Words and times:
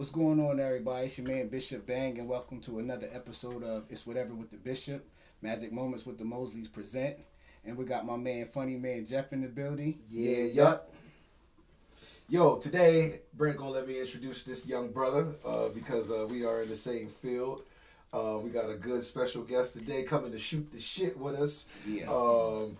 What's 0.00 0.12
going 0.12 0.40
on, 0.40 0.58
everybody? 0.60 1.08
It's 1.08 1.18
your 1.18 1.28
man 1.28 1.48
Bishop 1.48 1.86
Bang, 1.86 2.18
and 2.18 2.26
welcome 2.26 2.58
to 2.62 2.78
another 2.78 3.10
episode 3.12 3.62
of 3.62 3.84
It's 3.90 4.06
Whatever 4.06 4.32
with 4.32 4.50
the 4.50 4.56
Bishop. 4.56 5.06
Magic 5.42 5.72
Moments 5.72 6.06
with 6.06 6.16
the 6.16 6.24
Mosleys 6.24 6.72
present. 6.72 7.16
And 7.66 7.76
we 7.76 7.84
got 7.84 8.06
my 8.06 8.16
man, 8.16 8.48
funny 8.50 8.76
man 8.76 9.04
Jeff 9.04 9.30
in 9.34 9.42
the 9.42 9.48
building. 9.48 9.98
Yeah, 10.08 10.44
yup. 10.44 10.94
Yo, 12.30 12.56
today 12.56 13.20
Brent 13.34 13.58
gonna 13.58 13.72
let 13.72 13.86
me 13.86 14.00
introduce 14.00 14.42
this 14.42 14.64
young 14.64 14.90
brother 14.90 15.34
uh, 15.44 15.68
because 15.68 16.10
uh, 16.10 16.26
we 16.30 16.46
are 16.46 16.62
in 16.62 16.70
the 16.70 16.76
same 16.76 17.10
field. 17.20 17.64
Uh, 18.10 18.38
we 18.42 18.48
got 18.48 18.70
a 18.70 18.76
good 18.76 19.04
special 19.04 19.42
guest 19.42 19.74
today 19.74 20.02
coming 20.04 20.32
to 20.32 20.38
shoot 20.38 20.72
the 20.72 20.80
shit 20.80 21.14
with 21.18 21.34
us. 21.34 21.66
Yeah. 21.86 22.10
Um, 22.10 22.78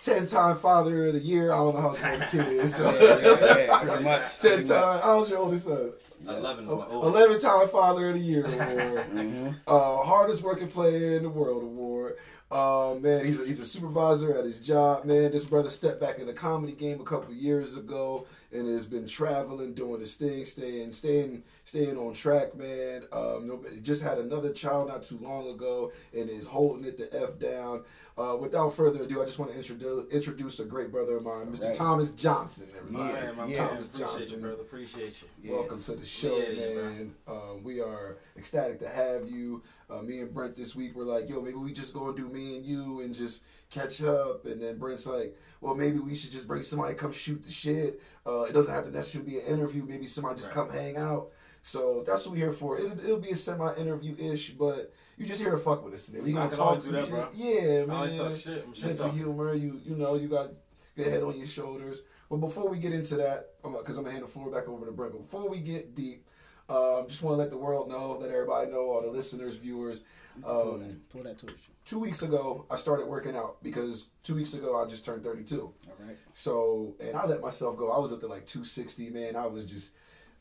ten 0.00 0.24
time 0.24 0.56
father 0.56 1.06
of 1.06 1.14
the 1.14 1.18
year. 1.18 1.50
I 1.50 1.56
don't 1.56 1.74
know 1.74 1.80
how 1.80 1.88
old 1.88 1.98
his 1.98 2.26
kid 2.26 2.46
is. 2.46 2.78
Yeah, 2.78 2.94
yeah, 3.00 3.56
yeah, 3.56 3.78
pretty 3.82 4.04
much. 4.04 4.22
Ten 4.38 4.52
Pretty 4.58 4.68
time. 4.68 4.94
much. 4.94 5.02
How's 5.02 5.30
your 5.30 5.40
oldest 5.40 5.64
son? 5.64 5.90
Eleven 6.26 6.64
is 6.64 6.70
my 6.70 6.86
oldest. 6.86 7.16
Eleven 7.16 7.40
time 7.40 7.68
father 7.68 8.08
of 8.08 8.14
the 8.14 8.20
year 8.20 8.44
award. 8.46 9.04
Mhm. 9.14 9.54
uh, 9.66 9.96
hardest 10.04 10.42
working 10.42 10.68
player 10.68 11.16
in 11.16 11.22
the 11.22 11.28
world 11.28 11.62
award. 11.62 12.16
Uh, 12.50 12.94
man, 12.98 13.26
he's 13.26 13.38
a, 13.38 13.44
he's 13.44 13.60
a 13.60 13.64
supervisor 13.64 14.32
at 14.36 14.44
his 14.44 14.58
job. 14.58 15.04
Man, 15.04 15.30
this 15.30 15.44
brother 15.44 15.68
stepped 15.68 16.00
back 16.00 16.18
in 16.18 16.26
the 16.26 16.32
comedy 16.32 16.72
game 16.72 16.98
a 17.00 17.04
couple 17.04 17.34
years 17.34 17.76
ago 17.76 18.26
and 18.52 18.66
has 18.68 18.86
been 18.86 19.06
traveling, 19.06 19.74
doing 19.74 20.00
his 20.00 20.14
thing, 20.14 20.46
staying 20.46 20.92
staying 20.92 21.42
staying 21.68 21.98
on 21.98 22.14
track. 22.14 22.56
Man, 22.56 23.04
um, 23.12 23.60
just 23.82 24.02
had 24.02 24.16
another 24.18 24.50
child 24.52 24.88
not 24.88 25.02
too 25.02 25.18
long 25.20 25.48
ago 25.48 25.92
and 26.16 26.30
is 26.30 26.46
holding 26.46 26.86
it 26.86 26.96
the 26.96 27.14
f 27.22 27.38
down. 27.38 27.82
Uh, 28.16 28.36
without 28.36 28.74
further 28.74 29.02
ado, 29.04 29.22
I 29.22 29.26
just 29.26 29.38
want 29.38 29.52
to 29.52 29.56
introduce 29.56 30.10
introduce 30.10 30.58
a 30.60 30.64
great 30.64 30.90
brother 30.90 31.18
of 31.18 31.24
mine, 31.24 31.46
Mr. 31.46 31.66
Right. 31.66 31.74
Thomas 31.74 32.10
Johnson. 32.12 32.66
Everybody, 32.76 33.12
Yeah, 33.12 33.32
man, 33.32 33.50
yeah. 33.50 33.68
Thomas 33.68 33.86
appreciate 33.86 34.08
Johnson. 34.08 34.30
you, 34.32 34.36
brother. 34.38 34.62
Appreciate 34.62 35.22
you. 35.22 35.28
Yeah. 35.44 35.56
Welcome 35.56 35.82
to 35.82 35.92
the 35.94 36.06
show, 36.06 36.38
Yeah, 36.38 36.82
man. 36.82 37.14
Um, 37.28 37.62
we 37.62 37.80
are 37.80 38.16
ecstatic 38.36 38.80
to 38.80 38.88
have 38.88 39.28
you. 39.28 39.62
Uh, 39.90 40.02
me 40.02 40.20
and 40.20 40.34
Brent 40.34 40.56
this 40.56 40.74
week 40.74 40.96
were 40.96 41.04
like, 41.04 41.28
yo, 41.30 41.40
maybe 41.40 41.56
we 41.56 41.72
just 41.72 41.94
go 41.94 42.08
and 42.08 42.16
do 42.16 42.28
me 42.28 42.56
and 42.56 42.66
you 42.66 43.00
and 43.00 43.14
just 43.14 43.42
catch 43.70 44.02
up. 44.02 44.44
And 44.46 44.60
then 44.60 44.78
Brent's 44.78 45.06
like, 45.06 45.36
well, 45.60 45.74
maybe 45.74 45.98
we 45.98 46.14
should 46.14 46.32
just 46.32 46.46
bring 46.48 46.62
somebody 46.62 46.94
come 46.94 47.12
shoot 47.12 47.42
the 47.44 47.50
shit. 47.52 48.02
Uh, 48.26 48.42
it 48.42 48.52
doesn't 48.52 48.72
have 48.72 48.84
to 48.84 48.90
necessarily 48.90 49.30
be 49.30 49.38
an 49.38 49.46
interview. 49.46 49.84
Maybe 49.84 50.06
somebody 50.06 50.36
just 50.40 50.48
Right, 50.48 50.66
come 50.68 50.70
hang 50.70 50.96
out. 50.96 51.28
So 51.62 52.02
that's 52.06 52.24
what 52.24 52.32
we're 52.32 52.38
here 52.38 52.52
for. 52.52 52.78
It'll, 52.78 52.98
it'll 53.00 53.20
be 53.20 53.30
a 53.30 53.36
semi-interview 53.36 54.16
ish, 54.32 54.50
but 54.50 54.92
you 55.16 55.26
just 55.26 55.40
here 55.40 55.50
to 55.50 55.58
fuck 55.58 55.84
with 55.84 55.94
us 55.94 56.06
today. 56.06 56.20
We 56.20 56.32
I 56.32 56.44
gonna 56.44 56.56
talk 56.56 56.80
some 56.82 56.92
that, 56.92 57.02
shit. 57.02 57.10
bro. 57.10 57.28
Yeah, 57.34 57.84
man. 57.84 57.90
I 57.90 57.94
always 57.96 58.18
talk 58.18 58.36
shit. 58.36 58.64
I'm 58.66 58.74
Sense 58.74 59.00
of 59.00 59.14
humor. 59.14 59.54
You 59.54 59.80
you 59.84 59.96
know 59.96 60.14
you 60.14 60.28
got 60.28 60.50
good 60.96 61.08
head 61.08 61.22
on 61.22 61.36
your 61.36 61.46
shoulders. 61.46 62.02
But 62.30 62.36
before 62.38 62.68
we 62.68 62.78
get 62.78 62.92
into 62.92 63.16
that, 63.16 63.50
because 63.62 63.96
I'm 63.96 64.04
gonna 64.04 64.12
hand 64.12 64.24
the 64.24 64.28
floor 64.28 64.50
back 64.50 64.68
over 64.68 64.86
to 64.86 64.92
Brent. 64.92 65.12
But 65.12 65.22
before 65.22 65.48
we 65.48 65.58
get 65.60 65.94
deep, 65.94 66.26
um, 66.68 67.04
just 67.08 67.22
want 67.22 67.34
to 67.34 67.38
let 67.38 67.50
the 67.50 67.56
world 67.56 67.88
know, 67.88 68.18
let 68.20 68.30
everybody 68.30 68.70
know, 68.70 68.90
all 68.90 69.00
the 69.02 69.08
listeners, 69.08 69.56
viewers. 69.56 70.00
Pull 70.42 70.74
Um, 70.74 70.80
that, 70.80 71.08
pull 71.08 71.22
that 71.24 71.38
torch. 71.38 71.58
two 71.84 71.98
weeks 71.98 72.22
ago, 72.22 72.66
I 72.70 72.76
started 72.76 73.06
working 73.06 73.34
out 73.34 73.62
because 73.62 74.08
two 74.22 74.34
weeks 74.36 74.52
ago 74.54 74.80
I 74.80 74.86
just 74.86 75.04
turned 75.04 75.24
32. 75.24 75.60
All 75.62 75.74
right. 76.06 76.16
So, 76.34 76.94
and 77.00 77.16
I 77.16 77.24
let 77.26 77.40
myself 77.40 77.76
go. 77.76 77.90
I 77.90 77.98
was 77.98 78.12
up 78.12 78.20
to 78.20 78.26
like 78.26 78.46
260, 78.46 79.10
man. 79.10 79.34
I 79.34 79.46
was 79.46 79.64
just 79.64 79.90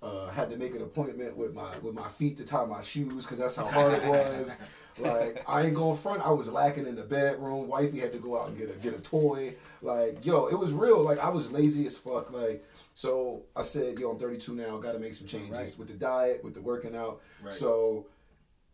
uh, 0.01 0.27
had 0.29 0.49
to 0.51 0.57
make 0.57 0.75
an 0.75 0.81
appointment 0.81 1.35
with 1.35 1.53
my 1.53 1.77
with 1.79 1.93
my 1.93 2.07
feet 2.07 2.37
to 2.37 2.43
tie 2.43 2.65
my 2.65 2.81
shoes 2.83 3.23
because 3.23 3.39
that's 3.39 3.55
how 3.55 3.65
hard 3.77 3.93
it 3.93 4.05
was. 4.05 4.55
Like 4.99 5.43
I 5.47 5.63
ain't 5.63 5.75
going 5.75 5.97
front. 5.97 6.21
I 6.25 6.31
was 6.31 6.47
lacking 6.49 6.85
in 6.87 6.95
the 6.95 7.03
bedroom. 7.03 7.67
Wifey 7.67 7.99
had 7.99 8.11
to 8.13 8.19
go 8.19 8.39
out 8.39 8.49
and 8.49 8.57
get 8.57 8.69
a 8.69 8.73
get 8.73 8.93
a 8.93 9.01
toy. 9.01 9.55
Like 9.81 10.25
yo, 10.25 10.47
it 10.47 10.57
was 10.57 10.73
real. 10.73 11.01
Like 11.03 11.19
I 11.19 11.29
was 11.29 11.51
lazy 11.51 11.85
as 11.85 11.97
fuck. 11.97 12.31
Like 12.31 12.63
so, 12.93 13.43
I 13.55 13.61
said, 13.61 13.99
yo, 13.99 14.09
I'm 14.09 14.17
32 14.17 14.55
now. 14.55 14.75
Got 14.77 14.93
to 14.93 14.99
make 14.99 15.13
some 15.13 15.27
changes 15.27 15.51
Right. 15.55 15.75
with 15.77 15.87
the 15.87 15.93
diet, 15.93 16.43
with 16.43 16.55
the 16.55 16.61
working 16.61 16.95
out. 16.95 17.21
Right. 17.43 17.53
So, 17.53 18.07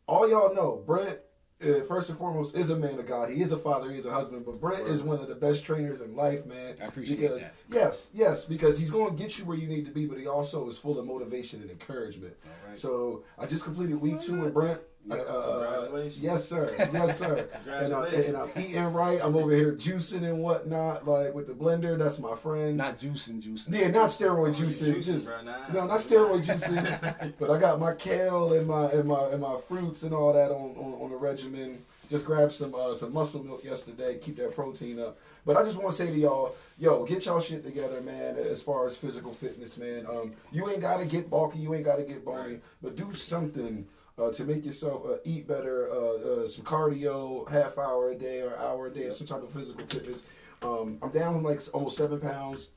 all 0.08 0.30
y'all 0.30 0.56
know, 0.56 0.82
Brent, 0.88 1.20
uh, 1.64 1.84
first 1.86 2.10
and 2.10 2.18
foremost, 2.18 2.56
is 2.56 2.70
a 2.70 2.76
man 2.76 3.00
of 3.00 3.08
God. 3.08 3.30
He 3.30 3.42
is 3.42 3.52
a 3.52 3.58
father, 3.58 3.92
he 3.92 3.98
is 3.98 4.06
a 4.06 4.14
husband, 4.14 4.46
but 4.46 4.60
Brent 4.60 4.88
is 4.88 5.04
one 5.04 5.20
of 5.20 5.28
the 5.28 5.36
best 5.36 5.64
trainers 5.64 6.02
in 6.02 6.16
life, 6.16 6.46
man. 6.46 6.76
I 6.82 6.86
appreciate 6.86 7.20
because, 7.20 7.42
that. 7.42 7.54
Yes, 7.72 8.10
yes, 8.14 8.46
because 8.46 8.78
he's 8.78 8.90
going 8.90 9.16
to 9.16 9.22
get 9.22 9.38
you 9.38 9.46
where 9.46 9.58
you 9.58 9.68
need 9.68 9.86
to 9.86 9.92
be, 9.92 10.06
but 10.06 10.18
he 10.18 10.28
also 10.28 10.68
is 10.68 10.78
full 10.78 11.00
of 11.00 11.06
motivation 11.06 11.62
and 11.62 11.72
encouragement. 11.72 12.36
Right. 12.68 12.78
So, 12.78 13.24
I 13.38 13.46
just 13.46 13.64
completed 13.64 13.96
week 13.96 14.22
two 14.22 14.42
with 14.42 14.54
Brent. 14.54 14.82
Uh, 15.10 15.16
uh, 15.16 15.52
Congratulations. 15.60 16.24
yes, 16.24 16.48
sir. 16.48 16.74
Yes, 16.94 17.18
sir. 17.20 17.50
and, 17.68 17.94
I, 17.94 18.08
and 18.08 18.38
I'm 18.38 18.50
eating 18.58 18.86
right. 18.94 19.20
I'm 19.22 19.36
over 19.36 19.52
here 19.52 19.74
juicing 19.74 20.24
and 20.24 20.40
whatnot, 20.40 21.06
like 21.06 21.34
with 21.34 21.48
the 21.48 21.54
blender. 21.54 21.98
That's 21.98 22.20
my 22.20 22.36
friend. 22.36 22.78
not 22.78 23.00
juicing, 23.00 23.42
juicing. 23.44 23.74
yeah, 23.78 23.90
not 23.90 24.10
steroid 24.10 24.58
You 24.58 24.68
juicing. 24.68 24.96
juicing, 24.96 25.04
just 25.04 25.28
bro, 25.28 25.42
nah. 25.42 25.68
no, 25.74 25.86
not 25.88 26.00
steroid 26.00 26.46
juicing. 26.46 27.34
But 27.38 27.52
I 27.52 27.60
got 27.60 27.80
my 27.80 27.94
kale 27.94 28.54
and 28.54 28.66
my 28.66 28.86
and 28.92 29.06
my 29.08 29.28
and 29.30 29.42
my 29.42 29.58
fruits 29.68 30.04
and 30.04 30.14
all 30.14 30.32
that 30.34 30.52
on 30.52 30.76
on, 30.78 31.02
on 31.02 31.10
the 31.10 31.18
regimen. 31.18 31.84
Just 32.10 32.26
grabbed 32.26 32.54
some 32.54 32.74
uh, 32.76 32.94
some 32.94 33.12
muscle 33.14 33.44
milk 33.44 33.64
yesterday. 33.64 34.18
Keep 34.20 34.38
that 34.38 34.56
protein 34.56 35.00
up. 35.00 35.18
But 35.46 35.58
I 35.58 35.64
just 35.64 35.78
want 35.78 35.90
to 35.90 35.96
say 35.96 36.08
to 36.12 36.18
y'all, 36.18 36.56
yo, 36.78 37.06
get 37.06 37.26
y'all 37.26 37.40
shit 37.42 37.64
together, 37.64 38.00
man. 38.02 38.36
As 38.38 38.62
far 38.62 38.86
as 38.86 38.96
physical 38.96 39.34
fitness, 39.34 39.78
man. 39.78 40.06
Um, 40.06 40.32
you 40.52 40.70
ain't 40.70 40.82
gotta 40.82 41.06
get 41.06 41.30
bulky. 41.30 41.60
You 41.60 41.74
ain't 41.74 41.84
gotta 41.86 42.04
get 42.04 42.24
bony. 42.24 42.60
But 42.82 42.96
do 42.96 43.14
something. 43.14 43.86
Uh, 44.20 44.32
to 44.32 44.44
make 44.44 44.64
yourself 44.64 45.04
uh, 45.08 45.16
eat 45.24 45.48
better, 45.48 45.90
uh, 45.92 46.44
uh, 46.44 46.48
some 46.48 46.64
cardio, 46.64 47.50
half 47.50 47.80
hour 47.80 48.12
a 48.12 48.16
day 48.16 48.42
or 48.42 48.56
hour 48.58 48.86
a 48.86 48.92
day, 48.92 49.10
some 49.10 49.26
type 49.26 49.42
of 49.42 49.52
physical 49.52 49.84
fitness. 49.88 50.22
Um, 50.62 51.00
I'm 51.02 51.10
down 51.10 51.42
like 51.42 51.60
almost 51.74 51.98
seven 51.98 52.20
pounds. 52.20 52.70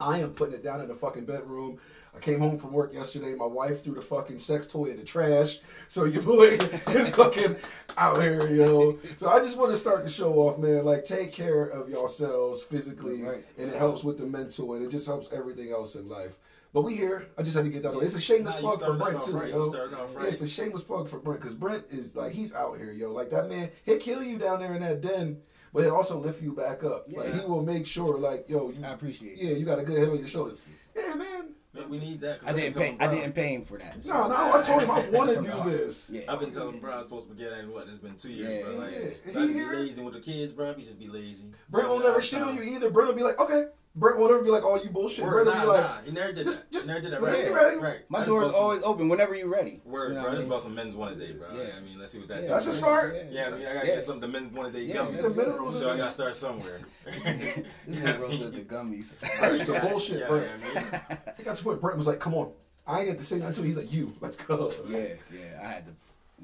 I 0.00 0.18
am 0.18 0.34
putting 0.34 0.54
it 0.54 0.62
down 0.64 0.80
in 0.80 0.88
the 0.88 0.94
fucking 0.94 1.24
bedroom. 1.24 1.78
I 2.14 2.18
came 2.18 2.40
home 2.40 2.58
from 2.58 2.72
work 2.72 2.92
yesterday. 2.92 3.34
My 3.34 3.46
wife 3.46 3.82
threw 3.84 3.94
the 3.94 4.02
fucking 4.02 4.38
sex 4.38 4.66
toy 4.66 4.86
in 4.86 4.96
the 4.98 5.04
trash. 5.04 5.60
So 5.88 6.04
your 6.04 6.22
boy 6.34 6.58
is 6.88 7.08
fucking 7.10 7.56
out 7.96 8.20
here, 8.20 8.46
yo. 8.48 8.98
So 9.16 9.28
I 9.28 9.38
just 9.38 9.56
want 9.56 9.70
to 9.70 9.76
start 9.76 10.04
the 10.04 10.10
show 10.10 10.34
off, 10.34 10.58
man. 10.58 10.84
Like, 10.84 11.04
take 11.04 11.32
care 11.32 11.64
of 11.64 11.88
yourselves 11.88 12.62
physically, 12.62 13.22
Right. 13.22 13.44
and 13.56 13.70
it 13.70 13.76
helps 13.76 14.04
with 14.04 14.18
the 14.18 14.26
mental, 14.26 14.74
and 14.74 14.84
it 14.84 14.90
just 14.90 15.06
helps 15.06 15.32
everything 15.32 15.70
else 15.70 15.94
in 15.94 16.08
life. 16.08 16.32
But 16.76 16.82
we 16.82 16.94
here. 16.94 17.28
I 17.38 17.42
just 17.42 17.56
had 17.56 17.64
to 17.64 17.70
get 17.70 17.82
that. 17.84 17.94
on. 17.94 18.04
It's 18.04 18.14
a 18.14 18.20
shameless 18.20 18.52
Nah, 18.56 18.60
plug 18.60 18.80
for 18.80 18.92
Brent 18.92 19.22
too, 19.22 19.32
right. 19.32 19.48
yo. 19.48 19.64
You 19.64 19.70
started 19.70 19.98
off 19.98 20.10
Yeah, 20.12 20.24
it's 20.26 20.42
a 20.42 20.46
shameless 20.46 20.82
plug 20.82 21.08
for 21.08 21.18
Brent 21.18 21.40
because 21.40 21.54
Brent 21.54 21.86
is 21.88 22.14
like 22.14 22.32
he's 22.34 22.52
out 22.52 22.76
here, 22.76 22.92
yo. 22.92 23.12
Like 23.12 23.30
that 23.30 23.48
man, 23.48 23.70
he'll 23.86 23.96
kill 23.98 24.22
you 24.22 24.36
down 24.36 24.60
there 24.60 24.74
in 24.74 24.82
that 24.82 25.00
den, 25.00 25.40
but 25.72 25.84
he'll 25.84 25.94
also 25.96 26.18
lift 26.18 26.42
you 26.42 26.52
back 26.52 26.84
up. 26.84 27.06
Like 27.08 27.28
Yeah. 27.28 27.40
he 27.40 27.46
will 27.46 27.62
make 27.62 27.86
sure, 27.86 28.18
like 28.18 28.46
yo, 28.50 28.68
you 28.68 28.84
I 28.84 28.90
appreciate 28.92 29.38
yeah, 29.38 29.52
you 29.56 29.64
got 29.64 29.78
a 29.78 29.84
good 29.84 29.96
head 29.98 30.10
on 30.10 30.18
your 30.18 30.28
shoulders. 30.28 30.58
Yeah, 30.94 31.14
man. 31.14 31.54
Man, 31.72 31.88
we 31.88 31.98
need 31.98 32.20
that. 32.20 32.40
I 32.44 32.52
didn't 32.52 32.74
pay. 32.74 32.94
telling 32.94 33.00
I 33.00 33.06
didn't 33.14 33.32
pay 33.32 33.54
him 33.54 33.64
for 33.64 33.78
that. 33.78 34.04
No, 34.04 34.28
no, 34.28 34.52
I 34.52 34.60
told 34.60 34.82
him 34.82 34.90
I 34.90 35.08
want 35.08 35.30
to 35.30 35.36
do 35.36 35.42
the 35.44 35.70
this. 35.78 36.10
Yeah. 36.10 36.30
I've 36.30 36.40
been 36.40 36.50
telling 36.50 36.78
Brian 36.78 37.02
supposed 37.04 37.28
to 37.30 37.34
get 37.34 37.52
at 37.54 37.66
what? 37.68 37.88
It's 37.88 38.00
been 38.00 38.16
two 38.16 38.32
years, 38.32 38.64
Yeah, 38.66 38.70
bro. 38.70 38.84
Like, 38.84 38.92
yeah. 38.92 39.40
I 39.40 39.46
be 39.46 39.52
He 39.52 39.52
here. 39.54 39.72
lazy 39.72 40.02
with 40.02 40.12
the 40.12 40.20
kids, 40.20 40.52
bro. 40.52 40.74
We 40.76 40.84
just 40.84 40.98
be 40.98 41.08
lazy. 41.08 41.54
Brent 41.70 41.88
will 41.88 42.00
Yeah, 42.02 42.08
never 42.08 42.20
shit 42.20 42.42
on 42.42 42.54
you 42.54 42.62
either. 42.64 42.90
Brent 42.90 43.08
will 43.08 43.16
be 43.16 43.22
like, 43.22 43.40
okay. 43.40 43.66
Brent 43.98 44.18
will 44.18 44.28
never 44.28 44.42
be 44.42 44.50
like, 44.50 44.62
oh, 44.62 44.76
you 44.82 44.90
bullshit. 44.90 45.24
Word, 45.24 45.44
Brent 45.44 45.46
will 45.46 45.54
nah, 45.54 45.60
be 45.62 45.66
like, 45.68 45.90
nah. 45.90 46.02
He 46.04 46.10
never 46.12 46.32
did 46.32 46.44
just- 46.44 46.60
that. 46.60 46.70
just 46.72 46.84
He 46.86 46.92
never 46.92 47.00
did 47.00 47.12
that. 47.12 47.20
whenever 47.22 47.38
Right, 47.42 47.48
you 47.50 47.54
ready. 47.56 47.76
right. 47.78 47.98
My 48.10 48.18
I 48.18 48.20
just 48.20 48.28
door 48.28 48.42
is 48.42 48.48
bought 48.48 48.54
some- 48.54 48.62
always 48.62 48.82
open 48.82 49.08
whenever 49.08 49.34
you're 49.34 49.48
ready. 49.48 49.80
Word, 49.86 50.08
You 50.08 50.14
know 50.16 50.20
bro. 50.20 50.20
I 50.20 50.22
what 50.22 50.28
I 50.28 50.30
just 50.34 50.40
mean? 50.40 50.48
bought 50.50 50.62
some 50.62 50.74
men's 50.74 50.94
one 50.94 51.12
a 51.12 51.16
day, 51.16 51.32
bro. 51.32 51.46
Yeah. 51.54 51.70
I 51.76 51.80
mean, 51.80 51.98
let's 51.98 52.12
see 52.12 52.18
what 52.18 52.28
that 52.28 52.42
Yeah, 52.42 52.48
That's 52.50 52.66
a 52.66 52.68
does. 52.68 52.76
start. 52.78 53.16
Yeah, 53.30 53.46
I 53.46 53.50
mean, 53.52 53.66
I 53.66 53.72
gotta 53.74 53.86
Yeah. 53.88 53.94
get 53.94 54.02
some 54.02 54.16
of 54.16 54.20
the 54.20 54.28
men's 54.28 54.52
one 54.52 54.66
a 54.66 54.70
day 54.70 54.82
Yeah, 54.84 54.96
gummies. 54.96 55.22
that's 55.22 55.34
The 55.34 55.42
minerals 55.46 55.78
so 55.78 55.90
I 55.90 55.96
gotta 55.96 56.10
start 56.10 56.36
somewhere. 56.36 56.80
This 57.06 57.64
nigga 57.88 58.18
bro 58.18 58.30
said 58.32 58.52
the 58.52 58.60
gummies. 58.62 59.14
That's 59.40 59.64
the 59.64 59.80
bullshit, 59.88 60.18
yeah, 60.20 60.26
bro. 60.28 60.42
Yeah, 60.42 60.50
I 60.52 60.80
mean, 60.80 61.00
I 61.38 61.42
got 61.42 61.56
to 61.56 61.64
point. 61.64 61.80
Brent 61.80 61.96
was 61.96 62.06
like, 62.06 62.18
come 62.20 62.34
on. 62.34 62.52
I 62.86 63.00
ain't 63.00 63.08
have 63.08 63.18
to 63.18 63.24
say 63.24 63.36
nothing 63.38 63.54
to 63.54 63.60
him. 63.60 63.66
He's 63.66 63.76
like, 63.76 63.92
you, 63.92 64.12
let's 64.20 64.36
go. 64.36 64.72
yeah, 64.88 65.14
yeah. 65.32 65.60
I 65.62 65.66
had 65.68 65.86
to, 65.86 65.92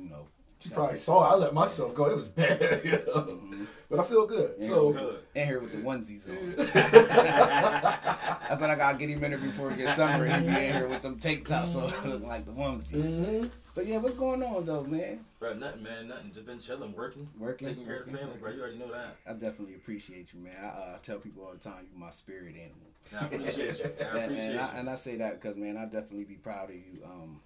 you 0.00 0.08
know. 0.08 0.26
You 0.64 0.70
probably 0.70 0.96
saw 0.96 1.28
it. 1.28 1.32
I 1.32 1.34
let 1.36 1.54
myself 1.54 1.94
go. 1.94 2.06
It 2.06 2.16
was 2.16 2.26
bad. 2.28 2.80
you 2.84 2.92
know? 2.92 3.22
Mhm. 3.22 3.66
But 3.90 4.00
I 4.00 4.04
feel 4.04 4.26
good. 4.26 4.54
Yeah, 4.58 4.68
so, 4.68 4.92
good. 4.92 5.18
In 5.34 5.46
here 5.46 5.60
with 5.60 5.72
the 5.72 5.78
onesies 5.78 6.28
on. 6.28 6.54
That's 6.56 8.60
what 8.60 8.70
I 8.70 8.74
gotta 8.74 8.96
get 8.98 9.10
him 9.10 9.22
in 9.22 9.30
there 9.32 9.40
before 9.40 9.70
it 9.70 9.76
gets 9.78 9.96
summer. 9.96 10.26
He 10.26 10.40
be 10.40 10.46
in 10.48 10.54
here 10.72 10.88
with 10.88 11.02
them 11.02 11.18
tank 11.18 11.46
tops 11.46 11.74
on, 11.74 11.84
looking 12.06 12.26
like 12.26 12.46
the 12.46 12.52
onesies. 12.52 13.04
Mhm. 13.04 13.50
But 13.74 13.86
yeah, 13.86 13.98
what's 13.98 14.14
going 14.14 14.42
on 14.42 14.64
though, 14.66 14.84
man? 14.84 15.24
Bro, 15.38 15.54
nothing, 15.54 15.82
man. 15.82 16.08
Nothing. 16.08 16.32
Just 16.34 16.46
been 16.46 16.58
chilling, 16.58 16.94
working, 16.94 17.28
Working, 17.38 17.68
taking 17.68 17.84
care 17.86 18.00
of 18.00 18.06
the 18.06 18.12
working, 18.12 18.26
family, 18.26 18.40
bro. 18.40 18.50
You 18.52 18.60
already 18.60 18.78
know 18.78 18.92
that. 18.92 19.16
I 19.26 19.32
definitely 19.32 19.74
appreciate 19.74 20.32
you, 20.34 20.40
man. 20.40 20.56
I 20.62 20.66
uh, 20.66 20.98
tell 21.02 21.18
people 21.18 21.44
all 21.44 21.52
the 21.52 21.58
time 21.58 21.86
you're 21.90 21.98
my 21.98 22.10
spirit 22.10 22.54
animal. 22.54 22.88
And 23.10 23.20
I 23.20 23.24
appreciate 23.48 23.78
you. 23.78 23.84
I 23.84 23.88
appreciate 24.24 24.50
and, 24.50 24.60
I, 24.60 24.72
you. 24.72 24.78
and 24.78 24.90
I 24.90 24.94
say 24.94 25.16
that 25.16 25.40
because 25.40 25.56
man, 25.56 25.76
I 25.76 25.84
definitely 25.84 26.24
be 26.24 26.34
proud 26.34 26.70
of 26.70 26.76
you. 26.76 27.02
Um, 27.04 27.40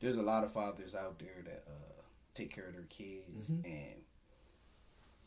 there's 0.00 0.16
a 0.16 0.22
lot 0.22 0.44
of 0.44 0.52
fathers 0.52 0.94
out 0.94 1.18
there 1.18 1.42
that 1.44 1.64
uh, 1.66 1.85
take 2.36 2.54
care 2.54 2.66
of 2.66 2.74
their 2.74 2.84
kids, 2.84 3.48
Mhm. 3.50 3.64
and 3.64 4.02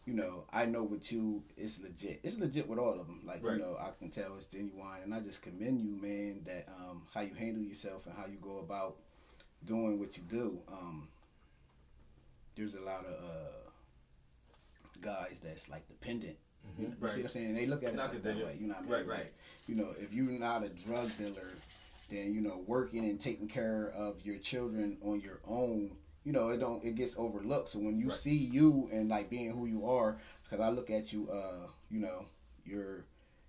you 0.05 0.13
know, 0.15 0.45
I 0.51 0.65
know 0.65 0.81
with 0.83 1.11
you, 1.11 1.43
it's 1.55 1.79
legit. 1.79 2.21
It's 2.23 2.37
legit 2.37 2.67
with 2.67 2.79
all 2.79 2.99
of 2.99 3.05
them. 3.05 3.21
Like 3.25 3.43
Right. 3.43 3.57
you 3.57 3.59
know, 3.63 3.77
I 3.77 3.91
can 3.91 4.09
tell 4.09 4.35
it's 4.37 4.45
genuine, 4.45 5.03
and 5.03 5.13
I 5.13 5.19
just 5.19 5.41
commend 5.43 5.81
you, 5.81 5.91
man. 5.91 6.43
That 6.45 6.67
um, 6.69 7.05
how 7.13 7.21
you 7.21 7.33
handle 7.35 7.61
yourself 7.63 8.07
and 8.07 8.15
how 8.15 8.25
you 8.25 8.37
go 8.37 8.57
about 8.59 8.97
doing 9.65 9.99
what 9.99 10.17
you 10.17 10.23
do. 10.23 10.63
Um, 10.67 11.09
there's 12.55 12.73
a 12.73 12.81
lot 12.81 13.05
of 13.05 13.23
uh, 13.23 13.69
guys 15.01 15.37
that's 15.43 15.69
like 15.69 15.87
dependent. 15.87 16.37
You 16.77 16.93
Right. 16.99 17.11
see 17.11 17.17
what 17.21 17.25
I'm 17.25 17.31
saying? 17.31 17.53
They 17.55 17.65
look 17.67 17.83
at 17.83 17.93
it 17.93 17.97
like 17.97 18.21
that 18.23 18.35
way. 18.37 18.57
You 18.59 18.67
know 18.67 18.73
what 18.75 18.77
I 18.77 18.81
mean? 18.81 18.91
Right, 18.91 19.07
right. 19.07 19.17
Like, 19.19 19.33
you 19.67 19.75
know, 19.75 19.91
if 19.99 20.11
you're 20.13 20.31
not 20.31 20.63
a 20.63 20.69
drug 20.69 21.15
dealer 21.17 21.51
then 22.09 22.33
you 22.33 22.41
know 22.41 22.57
working 22.65 23.05
and 23.05 23.21
taking 23.21 23.47
care 23.47 23.91
of 23.91 24.25
your 24.25 24.39
children 24.39 24.97
on 25.03 25.21
your 25.21 25.39
own 25.45 25.95
you 26.23 26.31
know 26.31 26.49
it 26.49 26.57
don't 26.59 26.83
it 26.83 26.95
gets 26.95 27.15
overlooked 27.17 27.69
so 27.69 27.79
when 27.79 27.97
you 27.99 28.09
Right. 28.09 28.17
see 28.17 28.35
you 28.35 28.89
and 28.91 29.09
like 29.09 29.29
being 29.29 29.51
who 29.51 29.65
you 29.65 29.85
are 29.87 30.17
because 30.43 30.59
i 30.59 30.69
look 30.69 30.89
at 30.89 31.11
you 31.13 31.29
uh 31.31 31.67
you 31.89 31.99
know 31.99 32.25
you're 32.65 33.05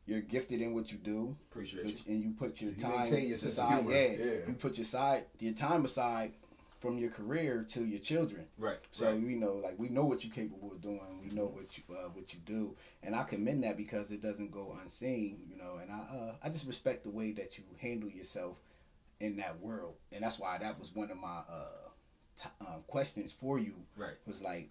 you're 0.06 0.20
gifted 0.20 0.60
in 0.60 0.74
what 0.74 0.90
you 0.90 0.98
do 0.98 1.36
Appreciate 1.50 1.84
which, 1.84 2.06
you. 2.06 2.12
and 2.14 2.22
you 2.24 2.30
put 2.30 2.60
your 2.60 2.72
You 2.72 2.82
time 2.82 3.12
your 3.12 3.32
aside 3.32 3.84
yeah, 3.88 4.06
Yeah. 4.08 4.46
you 4.48 4.54
put 4.54 4.78
your 4.78 4.84
side 4.86 5.24
your 5.38 5.54
time 5.54 5.84
aside 5.84 6.32
from 6.80 6.96
your 6.96 7.10
career 7.10 7.62
to 7.68 7.84
your 7.84 8.00
children 8.00 8.46
Right. 8.56 8.78
so 8.90 9.06
right. 9.10 9.20
we 9.22 9.34
know, 9.34 9.54
like 9.62 9.78
we 9.78 9.90
know 9.90 10.04
what 10.06 10.24
you're 10.24 10.32
capable 10.32 10.72
of 10.72 10.80
doing. 10.80 11.20
We 11.22 11.28
know 11.28 11.44
what 11.44 11.76
you 11.76 11.84
uh, 11.94 12.08
what 12.08 12.32
you 12.32 12.40
do, 12.46 12.74
and 13.02 13.14
I 13.14 13.24
commend 13.24 13.64
that 13.64 13.76
because 13.76 14.10
it 14.10 14.22
doesn't 14.22 14.50
go 14.50 14.74
unseen. 14.82 15.42
You 15.50 15.58
know, 15.58 15.76
and 15.82 15.90
I 15.90 15.98
uh, 15.98 16.34
I 16.42 16.48
just 16.48 16.66
respect 16.66 17.04
the 17.04 17.10
way 17.10 17.32
that 17.32 17.58
you 17.58 17.64
handle 17.78 18.08
yourself 18.08 18.56
in 19.20 19.36
that 19.36 19.60
world, 19.60 19.96
and 20.10 20.24
that's 20.24 20.38
why 20.38 20.56
that 20.56 20.78
was 20.78 20.94
one 20.94 21.10
of 21.10 21.18
my 21.18 21.40
uh, 21.50 21.89
t- 22.38 22.48
um, 22.60 22.82
questions 22.86 23.32
for 23.32 23.58
you. 23.58 23.74
Right. 23.96 24.14
Was 24.26 24.40
like 24.42 24.70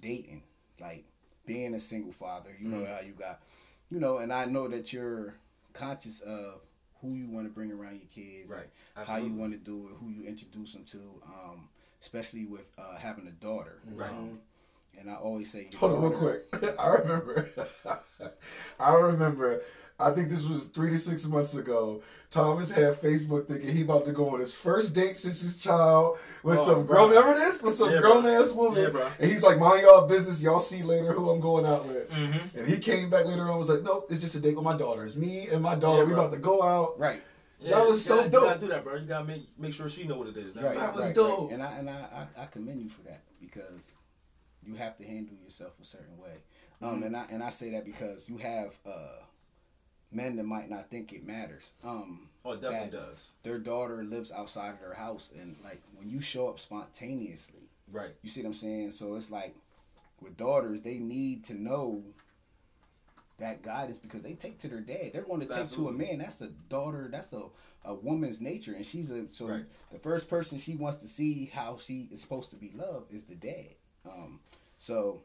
dating, 0.00 0.42
like 0.80 1.04
being 1.46 1.74
a 1.74 1.80
single 1.80 2.12
father. 2.12 2.50
You 2.58 2.68
know 2.68 2.78
Mhm. 2.82 2.94
how 2.94 3.00
you 3.00 3.12
got, 3.12 3.42
you 3.90 4.00
know, 4.00 4.18
and 4.18 4.32
I 4.32 4.44
know 4.44 4.68
that 4.68 4.92
you're 4.92 5.34
conscious 5.72 6.20
of 6.20 6.62
who 7.00 7.14
you 7.14 7.28
want 7.28 7.46
to 7.46 7.52
bring 7.52 7.70
around 7.72 7.96
your 8.00 8.08
kids, 8.08 8.50
Right. 8.50 8.68
how 8.94 9.16
you 9.16 9.32
want 9.32 9.52
to 9.52 9.58
do 9.58 9.88
it, 9.88 9.94
who 9.96 10.08
you 10.10 10.24
introduce 10.24 10.72
them 10.72 10.84
to, 10.86 11.22
um, 11.24 11.68
especially 12.02 12.44
with 12.44 12.66
uh, 12.76 12.96
having 12.96 13.26
a 13.28 13.32
daughter. 13.32 13.78
Right. 13.86 14.10
Um, 14.10 14.40
and 15.00 15.10
I 15.10 15.14
always 15.14 15.50
say, 15.50 15.68
Hold 15.78 15.92
on, 15.92 16.02
real 16.10 16.18
quick. 16.18 16.74
I 16.78 16.94
remember. 16.96 17.48
I 18.80 18.94
remember. 18.94 19.62
I 20.00 20.12
think 20.12 20.28
this 20.28 20.44
was 20.44 20.66
three 20.66 20.90
to 20.90 20.98
six 20.98 21.26
months 21.26 21.54
ago. 21.56 22.02
Thomas 22.30 22.70
had 22.70 22.94
Facebook 23.00 23.48
thinking 23.48 23.74
he 23.74 23.82
about 23.82 24.04
to 24.04 24.12
go 24.12 24.28
on 24.28 24.38
his 24.38 24.54
first 24.54 24.92
date 24.94 25.18
since 25.18 25.40
his 25.40 25.56
child 25.56 26.18
with 26.44 26.58
Oh, 26.60 26.64
some 26.66 26.86
bro. 26.86 27.08
grown. 27.08 27.10
Remember 27.10 27.34
this? 27.34 27.60
With 27.60 27.74
some 27.74 27.90
Yeah, 27.90 28.00
bro. 28.00 28.20
grown 28.22 28.26
ass 28.26 28.52
woman. 28.52 28.80
Yeah, 28.80 28.90
bro. 28.90 29.08
And 29.18 29.28
he's 29.28 29.42
like, 29.42 29.58
"Mind 29.58 29.82
y'all 29.82 30.06
business. 30.06 30.40
Y'all 30.40 30.60
see 30.60 30.84
later 30.84 31.12
who 31.12 31.28
I'm 31.30 31.40
going 31.40 31.66
out 31.66 31.88
with." 31.88 32.08
Mm-hmm. 32.10 32.58
And 32.58 32.66
he 32.66 32.78
came 32.78 33.10
back 33.10 33.24
later 33.24 33.42
on 33.42 33.48
and 33.50 33.58
was 33.58 33.70
like, 33.70 33.82
"Nope, 33.82 34.06
it's 34.10 34.20
just 34.20 34.36
a 34.36 34.40
date 34.40 34.54
with 34.54 34.64
my 34.64 34.76
daughter. 34.76 35.04
It's 35.04 35.16
me 35.16 35.48
and 35.48 35.60
my 35.62 35.74
daughter. 35.74 36.02
Yeah, 36.02 36.08
we 36.08 36.12
bro. 36.12 36.20
about 36.26 36.32
to 36.34 36.38
go 36.38 36.62
out." 36.62 36.96
Right, 37.00 37.22
Yeah, 37.58 37.82
was 37.82 38.04
you 38.08 38.14
gotta, 38.14 38.24
so 38.24 38.30
dope. 38.30 38.42
You 38.42 38.48
gotta 38.48 38.60
do 38.60 38.68
that, 38.68 38.84
bro. 38.84 38.94
You 38.96 39.06
gotta 39.06 39.24
make 39.24 39.48
make 39.58 39.74
sure 39.74 39.88
she 39.88 40.06
know 40.06 40.16
what 40.18 40.28
it 40.28 40.36
is. 40.36 40.54
right, 40.54 40.76
That 40.76 40.94
was 40.94 41.06
right, 41.06 41.14
dope. 41.14 41.50
right. 41.50 41.54
And 41.54 41.62
I 41.62 41.72
and 41.78 41.90
I, 41.90 42.26
I, 42.38 42.42
I 42.42 42.46
commend 42.46 42.82
you 42.82 42.88
for 42.88 43.02
that 43.02 43.22
because 43.40 43.80
you 44.68 44.74
have 44.76 44.96
to 44.98 45.04
handle 45.04 45.34
yourself 45.42 45.72
a 45.80 45.84
certain 45.84 46.16
way. 46.18 46.42
Um, 46.82 46.96
Mm-hmm. 46.96 47.02
and 47.04 47.16
I 47.16 47.24
and 47.30 47.42
I 47.42 47.50
say 47.50 47.70
that 47.70 47.84
because 47.84 48.28
you 48.28 48.36
have 48.38 48.72
uh, 48.86 49.22
men 50.12 50.36
that 50.36 50.44
might 50.44 50.70
not 50.70 50.90
think 50.90 51.12
it 51.12 51.26
matters. 51.26 51.70
Um, 51.82 52.28
Oh, 52.44 52.52
it 52.52 52.60
definitely 52.60 52.90
does. 52.90 53.28
their 53.42 53.58
daughter 53.58 54.04
lives 54.04 54.30
outside 54.30 54.74
of 54.74 54.80
their 54.80 54.94
house, 54.94 55.30
and 55.38 55.56
like 55.64 55.82
when 55.96 56.08
you 56.08 56.20
show 56.20 56.48
up 56.48 56.60
spontaneously, 56.60 57.68
Right. 57.90 58.14
You 58.22 58.28
see 58.30 58.42
what 58.42 58.48
I'm 58.48 58.54
saying? 58.54 58.92
So 58.92 59.14
it's 59.14 59.30
like 59.30 59.56
with 60.20 60.36
daughters, 60.36 60.82
they 60.82 60.98
need 60.98 61.44
to 61.46 61.54
know 61.54 62.02
that 63.38 63.62
guidance 63.62 63.98
because 63.98 64.22
they 64.22 64.34
take 64.34 64.58
to 64.58 64.68
their 64.68 64.80
dad. 64.80 65.10
They're 65.12 65.22
going 65.22 65.40
to 65.40 65.46
take 65.46 65.70
to 65.70 65.88
a 65.88 65.92
man. 65.92 66.18
That's 66.18 66.40
a 66.40 66.48
daughter. 66.68 67.08
That's 67.10 67.32
a, 67.32 67.44
a 67.84 67.94
woman's 67.94 68.40
nature, 68.40 68.74
and 68.74 68.84
she's 68.84 69.10
a 69.10 69.24
so 69.32 69.46
Right. 69.46 69.64
the 69.90 69.98
first 69.98 70.28
person 70.28 70.58
she 70.58 70.74
wants 70.74 70.98
to 70.98 71.08
see 71.08 71.46
how 71.54 71.78
she 71.82 72.08
is 72.12 72.20
supposed 72.20 72.50
to 72.50 72.56
be 72.56 72.72
loved 72.74 73.12
is 73.14 73.22
the 73.24 73.34
dad. 73.36 73.74
Um, 74.06 74.40
so 74.78 75.22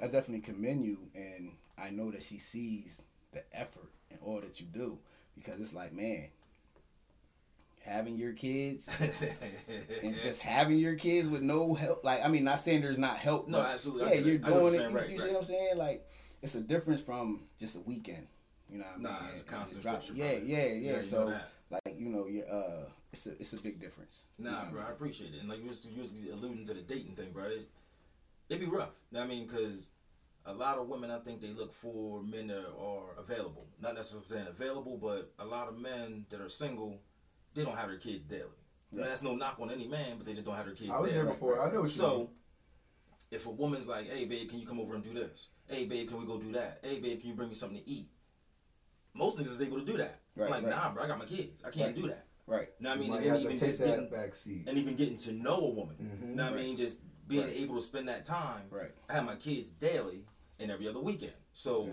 I 0.00 0.06
definitely 0.06 0.40
commend 0.40 0.84
you, 0.84 0.98
and 1.14 1.52
I 1.78 1.90
know 1.90 2.10
that 2.10 2.22
she 2.22 2.38
sees 2.38 3.00
the 3.32 3.42
effort 3.52 3.90
and 4.10 4.18
all 4.24 4.40
that 4.40 4.60
you 4.60 4.66
do 4.66 4.98
because 5.34 5.60
it's 5.60 5.74
like 5.74 5.92
man. 5.92 6.28
Having 7.84 8.16
your 8.16 8.32
kids 8.32 8.88
and 10.02 10.16
just 10.22 10.40
having 10.40 10.78
your 10.78 10.94
kids 10.94 11.28
with 11.28 11.42
no 11.42 11.74
help. 11.74 12.02
Like, 12.02 12.24
I 12.24 12.28
mean, 12.28 12.42
not 12.42 12.60
saying 12.60 12.80
there's 12.80 12.96
not 12.96 13.18
help. 13.18 13.46
No, 13.46 13.60
absolutely. 13.60 14.08
Yeah, 14.08 14.20
you're 14.20 14.34
it. 14.36 14.40
I 14.42 14.48
know 14.48 14.62
what 14.62 14.72
doing 14.72 14.74
it. 14.74 14.78
saying. 14.78 14.90
You, 14.92 14.96
Right, 14.96 15.20
see 15.20 15.28
what 15.28 15.36
I'm 15.36 15.44
saying? 15.44 15.76
Like, 15.76 16.08
it's 16.40 16.54
a 16.54 16.60
difference 16.62 17.02
from 17.02 17.42
just 17.60 17.76
a 17.76 17.80
weekend. 17.80 18.26
You 18.70 18.78
know 18.78 18.84
what 18.84 18.92
I 18.92 18.96
mean? 18.96 19.02
Nah, 19.02 19.28
it's 19.32 19.42
And- 19.42 19.50
constant 19.50 19.74
and 19.76 19.82
drop- 19.82 19.94
friction, 19.96 20.16
Yeah, 20.16 20.32
yeah, 20.32 20.66
yeah. 20.72 20.96
you 20.96 21.02
so, 21.02 21.28
know 21.28 21.40
like, 21.70 21.98
you 21.98 22.08
know, 22.08 22.26
yeah, 22.26 22.44
uh, 22.44 22.88
it's 23.12 23.26
a 23.26 23.32
it's 23.40 23.52
a 23.52 23.56
big 23.58 23.80
difference. 23.80 24.22
You 24.38 24.46
know 24.46 24.52
Nah, 24.52 24.62
I 24.62 24.70
bro, 24.70 24.82
I 24.82 24.90
appreciate 24.90 25.34
it. 25.34 25.40
And 25.40 25.48
like 25.50 25.60
you 25.60 25.68
was, 25.68 25.84
you 25.84 26.00
was 26.02 26.12
alluding 26.32 26.64
to 26.66 26.74
the 26.74 26.80
dating 26.80 27.16
thing, 27.16 27.32
bro. 27.32 27.44
It, 27.44 27.68
it 28.48 28.60
be 28.60 28.66
rough. 28.66 28.90
You 29.10 29.18
know 29.18 29.20
what 29.20 29.24
I 29.26 29.28
mean, 29.28 29.46
because 29.46 29.86
a 30.46 30.52
lot 30.52 30.78
of 30.78 30.88
women, 30.88 31.10
I 31.10 31.18
think 31.20 31.40
they 31.40 31.48
look 31.50 31.72
for 31.74 32.22
men 32.22 32.48
that 32.48 32.66
are 32.78 33.18
available. 33.18 33.66
Not 33.80 33.94
necessarily 33.94 34.26
saying 34.26 34.46
available, 34.48 34.96
but 34.98 35.32
a 35.38 35.44
lot 35.46 35.68
of 35.68 35.78
men 35.78 36.26
that 36.30 36.40
are 36.40 36.48
single, 36.50 37.00
they 37.54 37.64
don't 37.64 37.76
have 37.76 37.88
their 37.88 37.98
kids 37.98 38.26
daily. 38.26 38.42
Now, 38.92 39.00
Right. 39.02 39.08
that's 39.08 39.22
no 39.22 39.34
knock 39.34 39.58
on 39.60 39.70
any 39.70 39.88
man, 39.88 40.18
but 40.18 40.26
they 40.26 40.34
just 40.34 40.44
don't 40.44 40.54
have 40.56 40.66
their 40.66 40.74
kids 40.74 40.90
I 40.92 41.00
was 41.00 41.10
there 41.10 41.24
before. 41.24 41.60
I 41.60 41.72
know 41.72 41.80
what 41.80 41.90
you 41.90 41.96
So, 41.96 42.16
mean. 42.18 42.28
if 43.30 43.46
a 43.46 43.50
woman's 43.50 43.88
like, 43.88 44.06
"Hey, 44.08 44.24
babe, 44.26 44.48
can 44.50 44.60
you 44.60 44.66
come 44.66 44.78
over 44.78 44.94
and 44.94 45.02
do 45.02 45.12
this? 45.14 45.48
Hey, 45.66 45.86
babe, 45.86 46.08
can 46.08 46.20
we 46.20 46.26
go 46.26 46.38
do 46.38 46.52
that? 46.52 46.78
Hey, 46.82 47.00
babe, 47.00 47.20
can 47.20 47.30
you 47.30 47.34
bring 47.34 47.48
me 47.48 47.54
something 47.54 47.78
to 47.82 47.88
eat?" 47.90 48.10
Most 49.14 49.38
niggas 49.38 49.46
is 49.46 49.62
able 49.62 49.78
to 49.78 49.84
do 49.84 49.96
that. 49.96 50.20
Right, 50.36 50.46
I'm 50.46 50.50
like, 50.50 50.62
right. 50.64 50.70
nah, 50.70 50.92
bro, 50.92 51.02
I 51.04 51.06
got 51.06 51.18
my 51.18 51.24
kids. 51.24 51.62
I 51.64 51.70
can't 51.70 51.86
Right. 51.94 52.02
do 52.02 52.08
that. 52.08 52.26
Right. 52.46 52.68
What 52.78 52.90
I 52.90 52.96
mean, 52.96 53.12
and 53.14 53.24
even 53.40 53.54
to 53.54 53.58
take 53.58 53.70
just 53.70 53.78
that 53.78 53.86
getting, 53.86 54.10
back 54.10 54.34
seat. 54.34 54.64
and 54.68 54.76
even 54.76 54.96
getting 54.96 55.16
to 55.18 55.32
know 55.32 55.56
a 55.58 55.70
woman. 55.70 55.96
Mhm. 55.96 56.28
You 56.30 56.34
know 56.34 56.50
what 56.50 56.58
I 56.58 56.62
mean? 56.62 56.76
Just 56.76 57.00
being 57.26 57.44
Right. 57.46 57.56
able 57.56 57.76
to 57.76 57.82
spend 57.82 58.08
that 58.08 58.24
time. 58.24 58.66
Right. 58.70 58.92
I 59.08 59.14
have 59.14 59.24
my 59.24 59.36
kids 59.36 59.70
daily 59.70 60.24
and 60.58 60.70
every 60.70 60.88
other 60.88 61.00
weekend. 61.00 61.32
So, 61.52 61.86
Yeah. 61.86 61.92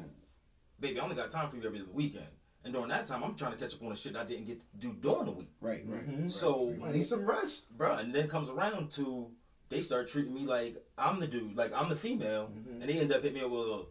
baby, 0.79 0.99
I 0.99 1.03
only 1.03 1.15
got 1.15 1.31
time 1.31 1.49
for 1.49 1.55
you 1.57 1.63
every 1.63 1.79
other 1.81 1.91
weekend. 1.91 2.27
And 2.63 2.73
during 2.73 2.89
that 2.89 3.07
time, 3.07 3.23
I'm 3.23 3.35
trying 3.35 3.53
to 3.53 3.57
catch 3.57 3.73
up 3.73 3.81
on 3.81 3.89
the 3.89 3.95
shit 3.95 4.15
I 4.15 4.23
didn't 4.23 4.45
get 4.45 4.59
to 4.59 4.65
do 4.77 4.93
during 4.93 5.25
the 5.25 5.31
week. 5.31 5.49
Right. 5.61 5.83
Right. 5.87 6.07
Mhm. 6.07 6.21
right. 6.23 6.31
So, 6.31 6.75
I 6.83 6.91
need 6.91 7.03
some 7.03 7.25
rest. 7.25 7.75
bro, 7.75 7.95
and 7.95 8.13
then 8.13 8.27
comes 8.27 8.49
around 8.49 8.91
to 8.93 9.31
they 9.69 9.81
start 9.81 10.09
treating 10.09 10.33
me 10.33 10.41
like 10.41 10.85
I'm 10.97 11.19
the 11.21 11.27
dude, 11.27 11.55
like 11.55 11.71
I'm 11.73 11.87
the 11.89 11.95
female, 11.95 12.49
Mhm. 12.49 12.81
and 12.81 12.89
they 12.89 12.99
end 12.99 13.11
up 13.13 13.21
hitting 13.23 13.35
me 13.39 13.41
up 13.45 13.51
with, 13.51 13.67
well, 13.69 13.87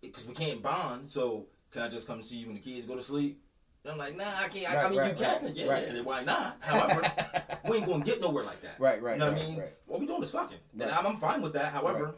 because 0.00 0.26
we 0.26 0.32
can't 0.34 0.62
bond, 0.62 1.08
so 1.10 1.46
can 1.70 1.82
I 1.82 1.88
just 1.90 2.06
come 2.06 2.22
see 2.22 2.38
you 2.38 2.46
when 2.46 2.54
the 2.56 2.60
kids 2.62 2.86
go 2.86 2.96
to 2.96 3.02
sleep? 3.02 3.44
And 3.82 3.92
I'm 3.92 3.98
like, 3.98 4.16
nah, 4.16 4.24
I 4.38 4.48
can't. 4.48 4.70
I, 4.70 4.82
I 4.82 4.88
mean, 4.90 4.98
right, 4.98 5.08
you 5.18 5.24
can, 5.24 5.44
right, 5.44 5.56
yeah, 5.56 5.66
right. 5.66 5.88
and 5.88 6.04
why 6.04 6.22
not? 6.22 6.58
However, 6.60 7.00
we 7.68 7.78
ain't 7.78 7.86
gonna 7.86 8.04
get 8.04 8.20
nowhere 8.20 8.44
like 8.44 8.60
that. 8.60 8.78
Right, 8.78 9.00
right, 9.02 9.14
You 9.14 9.20
know 9.20 9.26
what 9.26 9.34
right, 9.34 9.42
I 9.42 9.48
mean? 9.48 9.58
right. 9.58 9.72
What 9.86 10.00
we 10.00 10.06
doing 10.06 10.22
is 10.22 10.30
fucking, 10.30 10.58
and 10.72 10.82
Right. 10.82 10.92
I'm, 10.92 11.06
I'm 11.06 11.16
fine 11.16 11.40
with 11.40 11.54
that. 11.54 11.72
However, 11.72 12.04
Right. 12.04 12.14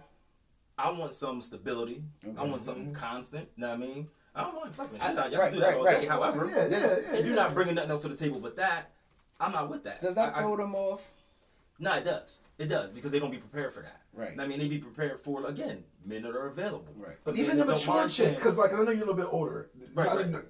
I 0.76 0.90
want 0.90 1.14
some 1.14 1.40
stability. 1.40 2.02
I 2.36 2.42
want 2.42 2.64
something 2.64 2.86
mm-hmm. 2.86 2.94
constant. 2.94 3.48
You 3.56 3.60
know 3.60 3.68
what 3.68 3.74
I 3.74 3.76
mean? 3.76 4.08
I 4.34 4.42
don't 4.42 4.54
mind 4.56 4.74
fucking 4.74 4.98
shit 4.98 5.18
I- 5.18 5.22
out. 5.22 5.30
Y'all 5.30 5.40
right, 5.40 5.50
can 5.50 5.54
do 5.54 5.60
that 5.60 5.68
right, 5.68 5.76
all 5.76 5.84
right. 5.84 6.00
day. 6.00 6.06
However, 6.06 6.50
yeah, 6.52 6.66
yeah, 6.66 6.78
yeah. 6.80 7.18
if 7.18 7.26
you're 7.26 7.36
not 7.36 7.54
bringing 7.54 7.76
nothing 7.76 7.90
else 7.90 8.02
to 8.02 8.08
the 8.08 8.16
table 8.16 8.40
but 8.40 8.56
that, 8.56 8.90
I'm 9.38 9.52
not 9.52 9.70
with 9.70 9.84
that. 9.84 10.02
Does 10.02 10.16
that 10.16 10.34
I, 10.34 10.40
I, 10.40 10.42
throw 10.42 10.56
them 10.56 10.74
off? 10.74 11.02
no, 11.78 11.94
it 11.94 12.04
does. 12.04 12.38
It 12.58 12.66
does 12.66 12.90
because 12.90 13.10
they 13.10 13.18
don't 13.18 13.30
be 13.30 13.38
prepared 13.38 13.74
for 13.74 13.82
that. 13.82 14.00
Right. 14.14 14.38
I 14.38 14.46
mean, 14.46 14.58
they 14.58 14.68
be 14.68 14.78
prepared 14.78 15.20
for 15.20 15.46
again 15.46 15.84
men 16.04 16.22
that 16.22 16.34
are 16.34 16.48
available. 16.48 16.94
Right. 16.96 17.16
But 17.24 17.36
even 17.36 17.58
the 17.58 17.64
mature 17.64 18.08
chick, 18.08 18.36
because 18.36 18.56
like 18.56 18.72
I 18.72 18.82
know 18.82 18.90
you're 18.90 19.04
a 19.04 19.06
little 19.06 19.14
bit 19.14 19.28
older. 19.30 19.70
Right, 19.94 20.08
I 20.08 20.16
right. 20.16 20.44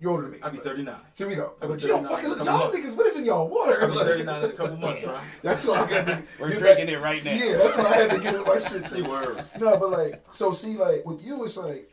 You're 0.00 0.12
older 0.12 0.22
than 0.24 0.32
me. 0.32 0.38
I'll 0.42 0.50
be 0.52 0.58
39. 0.58 0.94
So 1.12 1.26
we 1.26 1.34
go. 1.34 1.54
But 1.60 1.82
you 1.82 1.88
don't 1.88 2.06
fucking 2.06 2.28
look. 2.28 2.38
Y'all 2.44 2.70
niggas, 2.72 2.94
what 2.94 3.06
is 3.06 3.16
in 3.16 3.24
y'all 3.24 3.48
water? 3.48 3.82
I'll 3.82 3.88
be 3.90 3.96
39 3.96 4.44
in 4.44 4.50
a 4.50 4.52
couple 4.52 4.76
months, 4.84 5.02
bro. 5.02 5.18
That's 5.42 5.66
why 5.66 5.80
I 5.82 5.90
got 5.90 6.06
to. 6.06 6.22
We're 6.40 6.50
drinking 6.50 6.86
back- 6.86 6.88
it 6.88 6.98
right 7.00 7.24
now. 7.24 7.32
Yeah, 7.32 7.56
that's 7.56 7.76
why 7.76 7.84
I 7.84 7.96
had 7.96 8.10
to 8.12 8.18
get 8.20 8.34
it 8.36 8.46
my 8.46 8.58
shit. 8.58 8.84
Too. 8.90 9.04
word. 9.04 9.44
No, 9.58 9.76
but 9.76 9.90
like, 9.90 10.22
so 10.30 10.52
see, 10.52 10.76
like 10.76 11.04
with 11.04 11.20
you, 11.20 11.42
it's 11.44 11.56
like, 11.56 11.90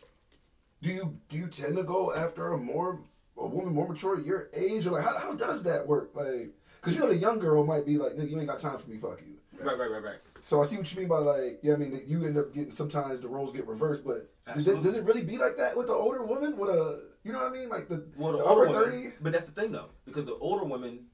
do 0.84 0.90
you 0.90 1.18
do 1.30 1.38
you 1.38 1.48
tend 1.48 1.78
to 1.78 1.84
go 1.84 2.14
after 2.14 2.54
a 2.54 2.58
more 2.60 3.00
a 3.38 3.48
woman 3.48 3.74
more 3.74 3.88
mature 3.88 4.18
at 4.20 4.26
your 4.26 4.50
age, 4.54 4.86
or 4.86 4.92
like 4.92 5.04
how, 5.04 5.18
how 5.18 5.34
does 5.34 5.64
that 5.64 5.88
work? 5.88 6.12
Like, 6.14 6.52
because 6.80 6.94
you 6.96 7.00
know 7.02 7.08
the 7.08 7.18
young 7.18 7.40
girl 7.40 7.66
might 7.66 7.86
be 7.88 7.98
like, 7.98 8.14
nigga, 8.14 8.30
you 8.30 8.38
ain't 8.38 8.48
got 8.48 8.60
time 8.60 8.78
for 8.78 8.88
me, 8.90 8.98
fuck 8.98 9.20
you. 9.26 9.34
Right, 9.64 9.78
right, 9.78 9.90
right, 9.92 10.04
right. 10.04 10.20
So 10.42 10.62
I 10.62 10.66
see 10.66 10.78
what 10.78 10.92
you 10.94 11.00
mean 11.00 11.08
by 11.10 11.20
like, 11.20 11.60
yeah, 11.64 11.74
I 11.74 11.78
mean 11.78 11.92
that 11.92 12.08
you 12.08 12.26
end 12.26 12.38
up 12.38 12.54
getting 12.54 12.72
sometimes 12.72 13.22
the 13.22 13.28
roles 13.28 13.54
get 13.54 13.68
reversed, 13.68 14.04
but 14.06 14.32
does 14.54 14.68
it, 14.68 14.82
does 14.84 14.96
it 14.96 15.04
really 15.04 15.22
be 15.24 15.38
like 15.38 15.58
that 15.58 15.76
with 15.76 15.88
the 15.88 15.94
older 15.94 16.24
woman? 16.24 16.56
With 16.58 16.70
a, 16.70 17.04
you 17.24 17.32
know 17.32 17.40
what 17.40 17.52
I 17.52 17.56
mean, 17.56 17.70
like 17.70 17.88
the, 17.88 18.06
Well, 18.16 18.34
the, 18.34 18.38
the 18.40 18.44
older 18.44 18.70
upper 18.70 18.86
thirty. 18.86 19.14
but 19.22 19.32
that's 19.34 19.46
the 19.48 19.52
thing 19.60 19.72
though, 19.72 19.90
because 20.06 20.26
the 20.26 20.36
older 20.36 20.66
women, 20.66 21.06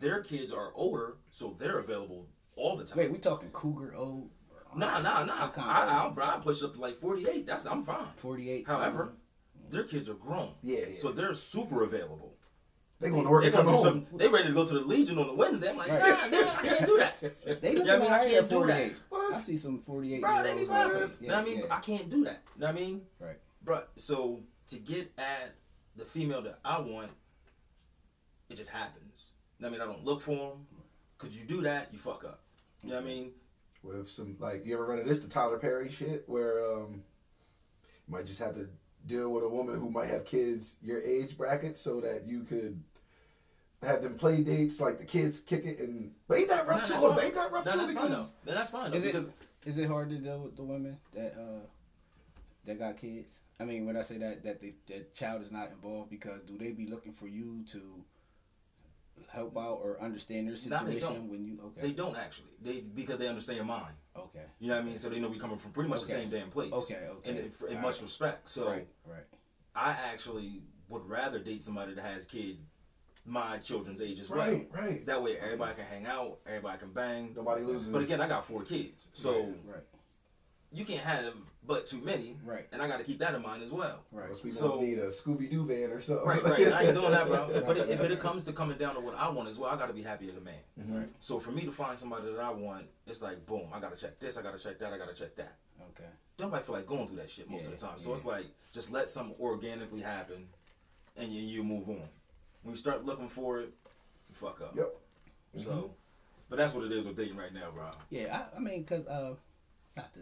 their 0.00 0.22
kids 0.22 0.52
are 0.52 0.72
older, 0.74 1.18
so 1.30 1.56
they're 1.58 1.78
available 1.78 2.26
all 2.56 2.76
the 2.76 2.84
time. 2.84 2.98
Wait, 2.98 3.12
we 3.12 3.18
talking 3.18 3.50
cougar 3.50 3.94
old? 3.94 4.30
Nah, 4.76 4.98
nah, 4.98 5.24
nah. 5.24 5.44
I'm 5.44 5.50
kinda 5.52 5.68
I, 5.68 5.84
I. 5.84 6.12
I, 6.32 6.36
I 6.36 6.40
push 6.40 6.62
up 6.64 6.74
to 6.74 6.80
like 6.80 7.00
48. 7.00 7.46
That's 7.46 7.64
I'm 7.66 7.84
fine. 7.84 8.08
48. 8.16 8.66
However, 8.66 9.12
their 9.70 9.84
kids 9.84 10.08
are 10.08 10.14
grown, 10.14 10.50
Yeah, 10.62 10.80
yeah. 10.80 11.00
so 11.00 11.12
they're 11.12 11.34
super 11.34 11.84
available. 11.84 12.33
They 13.04 13.10
going 13.10 13.24
to 13.24 13.30
work 13.30 13.42
They 13.42 13.48
and 13.48 13.56
come 13.56 13.66
home. 13.66 13.82
something. 13.82 14.18
They 14.18 14.28
ready 14.28 14.48
to 14.48 14.54
go 14.54 14.66
to 14.66 14.74
the 14.74 14.80
Legion 14.80 15.18
on 15.18 15.26
the 15.26 15.34
Wednesday. 15.34 15.68
I'm 15.70 15.76
like, 15.76 15.90
Right. 15.90 16.30
nah, 16.32 16.40
nah, 16.40 16.50
I 16.58 16.62
can't 16.66 16.86
do 16.86 16.98
that. 16.98 17.60
they 17.62 17.74
look 17.74 17.86
Yeah, 17.86 17.94
I 17.94 17.98
mean, 17.98 18.10
I 18.12 18.28
can't 18.30 18.48
do 18.48 18.66
that. 18.66 18.90
What? 19.10 19.34
I 19.34 19.38
see 19.38 19.56
some 19.58 19.78
48 19.78 20.20
Bro, 20.22 20.42
they 20.42 20.54
be 20.54 20.60
vibing. 20.62 20.68
already. 20.70 20.96
know 20.98 21.08
what 21.20 21.34
I 21.34 21.44
mean? 21.44 21.58
yeah. 21.58 21.76
I 21.76 21.80
can't 21.80 22.10
do 22.10 22.24
that. 22.24 22.42
Know 22.56 22.66
what 22.66 22.74
I 22.76 22.78
mean? 22.80 23.02
Right. 23.20 23.36
Bro, 23.62 23.82
so 23.98 24.40
to 24.70 24.76
get 24.76 25.12
at 25.18 25.54
the 25.96 26.04
female 26.04 26.40
that 26.42 26.58
I 26.64 26.80
want, 26.80 27.10
it 28.48 28.56
just 28.56 28.70
happens. 28.70 29.24
Know 29.60 29.68
what 29.68 29.74
I 29.74 29.78
mean, 29.78 29.88
I 29.88 29.92
don't 29.92 30.04
look 30.04 30.22
for 30.22 30.36
them. 30.36 30.66
Cause 31.18 31.30
you 31.32 31.44
do 31.44 31.62
that, 31.62 31.88
you 31.92 31.98
fuck 31.98 32.24
up. 32.24 32.40
You 32.82 32.90
know 32.90 32.96
what 32.96 33.04
I 33.04 33.06
mean? 33.06 33.30
What 33.82 33.96
if 33.96 34.10
some 34.10 34.36
like 34.40 34.64
you 34.66 34.74
ever 34.74 34.86
run 34.86 34.98
into 34.98 35.08
this 35.10 35.20
the 35.20 35.28
Tyler 35.28 35.58
Perry 35.58 35.90
shit 35.90 36.24
where 36.26 36.64
um 36.74 37.02
you 38.06 38.14
might 38.14 38.26
just 38.26 38.38
have 38.40 38.54
to 38.54 38.68
deal 39.06 39.30
with 39.30 39.44
a 39.44 39.48
woman 39.48 39.78
who 39.78 39.90
might 39.90 40.08
have 40.08 40.24
kids 40.24 40.76
your 40.82 41.00
age 41.02 41.36
bracket 41.36 41.76
so 41.76 42.00
that 42.00 42.26
you 42.26 42.42
could 42.42 42.82
have 43.84 44.02
them 44.02 44.16
play 44.16 44.42
dates, 44.42 44.80
like 44.80 44.98
the 44.98 45.04
kids 45.04 45.40
kick 45.40 45.64
it, 45.64 45.78
and 45.80 46.12
but 46.28 46.38
ain't 46.38 46.48
that 46.48 46.66
Nah, 46.66 46.72
rough 46.74 46.86
too? 46.86 46.94
But 46.94 47.24
ain't 47.24 47.34
that 47.34 47.52
rough 47.52 47.64
Nah, 47.66 47.72
too? 47.72 47.78
that's 47.78 47.92
fine 47.92 48.10
though. 48.10 48.26
Because 48.44 48.56
That's 48.58 48.70
fine 48.70 48.90
though. 48.90 48.96
Is 48.96 49.04
it- 49.04 49.12
Because 49.12 49.28
Is 49.66 49.78
it 49.78 49.88
hard 49.88 50.10
to 50.10 50.16
deal 50.18 50.40
with 50.40 50.56
the 50.56 50.62
women 50.62 50.98
that 51.14 51.34
uh 51.38 51.60
that 52.66 52.78
got 52.78 52.98
kids? 52.98 53.32
I 53.60 53.64
mean, 53.64 53.86
when 53.86 53.96
I 53.96 54.02
say 54.02 54.18
that 54.18 54.42
that 54.44 54.60
the 54.60 54.74
that 54.88 55.14
child 55.14 55.42
is 55.42 55.50
not 55.50 55.70
involved, 55.70 56.10
because 56.10 56.42
do 56.42 56.58
they 56.58 56.72
be 56.72 56.86
looking 56.86 57.12
for 57.14 57.26
you 57.28 57.64
to 57.72 58.04
help 59.28 59.56
out 59.56 59.80
or 59.82 60.00
understand 60.00 60.48
their 60.48 60.54
Nah, 60.68 60.82
they 60.84 60.94
situation 60.94 61.14
don't. 61.14 61.28
when 61.30 61.44
you 61.44 61.58
okay 61.66 61.80
they 61.88 61.92
don't 61.92 62.16
actually. 62.16 62.50
They 62.62 62.80
because 62.80 63.18
they 63.18 63.28
understand 63.28 63.66
mine. 63.66 63.92
okay 64.16 64.40
You 64.60 64.68
know 64.68 64.74
what 64.74 64.82
I 64.82 64.86
mean? 64.86 64.98
So 64.98 65.08
they 65.08 65.18
know 65.20 65.28
we 65.28 65.38
coming 65.38 65.56
from 65.58 65.70
pretty 65.72 65.88
much 65.88 66.02
the 66.02 66.08
same 66.08 66.28
damn 66.30 66.50
place. 66.50 66.72
okay 66.72 67.06
okay 67.10 67.28
And 67.30 67.38
it, 67.38 67.54
in 67.70 67.80
much 67.80 67.94
right. 67.96 68.02
respect. 68.02 68.50
So 68.50 68.68
right 68.68 68.86
right 69.06 69.24
I 69.74 69.90
actually 69.92 70.62
would 70.88 71.08
rather 71.08 71.38
date 71.38 71.62
somebody 71.62 71.94
that 71.94 72.04
has 72.04 72.26
kids 72.26 72.60
my 73.26 73.58
children's 73.58 74.02
age 74.02 74.20
as 74.20 74.28
well. 74.30 74.40
right, 74.40 74.68
right. 74.72 75.06
That 75.06 75.22
way 75.22 75.38
everybody 75.38 75.74
can 75.74 75.84
hang 75.86 76.06
out, 76.06 76.38
everybody 76.46 76.78
can 76.78 76.90
bang. 76.90 77.32
Nobody 77.34 77.62
loses. 77.62 77.88
But 77.88 78.02
again, 78.02 78.20
I 78.20 78.28
got 78.28 78.46
four 78.46 78.62
kids. 78.62 79.08
So 79.12 79.54
right 79.66 79.82
you 80.74 80.84
can't 80.84 81.00
have 81.00 81.34
but 81.66 81.86
too 81.86 81.98
many. 81.98 82.36
right 82.44 82.66
And 82.72 82.82
I 82.82 82.88
got 82.88 82.98
to 82.98 83.04
keep 83.04 83.18
that 83.20 83.34
in 83.34 83.40
mind 83.40 83.62
as 83.62 83.70
well. 83.70 84.00
right 84.12 84.24
Unless 84.26 84.42
we 84.42 84.50
So- 84.50 84.80
need 84.80 84.98
a 84.98 85.06
Scooby 85.06 85.48
Doo 85.50 85.64
van 85.64 85.90
or 85.90 86.00
something. 86.00 86.26
Right, 86.26 86.42
right. 86.42 86.72
I 86.72 86.82
ain't 86.84 86.94
doing 86.94 87.12
that, 87.12 87.26
bro. 87.26 87.48
But 87.66 87.78
if, 87.78 87.88
if 87.88 88.00
it 88.00 88.20
comes 88.20 88.44
to 88.44 88.52
coming 88.52 88.76
down 88.76 88.94
to 88.96 89.00
what 89.00 89.14
I 89.16 89.28
want 89.30 89.48
as 89.48 89.58
well, 89.58 89.70
I 89.70 89.76
got 89.76 89.86
to 89.86 89.94
be 89.94 90.02
happy 90.02 90.28
as 90.28 90.36
a 90.36 90.42
man. 90.42 90.60
Mhm. 90.78 91.08
So 91.20 91.38
for 91.38 91.52
me 91.52 91.62
to 91.62 91.72
find 91.72 91.98
somebody 91.98 92.30
that 92.30 92.38
I 92.40 92.50
want, 92.50 92.86
it's 93.06 93.22
like 93.22 93.46
boom, 93.46 93.68
I 93.72 93.80
gotta 93.80 93.96
check 93.96 94.18
this, 94.18 94.36
I 94.36 94.42
gotta 94.42 94.58
check 94.58 94.78
that, 94.80 94.92
I 94.92 94.98
gotta 94.98 95.14
check 95.14 95.36
that. 95.36 95.56
okay 95.90 96.08
Don't 96.36 96.48
Nobody 96.48 96.64
feel 96.66 96.74
like 96.74 96.86
going 96.86 97.06
through 97.06 97.18
that 97.18 97.30
shit 97.30 97.48
most 97.48 97.64
of 97.66 97.70
the 97.70 97.78
time. 97.78 97.98
So 97.98 98.10
yeah. 98.10 98.16
it's 98.16 98.24
like 98.24 98.46
just 98.72 98.90
let 98.90 99.08
something 99.08 99.36
organically 99.40 100.02
happen, 100.02 100.48
and 101.16 101.32
you, 101.32 101.40
you 101.40 101.64
move 101.64 101.88
on. 101.88 102.08
When 102.64 102.74
you 102.74 102.78
start 102.80 103.04
looking 103.04 103.28
for 103.28 103.60
it, 103.60 103.72
you 104.28 104.34
fuck 104.34 104.60
up. 104.60 104.74
Yep. 104.76 104.94
So, 105.64 105.92
but 106.50 106.56
that's 106.58 106.74
what 106.74 106.84
it 106.84 106.90
is 106.92 107.04
with 107.04 107.16
dating 107.16 107.36
right 107.36 107.54
now, 107.54 107.70
bro. 107.72 107.90
yeah 108.10 108.42
I, 108.52 108.56
I 108.56 108.60
mean 108.60 108.82
because 108.82 109.06
uh 109.06 109.34
not 109.96 110.12
the 110.14 110.20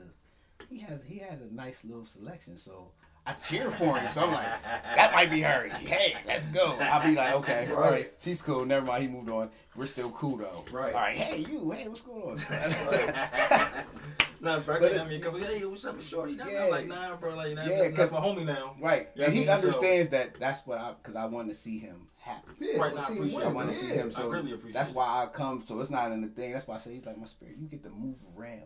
he 0.69 0.79
has 0.81 1.01
he 1.07 1.19
had 1.19 1.41
a 1.41 1.55
nice 1.55 1.85
little 1.85 2.05
selection 2.05 2.59
so. 2.59 2.89
I 3.25 3.35
cheer 3.35 3.71
for 3.71 3.97
him, 3.97 4.13
so 4.13 4.25
I'm 4.25 4.33
like, 4.33 4.63
that 4.65 5.13
might 5.15 5.31
be 5.31 5.41
her. 5.43 5.69
Hey, 5.69 6.17
let's 6.27 6.45
go. 6.47 6.77
I'll 6.81 7.07
be 7.09 7.15
like, 7.15 7.35
okay, 7.37 7.69
all 7.71 7.81
Right. 7.81 7.91
right, 7.93 8.13
she's 8.21 8.43
cool. 8.43 8.65
Never 8.67 8.85
mind, 8.85 9.05
he 9.05 9.09
moved 9.09 9.31
on. 9.31 9.49
We're 9.77 9.87
still 9.87 10.11
cool 10.11 10.39
though. 10.39 10.65
Right. 10.73 10.93
All 10.93 11.01
right, 11.01 11.17
hey 11.17 11.39
you, 11.39 11.71
hey, 11.71 11.87
what's 11.87 12.01
going 12.03 12.21
on? 12.21 12.39
no, 14.43 14.61
bro, 14.61 14.81
But 14.81 14.93
I 14.93 15.03
it- 15.03 15.09
mean, 15.09 15.21
couple, 15.21 15.39
hey, 15.39 15.65
what's 15.65 15.85
up, 15.85 16.01
shorty? 16.03 16.35
Nah, 16.35 16.47
Yeah. 16.47 16.65
I'm 16.65 16.71
like, 16.71 16.87
nah, 16.87 17.17
bro, 17.17 17.35
like, 17.37 17.55
nah, 17.55 17.65
Yeah, 17.65 17.83
that's, 17.85 17.97
that's 17.97 18.13
my 18.13 18.19
homie 18.21 18.45
now. 18.45 18.75
right, 18.81 19.09
Yeah, 19.15 19.27
and 19.27 19.33
he 19.35 19.41
I 19.49 19.53
mean, 19.53 19.59
so- 19.59 19.67
understands 19.69 20.09
that. 20.11 20.39
That's 20.41 20.67
what 20.67 20.79
I 20.79 20.93
because 21.01 21.15
I 21.17 21.25
want 21.27 21.49
to 21.49 21.55
see 21.55 21.79
him 21.79 22.09
happy. 22.19 22.49
Yeah, 22.61 22.79
Right, 22.81 22.93
we'll 22.93 23.01
nah, 23.01 23.03
I 23.03 23.09
see 23.09 23.15
appreciate 23.15 23.37
when, 23.39 23.47
I 23.47 23.51
want 23.53 23.73
to 23.73 23.79
see 23.79 23.87
him. 23.87 24.09
I 24.09 24.11
So 24.19 24.29
really 24.29 24.53
appreciate 24.53 24.75
that's 24.75 24.91
why 24.93 25.07
I 25.23 25.27
come. 25.27 25.65
So 25.65 25.81
it's 25.81 25.91
not 25.91 26.11
in 26.13 26.21
the 26.23 26.29
thing. 26.29 26.53
That's 26.53 26.67
why 26.67 26.75
I 26.75 26.79
say 26.79 26.95
he's 26.95 27.07
like 27.07 27.19
my 27.19 27.27
spirit. 27.27 27.55
You 27.61 27.69
get 27.69 27.83
to 27.85 27.91
move 27.91 28.17
around. 28.37 28.61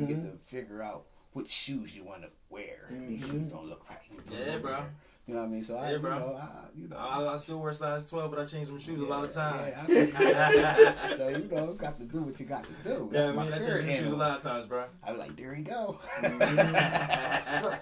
You 0.00 0.06
get 0.06 0.22
to 0.24 0.36
figure 0.52 0.82
out 0.82 1.06
what 1.32 1.46
shoes 1.46 1.94
you 1.94 2.02
want 2.02 2.22
to 2.22 2.28
wear. 2.48 2.88
These 2.90 3.22
Mhm. 3.22 3.30
shoes 3.30 3.48
don't 3.48 3.66
look 3.68 3.88
right. 3.88 3.98
Yeah, 4.32 4.58
bro. 4.58 4.72
there. 4.72 4.90
You 5.30 5.36
know 5.36 5.42
what 5.42 5.46
I 5.48 5.52
mean? 5.52 5.62
So 5.62 5.76
I, 5.76 5.86
Yeah, 5.86 5.92
you 5.92 5.98
bro. 6.00 6.18
know, 6.18 6.34
I, 6.42 6.48
you 6.74 6.88
know. 6.88 6.96
I, 6.96 7.34
I 7.34 7.36
still 7.36 7.60
wear 7.60 7.72
size 7.72 8.04
12, 8.10 8.30
but 8.32 8.40
I 8.40 8.46
change 8.46 8.68
my 8.68 8.80
shoes 8.80 9.00
a 9.00 9.04
lot 9.04 9.22
of 9.24 9.32
times. 9.32 9.72
yeah, 9.88 10.12
I- 10.12 11.14
so 11.16 11.28
you 11.28 11.48
know, 11.48 11.72
got 11.74 12.00
to 12.00 12.04
do 12.04 12.22
what 12.22 12.40
you 12.40 12.46
got 12.46 12.64
to 12.64 12.70
do. 12.82 13.08
Yeah, 13.12 13.20
That's 13.20 13.30
I 13.30 13.32
my 13.36 13.42
mean, 13.44 13.52
I 13.52 13.54
change 13.54 13.62
spirit 13.62 13.86
them 13.86 13.94
shoes 13.94 14.12
a 14.12 14.16
lot 14.16 14.36
of 14.38 14.42
times, 14.42 14.66
bro. 14.66 14.86
I 15.04 15.10
was 15.12 15.20
like, 15.20 15.36
there 15.36 15.54
we 15.56 15.62
go. 15.62 16.00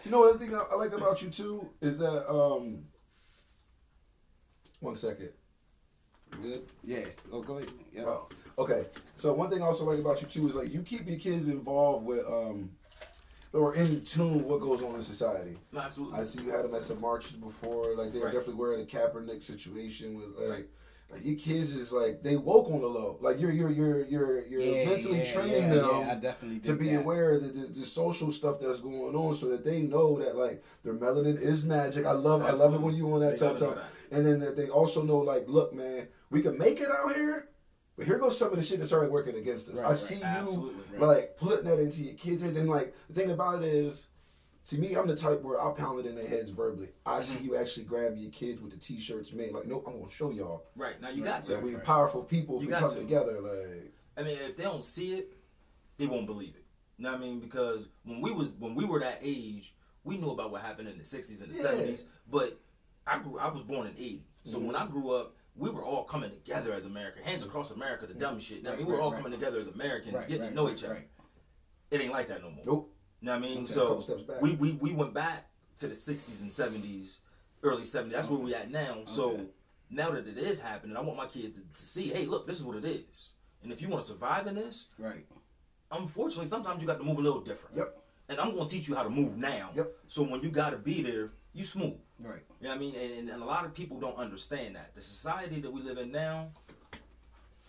You 0.05 0.11
know, 0.11 0.25
another 0.25 0.39
thing 0.39 0.55
I, 0.55 0.63
I 0.71 0.75
like 0.75 0.93
about 0.93 1.23
you 1.23 1.31
too 1.31 1.71
is 1.81 1.97
that 1.97 2.31
um. 2.31 2.81
One 4.81 4.95
second. 4.95 5.31
You 6.43 6.43
Good. 6.43 6.63
yeah. 6.85 7.05
Oh, 7.33 7.41
go 7.41 7.57
ahead. 7.57 7.71
Yeah. 7.95 8.03
Oh, 8.05 8.29
okay. 8.59 8.85
So 9.17 9.33
one 9.33 9.49
thing 9.49 9.63
I 9.63 9.65
also 9.65 9.87
like 9.87 10.01
about 10.01 10.21
you 10.21 10.29
too 10.29 10.47
is 10.49 10.55
like 10.55 10.71
you 10.71 10.83
keep 10.83 11.09
your 11.09 11.19
kids 11.19 11.49
involved 11.49 12.05
with 12.05 12.27
um, 12.27 12.71
or 13.53 13.75
in 13.75 14.03
tune 14.03 14.35
with 14.39 14.45
what 14.47 14.61
goes 14.61 14.83
on 14.83 14.95
in 14.95 15.03
society. 15.03 15.57
No, 15.73 15.81
absolutely. 15.81 16.19
I 16.21 16.25
see 16.25 16.43
you 16.43 16.51
had 16.51 16.65
them 16.65 16.75
at 16.75 16.83
some 16.83 17.01
marches 17.01 17.33
before. 17.37 17.95
Like 17.97 18.13
they're 18.13 18.25
Right. 18.25 18.33
definitely 18.35 18.55
wearing 18.57 18.83
a 18.83 18.87
Kaepernick 18.87 19.43
situation 19.43 20.17
with 20.17 20.37
like. 20.39 20.51
Right. 20.51 20.67
Like 21.11 21.25
your 21.25 21.37
kids 21.39 21.75
is 21.75 21.91
like 21.91 22.23
they 22.23 22.37
woke 22.37 22.67
on 22.71 22.83
the 22.83 22.87
low. 22.87 23.17
Like 23.23 23.41
you're 23.41 23.51
you're 23.51 23.71
you're 23.71 24.05
you're 24.05 24.45
you're 24.45 24.61
yeah, 24.61 24.85
mentally 24.85 25.17
yeah, 25.21 25.33
training 25.33 25.63
yeah, 25.69 25.75
them 25.77 26.01
Yeah, 26.03 26.13
I 26.13 26.15
definitely 26.17 26.59
to 26.61 26.75
be 26.75 26.91
that. 26.91 27.01
aware 27.01 27.33
of 27.33 27.43
the, 27.45 27.49
the, 27.49 27.67
the 27.81 27.87
social 27.87 28.31
stuff 28.31 28.61
that's 28.61 28.81
going 28.81 29.17
on 29.17 29.33
so 29.33 29.49
that 29.49 29.65
they 29.65 29.81
know 29.81 30.19
that 30.23 30.37
like 30.37 30.63
their 30.85 30.93
melanin 30.93 31.41
is 31.41 31.65
magic. 31.65 32.05
I 32.05 32.13
love 32.13 32.43
I 32.43 32.51
love 32.51 32.75
it 32.75 32.83
when 32.83 32.95
you 32.95 33.11
on 33.15 33.21
that 33.21 33.37
They 33.37 33.41
gotta 33.41 33.59
type 33.59 33.61
know 33.71 33.75
time. 33.77 33.85
that. 34.11 34.17
And 34.19 34.27
then 34.27 34.41
that 34.41 34.55
they 34.55 34.69
also 34.69 35.03
know 35.03 35.17
like, 35.17 35.49
look, 35.49 35.73
man, 35.73 36.09
we 36.29 36.43
can 36.43 36.59
make 36.59 36.79
it 36.79 36.91
out 36.91 37.15
here, 37.15 37.49
but 37.99 38.07
here 38.07 38.19
goes 38.19 38.39
some 38.39 38.51
of 38.53 38.57
the 38.57 38.63
shit 38.63 38.79
that's 38.79 38.93
already 38.93 39.11
working 39.11 39.37
against 39.37 39.69
us. 39.69 39.75
Right, 39.77 39.85
I 39.87 39.89
right, 39.91 39.99
see 39.99 40.15
you 40.17 40.23
Absolutely. 40.25 40.99
like 40.99 41.37
putting 41.37 41.65
that 41.67 41.81
into 41.81 42.01
your 42.03 42.15
kids' 42.15 42.43
heads 42.43 42.57
and 42.57 42.69
like 42.71 42.95
the 43.11 43.15
thing 43.21 43.31
about 43.33 43.63
it 43.63 43.69
is 43.75 44.07
to 44.69 44.79
me, 44.79 44.95
I'm 44.95 45.09
the 45.09 45.17
type 45.17 45.43
where 45.43 45.61
I'll 45.61 45.73
pound 45.73 45.99
it 45.99 46.07
in 46.07 46.15
their 46.15 46.29
heads 46.29 46.51
verbally. 46.51 46.91
I 47.07 47.23
see 47.23 47.41
you 47.43 47.57
actually 47.57 47.85
grab 47.87 48.17
your 48.17 48.31
kids 48.31 48.61
with 48.61 48.71
the 48.71 48.77
t-shirts 48.79 49.33
made. 49.33 49.51
Like, 49.53 49.67
nope, 49.67 49.85
I'm 49.89 49.99
gonna 49.99 50.13
show 50.13 50.31
y'all 50.31 50.67
Right, 50.77 51.01
now 51.01 51.09
you 51.09 51.25
Right, 51.25 51.31
got 51.31 51.45
to. 51.45 51.53
that 51.53 51.63
we 51.63 51.75
right. 51.75 51.85
powerful 51.85 52.23
people 52.23 52.57
if 52.57 52.63
You 52.63 52.67
we 52.69 52.71
got 52.73 52.81
come 52.83 52.91
to. 52.95 53.01
together. 53.01 53.41
Like, 53.41 53.93
I 54.17 54.23
mean, 54.23 54.39
if 54.39 54.57
they 54.57 54.63
don't 54.65 54.85
see 54.85 55.15
it, 55.15 55.33
they 55.97 56.07
won't 56.07 56.27
believe 56.27 56.55
it. 56.55 56.65
You 56.99 57.05
know 57.05 57.13
what 57.13 57.21
I 57.21 57.25
mean? 57.25 57.41
Because 57.41 57.89
when 58.05 58.21
we 58.21 58.31
was 58.31 58.51
when 58.61 58.75
we 58.77 58.85
were 58.85 59.01
that 59.01 59.19
age, 59.23 59.75
we 60.05 60.19
knew 60.19 60.31
about 60.31 60.53
what 60.53 60.63
happened 60.63 60.89
in 60.89 60.99
the 60.99 61.05
'60s 61.05 61.43
and 61.43 61.53
the 61.53 61.57
Yeah. 61.57 61.65
'70s. 61.65 62.03
But 62.31 62.61
I 63.07 63.19
grew. 63.19 63.39
I 63.39 63.49
was 63.51 63.63
born 63.65 63.87
in 63.89 63.95
'80, 63.95 64.25
so 64.45 64.59
Mhm. 64.59 64.67
when 64.67 64.77
I 64.77 64.87
grew 64.87 65.11
up, 65.11 65.35
we 65.59 65.71
were 65.71 65.83
all 65.85 66.05
coming 66.05 66.31
together 66.31 66.73
as 66.73 66.87
America, 66.87 67.19
hands 67.23 67.41
mm-hmm. 67.41 67.51
across 67.51 67.71
America, 67.73 68.07
the 68.07 68.15
dumb 68.15 68.39
shit. 68.41 68.65
I 68.67 68.71
Right, 68.71 68.79
mean, 68.79 68.87
we 68.87 68.93
were 68.93 68.99
right, 68.99 69.05
all 69.05 69.13
right. 69.13 69.23
coming 69.23 69.39
together 69.39 69.59
as 69.59 69.67
Americans, 69.69 70.25
getting 70.27 70.49
to 70.49 70.55
know 70.55 70.71
each 70.71 70.85
other. 70.85 71.05
It 71.91 72.01
ain't 72.01 72.13
like 72.13 72.29
that 72.29 72.43
no 72.43 72.51
more. 72.51 72.65
nope. 72.65 72.95
You 73.21 73.27
know 73.27 73.33
what 73.33 73.39
I 73.39 73.49
mean? 73.49 73.67
So 73.67 73.81
couple 73.87 74.01
steps 74.03 74.23
back. 74.23 74.41
we, 74.43 74.53
we 74.53 74.73
we 74.73 74.93
went 74.93 75.13
back 75.13 75.49
to 75.79 75.89
the 75.89 75.95
'60s 75.95 76.41
and 76.41 76.51
'70s, 76.51 77.19
early 77.65 77.83
'70s. 77.83 78.13
That's 78.13 78.29
where 78.29 78.39
we 78.39 78.55
at 78.55 78.71
now. 78.71 78.99
So 79.07 79.31
Okay. 79.31 79.47
now 79.91 80.11
that 80.11 80.29
it 80.29 80.39
is 80.39 80.61
happening, 80.61 80.97
I 80.97 81.01
want 81.01 81.17
my 81.17 81.27
kids 81.27 81.55
to, 81.57 81.61
to 81.61 81.87
see, 81.87 82.09
hey, 82.11 82.27
look, 82.27 82.47
this 82.47 82.57
is 82.59 82.63
what 82.65 82.77
it 82.77 82.85
is. 82.85 83.31
And 83.65 83.73
if 83.73 83.83
you 83.83 83.89
want 83.89 84.05
to 84.05 84.09
survive 84.09 84.47
in 84.47 84.55
this, 84.55 84.85
Right. 84.99 85.27
unfortunately, 85.91 86.47
sometimes 86.49 86.81
you 86.81 86.87
got 86.87 86.99
to 86.99 87.05
move 87.05 87.19
a 87.19 87.23
little 87.23 87.41
different. 87.41 87.77
Yep. 87.77 87.97
And 88.29 88.39
I'm 88.39 88.55
going 88.55 88.69
to 88.69 88.73
teach 88.75 88.87
you 88.89 88.95
how 88.95 89.03
to 89.03 89.11
move 89.11 89.37
now. 89.37 89.71
Yep. 89.75 89.93
So 90.07 90.23
when 90.23 90.41
you 90.43 90.51
got 90.51 90.71
to 90.71 90.77
be 90.77 91.03
there, 91.03 91.33
you 91.55 91.65
smooth. 91.65 91.95
Right. 92.21 92.41
You 92.61 92.69
know 92.69 92.71
what 92.71 92.77
I 92.77 92.81
mean? 92.81 92.95
And, 92.97 93.31
and, 93.31 93.43
a 93.43 93.45
lot 93.45 93.65
of 93.65 93.75
people 93.75 94.01
don't 94.01 94.17
understand 94.17 94.75
that. 94.77 94.95
The 94.95 95.03
society 95.03 95.61
that 95.61 95.73
we 95.73 95.83
live 95.83 95.99
in 95.99 96.11
now, 96.11 96.49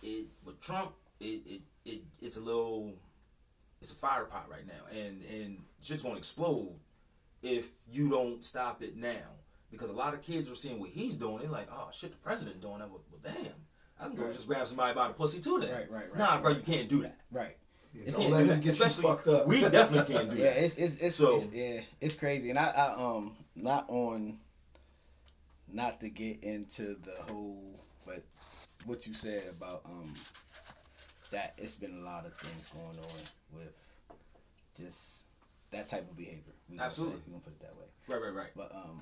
it 0.01 0.25
with 0.43 0.59
Trump, 0.61 0.93
it, 1.19 1.41
it, 1.45 1.61
it 1.85 2.01
it's 2.21 2.37
a 2.37 2.41
little, 2.41 2.93
it's 3.81 3.91
a 3.91 3.95
fire 3.95 4.25
pot 4.25 4.47
right 4.49 4.65
now. 4.65 4.89
And, 4.91 5.23
and 5.25 5.59
it's 5.77 5.87
just 5.87 6.03
going 6.03 6.15
to 6.15 6.19
explode 6.19 6.73
if 7.43 7.67
you 7.91 8.09
don't 8.09 8.43
stop 8.43 8.81
it 8.81 8.95
now. 8.95 9.35
Because 9.71 9.91
a 9.91 9.93
lot 9.93 10.15
of 10.15 10.23
kids 10.23 10.49
are 10.49 10.55
seeing 10.55 10.79
what 10.79 10.89
he's 10.89 11.15
doing. 11.15 11.37
They're 11.43 11.51
like, 11.51 11.67
oh, 11.71 11.89
shit, 11.93 12.11
the 12.11 12.17
president 12.17 12.59
doing 12.59 12.79
that. 12.79 12.89
Well, 12.89 13.01
damn. 13.23 13.53
I 13.99 14.05
can 14.07 14.15
go 14.15 14.23
Right. 14.23 14.33
just 14.33 14.47
grab 14.47 14.67
somebody 14.67 14.95
by 14.95 15.09
the 15.09 15.13
pussy 15.13 15.41
too 15.41 15.59
then. 15.59 15.71
Right, 15.71 15.91
right, 15.91 16.09
right, 16.09 16.17
Nah, 16.17 16.41
bro, 16.41 16.51
you 16.51 16.61
can't 16.61 16.89
do 16.89 17.03
that. 17.03 17.19
Right. 17.31 17.57
Yeah, 17.93 18.03
You 18.05 18.11
don't 18.11 18.31
let 18.31 18.41
him 18.41 18.47
that. 18.49 18.55
get 18.57 18.65
you 18.65 18.71
Especially, 18.71 19.03
fucked 19.03 19.27
up. 19.27 19.47
We 19.47 19.61
definitely 19.61 20.13
can't 20.13 20.29
do 20.29 20.35
Yeah, 20.41 20.53
that. 20.53 20.63
it's 20.65 20.75
it's 20.75 20.95
it's, 20.95 21.15
So- 21.15 21.37
it's 21.37 21.47
yeah, 21.53 21.81
it's 22.01 22.15
crazy, 22.15 22.49
and 22.49 22.59
I, 22.59 22.67
I 22.69 22.93
um 23.01 23.35
not 23.55 23.85
on, 23.89 24.37
not 25.71 25.99
to 26.01 26.09
get 26.09 26.43
into 26.43 26.95
the 27.03 27.15
whole, 27.27 27.79
but 28.05 28.23
what 28.85 29.05
you 29.07 29.13
said 29.13 29.43
about 29.57 29.81
um 29.85 30.13
that 31.31 31.53
it's 31.57 31.75
been 31.75 31.99
a 31.99 32.03
lot 32.05 32.25
of 32.25 32.33
things 32.37 32.65
going 32.73 32.97
on 32.99 33.21
with 33.53 33.73
just 34.77 35.23
that 35.71 35.89
type 35.89 36.09
of 36.09 36.17
behavior. 36.17 36.41
We 36.69 36.77
gonna 36.77 36.89
say- 36.89 36.93
Absolutely. 36.93 37.21
we 37.27 37.31
gonna 37.33 37.43
put 37.43 37.53
it 37.53 37.59
that 37.61 37.75
way. 37.75 37.85
Right, 38.07 38.21
right, 38.23 38.33
right. 38.33 38.51
But 38.55 38.73
um, 38.75 39.01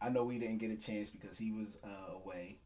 I 0.00 0.08
know 0.08 0.24
we 0.24 0.38
didn't 0.38 0.58
get 0.58 0.70
a 0.70 0.76
chance 0.76 1.10
because 1.10 1.38
he 1.38 1.52
was 1.52 1.76
uh, 1.84 2.14
away, 2.24 2.56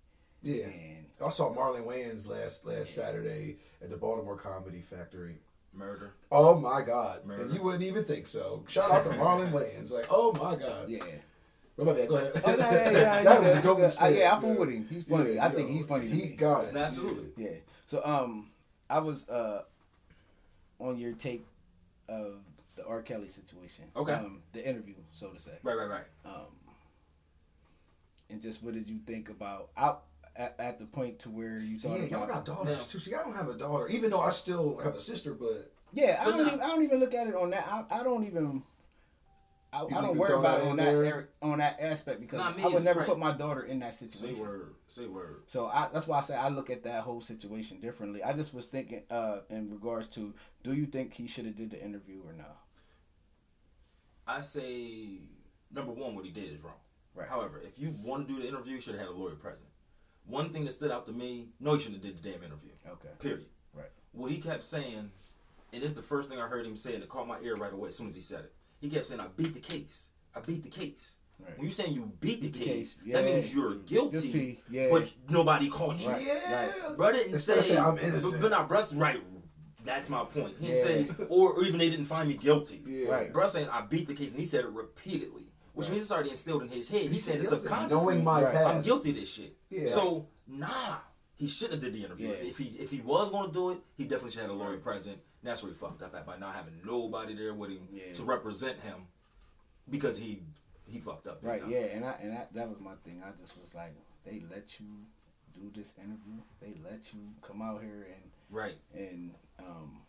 Yeah. 0.42 0.64
and 0.66 1.04
I 1.24 1.28
saw 1.30 1.54
Marlon 1.54 1.84
Wayans 1.84 2.26
last 2.26 2.64
last 2.64 2.94
Saturday 2.94 3.56
at 3.82 3.90
the 3.90 3.96
Baltimore 3.96 4.36
Comedy 4.36 4.80
Factory. 4.80 5.36
Murder. 5.76 6.12
Oh 6.32 6.58
my 6.58 6.82
God! 6.82 7.24
Murder. 7.24 7.42
And 7.42 7.52
you 7.52 7.62
wouldn't 7.62 7.84
even 7.84 8.04
think 8.04 8.26
so. 8.26 8.64
Shout 8.68 8.90
out 8.90 9.04
to 9.04 9.10
Marlon 9.10 9.52
Wayans. 9.52 9.90
Like, 9.90 10.06
oh 10.10 10.32
my 10.32 10.56
God. 10.56 10.88
yeah. 10.88 11.00
Well, 11.76 11.86
my 11.86 11.92
bad. 11.92 12.08
Go 12.08 12.16
ahead. 12.16 12.42
Oh, 12.44 12.50
no, 12.52 12.56
yeah, 12.56 12.90
yeah, 12.90 12.90
that 12.90 13.24
yeah, 13.24 13.38
was 13.40 13.54
a 13.54 13.62
dope 13.62 13.78
yeah, 13.78 13.84
experience. 13.84 14.18
Yeah, 14.18 14.36
I 14.36 14.40
fool 14.40 14.50
man. 14.50 14.58
with 14.60 14.70
him. 14.70 14.86
He's 14.88 15.04
funny. 15.04 15.34
Yeah, 15.34 15.46
I 15.46 15.50
think 15.50 15.70
he's 15.70 15.84
funny. 15.84 16.08
He 16.08 16.28
got 16.28 16.64
it. 16.64 16.76
Absolutely. 16.76 17.44
Yeah. 17.44 17.50
So 17.84 18.02
um, 18.04 18.50
I 18.88 18.98
was 18.98 19.28
uh 19.28 19.62
on 20.78 20.98
your 20.98 21.12
take 21.12 21.44
of 22.08 22.40
the 22.76 22.86
R. 22.86 23.02
Kelly 23.02 23.28
situation. 23.28 23.84
Okay. 23.94 24.12
Um, 24.12 24.42
the 24.52 24.66
interview, 24.66 24.94
so 25.12 25.28
to 25.28 25.40
say. 25.40 25.52
Right, 25.62 25.76
right, 25.76 25.88
right. 25.88 26.04
Um, 26.24 26.46
and 28.30 28.40
just 28.40 28.62
what 28.62 28.74
did 28.74 28.88
you 28.88 28.98
think 29.06 29.28
about 29.28 29.70
out 29.76 30.04
at, 30.36 30.54
at 30.58 30.78
the 30.78 30.86
point 30.86 31.18
to 31.20 31.30
where 31.30 31.58
you 31.58 31.78
See, 31.78 31.88
thought 31.88 32.00
yeah, 32.00 32.06
y'all 32.06 32.26
got 32.26 32.44
daughters 32.44 32.80
Yeah. 32.80 32.86
too. 32.86 32.98
See, 32.98 33.14
I 33.14 33.22
don't 33.22 33.34
have 33.34 33.48
a 33.48 33.54
daughter, 33.56 33.86
even 33.88 34.10
though 34.10 34.20
I 34.20 34.30
still 34.30 34.78
have 34.78 34.94
a 34.94 35.00
sister. 35.00 35.34
But 35.34 35.72
yeah, 35.92 36.18
I 36.20 36.24
But 36.24 36.30
don't. 36.30 36.40
nah. 36.42 36.46
Even, 36.48 36.60
I 36.60 36.66
don't 36.68 36.82
even 36.84 37.00
look 37.00 37.14
at 37.14 37.26
it 37.26 37.34
on 37.34 37.50
that. 37.50 37.66
I, 37.68 38.00
I 38.00 38.02
don't 38.02 38.24
even. 38.24 38.62
I, 39.72 39.84
I 39.84 40.00
don't 40.00 40.16
worry 40.16 40.32
about 40.32 40.60
it 40.60 40.66
on 40.68 40.76
that 40.76 40.92
there? 40.92 41.28
on 41.42 41.58
that 41.58 41.78
aspect 41.80 42.20
because 42.20 42.56
me 42.56 42.62
I 42.62 42.68
would 42.68 42.84
never 42.84 43.00
right. 43.00 43.08
put 43.08 43.18
my 43.18 43.32
daughter 43.32 43.62
in 43.62 43.80
that 43.80 43.94
situation. 43.94 44.36
Say 44.36 44.40
word. 44.40 44.74
Say 44.86 45.06
word. 45.06 45.42
So 45.46 45.66
I, 45.66 45.88
that's 45.92 46.06
why 46.06 46.18
I 46.18 46.20
say 46.22 46.34
I 46.34 46.48
look 46.48 46.70
at 46.70 46.82
that 46.84 47.02
whole 47.02 47.20
situation 47.20 47.80
differently. 47.80 48.22
I 48.22 48.32
just 48.32 48.54
was 48.54 48.66
thinking 48.66 49.02
uh, 49.10 49.40
in 49.50 49.70
regards 49.70 50.08
to, 50.08 50.32
do 50.62 50.72
you 50.72 50.86
think 50.86 51.12
he 51.12 51.26
should 51.26 51.44
have 51.44 51.56
did 51.56 51.70
the 51.72 51.84
interview 51.84 52.20
or 52.24 52.32
no? 52.32 52.46
I 54.26 54.40
say 54.40 55.18
number 55.70 55.92
one, 55.92 56.14
what 56.14 56.24
he 56.24 56.30
did 56.30 56.52
is 56.52 56.62
wrong. 56.62 56.74
Right. 57.14 57.28
However, 57.28 57.60
if 57.64 57.78
you 57.78 57.94
want 58.02 58.26
to 58.28 58.34
do 58.34 58.40
the 58.40 58.48
interview, 58.48 58.74
you 58.74 58.80
should 58.80 58.94
have 58.94 59.06
had 59.06 59.10
a 59.10 59.18
lawyer 59.18 59.34
present. 59.34 59.68
One 60.26 60.50
thing 60.52 60.64
that 60.64 60.72
stood 60.72 60.90
out 60.90 61.06
to 61.06 61.12
me, 61.12 61.48
no, 61.60 61.74
he 61.74 61.82
shouldn't 61.82 62.02
have 62.04 62.14
did 62.14 62.22
the 62.22 62.30
damn 62.30 62.42
interview. 62.42 62.70
Okay. 62.86 63.08
Period. 63.20 63.46
Right. 63.74 63.90
What 64.12 64.30
he 64.30 64.38
kept 64.38 64.64
saying, 64.64 65.10
and 65.72 65.82
it's 65.82 65.94
the 65.94 66.02
first 66.02 66.28
thing 66.28 66.40
I 66.40 66.46
heard 66.48 66.66
him 66.66 66.76
say, 66.76 66.94
and 66.94 67.02
it 67.02 67.08
caught 67.08 67.28
my 67.28 67.38
ear 67.40 67.54
right 67.56 67.72
away 67.72 67.90
as 67.90 67.96
soon 67.96 68.08
as 68.08 68.14
he 68.14 68.20
said 68.20 68.40
it. 68.40 68.52
He 68.80 68.90
kept 68.90 69.06
saying, 69.06 69.20
"I 69.20 69.26
beat 69.36 69.54
the 69.54 69.60
case. 69.60 70.06
I 70.34 70.40
beat 70.40 70.62
the 70.62 70.68
case." 70.68 71.12
Right. 71.38 71.56
When 71.58 71.66
you 71.66 71.72
saying 71.72 71.92
you 71.92 72.10
beat 72.20 72.40
the 72.40 72.48
Beat 72.48 72.58
the 72.58 72.64
case, 72.64 72.94
case, 72.94 73.12
that 73.12 73.24
means 73.24 73.54
you're 73.54 73.74
guilty, 73.74 74.16
Guilty, 74.32 74.60
yeah. 74.70 74.88
but 74.90 75.12
nobody 75.28 75.68
caught 75.68 76.00
you. 76.00 76.08
Right. 76.10 76.24
Yeah. 76.26 76.70
Bro 76.96 77.12
didn't 77.12 77.32
Instead 77.34 77.62
say, 77.62 77.76
"I'm 77.76 77.98
innocent." 77.98 78.40
But 78.40 78.50
not, 78.52 78.68
bruh, 78.68 78.98
right. 78.98 79.22
That's 79.84 80.08
my 80.08 80.24
point. 80.24 80.56
He 80.58 80.68
didn't 80.68 80.78
Yeah. 81.08 81.14
say, 81.16 81.24
or, 81.28 81.52
or 81.52 81.62
even 81.62 81.78
they 81.78 81.90
didn't 81.90 82.06
find 82.06 82.28
me 82.28 82.36
guilty. 82.36 82.82
Yeah. 82.86 83.08
Right. 83.08 83.32
Bruh 83.32 83.48
saying 83.50 83.68
I 83.68 83.82
beat 83.82 84.08
the 84.08 84.14
case, 84.14 84.30
and 84.30 84.40
he 84.40 84.46
said 84.46 84.64
it 84.64 84.70
repeatedly, 84.70 85.45
which 85.76 85.88
Right. 85.88 85.92
means 85.94 86.04
it's 86.06 86.10
already 86.12 86.30
instilled 86.30 86.62
in 86.62 86.68
his 86.68 86.88
head. 86.88 87.02
He, 87.02 87.08
He 87.08 87.18
said 87.18 87.32
said, 87.34 87.34
it 87.36 87.42
"Listen, 87.42 87.58
subconsciously. 87.58 87.96
Knowing 88.14 88.24
my 88.24 88.42
Right. 88.42 88.54
past. 88.54 88.76
I'm 88.76 88.82
guilty 88.82 89.10
of 89.10 89.16
this 89.16 89.28
shit. 89.28 89.54
Yeah. 89.68 89.86
So 89.88 90.26
nah, 90.46 90.98
he 91.36 91.48
shouldn't 91.48 91.74
have 91.82 91.92
did 91.92 92.00
the 92.00 92.04
interview. 92.06 92.28
Yeah. 92.28 92.34
If 92.34 92.56
he 92.56 92.64
if 92.78 92.90
he 92.90 93.00
was 93.02 93.30
going 93.30 93.48
to 93.48 93.52
do 93.52 93.70
it, 93.72 93.78
he 93.96 94.04
definitely 94.04 94.30
should 94.30 94.40
have 94.40 94.50
had 94.50 94.56
a 94.58 94.62
lawyer 94.64 94.78
present. 94.78 95.16
And 95.42 95.50
that's 95.50 95.62
where 95.62 95.70
he 95.70 95.76
fucked 95.78 96.02
up 96.02 96.14
at 96.14 96.24
by 96.26 96.38
not 96.38 96.54
having 96.54 96.80
nobody 96.84 97.34
there 97.34 97.52
with 97.54 97.70
him 97.70 97.86
Yeah. 97.92 98.14
to 98.14 98.24
represent 98.24 98.80
him 98.80 99.06
because 99.90 100.16
he 100.16 100.42
he 100.88 100.98
fucked 101.00 101.26
up. 101.26 101.42
big 101.42 101.50
Right. 101.50 101.60
time. 101.60 101.70
Yeah. 101.70 101.78
And 101.94 102.04
I 102.06 102.12
and 102.22 102.32
I, 102.38 102.46
that 102.54 102.68
was 102.70 102.80
my 102.80 102.94
thing. 103.04 103.22
I 103.22 103.30
just 103.40 103.56
was 103.60 103.74
like, 103.74 103.92
they 104.24 104.42
let 104.50 104.80
you 104.80 104.86
do 105.54 105.70
this 105.74 105.92
interview. 105.98 106.40
They 106.60 106.74
let 106.82 107.12
you 107.12 107.20
come 107.42 107.60
out 107.60 107.82
here 107.82 108.06
and 108.14 108.30
Right. 108.50 108.78
and 108.94 109.34
um, 109.58 110.00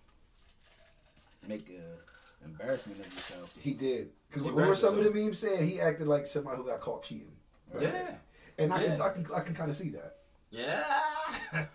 make 1.48 1.70
a 1.70 1.98
embarrassment 2.44 3.00
of 3.06 3.14
yourself. 3.14 3.54
He 3.60 3.74
did. 3.74 4.10
Because 4.30 4.44
what 4.44 4.54
were 4.54 4.62
embarrassed 4.62 4.82
some 4.82 4.98
of 4.98 5.04
the 5.04 5.04
himself. 5.12 5.26
memes 5.26 5.40
saying? 5.40 5.68
He 5.68 5.80
acted 5.82 6.08
like 6.08 6.26
somebody 6.26 6.58
who 6.58 6.66
got 6.66 6.80
caught 6.80 7.04
cheating. 7.04 7.32
Right. 7.74 7.84
Yeah. 7.84 8.16
And 8.60 8.74
I, 8.74 8.84
can, 8.84 9.02
I 9.02 9.10
can 9.10 9.28
I 9.36 9.40
can 9.42 9.54
kind 9.56 9.70
of 9.70 9.76
see 9.76 9.90
that. 9.90 10.16
Yeah. 10.50 10.84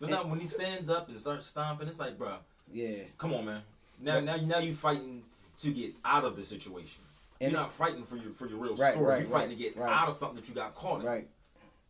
but 0.00 0.10
now 0.10 0.24
when 0.26 0.40
he 0.40 0.46
stands 0.46 0.90
up 0.90 1.08
and 1.08 1.18
starts 1.18 1.46
stomping, 1.46 1.88
it's 1.88 1.98
like, 1.98 2.18
bro, 2.18 2.36
Yeah. 2.72 3.04
come 3.18 3.32
on, 3.34 3.44
man. 3.46 3.62
Now 4.00 4.16
Right. 4.16 4.24
now 4.24 4.36
now 4.36 4.58
you 4.58 4.74
fighting 4.74 5.22
to 5.60 5.70
get 5.72 5.94
out 6.04 6.24
of 6.24 6.36
the 6.36 6.44
situation. 6.44 7.02
And 7.40 7.52
You're 7.52 7.60
not 7.60 7.72
fighting 7.72 8.04
for 8.04 8.16
your 8.16 8.32
for 8.32 8.46
your 8.46 8.58
real 8.58 8.74
Right, 8.76 8.94
story. 8.94 9.06
right, 9.06 9.20
You're 9.22 9.30
fighting 9.30 9.48
right, 9.50 9.56
to 9.58 9.62
get 9.62 9.76
right. 9.76 9.90
out 9.92 10.08
of 10.08 10.14
something 10.14 10.36
that 10.36 10.48
you 10.48 10.54
got 10.54 10.74
caught 10.74 11.00
in. 11.00 11.06
Right. 11.06 11.28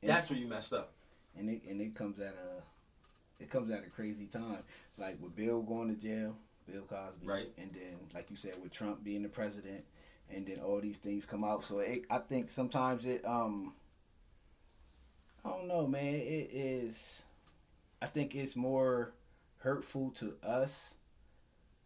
And- 0.02 0.10
That's 0.10 0.30
where 0.30 0.38
you 0.38 0.46
messed 0.46 0.72
up. 0.72 0.92
and 1.36 1.48
it 1.50 1.62
and 1.68 1.80
it 1.80 1.94
comes 1.94 2.18
at 2.20 2.34
a 2.34 2.62
it 3.42 3.50
comes 3.50 3.70
at 3.70 3.84
a 3.86 3.90
crazy 3.90 4.26
time. 4.26 4.62
Like 4.98 5.18
with 5.20 5.34
Bill 5.34 5.62
going 5.62 5.88
to 5.94 6.00
jail, 6.00 6.36
Bill 6.70 6.82
Cosby, 6.82 7.26
Right. 7.26 7.48
And 7.58 7.70
then, 7.72 7.96
like 8.14 8.30
you 8.30 8.36
said, 8.36 8.52
with 8.62 8.72
Trump 8.72 9.02
being 9.04 9.22
the 9.22 9.28
president, 9.28 9.84
and 10.34 10.46
then 10.46 10.58
all 10.58 10.80
these 10.80 10.96
things 10.96 11.26
come 11.26 11.44
out. 11.44 11.64
So 11.64 11.80
it, 11.80 12.04
I 12.10 12.18
think 12.18 12.50
sometimes 12.50 13.04
it 13.04 13.24
um 13.26 13.74
I 15.44 15.50
don't 15.50 15.68
know, 15.68 15.86
man. 15.86 16.14
It 16.14 16.50
is. 16.52 17.22
I 18.02 18.06
think 18.06 18.34
it's 18.34 18.56
more 18.56 19.12
hurtful 19.58 20.10
to 20.12 20.34
us, 20.42 20.94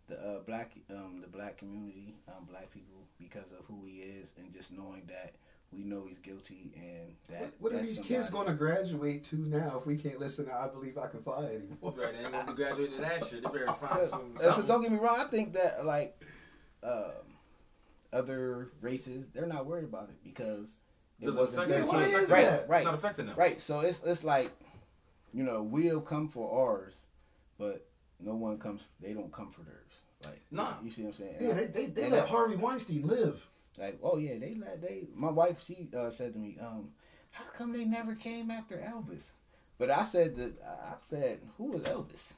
the 0.09 0.17
uh, 0.17 0.41
black 0.47 0.73
um 0.91 1.21
the 1.21 1.29
black 1.29 1.59
community, 1.59 2.15
um 2.29 2.45
black 2.49 2.71
people, 2.73 3.07
because 3.19 3.51
of 3.59 3.65
who 3.67 3.85
he 3.87 3.99
is, 3.99 4.31
and 4.39 4.53
just 4.53 4.73
knowing 4.73 5.03
that 5.09 5.35
we 5.77 5.85
know 5.85 6.05
he's 6.07 6.19
guilty 6.19 6.71
and 6.77 7.15
that. 7.29 7.41
What, 7.41 7.53
what 7.61 7.73
are 7.73 7.77
that's 7.77 7.97
these 7.97 8.07
kids 8.07 8.31
going 8.31 8.47
to 8.47 8.55
graduate 8.55 9.25
to 9.25 9.37
now 9.37 9.79
if 9.81 9.87
we 9.87 9.97
can't 9.97 10.19
listen 10.19 10.47
to 10.47 10.55
I 10.55 10.69
Believe 10.69 10.97
I 10.99 11.07
Can 11.09 11.23
Fly 11.23 11.45
anymore? 11.47 11.95
Right, 11.97 12.13
they 12.13 12.21
ain't 12.25 12.33
gonna 12.33 12.47
be 12.47 12.53
graduating 12.55 13.01
that 13.01 13.27
shit. 13.27 13.43
They 13.43 13.49
better 13.51 13.67
find 13.67 14.07
some. 14.07 14.35
something. 14.41 14.67
don't 14.67 14.83
get 14.83 14.93
me 14.93 14.99
wrong, 14.99 15.19
I 15.21 15.25
think 15.29 15.53
that 15.55 15.85
like 15.85 16.21
um, 16.83 17.11
other 18.13 18.69
races, 18.81 19.27
they're 19.35 19.47
not 19.47 19.67
worried 19.67 19.85
about 19.85 20.09
it 20.11 20.17
because 20.23 20.71
it 21.21 21.27
Doesn't 21.27 21.41
wasn't 21.41 21.63
affect 21.63 21.69
them. 21.69 21.77
Yeah, 21.79 21.83
It's 21.83 21.89
what 21.89 21.99
not 22.01 22.05
kid. 22.11 22.15
is 22.15 22.15
affecting 22.31 22.35
right, 22.35 22.45
that? 22.61 22.69
right, 22.69 22.79
It's 22.79 22.85
not 22.85 22.95
affecting 22.95 23.27
them. 23.27 23.37
right. 23.37 23.61
So 23.61 23.81
it's 23.81 24.01
it's 24.05 24.25
like, 24.25 24.53
you 25.33 25.43
know, 25.43 25.63
we'll 25.63 26.01
come 26.01 26.29
for 26.29 26.69
ours, 26.71 26.95
but 27.59 27.87
no 28.21 28.35
one 28.35 28.59
comes. 28.59 28.85
They 29.01 29.13
don't 29.13 29.33
come 29.33 29.51
for 29.51 29.63
theirs. 29.63 29.81
Like, 30.25 30.41
Nah. 30.51 30.75
you 30.83 30.91
see 30.91 31.03
what 31.03 31.09
I'm 31.09 31.15
saying? 31.15 31.37
Yeah, 31.41 31.53
they, 31.53 31.67
they, 31.67 31.87
they 31.87 32.09
let 32.11 32.25
I- 32.25 32.27
Harvey 32.29 32.57
Weinstein 32.57 33.07
live. 33.07 33.45
Like, 33.79 33.99
oh 34.03 34.19
yeah, 34.19 34.39
they 34.39 34.55
let 34.55 34.81
they. 34.83 35.05
My 35.15 35.31
wife, 35.31 35.59
she 35.67 35.89
uh, 35.97 36.11
said 36.11 36.33
to 36.35 36.39
me, 36.39 36.57
um, 36.61 36.91
how 37.31 37.45
come 37.57 37.73
they 37.73 37.85
never 37.85 38.15
came 38.15 38.51
after 38.51 38.77
Elvis? 38.77 39.31
But 39.79 39.91
I 39.91 40.05
said 40.05 40.37
that 40.37 40.53
I 40.65 40.95
said, 41.09 41.41
who 41.59 41.65
was 41.65 41.83
Elvis? 41.83 42.35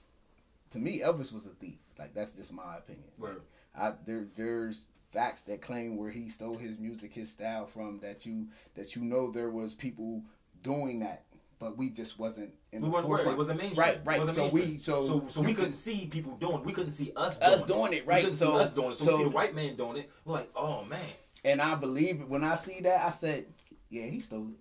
To 0.73 0.79
me, 0.79 1.01
Elvis 1.01 1.33
was 1.33 1.47
a 1.47 1.51
thief. 1.61 1.79
Like 1.99 2.15
that's 2.15 2.33
just 2.33 2.53
my 2.53 2.77
opinion. 2.79 3.05
Word. 3.19 3.43
I 3.79 3.93
there 4.07 4.27
there's 4.37 4.81
facts 5.13 5.43
that 5.43 5.63
claim 5.63 5.97
where 5.97 6.11
he 6.11 6.29
stole 6.29 6.57
his 6.57 6.79
music, 6.79 7.13
his 7.13 7.31
style 7.31 7.67
from 7.67 8.01
that 8.01 8.27
you 8.27 8.47
that 8.75 8.97
you 8.97 9.03
know 9.03 9.31
there 9.31 9.51
was 9.51 9.75
people 9.75 10.23
doing 10.63 11.01
that, 11.01 11.25
but 11.59 11.77
we 11.77 11.91
just 11.91 12.19
wasn't 12.19 12.51
in 12.73 12.81
We 12.83 12.89
the 12.89 12.93
weren't 12.95 13.07
forefront. 13.07 13.35
It 13.35 13.39
wasn't 13.39 13.59
mainstream. 13.61 13.87
Right, 13.87 14.01
right. 14.05 14.35
So 14.35 14.49
we 14.49 14.79
so 14.79 15.03
so 15.07 15.25
so 15.29 15.41
we 15.43 15.49
could- 15.49 15.57
couldn't 15.57 15.75
see 15.75 16.07
people 16.07 16.37
doing. 16.37 16.57
It. 16.61 16.65
We 16.65 16.73
couldn't 16.73 16.93
see 16.93 17.13
us 17.17 17.41
Us 17.41 17.63
doing, 17.63 17.69
doing 17.69 17.93
it, 17.99 18.07
We 18.07 18.13
right, 18.15 18.25
couldn't 18.25 18.39
so- 18.39 18.53
see 18.59 18.65
us 18.65 18.71
doing 18.73 18.91
it. 18.93 18.97
So, 18.97 19.05
so- 19.05 19.11
we 19.13 19.17
see 19.19 19.25
the 19.25 19.31
white 19.31 19.55
man 19.55 19.77
doing 19.77 19.99
it. 19.99 20.11
We're 20.25 20.35
like, 20.35 20.51
oh 20.57 20.85
man. 20.85 21.01
And 21.47 21.63
I 21.63 21.75
believe 21.77 22.21
it 22.21 22.29
when 22.29 22.45
I 22.45 22.57
see 22.57 22.81
that 22.81 23.07
I 23.07 23.11
said, 23.11 23.47
yeah, 23.89 24.05
he 24.05 24.21
stole 24.21 24.49
it. 24.49 24.59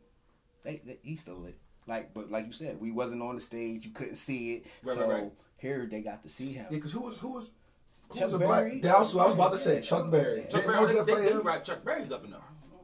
They, 0.63 0.81
they, 0.85 0.97
he 1.03 1.15
stole 1.15 1.45
it. 1.45 1.57
Like, 1.87 2.13
but 2.13 2.31
like 2.31 2.47
you 2.47 2.53
said, 2.53 2.79
we 2.79 2.91
wasn't 2.91 3.21
on 3.21 3.35
the 3.35 3.41
stage. 3.41 3.83
You 3.85 3.91
couldn't 3.91 4.15
see 4.15 4.53
it. 4.55 4.65
Right, 4.83 4.95
so 4.95 5.01
right, 5.09 5.21
right. 5.23 5.31
here 5.57 5.87
they 5.89 6.01
got 6.01 6.23
to 6.23 6.29
see 6.29 6.51
him. 6.53 6.65
Yeah, 6.69 6.77
because 6.77 6.91
who 6.91 7.01
was 7.01 7.17
who 7.17 7.29
was 7.29 7.45
who 8.09 8.15
Chuck 8.19 8.25
was 8.25 8.33
a 8.35 8.37
Berry? 8.39 8.79
black? 8.79 8.81
That's 8.81 9.13
what 9.13 9.23
I 9.23 9.25
was 9.25 9.35
about 9.35 9.51
to 9.53 9.57
say. 9.59 9.75
Yeah. 9.75 9.81
Chuck 9.81 10.09
Berry. 10.11 10.41
Yeah. 10.41 10.47
Chuck 10.47 10.61
They- 10.61 10.67
Berry, 10.67 10.79
was 10.79 10.89
they, 10.89 10.95
gonna 10.95 11.05
they, 11.05 11.11
play 11.13 11.25
they 11.25 11.31
him. 11.31 11.41
rap 11.41 11.63
Chuck 11.63 11.83
Berry's 11.85 12.11
up 12.11 12.23
in 12.23 12.31
there. 12.31 12.39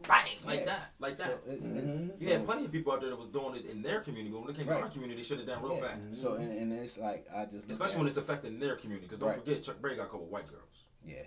Bang, 0.07 0.23
like 0.45 0.59
Yeah. 0.61 0.65
that, 0.65 0.89
like 0.99 1.17
that. 1.17 1.27
So 1.27 1.39
it's, 1.47 1.63
Mhm. 1.63 2.09
it's, 2.09 2.21
You 2.21 2.27
so, 2.29 2.33
had 2.33 2.45
plenty 2.45 2.65
of 2.65 2.71
people 2.71 2.91
out 2.91 3.01
there 3.01 3.11
that 3.11 3.19
was 3.19 3.27
doing 3.29 3.55
it 3.55 3.65
in 3.65 3.83
their 3.83 4.01
community, 4.01 4.31
but 4.33 4.41
when 4.41 4.49
it 4.49 4.57
came 4.57 4.67
Right. 4.67 4.77
to 4.79 4.83
our 4.85 4.89
community, 4.89 5.21
they 5.21 5.23
should 5.27 5.37
have 5.37 5.47
done 5.47 5.61
real 5.63 5.75
yeah. 5.77 5.89
fast. 5.89 6.21
So 6.21 6.33
and, 6.33 6.51
and 6.51 6.73
it's 6.73 6.97
like 6.97 7.27
I 7.33 7.45
just 7.45 7.69
Especially 7.69 7.97
when 7.97 8.07
it. 8.07 8.09
it's 8.09 8.17
affecting 8.17 8.57
their 8.59 8.75
community. 8.77 9.05
Because 9.05 9.19
don't 9.19 9.29
Right. 9.29 9.39
forget, 9.43 9.61
Chuck 9.63 9.79
Berry 9.81 9.95
got 9.95 10.03
a 10.03 10.09
couple 10.09 10.25
white 10.25 10.47
girls. 10.47 10.85
yeah. 11.05 11.23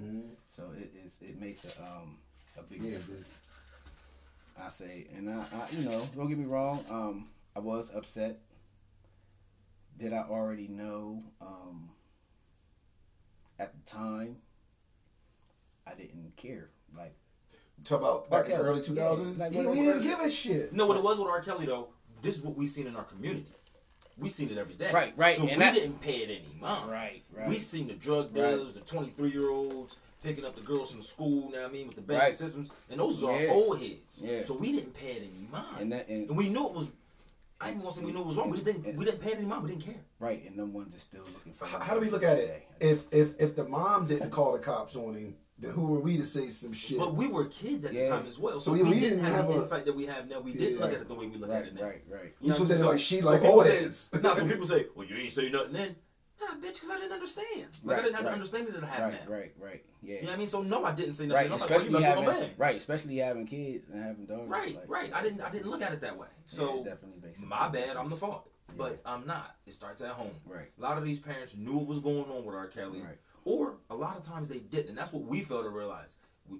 Mhm. 0.00 0.22
So 0.56 0.64
it 0.76 0.92
is 1.04 1.12
it 1.20 1.38
makes 1.38 1.64
a 1.64 1.82
um 1.82 2.18
a 2.56 2.62
big 2.62 2.82
Yeah, 2.82 2.92
difference. 2.98 3.28
I 4.58 4.68
say, 4.68 5.06
and 5.16 5.28
I, 5.30 5.44
I 5.52 5.68
you 5.74 5.84
know 5.88 6.08
don't 6.16 6.28
get 6.28 6.38
me 6.38 6.44
wrong. 6.46 6.84
Um, 6.90 7.28
I 7.56 7.60
was 7.60 7.90
upset. 7.94 8.38
Did 9.98 10.12
I 10.12 10.18
already 10.28 10.68
know? 10.68 11.22
Um, 11.40 11.90
at 13.58 13.72
the 13.74 13.90
time, 13.90 14.38
I 15.86 15.94
didn't 15.94 16.32
care. 16.36 16.70
Like 16.96 17.14
Talk 17.84 18.00
about 18.00 18.30
back 18.30 18.44
in 18.46 18.50
the 18.52 18.56
early 18.58 18.80
2000s. 18.82 18.94
Yeah, 19.38 19.44
like 19.44 19.52
he, 19.52 19.58
when- 19.58 19.70
we 19.70 19.84
didn't 19.84 20.02
give 20.02 20.20
a 20.20 20.30
shit. 20.30 20.72
No, 20.72 20.86
what 20.86 20.96
it 20.96 21.02
was 21.02 21.18
with 21.18 21.28
R. 21.28 21.40
Kelly 21.42 21.66
though? 21.66 21.88
This 22.22 22.36
is 22.36 22.42
what 22.42 22.54
we 22.56 22.66
seen 22.66 22.86
in 22.86 22.96
our 22.96 23.04
community. 23.04 23.46
We 24.18 24.28
seen 24.28 24.50
it 24.50 24.58
every 24.58 24.74
day. 24.74 24.90
Right, 24.92 25.12
right, 25.16 25.36
So 25.36 25.42
and 25.42 25.50
we 25.52 25.56
that- 25.56 25.74
didn't 25.74 26.00
pay 26.00 26.16
it 26.18 26.30
any 26.30 26.54
mind. 26.60 26.90
right, 26.90 27.22
right. 27.34 27.48
We 27.48 27.58
seen 27.58 27.86
the 27.88 27.94
drug 27.94 28.26
Right. 28.36 28.50
dealers, 28.50 28.74
the 28.74 28.80
23 28.80 29.30
year 29.30 29.50
olds 29.50 29.96
picking 30.22 30.44
up 30.44 30.54
the 30.54 30.60
girls 30.60 30.92
from 30.92 31.00
school. 31.02 31.50
Now 31.50 31.64
I 31.64 31.68
mean, 31.68 31.86
with 31.86 31.96
the 31.96 32.02
banking 32.02 32.26
Right. 32.26 32.34
systems, 32.36 32.68
and 32.90 33.00
those 33.00 33.22
are 33.24 33.40
Yeah. 33.40 33.50
old 33.52 33.78
heads. 33.80 34.20
Yeah. 34.20 34.42
So 34.44 34.54
we 34.54 34.72
didn't 34.72 34.92
pay 34.94 35.12
it 35.12 35.22
any 35.22 35.46
mind, 35.50 35.80
and 35.80 35.92
that 35.92 36.08
and 36.08 36.28
and 36.28 36.36
we 36.36 36.48
knew 36.48 36.66
it 36.66 36.72
was. 36.72 36.92
I 37.62 37.70
ain't 37.70 37.80
gonna 37.82 37.92
say 37.92 38.02
we 38.02 38.12
knew 38.12 38.20
it 38.20 38.26
was 38.26 38.36
wrong. 38.38 38.48
We 38.50 38.56
just 38.56 38.64
didn't. 38.66 38.96
We 38.96 39.04
didn't 39.04 39.20
pay 39.20 39.32
it 39.32 39.36
any 39.38 39.46
mind. 39.46 39.64
We 39.64 39.70
didn't 39.70 39.84
care. 39.84 40.00
right, 40.18 40.42
and 40.46 40.58
them 40.58 40.72
ones 40.72 40.94
are 40.94 40.98
still 40.98 41.22
looking 41.34 41.52
for. 41.54 41.66
How, 41.66 41.78
how 41.78 41.94
do 41.94 42.00
we 42.00 42.08
look 42.10 42.22
this 42.22 42.30
at 42.30 42.38
it? 42.38 42.62
If 42.80 43.04
if 43.12 43.38
if 43.40 43.54
the 43.56 43.64
mom 43.64 44.06
didn't 44.06 44.30
call 44.30 44.52
the 44.52 44.58
cops 44.58 44.96
on 44.96 45.14
him, 45.14 45.14
then 45.14 45.34
who 45.68 45.82
were 45.82 46.00
we 46.00 46.16
to 46.16 46.24
say 46.24 46.48
some 46.48 46.72
shit? 46.72 46.98
But 46.98 47.14
we 47.14 47.26
were 47.26 47.46
kids 47.46 47.84
at 47.84 47.92
Yeah. 47.92 48.04
the 48.04 48.08
time 48.10 48.26
as 48.26 48.38
well, 48.38 48.60
so, 48.60 48.70
So 48.70 48.72
we, 48.72 48.82
we 48.82 48.90
didn't 48.94 49.00
didn't 49.18 49.24
have, 49.24 49.34
have 49.34 49.48
the 49.48 49.54
a- 49.54 49.60
insight 49.60 49.84
that 49.84 49.94
we 49.94 50.06
have 50.06 50.28
now. 50.28 50.40
We 50.40 50.52
didn't 50.54 50.74
Yeah. 50.74 50.80
look 50.80 50.92
at 50.94 51.00
it 51.00 51.08
the 51.08 51.14
way 51.14 51.26
we 51.26 51.36
look 51.36 51.50
at 51.50 51.66
it 51.66 51.74
now. 51.74 51.82
right, 51.82 52.02
right. 52.08 52.34
You 52.40 52.52
so 52.54 52.64
then 52.64 52.82
like 52.84 52.98
she 52.98 53.20
like 53.20 53.42
old 53.42 53.66
heads. 53.66 54.08
Now, 54.22 54.34
some 54.34 54.48
people 54.48 54.66
say, 54.66 54.86
"Well, 54.94 55.06
you 55.06 55.16
ain't 55.16 55.32
say 55.32 55.48
nothing 55.50 55.72
then." 55.72 55.96
Nah, 56.40 56.54
bitch, 56.54 56.74
because 56.74 56.88
I 56.90 56.98
didn't 56.98 57.12
understand. 57.12 57.66
Like 57.84 57.98
I 57.98 58.02
didn't 58.02 58.14
have 58.14 58.24
right. 58.24 58.30
the 58.30 58.34
understanding 58.34 58.72
that 58.72 58.82
I 58.82 58.86
have 58.86 59.12
Right, 59.12 59.28
now. 59.28 59.30
right, 59.34 59.52
right. 59.60 59.84
Yeah. 60.02 60.14
You 60.14 60.20
know 60.22 60.26
what 60.28 60.34
I 60.34 60.38
mean? 60.38 60.48
So 60.48 60.62
no, 60.62 60.84
I 60.86 60.92
didn't 60.92 61.12
say 61.12 61.26
nothing. 61.26 61.36
Right, 61.36 61.44
I'm 61.52 61.52
like, 61.52 61.60
especially 61.60 61.90
well, 61.92 62.00
you 62.02 62.26
with 62.26 62.34
having 62.34 62.50
right, 62.56 62.76
especially 62.76 63.16
having 63.18 63.46
kids 63.46 63.88
and 63.90 64.02
having 64.02 64.24
daughters. 64.24 64.48
Right, 64.48 64.74
like, 64.76 64.88
right. 64.88 65.10
I 65.14 65.22
didn't, 65.22 65.42
I 65.42 65.50
didn't 65.50 65.70
look 65.70 65.82
at 65.82 65.92
it 65.92 66.00
that 66.00 66.16
way. 66.16 66.28
So 66.46 66.78
yeah, 66.78 66.92
definitely 66.92 67.20
my 67.44 67.68
bad. 67.68 67.98
I'm 67.98 68.08
the 68.08 68.16
fault, 68.16 68.48
but 68.78 69.02
I'm 69.04 69.26
not. 69.26 69.56
It 69.66 69.74
starts 69.74 70.00
at 70.00 70.12
home. 70.12 70.30
Right, 70.46 70.68
A 70.78 70.80
lot 70.80 70.96
of 70.96 71.04
these 71.04 71.18
parents 71.18 71.54
knew 71.54 71.76
what 71.76 71.86
was 71.86 71.98
going 72.00 72.24
on 72.24 72.44
with 72.46 72.54
R. 72.54 72.68
Kelly, 72.68 73.00
right, 73.02 73.18
or 73.44 73.74
a 73.90 73.94
lot 73.94 74.16
of 74.16 74.22
times 74.24 74.48
they 74.48 74.58
didn't. 74.58 74.90
And 74.90 74.98
that's 74.98 75.12
what 75.12 75.24
we 75.24 75.42
fail 75.42 75.62
to 75.62 75.68
realize. 75.68 76.16
We, 76.48 76.58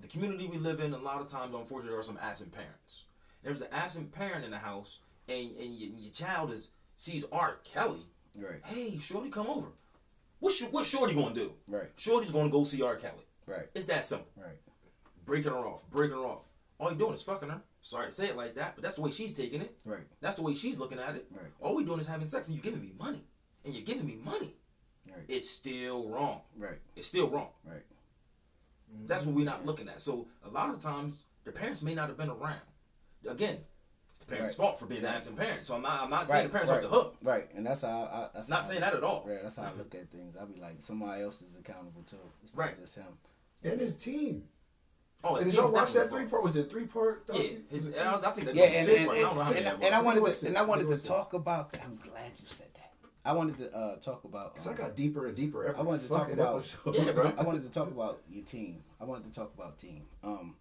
the 0.00 0.08
community 0.08 0.46
we 0.46 0.58
live 0.58 0.80
in, 0.80 0.92
a 0.94 0.98
lot 0.98 1.20
of 1.20 1.28
times, 1.28 1.54
unfortunately, 1.54 1.90
there 1.90 1.98
are 1.98 2.04
some 2.04 2.18
absent 2.22 2.52
parents. 2.52 3.02
There's 3.42 3.60
an 3.60 3.68
absent 3.72 4.12
parent 4.12 4.44
in 4.44 4.50
the 4.50 4.58
house, 4.58 4.98
and 5.28 5.50
and 5.56 5.74
your, 5.74 5.90
your 5.96 6.12
child 6.12 6.52
is 6.52 6.68
sees 6.96 7.24
R. 7.32 7.58
Kelly. 7.64 8.06
right, 8.38 8.60
Hey, 8.64 8.98
Shorty, 8.98 9.30
come 9.30 9.46
over. 9.46 9.68
What's 10.40 10.56
sh- 10.56 10.64
what 10.70 10.84
Shorty 10.86 11.14
gonna 11.14 11.34
do? 11.34 11.52
right. 11.68 11.88
Shorty's 11.96 12.30
gonna 12.30 12.50
go 12.50 12.64
see 12.64 12.82
R. 12.82 12.96
Kelly. 12.96 13.24
Right. 13.46 13.66
It's 13.74 13.86
that 13.86 14.04
simple. 14.04 14.28
Right. 14.36 14.58
Breaking 15.24 15.52
her 15.52 15.58
off, 15.58 15.88
breaking 15.90 16.16
her 16.16 16.24
off. 16.24 16.42
All 16.78 16.88
you're 16.90 16.98
doing 16.98 17.14
is 17.14 17.22
fucking 17.22 17.48
her. 17.48 17.60
Sorry 17.82 18.08
to 18.08 18.12
say 18.12 18.26
it 18.26 18.36
like 18.36 18.54
that, 18.56 18.74
but 18.74 18.82
that's 18.82 18.96
the 18.96 19.02
way 19.02 19.10
she's 19.10 19.32
taking 19.32 19.60
it. 19.62 19.74
Right. 19.84 20.04
That's 20.20 20.36
the 20.36 20.42
way 20.42 20.54
she's 20.54 20.78
looking 20.78 20.98
at 20.98 21.14
it. 21.16 21.26
Right. 21.30 21.46
All 21.60 21.74
we're 21.76 21.84
doing 21.86 22.00
is 22.00 22.06
having 22.06 22.26
sex, 22.28 22.46
and 22.46 22.54
you're 22.56 22.62
giving 22.62 22.80
me 22.80 22.92
money, 22.98 23.24
and 23.64 23.74
you're 23.74 23.84
giving 23.84 24.06
me 24.06 24.16
money. 24.22 24.54
Right. 25.10 25.24
It's 25.28 25.50
still 25.50 26.08
wrong. 26.08 26.40
Right. 26.56 26.78
It's 26.96 27.08
still 27.08 27.28
wrong. 27.28 27.48
Right. 27.64 27.82
That's 29.06 29.24
what 29.24 29.34
we're 29.34 29.44
not 29.44 29.58
mm-hmm. 29.58 29.68
looking 29.68 29.88
at. 29.88 30.00
So 30.00 30.26
a 30.44 30.48
lot 30.48 30.70
of 30.70 30.80
times 30.80 31.24
the 31.44 31.52
parents 31.52 31.82
may 31.82 31.94
not 31.94 32.08
have 32.08 32.16
been 32.16 32.30
around. 32.30 32.60
Again, 33.28 33.58
it's 34.10 34.18
the 34.18 34.26
parents' 34.26 34.58
Right. 34.58 34.66
fault 34.66 34.78
for 34.78 34.86
being 34.86 35.02
Right. 35.02 35.14
absent 35.14 35.36
parents. 35.36 35.68
So 35.68 35.76
I'm 35.76 35.82
not. 35.82 36.02
I'm 36.02 36.10
not 36.10 36.20
Right. 36.20 36.28
saying 36.28 36.46
the 36.46 36.52
parents 36.52 36.70
right. 36.72 36.84
off 36.84 36.90
the 36.90 36.96
hook. 36.96 37.16
Right. 37.22 37.48
And 37.54 37.66
that's 37.66 37.82
how 37.82 37.88
I. 37.88 38.30
That's 38.34 38.48
Not 38.48 38.62
how 38.62 38.68
saying 38.68 38.82
I, 38.82 38.86
that 38.90 38.96
at 38.96 39.04
all. 39.04 39.24
Right. 39.26 39.42
That's 39.42 39.56
how 39.56 39.64
I 39.64 39.72
look 39.76 39.94
at 39.94 40.10
things. 40.10 40.36
I'd 40.40 40.52
be 40.52 40.60
like, 40.60 40.76
somebody 40.80 41.22
else 41.22 41.42
is 41.42 41.56
accountable 41.56 42.02
too. 42.02 42.16
It's 42.42 42.54
Right. 42.54 42.76
not 42.76 42.80
just 42.80 42.96
him. 42.96 43.18
And 43.62 43.80
his 43.80 43.94
team. 43.94 44.48
Oh, 45.22 45.36
And 45.36 45.44
did 45.44 45.54
y'all 45.54 45.70
watch 45.70 45.92
that 45.92 46.08
three 46.08 46.24
part? 46.24 46.42
Was 46.42 46.56
it 46.56 46.70
three 46.70 46.86
part? 46.86 47.24
Yeah, 47.32 47.42
his, 47.68 47.86
and 47.86 47.96
I, 47.96 48.16
I 48.16 48.30
think 48.32 48.46
that 48.46 48.54
Yeah, 48.54 48.64
yeah, 48.64 48.78
and, 48.78 48.86
six 48.86 48.98
and, 49.00 49.06
parts. 49.06 49.20
I 49.20 49.26
and, 49.26 49.36
know 49.36 49.70
and, 49.74 49.84
and 49.84 49.94
I 49.94 50.00
wanted 50.00 50.24
to, 50.24 50.46
and 50.46 50.56
I 50.56 50.62
wanted 50.62 50.88
to 50.88 51.04
talk 51.04 51.34
about 51.34 51.72
that. 51.72 51.82
I'm 51.84 51.96
glad 51.96 52.30
you 52.38 52.46
said 52.46 52.68
that. 52.68 52.69
I 53.24 53.32
wanted 53.32 53.58
to 53.58 53.74
uh, 53.76 53.96
talk 53.96 54.24
about. 54.24 54.54
Because 54.54 54.66
I 54.66 54.70
um, 54.70 54.76
got 54.76 54.96
deeper 54.96 55.26
and 55.26 55.36
deeper 55.36 55.66
every 55.66 55.78
I 55.78 55.82
wanted 55.82 56.02
to 56.02 56.08
talk 56.08 56.32
about- 56.32 56.54
episode. 56.56 56.94
Yeah, 56.96 57.12
bro. 57.12 57.32
I 57.36 57.42
wanted 57.42 57.62
to 57.62 57.70
talk 57.70 57.88
about 57.88 58.20
your 58.30 58.44
team. 58.44 58.78
I 59.00 59.04
wanted 59.04 59.30
to 59.32 59.38
talk 59.38 59.52
about 59.54 59.78
team. 59.78 60.02
Um, 60.24 60.56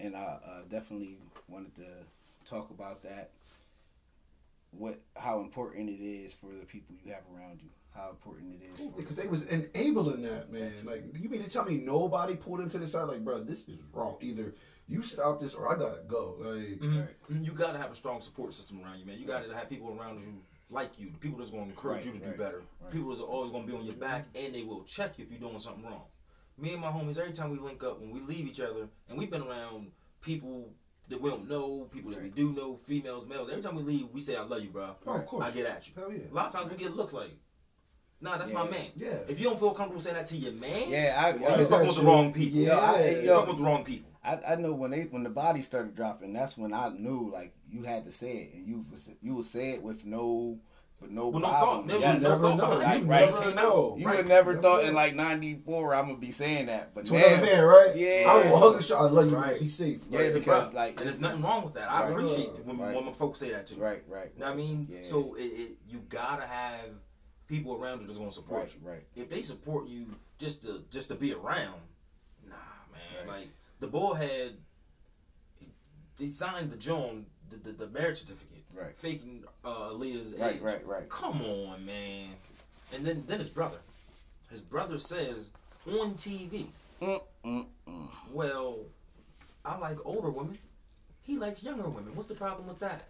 and 0.00 0.16
I 0.16 0.20
uh, 0.46 0.60
definitely 0.70 1.18
wanted 1.48 1.74
to 1.76 1.86
talk 2.44 2.70
about 2.70 3.02
that. 3.02 3.30
What, 4.70 5.00
how 5.16 5.40
important 5.40 5.88
it 5.88 6.02
is 6.02 6.34
for 6.34 6.46
the 6.46 6.66
people 6.66 6.94
you 7.02 7.12
have 7.12 7.22
around 7.34 7.60
you. 7.62 7.68
How 7.94 8.10
important 8.10 8.60
it 8.62 8.82
is. 8.82 8.88
Because 8.94 9.16
they 9.16 9.26
was 9.26 9.42
enabling 9.44 10.20
that, 10.22 10.52
man. 10.52 10.72
Like, 10.84 11.04
you 11.18 11.30
mean 11.30 11.42
to 11.42 11.48
tell 11.48 11.64
me 11.64 11.78
nobody 11.78 12.36
pulled 12.36 12.60
him 12.60 12.68
to 12.70 12.78
the 12.78 12.86
side? 12.86 13.04
Like, 13.08 13.24
bro, 13.24 13.42
this 13.42 13.68
is 13.68 13.78
wrong. 13.92 14.16
Either 14.20 14.52
you 14.86 15.00
stop 15.02 15.40
this 15.40 15.54
or 15.54 15.72
I 15.74 15.78
gotta 15.78 16.02
go. 16.06 16.36
Like, 16.38 16.78
Mhm. 16.78 17.00
Right. 17.30 17.42
You 17.42 17.52
got 17.52 17.72
to 17.72 17.78
have 17.78 17.90
a 17.90 17.96
strong 17.96 18.20
support 18.20 18.54
system 18.54 18.82
around 18.84 18.98
you, 18.98 19.06
man. 19.06 19.18
You 19.18 19.26
got 19.26 19.46
to 19.48 19.54
have 19.54 19.70
people 19.70 19.96
around 19.98 20.20
you 20.20 20.42
like 20.70 20.98
you, 20.98 21.10
the 21.10 21.18
people 21.18 21.38
that's 21.38 21.50
going 21.50 21.64
to 21.64 21.70
encourage 21.70 22.04
Right, 22.04 22.14
you 22.14 22.20
to 22.20 22.26
right, 22.26 22.36
do 22.36 22.42
better, 22.42 22.62
right. 22.82 22.92
people 22.92 23.08
that's 23.10 23.20
always 23.20 23.52
going 23.52 23.66
to 23.66 23.72
be 23.72 23.78
on 23.78 23.84
your 23.84 23.94
back, 23.94 24.26
and 24.34 24.54
they 24.54 24.62
will 24.62 24.82
check 24.84 25.18
you 25.18 25.24
if 25.24 25.30
you're 25.30 25.40
doing 25.48 25.60
something 25.60 25.84
wrong. 25.84 26.02
Me 26.58 26.72
and 26.72 26.80
my 26.80 26.88
homies, 26.90 27.18
every 27.18 27.32
time 27.32 27.50
we 27.50 27.58
link 27.58 27.82
up, 27.84 28.00
when 28.00 28.10
we 28.10 28.20
leave 28.20 28.46
each 28.46 28.60
other, 28.60 28.88
and 29.08 29.18
we've 29.18 29.30
been 29.30 29.42
around 29.42 29.88
people 30.22 30.68
that 31.08 31.20
we 31.20 31.30
don't 31.30 31.48
know, 31.48 31.86
people 31.92 32.10
that 32.10 32.20
we 32.22 32.30
do 32.30 32.50
know, 32.52 32.80
females, 32.86 33.26
males. 33.28 33.48
Every 33.50 33.62
time 33.62 33.76
we 33.76 33.82
leave, 33.82 34.08
we 34.12 34.20
say, 34.20 34.34
"I 34.34 34.42
love 34.42 34.62
you, 34.62 34.70
bro." 34.70 34.90
oh, 35.06 35.12
of 35.14 35.26
course. 35.26 35.44
I 35.46 35.50
get 35.52 35.66
at 35.66 35.86
you. 35.86 35.92
Hell 35.96 36.10
yeah. 36.12 36.24
A 36.32 36.34
lot 36.34 36.46
of 36.46 36.52
times 36.52 36.70
we 36.72 36.76
get 36.78 36.96
looks 36.96 37.12
like, 37.12 37.30
"Nah, 38.20 38.38
that's 38.38 38.52
my 38.52 38.68
man." 38.68 38.86
Yeah. 38.96 39.18
If 39.28 39.38
you 39.38 39.44
don't 39.44 39.58
feel 39.60 39.72
comfortable 39.72 40.00
saying 40.02 40.16
that 40.16 40.26
to 40.26 40.36
your 40.36 40.52
man, 40.54 40.88
Yeah, 40.88 41.14
I, 41.16 41.36
you're 41.58 41.66
fucking 41.66 41.86
with 41.86 41.96
the 41.96 42.02
wrong 42.02 42.32
people. 42.32 42.58
Yeah. 42.58 42.76
I- 42.78 43.08
You're 43.20 43.36
fucking 43.36 43.48
with 43.50 43.58
the 43.58 43.64
wrong 43.64 43.84
people. 43.84 44.10
I, 44.26 44.52
I 44.52 44.56
know 44.56 44.72
when 44.72 44.90
they 44.90 45.02
when 45.04 45.22
the 45.22 45.30
body 45.30 45.62
started 45.62 45.94
dropping, 45.94 46.32
that's 46.32 46.58
when 46.58 46.72
I 46.74 46.88
knew 46.90 47.30
like 47.32 47.54
you 47.70 47.82
had 47.82 48.04
to 48.06 48.12
say 48.12 48.32
it, 48.32 48.54
and 48.54 48.66
you 48.66 48.84
was 48.90 49.08
you 49.22 49.34
would 49.36 49.46
say 49.46 49.70
it 49.70 49.82
with 49.82 50.04
no 50.04 50.58
with 51.00 51.10
no 51.10 51.28
Well, 51.28 51.42
problem. 51.42 51.80
thought. 51.80 51.88
There 51.88 51.98
Yeah, 51.98 52.14
was 52.14 52.22
You 52.22 52.28
no 52.28 52.34
never 52.34 52.42
thought 52.42 52.56
know. 52.70 52.78
behind. 52.78 53.00
You 53.00 53.04
You 53.06 53.10
right. 53.10 53.32
never 53.34 53.54
know. 53.54 53.94
You 53.98 54.06
Right. 54.06 54.16
would 54.16 54.26
never 54.26 54.50
Never 54.54 54.62
thought 54.62 54.82
know. 54.82 54.88
in 54.88 54.94
like 54.94 55.14
'94 55.14 55.94
I'm 55.94 56.06
gonna 56.06 56.18
be 56.18 56.32
saying 56.32 56.66
that, 56.66 56.94
but 56.94 57.04
To 57.04 57.14
another 57.16 57.36
now, 57.36 57.42
man, 57.42 57.64
right? 57.64 57.96
Yeah. 57.96 58.24
I 58.28 58.50
will 58.50 58.56
hug 58.58 58.76
the 58.76 58.82
shot. 58.82 59.02
I 59.02 59.10
love 59.10 59.30
you, 59.30 59.36
Right. 59.36 59.50
man. 59.52 59.60
Be 59.60 59.66
safe. 59.66 60.00
Yeah, 60.08 60.20
Right, 60.20 60.34
because, 60.34 60.72
like, 60.72 60.96
and 60.98 61.06
there's 61.06 61.20
nothing 61.20 61.42
wrong 61.42 61.64
with 61.64 61.74
that. 61.74 61.90
I 61.90 62.02
Right. 62.04 62.10
appreciate 62.12 62.48
when, 62.64 62.78
Right. 62.78 62.94
when 62.96 63.04
my 63.04 63.12
folks 63.12 63.38
say 63.38 63.50
that 63.50 63.66
too. 63.66 63.76
right, 63.76 64.02
right. 64.08 64.30
You 64.34 64.40
know 64.40 64.46
what 64.46 64.52
I 64.54 64.56
mean? 64.56 64.86
Yeah. 64.90 65.02
So 65.02 65.34
it, 65.34 65.42
it, 65.44 65.76
you 65.86 65.98
gotta 66.08 66.46
have 66.46 66.90
people 67.46 67.74
around 67.76 68.00
you 68.00 68.06
that's 68.06 68.18
gonna 68.18 68.32
support 68.32 68.62
right, 68.62 68.74
you. 68.82 68.88
right, 68.88 69.02
If 69.14 69.28
they 69.28 69.42
support 69.42 69.86
you 69.86 70.06
just 70.38 70.62
to 70.62 70.82
just 70.90 71.08
to 71.08 71.14
be 71.14 71.32
around, 71.34 71.80
nah, 72.48 72.56
man. 72.92 73.28
Right. 73.28 73.40
Like 73.40 73.48
the 73.80 73.86
boy 73.86 74.14
had, 74.14 74.52
he 76.18 76.28
signed 76.30 76.70
the 76.70 76.76
John 76.76 77.26
the, 77.50 77.56
the, 77.56 77.72
the 77.72 77.86
marriage 77.88 78.20
certificate, 78.20 78.64
right, 78.74 78.96
faking 78.98 79.44
uh, 79.64 79.90
Aaliyah's 79.90 80.34
right, 80.34 80.56
age. 80.56 80.60
right, 80.62 80.86
right. 80.86 81.08
Come 81.08 81.42
on, 81.42 81.84
man. 81.84 82.30
And 82.94 83.04
then 83.04 83.24
then 83.26 83.38
his 83.38 83.48
brother, 83.48 83.78
his 84.50 84.60
brother 84.60 84.98
says 84.98 85.50
on 85.86 86.14
TV, 86.14 86.66
Mm, 87.02 87.20
mm, 87.44 87.66
mm. 87.86 88.08
well, 88.32 88.78
I 89.66 89.76
like 89.76 89.98
older 90.06 90.30
women. 90.30 90.56
He 91.20 91.36
likes 91.36 91.62
younger 91.62 91.88
women. 91.90 92.14
What's 92.14 92.28
the 92.28 92.34
problem 92.34 92.66
with 92.68 92.78
that? 92.78 93.02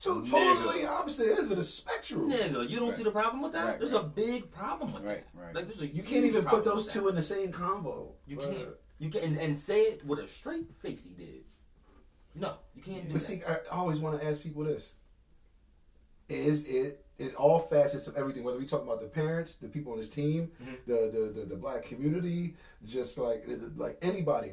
Two 0.00 0.24
totally 0.24 0.86
opposite 0.86 1.36
ends 1.36 1.50
of 1.50 1.56
the 1.58 1.64
spectrum. 1.64 2.30
Nigga, 2.30 2.66
you 2.68 2.78
don't 2.78 2.88
Right. 2.88 2.96
see 2.96 3.02
the 3.02 3.10
problem 3.10 3.42
with 3.42 3.52
that? 3.52 3.66
Right, 3.66 3.78
there's 3.80 3.92
right. 3.92 4.04
a 4.04 4.06
big 4.06 4.50
problem 4.52 4.94
with 4.94 5.04
Right, 5.04 5.24
that. 5.34 5.38
right. 5.38 5.46
right. 5.46 5.54
Like 5.56 5.66
there's 5.66 5.82
a 5.82 5.86
You 5.88 6.02
can't 6.02 6.24
even 6.24 6.44
put 6.46 6.64
those 6.64 6.86
two 6.86 7.02
in. 7.02 7.08
in 7.10 7.14
the 7.16 7.22
same 7.22 7.52
combo. 7.52 8.14
You 8.26 8.36
But- 8.36 8.50
can't. 8.52 8.68
You 8.98 9.10
can 9.10 9.22
and, 9.22 9.38
and 9.38 9.58
say 9.58 9.82
it 9.82 10.04
with 10.04 10.18
a 10.18 10.26
straight 10.28 10.66
face. 10.82 11.04
He 11.04 11.10
did. 11.24 11.44
No, 12.34 12.54
you 12.74 12.82
can't 12.82 13.06
do 13.06 13.12
But 13.12 13.20
that. 13.20 13.20
see, 13.20 13.42
I 13.46 13.56
always 13.70 14.00
want 14.00 14.20
to 14.20 14.26
ask 14.26 14.42
people 14.42 14.64
this: 14.64 14.94
Is 16.28 16.66
it 16.68 17.04
in 17.18 17.30
all 17.36 17.58
facets 17.58 18.06
of 18.06 18.16
everything? 18.16 18.44
Whether 18.44 18.58
we 18.58 18.66
talk 18.66 18.82
about 18.82 19.00
the 19.00 19.06
parents, 19.06 19.54
the 19.54 19.68
people 19.68 19.92
on 19.92 19.98
this 19.98 20.08
team, 20.08 20.50
Mhm. 20.62 20.76
the, 20.86 20.94
the 21.12 21.40
the 21.40 21.46
the 21.46 21.56
black 21.56 21.84
community, 21.84 22.56
just 22.84 23.18
like 23.18 23.46
like 23.76 23.98
anybody. 24.02 24.52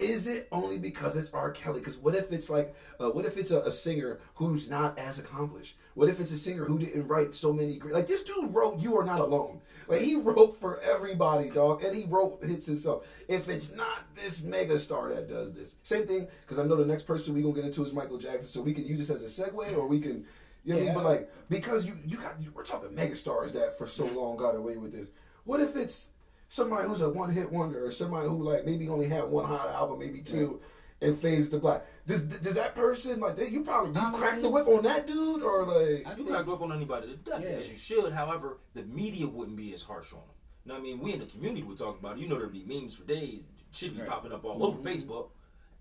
Is 0.00 0.26
it 0.26 0.48
only 0.50 0.78
because 0.78 1.16
it's 1.16 1.32
R. 1.32 1.52
Kelly? 1.52 1.78
Because 1.78 1.96
what 1.96 2.16
if 2.16 2.32
it's 2.32 2.50
like, 2.50 2.74
uh, 2.98 3.10
what 3.10 3.24
if 3.24 3.36
it's 3.36 3.52
a, 3.52 3.60
a 3.60 3.70
singer 3.70 4.18
who's 4.34 4.68
not 4.68 4.98
as 4.98 5.20
accomplished? 5.20 5.76
What 5.94 6.08
if 6.08 6.18
it's 6.18 6.32
a 6.32 6.36
singer 6.36 6.64
who 6.64 6.80
didn't 6.80 7.06
write 7.06 7.32
so 7.32 7.52
many 7.52 7.76
great? 7.76 7.94
Like 7.94 8.08
this 8.08 8.24
dude 8.24 8.52
wrote 8.52 8.80
"You 8.80 8.98
Are 8.98 9.04
Not 9.04 9.20
Alone." 9.20 9.60
Like 9.86 10.00
he 10.00 10.16
wrote 10.16 10.58
for 10.60 10.80
everybody, 10.80 11.48
dog, 11.48 11.84
and 11.84 11.94
he 11.94 12.04
wrote 12.04 12.42
hits 12.42 12.66
himself. 12.66 13.06
If 13.28 13.48
it's 13.48 13.72
not 13.72 14.00
this 14.16 14.42
mega 14.42 14.78
star 14.78 15.10
that 15.10 15.28
does 15.28 15.52
this, 15.52 15.76
same 15.82 16.08
thing. 16.08 16.26
Because 16.40 16.58
I 16.58 16.66
know 16.66 16.74
the 16.74 16.84
next 16.84 17.02
person 17.02 17.32
we 17.32 17.42
gonna 17.42 17.54
get 17.54 17.64
into 17.64 17.84
is 17.84 17.92
Michael 17.92 18.18
Jackson, 18.18 18.48
so 18.48 18.62
we 18.62 18.74
can 18.74 18.84
use 18.84 19.06
this 19.06 19.10
as 19.10 19.22
a 19.22 19.42
segue, 19.42 19.76
or 19.76 19.86
we 19.86 20.00
can, 20.00 20.24
you 20.64 20.74
know, 20.74 20.76
what 20.76 20.76
I 20.76 20.78
mean? 20.78 20.86
Yeah. 20.88 20.94
but 20.94 21.04
like 21.04 21.32
because 21.48 21.86
you 21.86 21.96
you 22.04 22.16
got 22.16 22.34
we're 22.52 22.64
talking 22.64 22.92
mega 22.92 23.14
stars 23.14 23.52
that 23.52 23.78
for 23.78 23.86
so 23.86 24.06
long 24.06 24.34
got 24.34 24.56
away 24.56 24.76
with 24.76 24.90
this. 24.90 25.12
What 25.44 25.60
if 25.60 25.76
it's 25.76 26.08
somebody 26.54 26.86
who's 26.88 27.00
a 27.00 27.10
one 27.10 27.30
hit 27.30 27.50
wonder, 27.50 27.84
or 27.84 27.90
somebody 27.90 28.28
who 28.28 28.42
like 28.42 28.64
maybe 28.64 28.88
only 28.88 29.08
had 29.08 29.24
one 29.24 29.44
hot 29.44 29.68
album, 29.68 29.98
maybe 29.98 30.20
two, 30.20 30.60
and 31.02 31.18
fades 31.18 31.48
to 31.48 31.58
black? 31.58 31.82
Does 32.06 32.20
does 32.22 32.54
that 32.54 32.74
person 32.74 33.18
like 33.20 33.36
they, 33.36 33.48
you 33.48 33.62
probably 33.62 33.92
do 33.92 33.98
you 33.98 34.06
Honestly- 34.06 34.26
crack 34.28 34.40
the 34.42 34.48
whip 34.50 34.68
on 34.68 34.82
that 34.84 35.06
dude 35.06 35.42
or 35.42 35.64
like? 35.64 36.06
I 36.06 36.10
You 36.10 36.16
think- 36.16 36.28
crack 36.28 36.46
whip 36.46 36.60
on 36.60 36.72
anybody 36.72 37.08
that 37.08 37.24
does 37.24 37.42
it, 37.44 37.50
Yeah. 37.50 37.56
as 37.58 37.68
you 37.70 37.76
should. 37.76 38.12
However, 38.12 38.58
the 38.74 38.84
media 38.84 39.26
wouldn't 39.26 39.56
be 39.56 39.74
as 39.74 39.82
harsh 39.82 40.12
on 40.12 40.20
them. 40.20 40.28
You 40.64 40.68
know 40.68 40.74
what 40.74 40.80
I 40.80 40.82
mean? 40.84 41.00
We 41.00 41.12
in 41.12 41.18
the 41.20 41.26
community 41.26 41.62
would 41.64 41.76
talk 41.78 41.98
about 41.98 42.16
it. 42.16 42.20
You 42.20 42.28
know 42.28 42.38
there'd 42.38 42.52
be 42.52 42.64
memes 42.64 42.94
for 42.94 43.04
days. 43.04 43.42
Shit 43.72 43.92
be 43.94 44.00
Right. 44.00 44.08
popping 44.08 44.32
up 44.32 44.44
all 44.44 44.62
over 44.64 44.78
Facebook, 44.88 45.30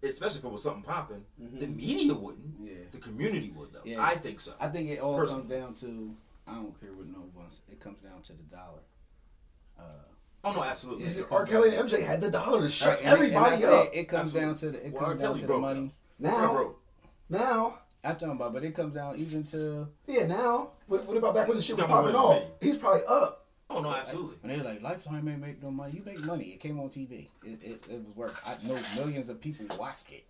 especially 0.02 0.40
if 0.40 0.46
it 0.46 0.52
was 0.52 0.64
something 0.64 0.82
popping. 0.84 1.24
The 1.38 1.68
media 1.68 2.14
wouldn't. 2.16 2.56
Yeah. 2.60 2.74
The 2.92 2.98
community 2.98 3.52
would 3.56 3.72
though. 3.72 3.82
Yeah. 3.86 4.04
I 4.04 4.16
think 4.16 4.40
so. 4.40 4.54
I 4.60 4.68
think 4.70 4.90
it 4.90 5.00
all 5.00 5.16
Personally. 5.16 5.44
comes 5.44 5.52
down 5.52 5.90
to 5.90 6.16
I 6.48 6.56
don't 6.56 6.78
care 6.82 6.92
what 6.94 7.06
no 7.08 7.20
one. 7.34 7.46
It 7.72 7.80
comes 7.80 8.00
down 8.00 8.22
to 8.24 8.34
the 8.34 8.44
dollar. 8.44 8.82
Uh, 9.80 9.84
oh 10.44 10.52
no, 10.52 10.64
absolutely. 10.64 11.04
Yeah. 11.04 11.10
Listen, 11.10 11.26
R. 11.32 11.46
Kelly 11.46 11.76
and 11.76 11.90
MJ 11.90 12.04
had 12.06 12.22
the 12.22 12.30
dollar 12.32 12.62
to 12.62 12.70
shut 12.70 12.90
right, 12.90 12.98
and 13.00 13.08
it- 13.08 13.12
and 13.12 13.36
everybody 13.36 13.56
I 13.56 13.60
say 13.60 13.80
up. 13.88 13.90
It 13.94 14.06
comes 14.10 14.36
Absolutely. 14.36 14.42
down 14.42 14.58
to 14.58 14.72
the. 14.72 14.88
It 14.88 14.94
Well, 14.94 15.04
comes 15.06 15.22
down 15.22 15.40
to 15.40 15.48
the 15.48 15.58
money. 15.58 15.94
Now, 16.20 16.52
bro. 16.54 16.76
now, 17.30 17.80
I'm 18.04 18.16
talking 18.16 18.32
about, 18.32 18.54
but 18.54 18.64
it 18.64 18.76
comes 18.76 18.94
down 18.94 19.18
even 19.18 19.44
to 19.46 19.88
yeah, 20.08 20.26
now. 20.28 20.70
What, 20.88 21.06
what 21.06 21.18
about 21.18 21.34
back 21.36 21.48
when 21.48 21.58
the 21.58 21.64
shit 21.64 21.76
was 21.78 21.84
Come 21.86 21.92
popping 21.92 22.14
man. 22.14 22.22
off? 22.22 22.44
He's 22.62 22.78
probably 22.78 23.04
up. 23.08 23.46
Oh 23.70 23.82
no, 23.82 23.94
absolutely. 23.94 24.36
And 24.44 24.52
they're 24.52 24.64
like 24.64 24.82
Lifetime 24.84 25.28
ain't 25.28 25.40
make 25.40 25.64
no 25.64 25.72
money. 25.72 25.94
You 25.96 26.04
make 26.06 26.20
money. 26.20 26.46
It 26.50 26.60
came 26.60 26.80
on 26.80 26.90
TV. 26.90 27.28
It 27.44 27.60
it, 27.64 27.86
it 27.90 28.04
was 28.06 28.16
work. 28.16 28.36
I 28.46 28.56
know 28.68 28.78
millions 28.96 29.30
of 29.30 29.40
people 29.42 29.66
watched 29.78 30.12
it. 30.12 30.26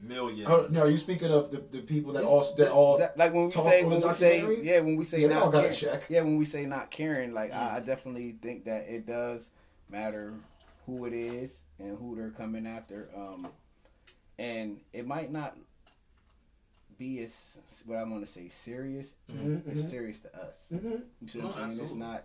Millions. 0.00 0.48
Oh, 0.50 0.66
now, 0.70 0.80
are 0.82 0.90
you 0.90 0.98
speaking 0.98 1.30
of 1.30 1.50
the, 1.50 1.58
the 1.70 1.80
people 1.80 2.12
that 2.12 2.24
all 2.24 2.54
that 2.56 2.70
all 2.70 2.98
that- 2.98 3.16
like 3.16 3.32
when 3.32 3.46
we 3.46 3.50
talk 3.50 3.70
say 3.70 3.82
on 3.84 3.90
when 3.90 4.00
we 4.02 4.12
say 4.12 4.62
yeah 4.62 4.80
when 4.80 4.96
we 4.96 5.04
say 5.04 5.20
Yeah, 5.20 5.28
they 5.28 5.34
all 5.34 5.44
not 5.46 5.52
got 5.52 5.58
a 5.60 5.62
caring, 5.68 5.74
check. 5.76 6.06
yeah 6.10 6.20
when 6.22 6.36
we 6.36 6.44
say 6.44 6.66
not 6.66 6.90
caring 6.90 7.32
like 7.32 7.52
Mm. 7.52 7.56
I, 7.56 7.76
I 7.76 7.80
definitely 7.80 8.36
think 8.42 8.64
that 8.64 8.86
it 8.88 9.06
does 9.06 9.50
matter 9.88 10.34
who 10.86 11.06
it 11.06 11.12
is 11.14 11.52
and 11.78 11.96
who 11.96 12.16
they're 12.16 12.30
coming 12.30 12.66
after 12.66 13.08
um 13.16 13.46
and 14.38 14.78
it 14.92 15.06
might 15.06 15.30
not 15.32 15.56
be 16.98 17.22
as 17.24 17.34
what 17.86 17.96
I'm 17.96 18.10
gonna 18.10 18.26
say 18.26 18.48
serious 18.48 19.14
Mhm, 19.32 19.62
it's 19.66 19.80
mhm. 19.82 19.90
serious 19.90 20.18
to 20.20 20.36
us 20.36 20.54
Mhm. 20.72 21.02
you 21.22 21.28
see 21.28 21.38
what 21.40 21.56
I'm 21.56 21.72
saying 21.74 21.84
it's 21.84 21.94
not 21.94 22.24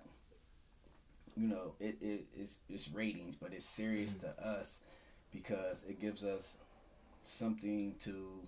you 1.38 1.48
know 1.48 1.74
it, 1.80 1.98
it 2.02 2.26
it's 2.36 2.58
it's 2.70 2.90
ratings 2.90 3.36
but 3.36 3.54
it's 3.54 3.66
serious 3.66 4.12
Mm-hmm. 4.12 4.26
to 4.42 4.48
us 4.48 4.80
because 5.32 5.84
it 5.88 6.02
gives 6.02 6.24
us 6.24 6.56
something 7.24 7.96
to 8.00 8.42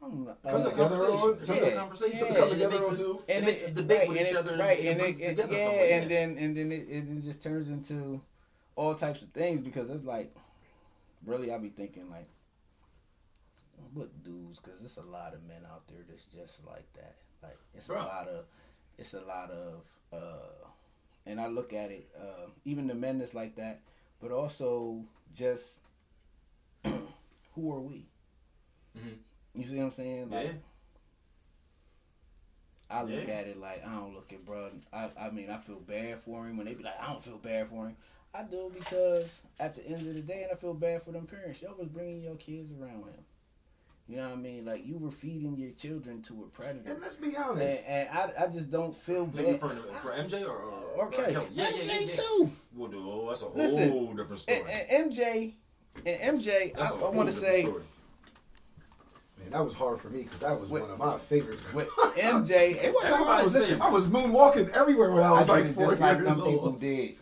I 0.00 0.06
don't 0.08 0.24
know, 0.26 0.36
Come 0.46 0.62
uh, 0.62 0.70
together 0.70 0.96
on- 0.96 1.38
It 1.40 1.44
some- 1.44 1.56
makes 1.56 1.66
a 1.66 1.68
yeah, 1.70 1.74
conversation. 1.74 2.18
yeah, 2.20 2.26
and 2.26 2.36
come 2.36 2.48
it 2.48 2.50
together 2.52 2.70
makes 2.74 2.86
on 2.86 2.92
us, 2.92 2.98
two. 2.98 3.22
it 3.26 3.44
makes 3.44 3.64
us 3.64 3.70
debate 3.70 3.98
right, 3.98 4.08
with 4.08 4.20
each 4.20 4.26
it- 4.28 4.36
other. 4.36 4.56
right, 4.56 4.78
it 4.78 4.86
and 4.86 4.98
brings 5.00 5.20
it, 5.20 5.38
it- 5.38 5.50
yeah, 5.50 5.96
and 5.96 6.10
then 6.10 6.38
and 6.38 6.56
then 6.56 6.70
it, 6.72 6.86
it 6.88 7.20
just 7.22 7.42
turns 7.42 7.68
into 7.68 8.20
all 8.76 8.94
types 8.94 9.22
of 9.22 9.30
things 9.30 9.60
because 9.60 9.90
it's 9.90 10.04
like 10.04 10.32
really 11.26 11.52
I 11.52 11.58
be 11.58 11.70
thinking 11.70 12.08
like 12.10 12.28
what 13.94 14.22
dudes 14.24 14.60
because 14.60 14.78
there's 14.80 14.98
a 14.98 15.02
lot 15.10 15.34
of 15.34 15.42
men 15.44 15.62
out 15.68 15.82
there 15.88 15.98
that's 16.08 16.24
just 16.24 16.64
like 16.64 16.86
that 16.94 17.16
like 17.42 17.56
it's 17.74 17.88
Bruh. 17.88 17.96
a 18.04 18.06
lot 18.06 18.28
of 18.28 18.44
it's 18.98 19.14
a 19.14 19.20
lot 19.22 19.50
of 19.50 19.80
uh 20.12 20.68
and 21.26 21.40
I 21.40 21.48
look 21.48 21.72
at 21.74 21.90
it, 21.90 22.08
uh, 22.18 22.48
even 22.64 22.86
the 22.86 22.94
men 22.94 23.18
that's 23.18 23.34
like 23.34 23.54
that, 23.56 23.80
but 24.18 24.30
also 24.30 25.04
just 25.36 25.66
who 27.58 27.72
are 27.72 27.80
we? 27.80 28.06
Mhm. 28.96 29.18
You 29.54 29.66
see 29.66 29.76
what 29.78 29.84
I'm 29.84 29.90
saying? 29.90 30.30
Like, 30.30 30.44
Yeah. 30.46 30.52
I 32.90 33.02
look 33.02 33.26
Yeah. 33.26 33.34
at 33.34 33.46
it 33.46 33.58
like 33.60 33.84
I 33.84 33.92
don't 33.92 34.14
look 34.14 34.32
at 34.32 34.44
bro. 34.44 34.70
I 34.92 35.10
I 35.18 35.30
mean 35.30 35.50
I 35.50 35.58
feel 35.58 35.80
bad 35.80 36.22
for 36.22 36.46
him 36.46 36.56
when 36.56 36.66
they 36.66 36.74
be 36.74 36.82
like 36.84 36.98
I 37.00 37.06
don't 37.08 37.22
feel 37.22 37.36
bad 37.38 37.68
for 37.68 37.86
him. 37.86 37.96
I 38.34 38.42
do 38.44 38.70
because 38.72 39.42
at 39.58 39.74
the 39.74 39.84
end 39.86 40.06
of 40.06 40.14
the 40.14 40.20
day, 40.20 40.42
and 40.44 40.52
I 40.52 40.54
feel 40.54 40.74
bad 40.74 41.02
for 41.02 41.12
them 41.12 41.26
parents. 41.26 41.60
Y'all 41.62 41.74
was 41.76 41.88
bringing 41.88 42.22
your 42.22 42.36
kids 42.36 42.70
around 42.72 43.04
him. 43.04 43.24
You 44.06 44.16
know 44.16 44.28
what 44.28 44.38
I 44.38 44.40
mean? 44.40 44.64
Like 44.64 44.86
you 44.86 44.96
were 44.96 45.10
feeding 45.10 45.56
your 45.56 45.72
children 45.72 46.22
to 46.22 46.44
a 46.44 46.46
predator, 46.46 46.92
And 46.92 47.02
let's 47.02 47.16
be 47.16 47.36
honest. 47.36 47.84
and 47.86 48.08
I 48.08 48.44
I 48.44 48.46
just 48.46 48.70
don't 48.70 48.96
feel 48.96 49.26
You 49.26 49.42
bad. 49.42 49.52
referring 49.62 49.82
to 49.82 49.92
for 50.00 50.12
MJ 50.12 50.44
or, 50.46 50.56
or, 50.56 50.84
Or 51.06 51.10
Kelly. 51.10 51.32
Yeah, 51.34 51.42
yeah, 51.52 51.64
MJ 51.66 51.86
yeah, 51.86 51.98
yeah. 52.06 52.12
too. 52.14 52.50
Well, 52.74 52.90
oh, 52.94 53.28
that's 53.28 53.42
a 53.42 53.46
whole 53.46 53.54
Listen, 53.56 54.16
different 54.16 54.40
story. 54.40 54.60
And, 54.60 54.90
and 54.90 55.12
MJ, 55.12 55.54
and 56.06 56.40
MJ, 56.40 56.48
I, 56.48 56.72
That's 56.76 56.90
a 56.92 56.94
I 56.94 56.98
whole 56.98 57.12
want 57.12 57.28
to 57.28 57.34
say 57.34 57.62
story. 57.62 57.82
Man, 59.38 59.50
that 59.50 59.64
was 59.64 59.74
hard 59.74 60.00
for 60.00 60.10
me 60.10 60.22
because 60.24 60.40
that 60.40 60.58
was 60.58 60.70
Wait. 60.70 60.82
one 60.82 60.90
of 60.90 60.98
my 60.98 61.16
favorites. 61.18 61.62
with 61.72 61.88
MJ, 62.16 62.50
it 62.82 62.92
wasn't 62.94 63.14
hard. 63.14 63.40
Everybody's 63.44 63.52
Listen, 63.52 63.68
favorite. 63.70 63.84
I 63.86 63.90
was 63.90 64.08
moonwalking 64.08 64.70
everywhere 64.70 65.10
when 65.12 65.22
I 65.22 65.28
I 65.28 65.32
was 65.32 65.46
did 65.46 65.52
like 65.52 65.64
it 65.66 65.74
four 65.74 65.88
just 65.90 66.00
like 66.00 66.16
years 66.18 66.26
them 66.26 66.36
people 66.42 66.72
did. 66.72 67.16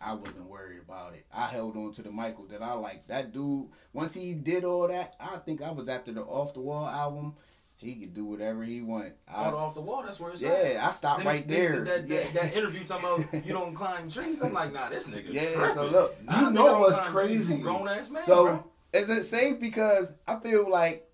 I 0.00 0.14
wasn't 0.14 0.46
worried 0.48 0.80
about 0.86 1.14
it. 1.14 1.24
I 1.32 1.46
held 1.46 1.76
on 1.76 1.92
to 1.94 2.02
the 2.02 2.10
Michael 2.10 2.44
that 2.46 2.62
I 2.62 2.74
like. 2.74 3.06
That 3.08 3.32
dude, 3.32 3.66
once 3.92 4.14
he 4.14 4.34
did 4.34 4.64
all 4.64 4.86
that, 4.88 5.14
I 5.18 5.38
think 5.38 5.62
I 5.62 5.70
was 5.70 5.88
after 5.88 6.12
the 6.12 6.22
Off 6.22 6.54
the 6.54 6.60
Wall 6.60 6.86
album. 6.86 7.34
He 7.78 7.94
could 7.96 8.14
do 8.14 8.24
whatever 8.24 8.64
he 8.64 8.80
want. 8.80 9.12
Out 9.28 9.52
off 9.52 9.74
the 9.74 9.82
wall. 9.82 10.02
That's 10.02 10.18
where 10.18 10.32
it's 10.32 10.42
at. 10.42 10.72
yeah, 10.72 10.86
I 10.88 10.92
stopped 10.92 11.20
Niggas- 11.22 11.24
right 11.26 11.46
niggas 11.46 11.50
there. 11.50 11.72
did 11.72 11.86
That, 11.86 12.08
yeah. 12.08 12.22
that, 12.22 12.34
that 12.34 12.56
interview 12.56 12.84
talking 12.84 13.24
about 13.24 13.44
you 13.46 13.52
don't 13.52 13.74
climb 13.74 14.10
trees. 14.10 14.40
I'm 14.42 14.52
like, 14.54 14.72
nah, 14.72 14.88
this 14.88 15.06
nigga. 15.08 15.32
Yeah, 15.32 15.52
tripping. 15.54 15.74
so 15.74 15.86
look, 15.86 16.16
you 16.22 16.26
nigga 16.28 16.52
know 16.54 16.78
what's 16.80 16.98
crazy? 16.98 17.58
Grown 17.58 17.86
ass 17.86 18.10
man. 18.10 18.24
so 18.24 18.44
bro. 18.46 18.64
is 18.94 19.10
it 19.10 19.24
safe? 19.24 19.60
Because 19.60 20.12
I 20.26 20.40
feel 20.40 20.70
like, 20.70 21.06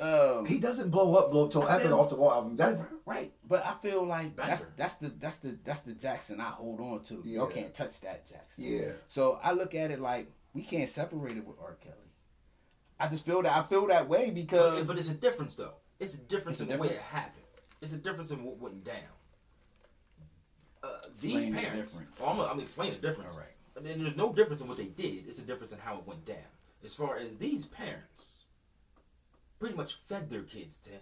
um, 0.00 0.46
He 0.46 0.58
doesn't 0.58 0.90
blow 0.90 1.14
up 1.14 1.30
blow 1.30 1.46
till 1.48 1.68
after 1.68 1.88
the 1.88 1.96
off 1.96 2.08
the 2.08 2.16
wall 2.16 2.32
album. 2.32 2.56
That's 2.56 2.82
right, 3.06 3.32
but 3.46 3.64
I 3.64 3.74
feel 3.82 4.04
like 4.04 4.34
that's 4.34 4.64
that's 4.76 4.94
the 4.94 5.10
that's 5.20 5.36
the 5.36 5.58
that's 5.62 5.82
the 5.82 5.92
Jackson 5.92 6.40
I 6.40 6.44
hold 6.50 6.80
on 6.80 7.02
to. 7.04 7.22
Y'all 7.24 7.46
can't 7.46 7.72
touch 7.74 8.00
that 8.00 8.26
Jackson. 8.26 8.64
yeah. 8.64 8.88
So 9.08 9.38
I 9.42 9.52
look 9.52 9.74
at 9.76 9.90
it 9.92 10.00
like 10.00 10.32
we 10.54 10.62
can't 10.62 10.88
separate 10.88 11.36
it 11.36 11.46
with 11.46 11.56
R. 11.62 11.76
Kelly. 11.82 11.94
I 12.98 13.08
just 13.08 13.24
feel 13.24 13.42
that 13.42 13.56
I 13.56 13.62
feel 13.68 13.86
that 13.86 14.08
way 14.08 14.26
But, 14.26 14.34
because 14.34 14.88
but 14.88 14.98
it's 14.98 15.08
a 15.10 15.14
difference 15.14 15.54
though. 15.54 15.74
It's 16.00 16.14
a 16.14 16.16
difference 16.16 16.60
It's 16.60 16.68
a 16.68 16.72
in 16.72 16.78
the 16.78 16.82
way 16.82 16.94
it 16.94 17.00
happened. 17.00 17.44
It's 17.80 17.92
a 17.92 17.98
difference 17.98 18.30
in 18.30 18.42
what 18.42 18.58
went 18.58 18.84
down. 18.84 18.96
Uh, 20.82 20.88
these 21.20 21.44
Explain 21.44 21.54
the 21.54 21.60
parents. 21.60 22.00
Oh, 22.20 22.30
I'm, 22.30 22.36
gonna, 22.38 22.62
explain 22.62 22.92
the 22.92 22.98
difference. 22.98 23.34
all 23.34 23.40
right. 23.40 23.50
And 23.76 23.86
then 23.86 24.02
there's 24.02 24.16
no 24.16 24.32
difference 24.32 24.62
in 24.62 24.68
what 24.68 24.78
they 24.78 24.86
did. 24.86 25.28
It's 25.28 25.38
a 25.38 25.42
difference 25.42 25.72
in 25.72 25.78
how 25.78 25.98
it 25.98 26.06
went 26.06 26.24
down. 26.24 26.36
As 26.84 26.94
far 26.94 27.18
as 27.18 27.36
these 27.36 27.66
parents, 27.66 28.24
pretty 29.58 29.74
much 29.74 29.98
fed 30.08 30.30
their 30.30 30.42
kids 30.42 30.78
to 30.78 30.90
him. 30.90 31.00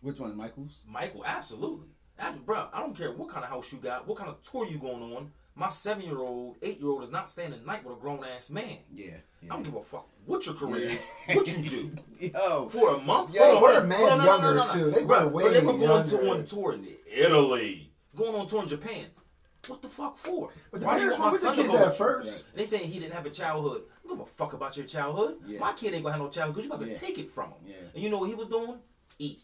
Which 0.00 0.18
one, 0.18 0.36
Michaels? 0.36 0.82
Michael, 0.86 1.24
absolutely. 1.24 1.88
After, 2.18 2.40
bro, 2.40 2.68
I 2.72 2.80
don't 2.80 2.96
care 2.96 3.12
what 3.12 3.28
kind 3.28 3.44
of 3.44 3.50
house 3.50 3.70
you 3.70 3.78
got, 3.78 4.08
what 4.08 4.16
kind 4.16 4.30
of 4.30 4.42
tour 4.42 4.66
you 4.66 4.78
going 4.78 5.02
on. 5.14 5.30
My 5.58 5.70
seven 5.70 6.04
year 6.04 6.18
old, 6.18 6.56
eight 6.60 6.78
year 6.78 6.88
old 6.90 7.02
is 7.02 7.10
not 7.10 7.30
staying 7.30 7.50
the 7.52 7.56
night 7.58 7.82
with 7.82 7.96
a 7.96 8.00
grown 8.00 8.22
ass 8.24 8.50
man. 8.50 8.76
Yeah. 8.94 9.14
I 9.44 9.46
don't 9.54 9.62
give 9.62 9.74
a 9.74 9.82
fuck 9.82 10.06
what 10.26 10.44
your 10.44 10.54
career 10.54 10.88
is, 10.88 10.98
Yeah. 11.28 11.34
what 11.36 11.46
you 11.56 11.68
do. 11.68 11.90
Yo, 12.34 12.68
For 12.68 12.94
a 12.96 12.98
month? 12.98 13.32
Yo, 13.34 13.40
Hold 13.42 13.62
we're 13.62 13.68
hold 13.72 13.82
on, 13.82 13.88
mad 13.88 13.98
hold 13.98 14.10
on, 14.10 14.18
no, 14.18 14.24
no, 14.24 14.32
younger, 14.32 14.54
no, 14.54 14.72
too. 14.72 14.90
They 14.90 15.04
were 15.04 15.06
but 15.06 15.18
they 15.52 15.60
were 15.60 15.72
way 15.72 15.86
going 15.86 16.08
to 16.08 16.30
on 16.30 16.44
tour 16.44 16.72
in 16.74 16.86
Italy, 17.10 17.90
going 18.14 18.34
on 18.34 18.46
tour 18.48 18.62
in 18.62 18.68
Japan. 18.68 19.06
What 19.68 19.82
the 19.82 19.88
fuck 19.88 20.18
for? 20.18 20.50
But 20.70 20.80
the 20.80 20.86
Why 20.86 20.98
parents 20.98 21.18
were 21.18 21.24
my 21.24 21.32
with 21.32 21.40
the 21.40 21.46
son 21.46 21.56
to 21.56 21.62
kids 21.62 21.74
at 21.74 21.96
first. 21.96 22.44
Right. 22.48 22.56
They 22.56 22.66
saying 22.66 22.88
he 22.90 23.00
didn't 23.00 23.14
have 23.14 23.26
a 23.26 23.30
childhood. 23.30 23.82
I 24.04 24.08
don't 24.08 24.18
give 24.18 24.26
a 24.26 24.30
fuck 24.30 24.52
about 24.52 24.76
your 24.76 24.86
childhood. 24.86 25.38
Yeah. 25.46 25.58
My 25.58 25.72
kid 25.72 25.94
ain't 25.94 26.04
gonna 26.04 26.12
have 26.12 26.22
no 26.22 26.28
childhood 26.28 26.54
because 26.56 26.64
you 26.66 26.70
got 26.70 26.80
to 26.80 26.86
Yeah. 26.88 26.94
take 26.94 27.18
it 27.18 27.32
from 27.32 27.50
him. 27.50 27.58
Yeah. 27.66 27.74
And 27.94 28.02
you 28.02 28.10
know 28.10 28.18
what 28.18 28.28
he 28.28 28.34
was 28.34 28.48
doing? 28.48 28.78
Eat, 29.18 29.40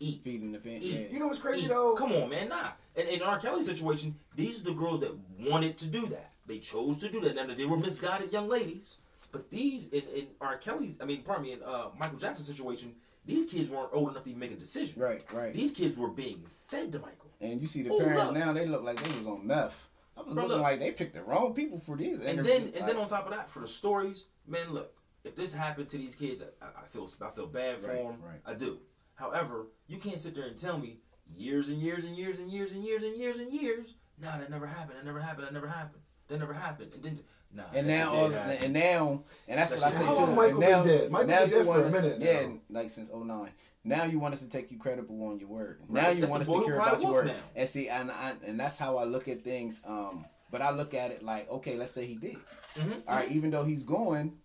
eat, 0.00 0.22
feeding 0.22 0.52
the 0.52 0.58
fan. 0.58 0.78
Eat. 0.82 1.10
You 1.10 1.18
know 1.18 1.26
what's 1.26 1.38
crazy 1.38 1.64
eat. 1.64 1.68
though? 1.68 1.94
Come 1.94 2.12
on, 2.12 2.28
man, 2.28 2.48
nah. 2.48 2.70
And 2.96 3.08
in 3.08 3.22
R. 3.22 3.38
Kelly's 3.38 3.66
situation, 3.66 4.14
these 4.34 4.60
are 4.60 4.64
the 4.64 4.72
girls 4.72 5.00
that 5.00 5.12
wanted 5.40 5.78
to 5.78 5.86
do 5.86 6.06
that. 6.08 6.32
They 6.46 6.58
chose 6.58 6.98
to 6.98 7.10
do 7.10 7.20
that. 7.20 7.34
Now 7.36 7.46
they 7.54 7.64
were 7.64 7.76
misguided 7.76 8.32
young 8.32 8.48
ladies, 8.48 8.96
but 9.32 9.50
these 9.50 9.88
in, 9.88 10.02
in 10.14 10.26
R. 10.40 10.56
Kelly's, 10.58 10.96
I 11.00 11.04
mean, 11.04 11.22
pardon 11.22 11.44
me, 11.44 11.52
in 11.52 11.62
uh, 11.62 11.88
Michael 11.98 12.18
Jackson's 12.18 12.46
situation, 12.46 12.94
these 13.24 13.46
kids 13.46 13.70
weren't 13.70 13.88
old 13.92 14.10
enough 14.10 14.24
to 14.24 14.28
even 14.30 14.40
make 14.40 14.52
a 14.52 14.56
decision. 14.56 15.00
Right, 15.00 15.24
right. 15.32 15.54
These 15.54 15.72
kids 15.72 15.96
were 15.96 16.08
being 16.08 16.44
fed 16.68 16.92
to 16.92 16.98
Michael. 16.98 17.30
And 17.40 17.60
you 17.60 17.66
see 17.66 17.82
the 17.82 17.90
Oh, 17.90 17.98
parents 17.98 18.24
look. 18.26 18.34
now; 18.34 18.52
they 18.52 18.66
look 18.66 18.82
like 18.84 19.02
they 19.02 19.16
was 19.16 19.26
on 19.26 19.46
meth. 19.46 19.88
I 20.16 20.20
was 20.22 20.34
Bro, 20.34 20.44
looking 20.44 20.48
look. 20.58 20.62
like 20.62 20.78
they 20.78 20.92
picked 20.92 21.14
the 21.14 21.22
wrong 21.22 21.52
people 21.54 21.80
for 21.80 21.96
these. 21.96 22.14
And 22.20 22.22
interviews. 22.28 22.46
then, 22.72 22.72
and 22.80 22.88
then 22.88 22.96
on 22.96 23.08
top 23.08 23.24
of 23.26 23.32
that, 23.32 23.50
for 23.50 23.60
the 23.60 23.68
stories, 23.68 24.24
man, 24.46 24.72
look, 24.72 24.92
if 25.24 25.34
this 25.34 25.52
happened 25.52 25.88
to 25.90 25.96
these 25.98 26.14
kids, 26.14 26.42
I, 26.62 26.66
I 26.66 26.86
feel 26.92 27.10
I 27.22 27.30
feel 27.30 27.46
bad 27.46 27.80
for 27.80 27.88
Right, 27.88 27.96
them. 27.96 28.16
right. 28.22 28.40
I 28.46 28.54
do. 28.54 28.78
However, 29.14 29.66
you 29.86 29.98
can't 29.98 30.18
sit 30.18 30.34
there 30.34 30.46
and 30.46 30.58
tell 30.58 30.78
me 30.78 30.98
years 31.36 31.68
and 31.68 31.78
years 31.78 32.04
and 32.04 32.16
years 32.16 32.38
and 32.38 32.50
years 32.50 32.72
and 32.72 32.82
years 32.84 33.02
and 33.02 33.16
years 33.16 33.38
and 33.38 33.52
years. 33.52 33.94
Nah, 34.20 34.38
that 34.38 34.50
never 34.50 34.66
happened. 34.66 34.98
That 34.98 35.04
never 35.04 35.20
happened. 35.20 35.46
That 35.46 35.52
never 35.52 35.66
happened. 35.68 36.02
That 36.28 36.38
never 36.38 36.52
happened. 36.52 36.92
And 36.94 37.02
then, 37.02 37.20
nah. 37.52 37.62
and 37.74 37.86
now, 37.86 38.12
all, 38.12 38.28
did 38.28 38.38
and 38.38 38.72
now, 38.72 39.22
and 39.48 39.58
that's 39.58 39.70
That 39.70 39.80
what 39.80 39.88
I 39.88 39.90
say 39.92 39.98
did 39.98 40.04
too. 40.04 40.06
happen. 40.06 40.20
How 40.20 40.26
long 40.26 40.36
Michael 40.36 40.60
now, 40.60 40.82
been 40.82 40.86
dead? 40.98 41.10
Michael 41.10 41.28
now 41.28 41.40
been 41.40 41.48
you 41.50 41.54
dead 41.56 41.64
for 41.64 41.78
a 41.78 41.82
want 41.82 41.94
us- 41.94 42.02
minute 42.02 42.20
Yeah, 42.20 42.46
now. 42.46 42.58
like 42.70 42.90
since 42.90 43.10
09. 43.10 43.50
Now 43.86 44.04
you 44.04 44.18
want 44.18 44.34
us 44.34 44.40
to 44.40 44.46
take 44.48 44.70
you 44.70 44.78
credible 44.78 45.22
on 45.26 45.38
your 45.38 45.48
word. 45.48 45.80
Right, 45.88 46.02
Now 46.04 46.08
you 46.10 46.20
that's 46.20 46.30
want 46.30 46.40
us 46.42 46.48
to 46.48 46.54
who 46.54 46.64
care 46.64 46.74
cried 46.76 46.88
about 46.88 47.02
your 47.02 47.10
wolf 47.12 47.24
word. 47.24 47.32
now. 47.32 47.42
And 47.54 47.68
see, 47.68 47.88
and 47.88 48.10
I, 48.10 48.32
and 48.46 48.58
that's 48.58 48.78
how 48.78 48.96
I 48.96 49.04
look 49.04 49.28
at 49.28 49.44
things. 49.44 49.78
Um, 49.86 50.24
but 50.50 50.62
I 50.62 50.70
look 50.70 50.94
at 50.94 51.10
it 51.10 51.22
like, 51.22 51.50
okay, 51.50 51.76
let's 51.76 51.92
say 51.92 52.06
he 52.06 52.14
did. 52.14 52.36
Mhm. 52.76 53.02
All 53.06 53.16
right, 53.16 53.30
even 53.30 53.50
though 53.50 53.64
he's 53.64 53.82
going, 53.82 54.38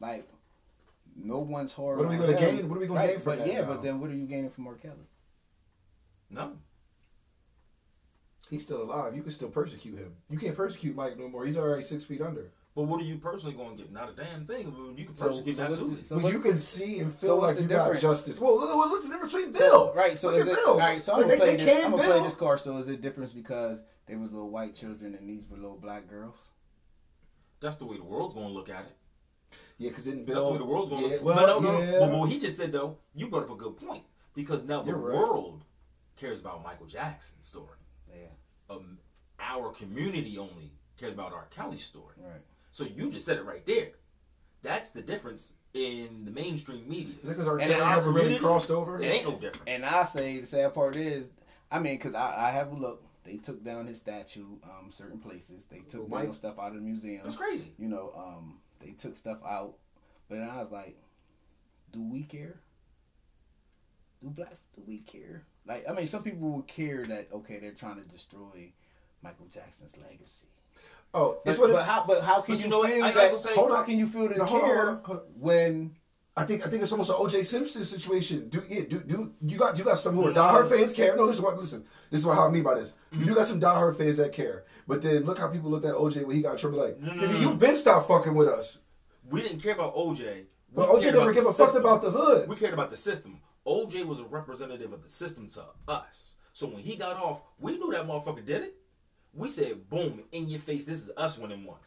like, 0.00 0.28
no 1.16 1.38
one's 1.38 1.72
hard. 1.72 1.98
What 1.98 2.06
are 2.06 2.10
we 2.10 2.16
gonna 2.16 2.38
gain? 2.38 2.68
What 2.68 2.76
are 2.76 2.80
we 2.80 2.86
gonna 2.86 3.06
gain 3.06 3.18
from 3.20 3.24
But 3.36 3.38
that 3.40 3.48
yeah, 3.48 3.60
now? 3.62 3.66
but 3.66 3.82
then 3.82 4.00
what 4.00 4.10
are 4.10 4.14
you 4.14 4.26
gaining 4.26 4.50
from 4.50 4.66
R. 4.66 4.74
Kelly? 4.74 5.08
No. 6.30 6.52
He's 8.50 8.62
still 8.64 8.82
alive. 8.82 9.16
You 9.16 9.22
can 9.22 9.30
still 9.32 9.48
persecute 9.48 9.98
him. 9.98 10.12
You 10.28 10.38
can't 10.38 10.56
persecute 10.56 10.94
Mike 10.94 11.18
no 11.18 11.28
more. 11.28 11.46
He's 11.46 11.56
already 11.56 11.82
six 11.82 12.04
feet 12.04 12.20
under. 12.20 12.50
But 12.74 12.82
what 12.82 13.00
are 13.00 13.04
you 13.04 13.16
personally 13.18 13.54
going 13.54 13.76
to 13.76 13.82
get? 13.82 13.92
Not 13.92 14.10
a 14.10 14.12
damn 14.14 14.46
thing. 14.46 14.74
You 14.96 15.04
can 15.06 15.14
So- 15.14 15.28
persecute 15.28 15.56
so 15.56 15.62
what's 15.62 15.72
absolutely. 15.74 16.02
so 16.04 16.20
but 16.20 16.32
you 16.32 16.38
can 16.40 16.56
see 16.58 16.98
and 17.00 17.12
feel 17.12 17.28
so 17.28 17.36
what's 17.36 17.46
like 17.48 17.56
the 17.56 17.62
you 17.62 17.68
got 17.68 17.84
difference? 17.84 18.00
justice. 18.02 18.40
Well, 18.40 18.58
look, 18.58 18.74
look, 18.74 18.90
what's 18.90 19.04
the 19.04 19.10
difference 19.10 19.32
between 19.32 19.52
So, 19.54 19.58
Bill? 19.58 19.92
right. 19.94 20.18
So 20.18 20.30
is 20.30 20.40
it 20.46 20.54
Bill. 20.54 20.68
all 20.70 20.78
right? 20.78 21.00
So 21.02 21.12
I'm 21.14 21.20
Like, 21.20 21.28
gonna 21.28 21.40
play 21.40 21.56
this. 21.56 21.64
can 21.66 21.84
I'm 21.84 21.90
gonna 21.92 22.02
play 22.04 22.22
this 22.22 22.34
card. 22.34 22.60
So 22.60 22.76
is 22.78 22.88
it 22.88 23.00
difference 23.02 23.32
because 23.32 23.80
they 24.06 24.16
was 24.16 24.32
little 24.32 24.50
white 24.50 24.74
children 24.74 25.14
and 25.14 25.28
these 25.28 25.48
were 25.48 25.56
little 25.58 25.78
black 25.78 26.08
girls? 26.08 26.50
That's 27.60 27.76
the 27.76 27.84
way 27.86 27.96
the 27.98 28.04
world's 28.04 28.34
going 28.34 28.48
to 28.48 28.52
look 28.54 28.68
at 28.70 28.86
it. 28.86 28.96
Yeah, 29.78 29.88
because 29.90 30.04
then 30.04 30.24
That's 30.24 30.38
the 30.38 30.52
way 30.52 30.58
the 30.58 30.64
world's 30.64 30.90
going 30.90 31.04
to 31.04 31.08
yeah, 31.08 31.14
look. 31.16 31.24
well, 31.24 31.34
but 31.36 31.46
no, 31.46 31.60
no, 31.60 31.80
yeah. 31.80 31.98
But 31.98 32.18
what 32.18 32.28
he 32.28 32.38
just 32.38 32.56
said 32.56 32.72
though, 32.72 32.98
you 33.14 33.28
brought 33.28 33.44
up 33.44 33.50
a 33.50 33.54
good 33.56 33.76
point 33.76 34.04
because 34.34 34.62
now 34.64 34.82
the 34.82 34.94
right. 34.94 35.14
world 35.14 35.64
cares 36.16 36.40
about 36.40 36.62
Michael 36.62 36.86
Jackson's 36.86 37.46
story. 37.46 37.78
Yeah. 38.08 38.26
Um, 38.70 38.98
our 39.40 39.70
community 39.70 40.38
only 40.38 40.72
cares 40.98 41.12
about 41.12 41.32
R. 41.32 41.46
Kelly's 41.50 41.82
story. 41.82 42.14
Right. 42.18 42.40
So 42.70 42.84
you 42.84 43.10
just 43.10 43.26
said 43.26 43.36
it 43.38 43.44
right 43.44 43.64
there. 43.66 43.90
That's 44.62 44.90
the 44.90 45.02
difference 45.02 45.52
in 45.74 46.24
the 46.24 46.30
mainstream 46.30 46.88
media. 46.88 47.14
Is 47.22 47.28
it 47.28 47.32
because 47.32 47.48
our 47.48 47.58
And 47.58 47.70
Kelly 47.70 47.82
our 47.82 47.96
never 47.96 48.10
really 48.10 48.38
crossed 48.38 48.70
over? 48.70 48.98
It 48.98 49.06
ain't 49.06 49.24
no 49.24 49.32
different. 49.32 49.68
And 49.68 49.84
I 49.84 50.04
say 50.04 50.38
the 50.38 50.46
sad 50.46 50.74
part 50.74 50.96
is, 50.96 51.26
I 51.70 51.78
mean, 51.78 51.96
because 51.96 52.14
I, 52.14 52.48
I 52.48 52.50
have 52.50 52.72
a 52.72 52.74
look. 52.76 53.02
They 53.24 53.36
took 53.36 53.64
down 53.64 53.86
his 53.86 53.98
statue, 53.98 54.46
um, 54.64 54.90
certain 54.90 55.18
places. 55.18 55.62
They 55.70 55.78
took 55.88 56.08
Mike- 56.08 56.24
down 56.24 56.34
stuff 56.34 56.58
out 56.58 56.68
of 56.68 56.74
the 56.74 56.80
museum. 56.80 57.20
That's 57.22 57.36
crazy. 57.36 57.72
You 57.78 57.88
know, 57.88 58.12
um, 58.16 58.58
they 58.82 58.92
took 58.92 59.16
stuff 59.16 59.38
out. 59.46 59.74
But 60.28 60.36
then 60.38 60.48
I 60.48 60.60
was 60.60 60.70
like, 60.70 60.96
do 61.92 62.02
we 62.02 62.22
care? 62.22 62.60
Do 64.20 64.28
black 64.30 64.54
do 64.76 64.82
we 64.86 64.98
care? 64.98 65.42
Like, 65.66 65.88
I 65.88 65.92
mean, 65.92 66.06
some 66.06 66.22
people 66.22 66.48
would 66.50 66.66
care 66.66 67.06
that 67.06 67.28
okay, 67.32 67.58
they're 67.58 67.72
trying 67.72 67.96
to 67.96 68.08
destroy 68.08 68.72
Michael 69.22 69.46
Jackson's 69.52 69.96
legacy. 69.96 70.46
Oh, 71.14 71.38
But, 71.44 71.58
but 71.58 71.70
It, 71.70 71.84
how? 71.84 72.04
But 72.06 72.22
how 72.22 72.40
can 72.40 72.56
you, 72.56 72.64
you 72.64 72.70
know 72.70 72.84
feel 72.84 73.04
I 73.04 73.12
that? 73.12 73.30
gotta 73.30 73.38
say- 73.38 73.54
hold 73.54 73.70
on, 73.70 73.76
how 73.78 73.82
can 73.84 73.98
you 73.98 74.06
feel 74.06 74.28
the 74.28 74.36
No, 74.36 74.44
hold 74.44 74.62
on, 74.62 74.68
care 74.68 74.76
hold 74.84 74.88
on, 74.88 75.04
hold 75.04 75.18
on. 75.20 75.24
when? 75.38 75.96
I 76.34 76.44
think 76.44 76.66
I 76.66 76.70
think 76.70 76.82
it's 76.82 76.92
almost 76.92 77.10
an 77.10 77.16
OJ 77.16 77.44
Simpson 77.44 77.84
situation. 77.84 78.48
Do 78.48 78.62
yeah, 78.66 78.82
do 78.88 79.00
do 79.00 79.32
you 79.44 79.58
got 79.58 79.76
you 79.76 79.84
got 79.84 79.98
some 79.98 80.14
who 80.14 80.26
are 80.26 80.32
Mm-hmm. 80.32 80.38
diehard 80.38 80.68
fans 80.70 80.92
care? 80.94 81.14
No, 81.14 81.26
this 81.26 81.36
is 81.36 81.42
what 81.42 81.58
listen. 81.58 81.84
This 82.10 82.20
is 82.20 82.26
what 82.26 82.36
how 82.36 82.46
I 82.46 82.50
mean 82.50 82.62
by 82.62 82.74
this. 82.74 82.94
You 83.10 83.26
do 83.26 83.34
got 83.34 83.46
some 83.46 83.60
diehard 83.60 83.98
fans 83.98 84.16
that 84.16 84.32
care, 84.32 84.64
but 84.88 85.02
then 85.02 85.24
look 85.24 85.38
how 85.38 85.48
people 85.48 85.70
looked 85.70 85.84
at 85.84 85.94
OJ 85.94 86.24
when 86.24 86.34
he 86.36 86.42
got 86.42 86.52
in 86.52 86.58
trouble. 86.58 86.78
Like, 86.78 86.98
No, 87.00 87.12
no, 87.12 87.22
nigga, 87.22 87.32
no, 87.34 87.38
you 87.40 87.54
been 87.54 87.76
stop 87.76 88.08
fucking 88.08 88.34
with 88.34 88.48
us. 88.48 88.80
We 89.28 89.42
didn't 89.42 89.60
care 89.60 89.74
about 89.74 89.94
OJ. 89.94 90.44
But 90.74 90.88
We 90.94 91.00
OJ 91.00 91.12
never 91.12 91.32
gave 91.34 91.44
a 91.46 91.52
fuck 91.52 91.74
about 91.74 92.00
the 92.00 92.10
hood. 92.10 92.48
We 92.48 92.56
cared 92.56 92.72
about 92.72 92.90
the 92.90 92.96
system. 92.96 93.40
OJ 93.66 94.06
was 94.06 94.18
a 94.18 94.24
representative 94.24 94.92
of 94.94 95.02
the 95.02 95.10
system 95.10 95.48
to 95.50 95.64
us. 95.86 96.34
So 96.54 96.66
when 96.66 96.78
he 96.82 96.96
got 96.96 97.16
off, 97.16 97.42
we 97.60 97.76
knew 97.78 97.92
that 97.92 98.06
motherfucker 98.06 98.44
did 98.44 98.62
it. 98.62 98.74
We 99.34 99.48
said, 99.50 99.88
boom, 99.88 100.22
in 100.32 100.48
your 100.48 100.60
face, 100.60 100.84
this 100.86 100.96
is 100.98 101.10
us 101.16 101.38
winning 101.38 101.64
one. 101.64 101.78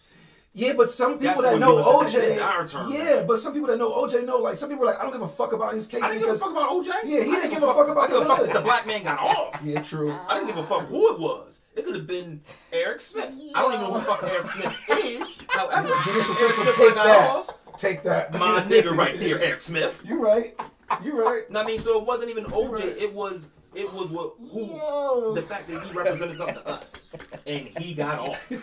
Yeah, 0.58 0.72
but 0.72 0.90
some 0.90 1.20
people 1.20 1.42
That's 1.42 1.54
that 1.56 1.60
know. 1.60 1.84
OJ, 1.84 2.70
term, 2.70 2.90
yeah, 2.94 3.04
man. 3.16 3.28
but 3.28 3.40
some 3.40 3.52
people 3.54 3.68
that 3.68 3.78
know 3.78 3.92
OJ 3.92 4.26
know. 4.26 4.38
Like 4.38 4.56
some 4.56 4.70
people 4.70 4.84
are 4.86 4.92
like, 4.94 5.00
I 5.00 5.04
don't 5.04 5.12
give 5.12 5.22
a 5.22 5.28
fuck 5.28 5.52
about 5.52 5.74
his 5.74 5.86
case 5.86 6.02
I 6.02 6.08
didn't 6.08 6.22
give 6.22 6.34
a 6.34 6.38
fuck 6.38 6.52
about 6.52 6.70
OJ. 6.70 6.88
Yeah, 7.04 7.24
he 7.24 7.32
didn't 7.32 7.50
give 7.50 7.62
a 7.64 7.74
fuck 7.74 7.90
about 7.90 8.06
I 8.06 8.08
give 8.14 8.22
a 8.22 8.26
fuck 8.26 8.40
the 8.40 8.46
that 8.46 8.54
the 8.54 8.62
black 8.62 8.88
man 8.88 9.04
got 9.04 9.20
off. 9.38 9.60
yeah, 9.66 9.82
true. 9.82 10.14
I 10.30 10.36
didn't 10.36 10.48
give 10.48 10.58
a 10.58 10.66
fuck 10.66 10.86
who 10.88 11.14
it 11.14 11.20
was. 11.20 11.60
It 11.76 11.84
could 11.84 11.96
have 11.96 12.08
been 12.08 12.42
Eric 12.72 13.02
Smith. 13.02 13.34
I 13.54 13.62
don't 13.62 13.74
even 13.74 13.86
know 13.86 13.94
who 13.96 14.00
the 14.00 14.06
fuck 14.06 14.24
Eric 14.24 14.48
Smith 14.48 14.74
is. 15.04 15.38
However, 15.50 15.94
Judicial 16.06 16.36
system, 16.36 16.66
take 16.68 16.96
that. 16.96 17.50
Take 17.78 18.04
that, 18.04 18.32
My 18.34 18.62
nigga 18.62 18.96
right 18.96 19.20
there, 19.20 19.42
Eric 19.42 19.62
Smith. 19.62 20.00
You 20.06 20.24
right. 20.24 20.56
You 21.04 21.22
right. 21.22 21.44
I 21.54 21.64
mean, 21.66 21.82
so 21.82 22.00
it 22.00 22.06
wasn't 22.08 22.30
even 22.30 22.46
OJ. 22.46 22.72
Right. 22.72 22.86
It 22.98 23.14
was 23.14 23.48
it 23.76 23.92
was 23.94 24.08
what 24.10 24.34
who 24.52 24.66
Yo. 24.78 25.34
the 25.36 25.42
fact 25.42 25.68
that 25.70 25.82
he 25.84 25.92
represented 25.92 26.38
something 26.38 26.56
to 26.56 26.68
us, 26.68 27.10
and 27.46 27.68
he 27.78 27.94
got 27.94 28.20
off. 28.20 28.46
yeah, 28.50 28.58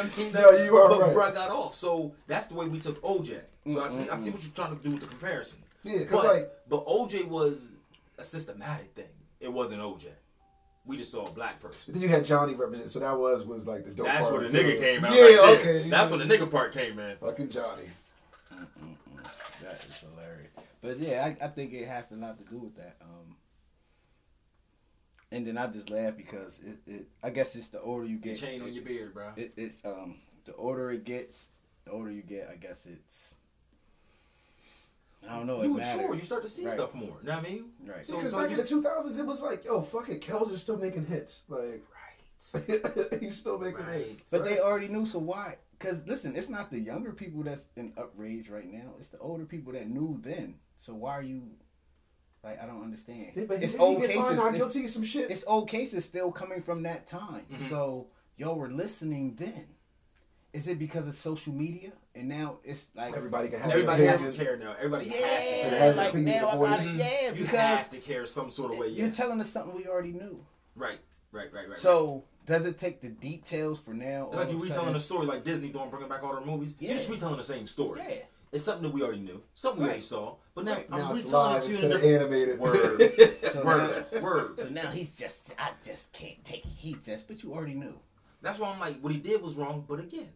I 0.00 0.18
mean, 0.18 0.32
No, 0.32 0.50
you 0.50 0.76
are 0.76 0.88
but 0.88 1.00
right. 1.00 1.14
bruh 1.16 1.34
got 1.34 1.50
off. 1.50 1.74
So 1.74 2.12
that's 2.26 2.46
the 2.46 2.54
way 2.54 2.66
we 2.66 2.80
took 2.80 3.00
OJ. 3.02 3.40
So 3.72 3.84
I 3.84 3.88
see, 3.90 4.08
I 4.10 4.20
see 4.20 4.30
what 4.30 4.42
you're 4.42 4.52
trying 4.54 4.76
to 4.76 4.82
do 4.82 4.92
with 4.92 5.00
the 5.00 5.06
comparison. 5.08 5.58
Yeah, 5.82 5.98
because 6.00 6.22
But, 6.22 6.34
like 6.34 6.50
but 6.68 6.86
OJ 6.86 7.26
was 7.28 7.70
a 8.18 8.24
systematic 8.24 8.92
thing. 8.94 9.04
It 9.40 9.52
wasn't 9.52 9.80
OJ. 9.82 10.06
We 10.84 10.96
just 10.96 11.10
saw 11.10 11.26
a 11.26 11.30
black 11.32 11.60
person. 11.60 11.78
then 11.88 12.00
you 12.00 12.08
had 12.08 12.24
Johnny 12.24 12.54
represent, 12.54 12.90
so 12.90 13.00
that 13.00 13.18
was 13.18 13.44
was 13.44 13.66
like 13.66 13.84
the 13.84 13.90
dope 13.90 14.06
That's 14.06 14.30
where 14.30 14.46
the 14.46 14.48
too. 14.48 14.56
nigga 14.64 14.78
came 14.80 15.04
out. 15.04 15.12
Yeah, 15.14 15.22
right 15.22 15.58
okay. 15.60 15.88
That's 15.90 16.10
when 16.12 16.26
the 16.26 16.36
nigga 16.36 16.48
part 16.50 16.72
came 16.72 16.98
in. 17.00 17.16
Fucking 17.16 17.48
Johnny. 17.48 17.82
Mm-mm-mm. 18.54 19.24
That 19.62 19.84
is 19.88 19.96
hilarious. 19.98 20.52
But 20.82 20.98
yeah, 21.00 21.24
I, 21.40 21.44
I 21.44 21.48
think 21.48 21.72
it 21.72 21.86
has 21.88 22.04
a 22.12 22.14
lot 22.16 22.38
to 22.38 22.44
do 22.44 22.58
with 22.58 22.76
that. 22.76 22.96
Um, 23.00 23.36
and 25.32 25.46
then 25.46 25.58
I 25.58 25.66
just 25.66 25.90
laugh 25.90 26.16
because 26.16 26.54
it, 26.64 26.78
it 26.90 27.08
I 27.22 27.30
guess 27.30 27.56
it's 27.56 27.66
the 27.68 27.80
older 27.80 28.04
you 28.06 28.18
The 28.18 28.28
get. 28.30 28.38
chain 28.38 28.62
on 28.62 28.72
your 28.72 28.84
beard, 28.84 29.14
bro. 29.14 29.30
It, 29.36 29.52
it's 29.56 29.76
um 29.84 30.16
the 30.44 30.54
older 30.54 30.90
it 30.92 31.04
gets, 31.04 31.48
the 31.84 31.90
older 31.92 32.10
you 32.10 32.22
get. 32.22 32.48
I 32.52 32.56
guess 32.56 32.86
it's. 32.86 33.34
I 35.28 35.34
don't 35.36 35.46
know. 35.48 35.62
you 35.62 35.72
it 35.74 35.78
mature. 35.78 35.96
matters. 36.02 36.16
You 36.20 36.24
start 36.24 36.42
to 36.44 36.48
see 36.48 36.64
Right. 36.66 36.74
stuff 36.74 36.94
more. 36.94 37.16
You 37.22 37.28
know 37.28 37.36
what 37.36 37.44
I 37.46 37.48
mean? 37.48 37.64
Right. 37.84 38.06
So- 38.06 38.16
Because 38.16 38.30
so 38.30 38.36
back 38.38 38.50
you 38.50 38.56
in 38.56 38.62
the 38.62 38.68
two 38.68 38.80
thousands, 38.80 39.18
it 39.18 39.26
was 39.26 39.42
like, 39.42 39.64
yo, 39.64 39.82
fuck 39.82 40.08
it, 40.08 40.20
Kells 40.20 40.52
is 40.52 40.60
still 40.60 40.76
making 40.76 41.06
hits. 41.06 41.42
Like 41.48 41.82
Right. 42.54 43.20
he's 43.20 43.34
still 43.36 43.58
making 43.58 43.84
Right. 43.84 44.06
hits. 44.06 44.20
But 44.30 44.42
right? 44.42 44.50
they 44.50 44.60
already 44.60 44.86
knew, 44.86 45.04
so 45.04 45.18
why? 45.18 45.56
Because 45.78 46.06
listen, 46.06 46.36
it's 46.36 46.48
not 46.48 46.70
the 46.70 46.78
younger 46.78 47.10
people 47.12 47.42
that's 47.42 47.62
in 47.76 47.92
outrage 47.98 48.48
right 48.48 48.70
now. 48.72 48.92
It's 49.00 49.08
the 49.08 49.18
older 49.18 49.44
people 49.44 49.72
that 49.72 49.88
knew 49.90 50.20
then. 50.22 50.54
So 50.78 50.94
why 50.94 51.12
are 51.16 51.22
you? 51.22 51.42
Like 52.44 52.62
I 52.62 52.66
don't 52.66 52.82
understand. 52.82 53.32
Yeah, 53.34 53.44
but 53.48 53.62
it's 53.62 53.72
didn't 53.72 53.80
old 53.80 54.00
he 54.00 54.06
cases. 54.06 54.36
not 54.36 54.48
It's, 54.50 54.56
guilty 54.58 54.84
of 54.84 54.90
some 54.90 55.02
shit. 55.02 55.30
it's 55.30 55.44
old 55.46 55.68
cases 55.68 56.04
still 56.04 56.30
coming 56.30 56.62
from 56.62 56.82
that 56.84 57.06
time. 57.08 57.44
Mhm. 57.52 57.68
So 57.68 58.08
y'all 58.36 58.56
were 58.56 58.70
listening 58.70 59.34
then. 59.36 59.66
Is 60.52 60.68
it 60.68 60.78
because 60.78 61.06
of 61.08 61.16
social 61.16 61.52
media 61.52 61.92
and 62.14 62.28
now 62.28 62.58
it's 62.64 62.86
like 62.94 63.14
Everybody 63.14 63.48
can 63.48 63.60
have 63.60 63.72
Everybody 63.72 64.04
has 64.06 64.20
to 64.20 64.32
care 64.32 64.56
now. 64.56 64.74
Everybody 64.78 65.06
Yeah, 65.06 65.16
has 65.26 65.44
to 65.44 65.50
It 65.50 65.70
care. 65.78 65.94
like 65.94 66.14
now 66.14 66.32
a 66.32 66.36
I 66.36 66.40
got 66.40 66.56
voice. 66.78 66.86
it. 66.86 66.94
Yeah, 66.96 67.28
you 67.32 67.42
because 67.44 67.50
have 67.58 67.90
to 67.90 67.98
care 67.98 68.24
some 68.26 68.50
sort 68.50 68.72
of 68.72 68.78
way. 68.78 68.88
you're 68.88 69.10
telling 69.10 69.40
us 69.40 69.50
something 69.50 69.74
we 69.76 69.86
already 69.86 70.12
knew. 70.12 70.44
right. 70.74 71.00
Right. 71.32 71.52
Right. 71.52 71.68
Right. 71.68 71.78
So 71.78 72.24
does 72.46 72.64
it 72.64 72.78
take 72.78 73.02
the 73.02 73.08
details 73.08 73.78
for 73.80 73.92
now? 73.92 74.28
It's 74.28 74.34
all 74.36 74.40
like 74.44 74.50
you 74.50 74.56
of 74.56 74.62
a 74.62 74.66
retelling 74.66 74.94
a 74.94 75.00
story 75.00 75.26
like 75.26 75.44
Disney 75.44 75.68
doing, 75.68 75.90
bringing 75.90 76.08
back 76.08 76.22
all 76.22 76.32
their 76.34 76.44
movies. 76.46 76.74
Yeah. 76.78 76.90
You're 76.90 76.98
just 76.98 77.10
retelling 77.10 77.36
the 77.36 77.42
same 77.42 77.66
story. 77.66 78.00
Yeah. 78.08 78.14
It's 78.52 78.64
something 78.64 78.84
that 78.84 78.92
we 78.92 79.02
already 79.02 79.20
knew, 79.20 79.42
something 79.54 79.80
we 79.82 79.86
Right. 79.86 79.92
already 79.94 80.02
saw. 80.02 80.36
But 80.54 80.64
now 80.64 80.74
Right. 80.74 80.86
I'm 80.90 80.98
Now 80.98 81.14
it's 81.14 81.24
retelling 81.24 81.52
live 81.52 81.62
it 81.62 81.66
to 81.66 81.72
you 81.72 81.74
instead 81.74 81.84
in 81.84 81.92
a 81.92 82.24
of 82.24 82.30
different 82.30 82.40
animated. 82.40 82.58
Word. 82.60 83.38
So 83.52 83.64
word. 83.64 84.06
now- 84.12 84.20
Word. 84.20 84.54
So 84.58 84.68
now 84.68 84.90
he's 84.90 85.16
just, 85.16 85.50
I 85.58 85.70
just 85.84 86.12
can't 86.12 86.42
take 86.44 86.64
heat 86.64 86.98
He 87.04 87.10
just, 87.12 87.26
but 87.28 87.42
you 87.42 87.52
already 87.54 87.74
knew. 87.74 87.98
That's 88.42 88.58
why 88.58 88.70
I'm 88.70 88.78
like, 88.80 89.00
what 89.00 89.12
he 89.12 89.18
did 89.18 89.42
was 89.42 89.54
wrong. 89.54 89.84
But 89.88 89.98
again, 90.00 90.32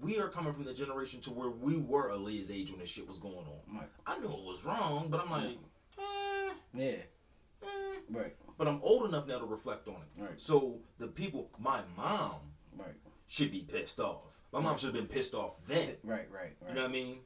we 0.00 0.18
are 0.18 0.28
coming 0.28 0.52
from 0.54 0.64
the 0.64 0.72
generation 0.74 1.20
to 1.22 1.30
where 1.30 1.50
we 1.50 1.76
were 1.76 2.10
Aaliyah's 2.10 2.50
age 2.50 2.70
when 2.70 2.80
this 2.80 2.88
shit 2.88 3.06
was 3.08 3.18
going 3.18 3.36
on. 3.36 3.76
Right. 3.76 3.88
I 4.06 4.18
knew 4.18 4.26
it 4.28 4.44
was 4.44 4.64
wrong, 4.64 5.08
but 5.10 5.20
I'm 5.20 5.30
like, 5.30 5.58
eh, 5.98 6.52
Yeah. 6.74 6.84
eh. 7.62 7.66
Right. 8.08 8.34
But 8.56 8.66
I'm 8.68 8.80
old 8.82 9.04
enough 9.08 9.26
now 9.26 9.38
to 9.38 9.46
reflect 9.46 9.88
on 9.88 9.94
it. 9.96 10.22
Right. 10.22 10.40
So 10.40 10.78
the 10.98 11.06
people, 11.06 11.50
my 11.58 11.82
mom, 11.96 12.40
Right. 12.76 12.94
should 13.26 13.50
be 13.52 13.60
pissed 13.62 14.00
off. 14.00 14.22
My 14.52 14.60
mom 14.60 14.76
should 14.78 14.86
have 14.86 14.94
been 14.94 15.06
pissed 15.06 15.34
off 15.34 15.54
then. 15.68 15.90
Right. 16.02 16.26
Right. 16.32 16.52
Right. 16.60 16.68
You 16.68 16.74
know 16.74 16.82
what 16.82 16.90
I 16.90 16.92
mean? 16.92 17.18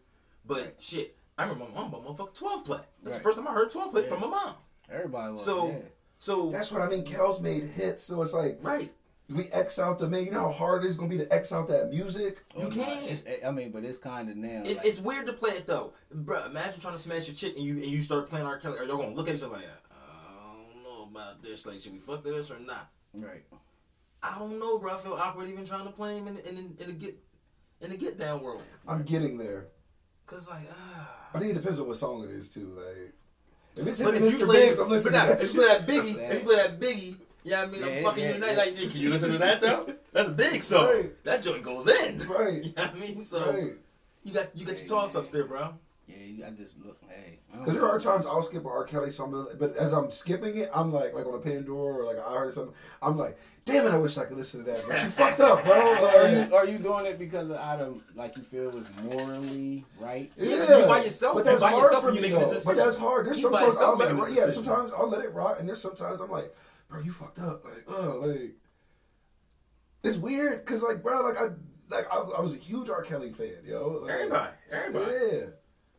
But 0.45 0.59
Right. 0.59 0.75
shit, 0.79 1.17
I 1.39 1.45
remember 1.45 1.67
my 1.73 1.81
mom 1.81 1.91
bought 1.91 2.05
motherfucking 2.05 2.35
12 2.35 2.65
play. 2.65 2.79
That's 3.03 3.13
Right. 3.15 3.19
the 3.19 3.23
first 3.23 3.39
time 3.39 3.49
I 3.49 3.53
heard 3.53 3.71
12 3.71 3.93
play 3.93 4.03
Yeah. 4.05 4.09
from 4.11 4.21
my 4.21 4.27
mom. 4.29 4.55
Everybody 4.91 5.33
was. 5.33 5.45
So- 5.45 5.69
yeah. 5.69 5.79
So, 6.19 6.51
That's 6.51 6.71
what 6.73 6.81
I 6.81 6.87
mean. 6.89 7.05
Kells 7.05 7.41
made 7.41 7.65
hits, 7.65 8.03
so 8.05 8.23
it's 8.23 8.33
like 8.33 8.59
right. 8.63 8.91
we 9.29 9.45
X 9.49 9.79
out 9.79 9.99
the 9.99 10.09
man. 10.09 10.25
You 10.25 10.31
know 10.31 10.41
how 10.47 10.53
hard 10.53 10.85
it 10.85 10.87
is 10.89 10.97
gonna 10.97 11.11
be 11.11 11.19
to 11.19 11.31
X 11.33 11.53
out 11.53 11.69
that 11.69 11.91
music. 11.91 12.43
Oh, 12.57 12.63
You 12.63 12.69
can. 12.71 13.05
It's, 13.05 13.23
I 13.45 13.51
mean, 13.51 13.73
but 13.73 13.85
it's 13.85 13.99
kind 13.99 14.31
of 14.31 14.37
now. 14.37 14.63
It's, 14.65 14.79
like, 14.79 14.87
it's 14.87 15.01
weird 15.01 15.27
to 15.27 15.33
play 15.35 15.51
it 15.53 15.67
though, 15.67 15.93
bro. 16.11 16.47
Imagine 16.47 16.81
trying 16.81 16.95
to 16.97 17.03
smash 17.03 17.27
your 17.27 17.35
chick 17.37 17.57
and 17.57 17.65
you 17.65 17.75
and 17.75 17.87
you 17.87 18.01
start 18.01 18.29
playing 18.31 18.47
R. 18.47 18.59
Kelly. 18.59 18.79
Are 18.79 18.85
y'all 18.85 18.97
gonna 18.97 19.15
look 19.15 19.29
at 19.29 19.35
each 19.35 19.43
other 19.43 19.53
like, 19.55 19.65
I 19.91 20.73
don't 20.73 20.83
know 20.83 21.03
about 21.11 21.43
this? 21.43 21.67
Like, 21.67 21.81
should 21.81 21.93
we 21.93 21.99
fuck 21.99 22.23
to 22.23 22.31
this 22.33 22.51
or 22.51 22.59
not? 22.59 22.91
right. 23.13 23.45
I 24.25 24.39
don't 24.39 24.59
know, 24.59 24.79
bro. 24.79 24.95
I 24.97 24.99
feel 25.03 25.15
awkward 25.15 25.49
even 25.49 25.67
trying 25.67 25.85
to 25.85 25.93
play 25.93 26.17
him 26.17 26.27
in 26.29 26.39
in, 26.39 26.57
in, 26.57 26.77
in 26.81 26.87
the 26.87 26.93
get 26.93 27.17
in 27.81 27.91
the 27.91 27.97
get 27.97 28.19
down 28.19 28.43
world. 28.43 28.63
I'm 28.89 29.03
getting 29.03 29.37
there. 29.37 29.67
Cause 30.27 30.49
like, 30.49 30.63
I 30.71 31.35
ah. 31.35 31.39
think 31.39 31.51
it 31.51 31.55
depends 31.55 31.79
on 31.79 31.87
what 31.87 31.97
song 31.97 32.25
it 32.25 32.31
is 32.31 32.49
too. 32.49 32.73
Like 32.77 33.13
if 33.77 33.87
it's 33.87 34.01
But 34.01 34.15
if 34.15 34.23
you 34.23 34.39
Mr. 34.39 34.47
play, 34.47 34.69
Biggs, 34.69 34.79
I'm 34.79 34.89
listening 34.89 35.13
but 35.13 35.21
to 35.21 35.27
now, 35.27 35.35
that 35.35 35.43
if 35.43 35.55
you 35.55 35.61
play 35.61 35.69
that 35.69 35.87
Biggie, 35.87 36.31
if 36.31 36.43
you 36.43 36.49
play 36.49 36.57
that 36.57 36.81
Biggie, 36.81 37.17
yeah, 37.43 37.63
I 37.63 37.67
mean, 37.67 37.81
Yeah, 37.83 37.87
I'm 37.89 38.05
fucking 38.05 38.23
yeah, 38.23 38.29
you 38.29 38.35
tonight. 38.35 38.51
yeah. 38.53 38.57
Like, 38.57 38.77
can 38.77 39.01
you 39.01 39.11
listen 39.11 39.33
to 39.33 39.39
that 39.39 39.61
though? 39.61 39.95
That's 40.13 40.29
a 40.29 40.33
big 40.33 40.63
song. 40.63 40.87
Right. 40.87 41.25
That 41.25 41.43
joint 41.43 41.63
goes 41.63 41.87
in. 41.89 42.27
Right. 42.27 42.65
You 42.65 42.73
know 42.75 42.83
what 42.85 42.95
I 42.95 42.99
mean? 42.99 43.25
So 43.25 43.53
Right. 43.53 43.73
you 44.23 44.33
got 44.33 44.57
you 44.57 44.65
got 44.65 44.77
your 44.77 44.85
Yeah, 44.85 44.89
toss 44.89 45.15
ups 45.15 45.31
there, 45.31 45.45
bro. 45.45 45.75
Yeah. 46.07 46.47
I 46.47 46.51
just 46.51 46.75
look. 46.85 46.99
Hey. 47.09 47.39
Because 47.53 47.75
there 47.75 47.89
are 47.89 47.99
times 47.99 48.27
I'll 48.27 48.43
skip 48.43 48.65
a 48.65 48.69
R. 48.69 48.85
Kelly 48.85 49.11
song, 49.11 49.47
but 49.59 49.77
as 49.77 49.93
I'm 49.93 50.11
skipping 50.11 50.57
it, 50.59 50.69
I'm 50.75 50.93
like, 50.93 51.15
like 51.15 51.27
on 51.27 51.35
a 51.35 51.39
Pandora 51.39 51.95
or 51.95 52.05
like 52.05 52.19
I 52.19 52.35
heard 52.35 52.53
something, 52.53 52.75
I'm 53.01 53.17
like, 53.17 53.39
damn 53.65 53.87
it, 53.87 53.91
I 53.91 53.97
wish 53.97 54.19
I 54.19 54.25
could 54.27 54.37
listen 54.37 54.65
to 54.65 54.71
that. 54.73 54.85
But 54.87 55.03
you 55.03 55.09
fucked 55.11 55.41
up, 55.41 55.65
bro. 55.65 55.75
Are 55.75 56.29
you, 56.29 56.55
are 56.55 56.67
you 56.67 56.79
doing 56.79 57.07
it 57.07 57.19
because 57.19 57.49
of 57.51 57.57
out 57.57 57.81
of 57.81 58.03
like 58.15 58.37
you 58.37 58.43
feel 58.43 58.77
is 58.77 58.89
morally 59.05 59.85
right? 59.99 60.31
Yeah, 60.37 60.59
'cause 60.59 60.69
you 60.81 60.87
by 60.87 61.03
yourself. 61.05 61.35
But 61.37 61.45
You 61.47 61.51
that's 61.53 61.63
by 61.63 61.71
hard 61.71 61.83
yourself 61.85 62.03
for 62.03 62.07
when 62.09 62.17
you 62.17 62.21
me 62.23 62.29
making 62.31 62.43
a 62.51 62.55
though. 62.55 62.61
But 62.67 62.77
that's 62.77 62.97
hard. 62.97 63.27
There's 63.27 63.37
He's 63.37 63.45
some 63.45 63.53
by 63.53 63.61
songs 63.61 63.77
I'll 63.77 63.97
himself 63.97 63.99
let 64.01 64.11
it 64.11 64.15
making 64.15 64.35
Yeah, 64.37 64.51
sometimes 64.51 64.93
I'll 64.93 65.09
let 65.09 65.25
it 65.25 65.33
rot, 65.33 65.59
and 65.61 65.69
there's 65.69 65.81
sometimes 65.81 66.21
I'm 66.21 66.31
like, 66.31 66.55
bro, 66.89 67.01
you 67.01 67.13
fucked 67.13 67.39
up. 67.39 67.65
Like, 67.65 67.85
oh, 67.89 68.23
like 68.27 68.53
it's 70.03 70.17
weird 70.19 70.65
because 70.65 70.83
like, 70.83 71.03
bro, 71.03 71.23
like 71.23 71.39
I. 71.41 71.49
Like 71.91 72.07
I, 72.11 72.17
I 72.17 72.41
was 72.41 72.55
a 72.55 72.57
huge 72.57 72.89
R. 72.89 73.03
Kelly 73.03 73.31
fan, 73.31 73.53
yo. 73.63 74.01
Like, 74.03 74.13
Everybody, 74.15 74.53
everybody. 74.73 75.13
Yeah. 75.13 75.43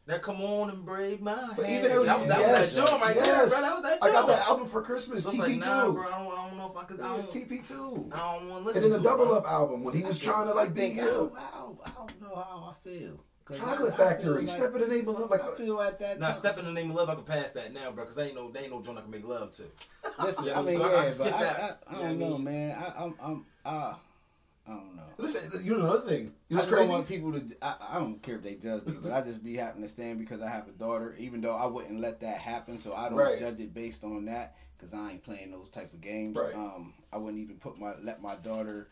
That 0.07 0.21
come 0.21 0.39
on 0.41 0.69
and 0.69 0.85
brave 0.85 1.19
my 1.19 1.53
But 1.55 1.65
hand. 1.65 1.83
even 1.85 1.95
though 1.97 2.03
that, 2.05 2.21
you- 2.21 2.27
that 2.27 2.39
yes, 2.39 2.59
was 2.61 2.75
that 2.75 2.87
joint 2.87 3.01
right 3.01 3.15
there, 3.15 3.25
yes. 3.25 3.49
bro. 3.49 3.61
That 3.61 3.73
was 3.73 3.83
that 3.83 3.97
I 4.03 4.11
got 4.11 4.27
joint. 4.27 4.27
that 4.37 4.47
album 4.47 4.67
for 4.67 4.81
Christmas, 4.83 5.23
So 5.23 5.29
it's 5.29 5.37
TP2. 5.39 5.41
like, 5.41 5.59
nah, 5.65 5.91
bro. 5.91 6.03
I 6.03 6.09
don't, 6.09 6.31
I 6.37 6.47
don't 6.47 6.57
know 6.57 6.69
if 6.71 6.77
I 6.77 6.83
could. 6.83 7.01
I 7.01 7.17
don't, 7.17 7.27
TP2. 7.29 8.13
I 8.13 8.17
don't 8.37 8.49
want 8.49 8.61
to 8.63 8.67
listen. 8.67 8.83
And 8.83 8.83
then 8.83 8.91
the 8.91 8.97
to 8.97 9.03
Double 9.03 9.33
it. 9.33 9.37
Up 9.39 9.51
album 9.51 9.83
when 9.83 9.95
he 9.95 10.03
was 10.03 10.17
I 10.17 10.19
think- 10.19 10.31
trying 10.31 10.47
to 10.47 10.53
like 10.53 10.73
be 10.75 10.81
think 10.81 10.99
I, 10.99 11.03
ill. 11.05 11.33
I, 11.35 11.57
don't- 11.59 11.79
I 11.85 11.89
don't 11.97 12.21
know 12.21 12.35
how 12.35 12.71
I 12.75 12.87
feel. 12.87 13.19
Chocolate 13.51 13.91
I- 13.91 13.93
I 13.93 13.97
Factory, 13.97 14.45
feel 14.45 14.55
Step 14.55 14.75
in 14.75 14.81
the 14.81 14.87
Name 14.87 15.07
of 15.07 15.19
Love. 15.19 15.29
Like, 15.31 15.43
I 15.43 15.55
feel 15.55 15.81
at 15.81 15.99
that 15.99 16.19
Now, 16.19 16.27
time. 16.27 16.35
step 16.35 16.57
in 16.59 16.65
the 16.65 16.71
name 16.71 16.89
of 16.91 16.95
love, 16.97 17.09
I 17.09 17.15
can 17.15 17.23
pass 17.23 17.51
that 17.53 17.73
now, 17.73 17.91
bro, 17.91 18.03
because 18.03 18.15
they 18.15 18.25
ain't 18.27 18.35
no, 18.35 18.49
they 18.51 18.61
ain't 18.61 18.71
no 18.71 18.81
joint 18.81 18.97
I 18.99 19.01
can 19.01 19.11
make 19.11 19.25
love 19.25 19.53
to. 19.55 19.63
Listen, 20.23 20.45
Yeah, 20.45 20.59
I 20.59 20.61
mean, 20.63 20.77
so 20.77 20.83
I- 20.83 20.87
I 20.87 20.91
yeah, 20.93 21.03
but 21.05 21.13
skip 21.13 21.33
I, 21.35 21.43
that. 21.43 21.79
I, 21.87 21.95
I 21.95 21.97
You 21.97 22.01
don't 22.07 22.19
what 22.19 22.25
I 22.25 22.29
know, 22.29 22.37
man. 22.39 22.71
I, 22.79 23.03
I'm, 23.03 23.15
I'm, 23.23 23.45
uh, 23.65 23.93
I 24.67 24.71
don't 24.71 24.95
know. 24.95 25.03
listen, 25.17 25.63
you 25.63 25.77
know 25.77 25.83
another 25.85 26.07
thing. 26.07 26.33
You 26.49 26.55
know 26.55 26.61
I 26.61 26.65
what's 26.65 26.67
just 26.69 26.71
don't 26.81 26.89
want 26.89 27.07
people 27.07 27.33
to. 27.33 27.43
I, 27.61 27.75
I 27.91 27.99
don't 27.99 28.21
care 28.23 28.35
if 28.35 28.43
they 28.43 28.55
judge 28.55 28.85
me, 28.85 28.95
but 29.01 29.11
I 29.11 29.21
just 29.21 29.43
be 29.43 29.55
happy 29.55 29.81
to 29.81 29.87
stand 29.87 30.17
because 30.19 30.41
I 30.41 30.49
have 30.49 30.67
a 30.67 30.71
daughter. 30.71 31.15
Even 31.19 31.41
though 31.41 31.55
I 31.55 31.65
wouldn't 31.67 31.99
let 31.99 32.19
that 32.21 32.37
happen, 32.39 32.79
so 32.79 32.93
I 32.95 33.09
don't 33.09 33.17
Right. 33.17 33.37
judge 33.39 33.59
it 33.59 33.73
based 33.73 34.03
on 34.03 34.25
that 34.25 34.55
because 34.77 34.93
I 34.93 35.11
ain't 35.11 35.23
playing 35.23 35.51
those 35.51 35.69
type 35.69 35.93
of 35.93 36.01
games. 36.01 36.35
Right. 36.35 36.55
Um, 36.55 36.93
I 37.13 37.17
wouldn't 37.17 37.41
even 37.43 37.57
put 37.57 37.79
my 37.79 37.93
let 38.01 38.21
my 38.23 38.35
daughter 38.35 38.89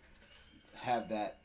have 0.76 1.10
that 1.10 1.40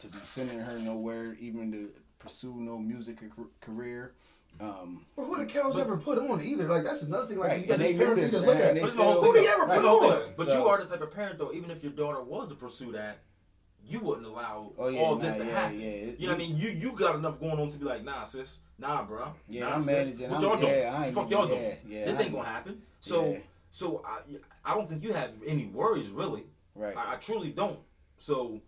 to 0.00 0.08
be 0.08 0.18
sending 0.24 0.58
her 0.58 0.78
nowhere, 0.78 1.34
even 1.40 1.72
to 1.72 1.90
pursue 2.18 2.54
no 2.56 2.78
music 2.78 3.18
career. 3.60 4.12
Um, 4.60 5.06
But 5.16 5.24
who 5.24 5.36
the 5.38 5.46
cows 5.46 5.78
ever 5.78 5.96
put 5.96 6.18
on 6.18 6.42
either? 6.42 6.68
Like 6.68 6.84
that's 6.84 7.02
another 7.02 7.26
thing. 7.28 7.38
Like 7.38 7.48
Right, 7.50 7.60
you 7.62 7.66
got 7.66 7.74
and 7.80 7.82
these 7.88 7.96
parents 7.96 8.16
you 8.20 8.28
this, 8.28 8.34
can 8.40 8.46
look 8.46 8.56
man, 8.58 8.64
at. 8.64 8.70
and 8.76 8.80
But 8.82 8.96
the 8.96 9.02
whole 9.02 9.12
still- 9.12 9.22
Who 9.22 9.32
thing, 9.32 9.42
do 9.42 9.48
you 9.48 9.54
ever 9.54 9.60
though. 9.60 9.66
put 9.66 9.74
It's 9.74 9.82
the 9.82 9.88
whole 9.88 10.12
on? 10.12 10.34
But 10.36 10.48
So- 10.50 10.58
you 10.62 10.68
are 10.68 10.78
the 10.78 10.84
type 10.86 11.00
of 11.00 11.10
parent, 11.12 11.38
though, 11.38 11.52
even 11.52 11.70
if 11.70 11.82
your 11.82 11.92
daughter 11.92 12.20
was 12.22 12.48
to 12.48 12.54
pursue 12.56 12.92
that, 12.92 13.18
you 13.90 14.00
wouldn't 14.00 14.26
allow 14.26 14.72
oh 14.78 14.88
yeah, 14.88 15.00
all 15.00 15.16
nah, 15.16 15.22
this 15.22 15.34
to 15.34 15.44
yeah, 15.44 15.50
happen. 15.60 15.80
yeah. 15.80 15.86
It- 15.86 16.20
You 16.20 16.26
know 16.28 16.34
what 16.34 16.42
I 16.42 16.46
mean? 16.46 16.56
You 16.56 16.70
you 16.70 16.92
got 16.92 17.16
enough 17.16 17.40
going 17.40 17.58
on 17.58 17.70
to 17.70 17.78
be 17.78 17.84
like, 17.84 18.04
nah, 18.04 18.24
sis, 18.24 18.58
nah, 18.78 19.04
bro. 19.04 19.32
Yeah, 19.48 19.62
nah, 19.68 19.74
I'm 19.74 19.82
sis. 19.82 19.90
managing. 19.92 20.30
What 20.30 20.32
I'm- 20.32 20.42
y'all 20.42 20.60
doing? 20.60 20.72
yeah, 20.78 20.96
I 20.98 21.06
the 21.06 21.12
fuck 21.12 21.30
y'all 21.30 21.46
doing? 21.48 21.76
yeah, 21.86 22.04
this 22.06 22.16
I 22.16 22.18
ain't 22.20 22.26
ain't- 22.28 22.34
gonna 22.36 22.48
happen. 22.48 22.82
So 23.00 23.32
Yeah. 23.32 23.38
so 23.72 24.02
I 24.06 24.20
I 24.64 24.74
don't 24.74 24.88
think 24.88 25.02
you 25.02 25.12
have 25.12 25.30
any 25.46 25.66
worries 25.66 26.08
really. 26.10 26.44
Right. 26.74 26.96
I, 26.96 27.14
I 27.14 27.16
truly 27.16 27.50
don't. 27.50 27.80
So 28.18 28.60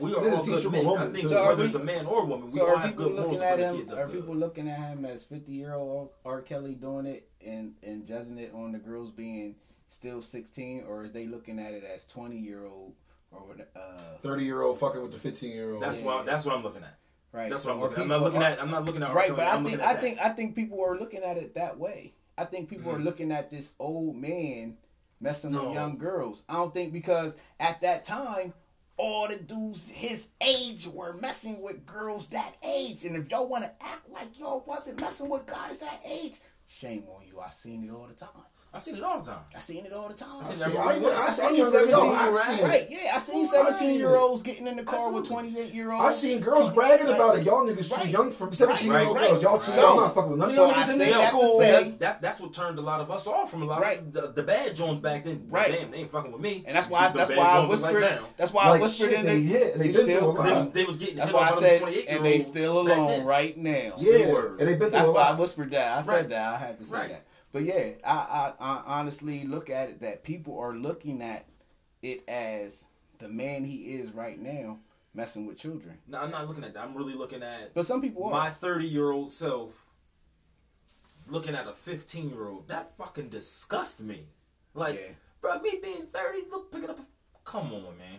we 0.00 0.14
are 0.14 0.24
It 0.24 0.26
is 0.28 0.32
a 0.32 0.36
all 0.36 0.44
good 0.44 0.56
teachable 0.56 0.82
men. 0.96 0.98
I 0.98 1.04
think 1.12 1.16
too. 1.18 1.28
So 1.28 1.46
whether 1.46 1.56
we- 1.62 1.66
it's 1.66 1.74
a 1.74 1.78
man 1.84 2.06
or 2.06 2.22
a 2.22 2.24
woman, 2.24 2.46
we 2.46 2.52
So 2.58 2.66
all 2.66 2.74
are 2.74 2.78
have 2.78 2.90
people 2.90 3.04
good 3.06 3.14
morals 3.14 3.32
looking 3.32 3.42
at 3.46 3.56
the 3.58 3.64
him? 3.68 3.76
kids 3.78 3.92
Are 3.92 4.06
good. 4.06 4.14
people 4.20 4.34
looking 4.34 4.68
at 4.68 4.78
him 4.78 5.04
as 5.04 5.24
fifty 5.24 5.52
year 5.52 5.74
old 5.74 6.10
R. 6.24 6.40
Kelly 6.42 6.74
doing 6.74 7.06
it 7.06 7.28
and 7.44 7.74
and 7.82 8.06
judging 8.06 8.38
it 8.38 8.52
on 8.54 8.72
the 8.72 8.78
girls 8.78 9.10
being 9.10 9.54
still 9.90 10.20
sixteen, 10.22 10.84
or 10.88 11.04
is 11.04 11.12
they 11.12 11.26
looking 11.26 11.58
at 11.58 11.72
it 11.74 11.84
as 11.84 12.04
twenty 12.06 12.36
year 12.38 12.64
old 12.64 12.94
or 13.36 13.56
uh, 13.80 13.98
Thirty 14.22 14.44
year 14.44 14.62
old 14.62 14.78
fucking 14.78 15.00
with 15.02 15.12
the 15.12 15.18
fifteen 15.18 15.50
year 15.52 15.72
old. 15.74 15.82
That's 15.82 15.98
Yeah. 15.98 16.04
what 16.06 16.26
that's 16.26 16.44
what 16.44 16.54
I'm 16.54 16.62
looking 16.62 16.82
at. 16.82 16.98
right? 17.32 17.50
That's 17.50 17.62
So, 17.62 17.68
what 17.68 17.74
I'm 17.76 17.80
looking. 17.82 17.96
at. 17.98 18.02
I'm 18.02 18.08
not 18.08 18.22
looking 18.22 18.42
are- 18.42 18.44
at. 18.46 18.62
I'm 18.62 18.70
not 18.70 18.84
looking 18.84 19.02
at. 19.02 19.14
Right, 19.14 19.30
but 19.30 19.46
I 19.46 19.50
I'm 19.50 19.64
think 19.64 19.80
I 19.80 19.92
that. 19.94 20.00
think 20.02 20.18
I 20.20 20.28
think 20.30 20.54
people 20.54 20.82
are 20.82 20.98
looking 20.98 21.22
at 21.22 21.36
it 21.36 21.54
that 21.54 21.78
way. 21.78 22.14
I 22.38 22.44
think 22.44 22.68
people 22.68 22.90
are 22.92 22.98
Mhm. 22.98 23.04
looking 23.04 23.32
at 23.32 23.50
this 23.50 23.72
old 23.78 24.16
man 24.16 24.76
messing 25.20 25.52
No. 25.52 25.64
with 25.66 25.74
young 25.74 25.96
girls. 25.98 26.42
I 26.48 26.54
don't 26.54 26.72
think 26.74 26.92
because 26.92 27.34
at 27.60 27.80
that 27.82 28.04
time 28.04 28.52
all 28.98 29.28
the 29.28 29.36
dudes 29.36 29.86
his 29.88 30.28
age 30.40 30.86
were 30.86 31.12
messing 31.14 31.60
with 31.62 31.84
girls 31.84 32.28
that 32.28 32.54
age, 32.62 33.04
and 33.04 33.14
if 33.16 33.30
y'all 33.30 33.46
want 33.46 33.64
to 33.64 33.70
act 33.82 34.08
like 34.10 34.38
y'all 34.38 34.64
wasn't 34.66 34.98
messing 35.00 35.28
with 35.28 35.44
guys 35.46 35.78
that 35.78 36.00
age, 36.04 36.40
shame 36.66 37.04
on 37.14 37.26
you. 37.26 37.38
I 37.40 37.50
seen 37.50 37.84
it 37.84 37.90
all 37.90 38.06
the 38.06 38.14
time. 38.14 38.30
I 38.76 38.78
seen 38.78 38.96
it 38.96 39.02
all 39.02 39.18
the 39.20 39.24
time. 39.30 39.38
I 39.54 39.58
seen 39.58 39.86
it 39.86 39.92
all 39.94 40.08
the 40.08 40.14
time. 40.14 40.28
I 40.44 40.50
I 40.50 40.52
seen 40.52 40.76
I, 40.76 40.98
movie. 40.98 41.06
I, 41.06 41.26
I 41.26 41.30
seen 41.30 41.54
seen 41.56 41.70
17 41.72 41.94
I 41.94 42.24
year 42.28 42.42
seen 42.44 42.58
it. 42.58 42.62
Right, 42.62 42.86
yeah, 42.90 43.12
I 43.14 43.18
seen 43.18 43.48
Oh, 43.50 43.64
17 43.72 43.94
year 43.98 44.14
olds 44.16 44.42
getting 44.42 44.66
in 44.66 44.76
the 44.76 44.82
car 44.82 45.10
with 45.10 45.26
28 45.26 45.72
year 45.72 45.92
olds. 45.92 46.04
I 46.04 46.10
seen 46.12 46.40
girls 46.40 46.70
bragging 46.70 47.06
Like- 47.06 47.16
about 47.16 47.38
it. 47.38 47.44
Y'all 47.46 47.66
niggas 47.66 47.88
too 47.88 47.96
Right. 47.96 48.06
young 48.08 48.30
for 48.30 48.52
seventeen 48.52 48.90
year 48.90 49.00
old 49.00 49.16
Right, 49.16 49.30
girls. 49.30 49.42
Y'all 49.42 49.56
right. 49.56 49.64
too 49.64 49.72
So- 49.72 49.80
young. 49.80 49.90
I'm 49.92 49.96
not 50.04 50.14
fucking 50.14 50.30
with 50.32 50.40
none 50.40 50.48
of 50.50 50.54
so 50.54 50.66
y'all 50.66 50.74
I 50.74 50.82
niggas 50.82 50.92
in 50.92 50.98
say 50.98 51.04
this 51.06 51.28
school. 51.28 51.60
say- 51.60 51.70
that, 51.70 51.98
that, 52.00 52.20
that's 52.20 52.38
what 52.40 52.52
turned 52.52 52.78
a 52.78 52.82
lot 52.82 53.00
of 53.00 53.10
us 53.10 53.26
off 53.26 53.50
from 53.50 53.62
a 53.62 53.64
lot 53.64 53.80
Right. 53.80 53.98
of 54.00 54.12
the, 54.12 54.32
the 54.32 54.42
bad 54.42 54.76
Jones 54.76 55.00
back 55.00 55.24
then. 55.24 55.46
Right. 55.48 55.72
Damn, 55.72 55.90
they 55.90 55.96
ain't 55.98 56.10
fucking 56.12 56.32
with 56.32 56.42
me. 56.42 56.62
And 56.66 56.76
that's 56.76 56.90
why 56.90 57.10
see 57.10 57.16
that's 57.16 57.30
why 57.30 57.36
I 57.36 57.54
Jones 57.56 57.62
look 57.62 57.80
whispered. 57.92 58.02
Like 58.02 58.20
now. 58.20 58.26
that's 58.36 58.52
why 58.52 58.62
I 58.64 58.78
whispered 58.78 59.12
in 59.12 59.24
they 59.24 59.40
hit 59.40 59.78
they 59.78 59.84
been 59.86 59.94
still- 59.94 60.04
through 60.34 60.42
a 60.42 60.44
They, 60.44 60.50
lot. 60.50 60.64
was- 60.66 60.72
they 60.74 60.84
was 60.84 60.96
getting 60.98 61.16
That's 61.16 61.30
hit 61.30 61.34
why 61.34 61.46
I 61.46 61.48
by 61.48 61.54
them 61.54 61.62
said, 61.62 61.80
28 61.80 62.06
and 62.08 62.24
they 62.26 62.38
still 62.40 62.78
alone 62.80 63.24
right 63.24 63.56
now. 63.56 63.92
Yeah, 63.96 64.16
and 64.18 64.58
they 64.58 64.64
been 64.66 64.78
through 64.78 64.90
That's 64.90 65.08
why 65.08 65.22
I 65.22 65.32
whispered 65.34 65.70
that. 65.70 65.98
I 65.98 66.02
said 66.02 66.28
that. 66.28 66.54
I 66.54 66.58
had 66.58 66.78
to 66.80 66.86
say 66.86 67.08
that. 67.08 67.22
But 67.56 67.64
yeah, 67.64 67.92
I, 68.04 68.12
I 68.12 68.52
I 68.60 68.82
honestly 68.84 69.46
look 69.46 69.70
at 69.70 69.88
it 69.88 70.00
that 70.02 70.22
people 70.22 70.58
are 70.58 70.74
looking 70.74 71.22
at 71.22 71.46
it 72.02 72.22
as 72.28 72.84
the 73.18 73.30
man 73.30 73.64
he 73.64 73.94
is 73.94 74.12
right 74.12 74.38
now 74.38 74.78
messing 75.14 75.46
with 75.46 75.56
children. 75.56 75.96
No, 76.06 76.18
I'm 76.18 76.30
not 76.30 76.48
looking 76.48 76.64
at 76.64 76.74
that. 76.74 76.82
I'm 76.82 76.94
really 76.94 77.14
looking 77.14 77.42
at 77.42 77.72
But 77.72 77.86
some 77.86 78.02
people 78.02 78.24
are. 78.26 78.30
my 78.30 78.50
30 78.50 78.86
year 78.86 79.10
old 79.10 79.32
self 79.32 79.70
looking 81.28 81.54
at 81.54 81.66
a 81.66 81.72
15 81.72 82.28
year 82.28 82.46
old. 82.48 82.68
That 82.68 82.92
fucking 82.98 83.30
disgusts 83.30 84.00
me. 84.00 84.26
Like, 84.74 84.96
yeah. 84.96 85.14
bro, 85.40 85.58
me 85.60 85.78
being 85.82 86.08
30, 86.12 86.50
look, 86.50 86.70
picking 86.70 86.90
up. 86.90 86.98
A, 86.98 87.06
come 87.46 87.72
on, 87.72 87.96
man. 87.96 88.18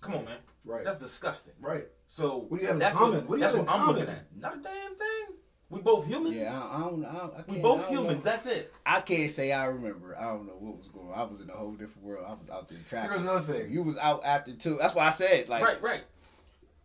Come 0.00 0.14
on, 0.16 0.24
man. 0.24 0.38
Right. 0.64 0.84
That's 0.84 0.98
disgusting. 0.98 1.54
Right. 1.60 1.84
So 2.08 2.46
What 2.48 2.56
do 2.56 2.62
you 2.62 2.66
have 2.66 2.74
in 2.74 2.80
that's 2.80 2.98
common? 2.98 3.18
what, 3.18 3.28
What 3.28 3.36
do 3.36 3.42
you 3.42 3.42
that's 3.42 3.54
have 3.54 3.64
what 3.64 3.76
in 3.76 3.80
I'm 3.80 3.86
looking 3.86 4.08
at. 4.08 4.26
Not 4.36 4.54
a 4.58 4.60
damn 4.60 4.96
thing. 4.96 5.36
We 5.72 5.80
both 5.80 6.06
humans. 6.06 6.36
Yeah, 6.36 6.52
I, 6.54 6.76
I 6.76 6.80
don't. 6.80 7.02
I, 7.02 7.08
I 7.08 7.12
can't, 7.12 7.48
we 7.48 7.58
I 7.58 7.62
both 7.62 7.80
don't 7.80 7.92
know. 7.94 8.02
humans. 8.02 8.22
That's 8.22 8.44
it. 8.46 8.74
I 8.84 9.00
can't 9.00 9.30
say 9.30 9.52
I 9.52 9.64
remember. 9.66 10.14
I 10.18 10.24
don't 10.24 10.46
know 10.46 10.52
what 10.58 10.76
was 10.76 10.88
going 10.88 11.08
on. 11.08 11.18
I 11.18 11.22
was 11.24 11.40
in 11.40 11.48
a 11.48 11.54
whole 11.54 11.72
different 11.72 12.02
world. 12.02 12.26
I 12.28 12.32
was 12.32 12.50
out 12.52 12.68
there 12.68 12.76
Here's 12.76 12.88
tracking. 12.90 13.22
another 13.22 13.40
thing. 13.40 13.72
You 13.72 13.82
was 13.82 13.96
out 13.96 14.20
after 14.22 14.52
two. 14.52 14.76
That's 14.78 14.94
why 14.94 15.06
I 15.06 15.10
said 15.10 15.48
like 15.48 15.64
right, 15.64 15.80
right. 15.80 16.02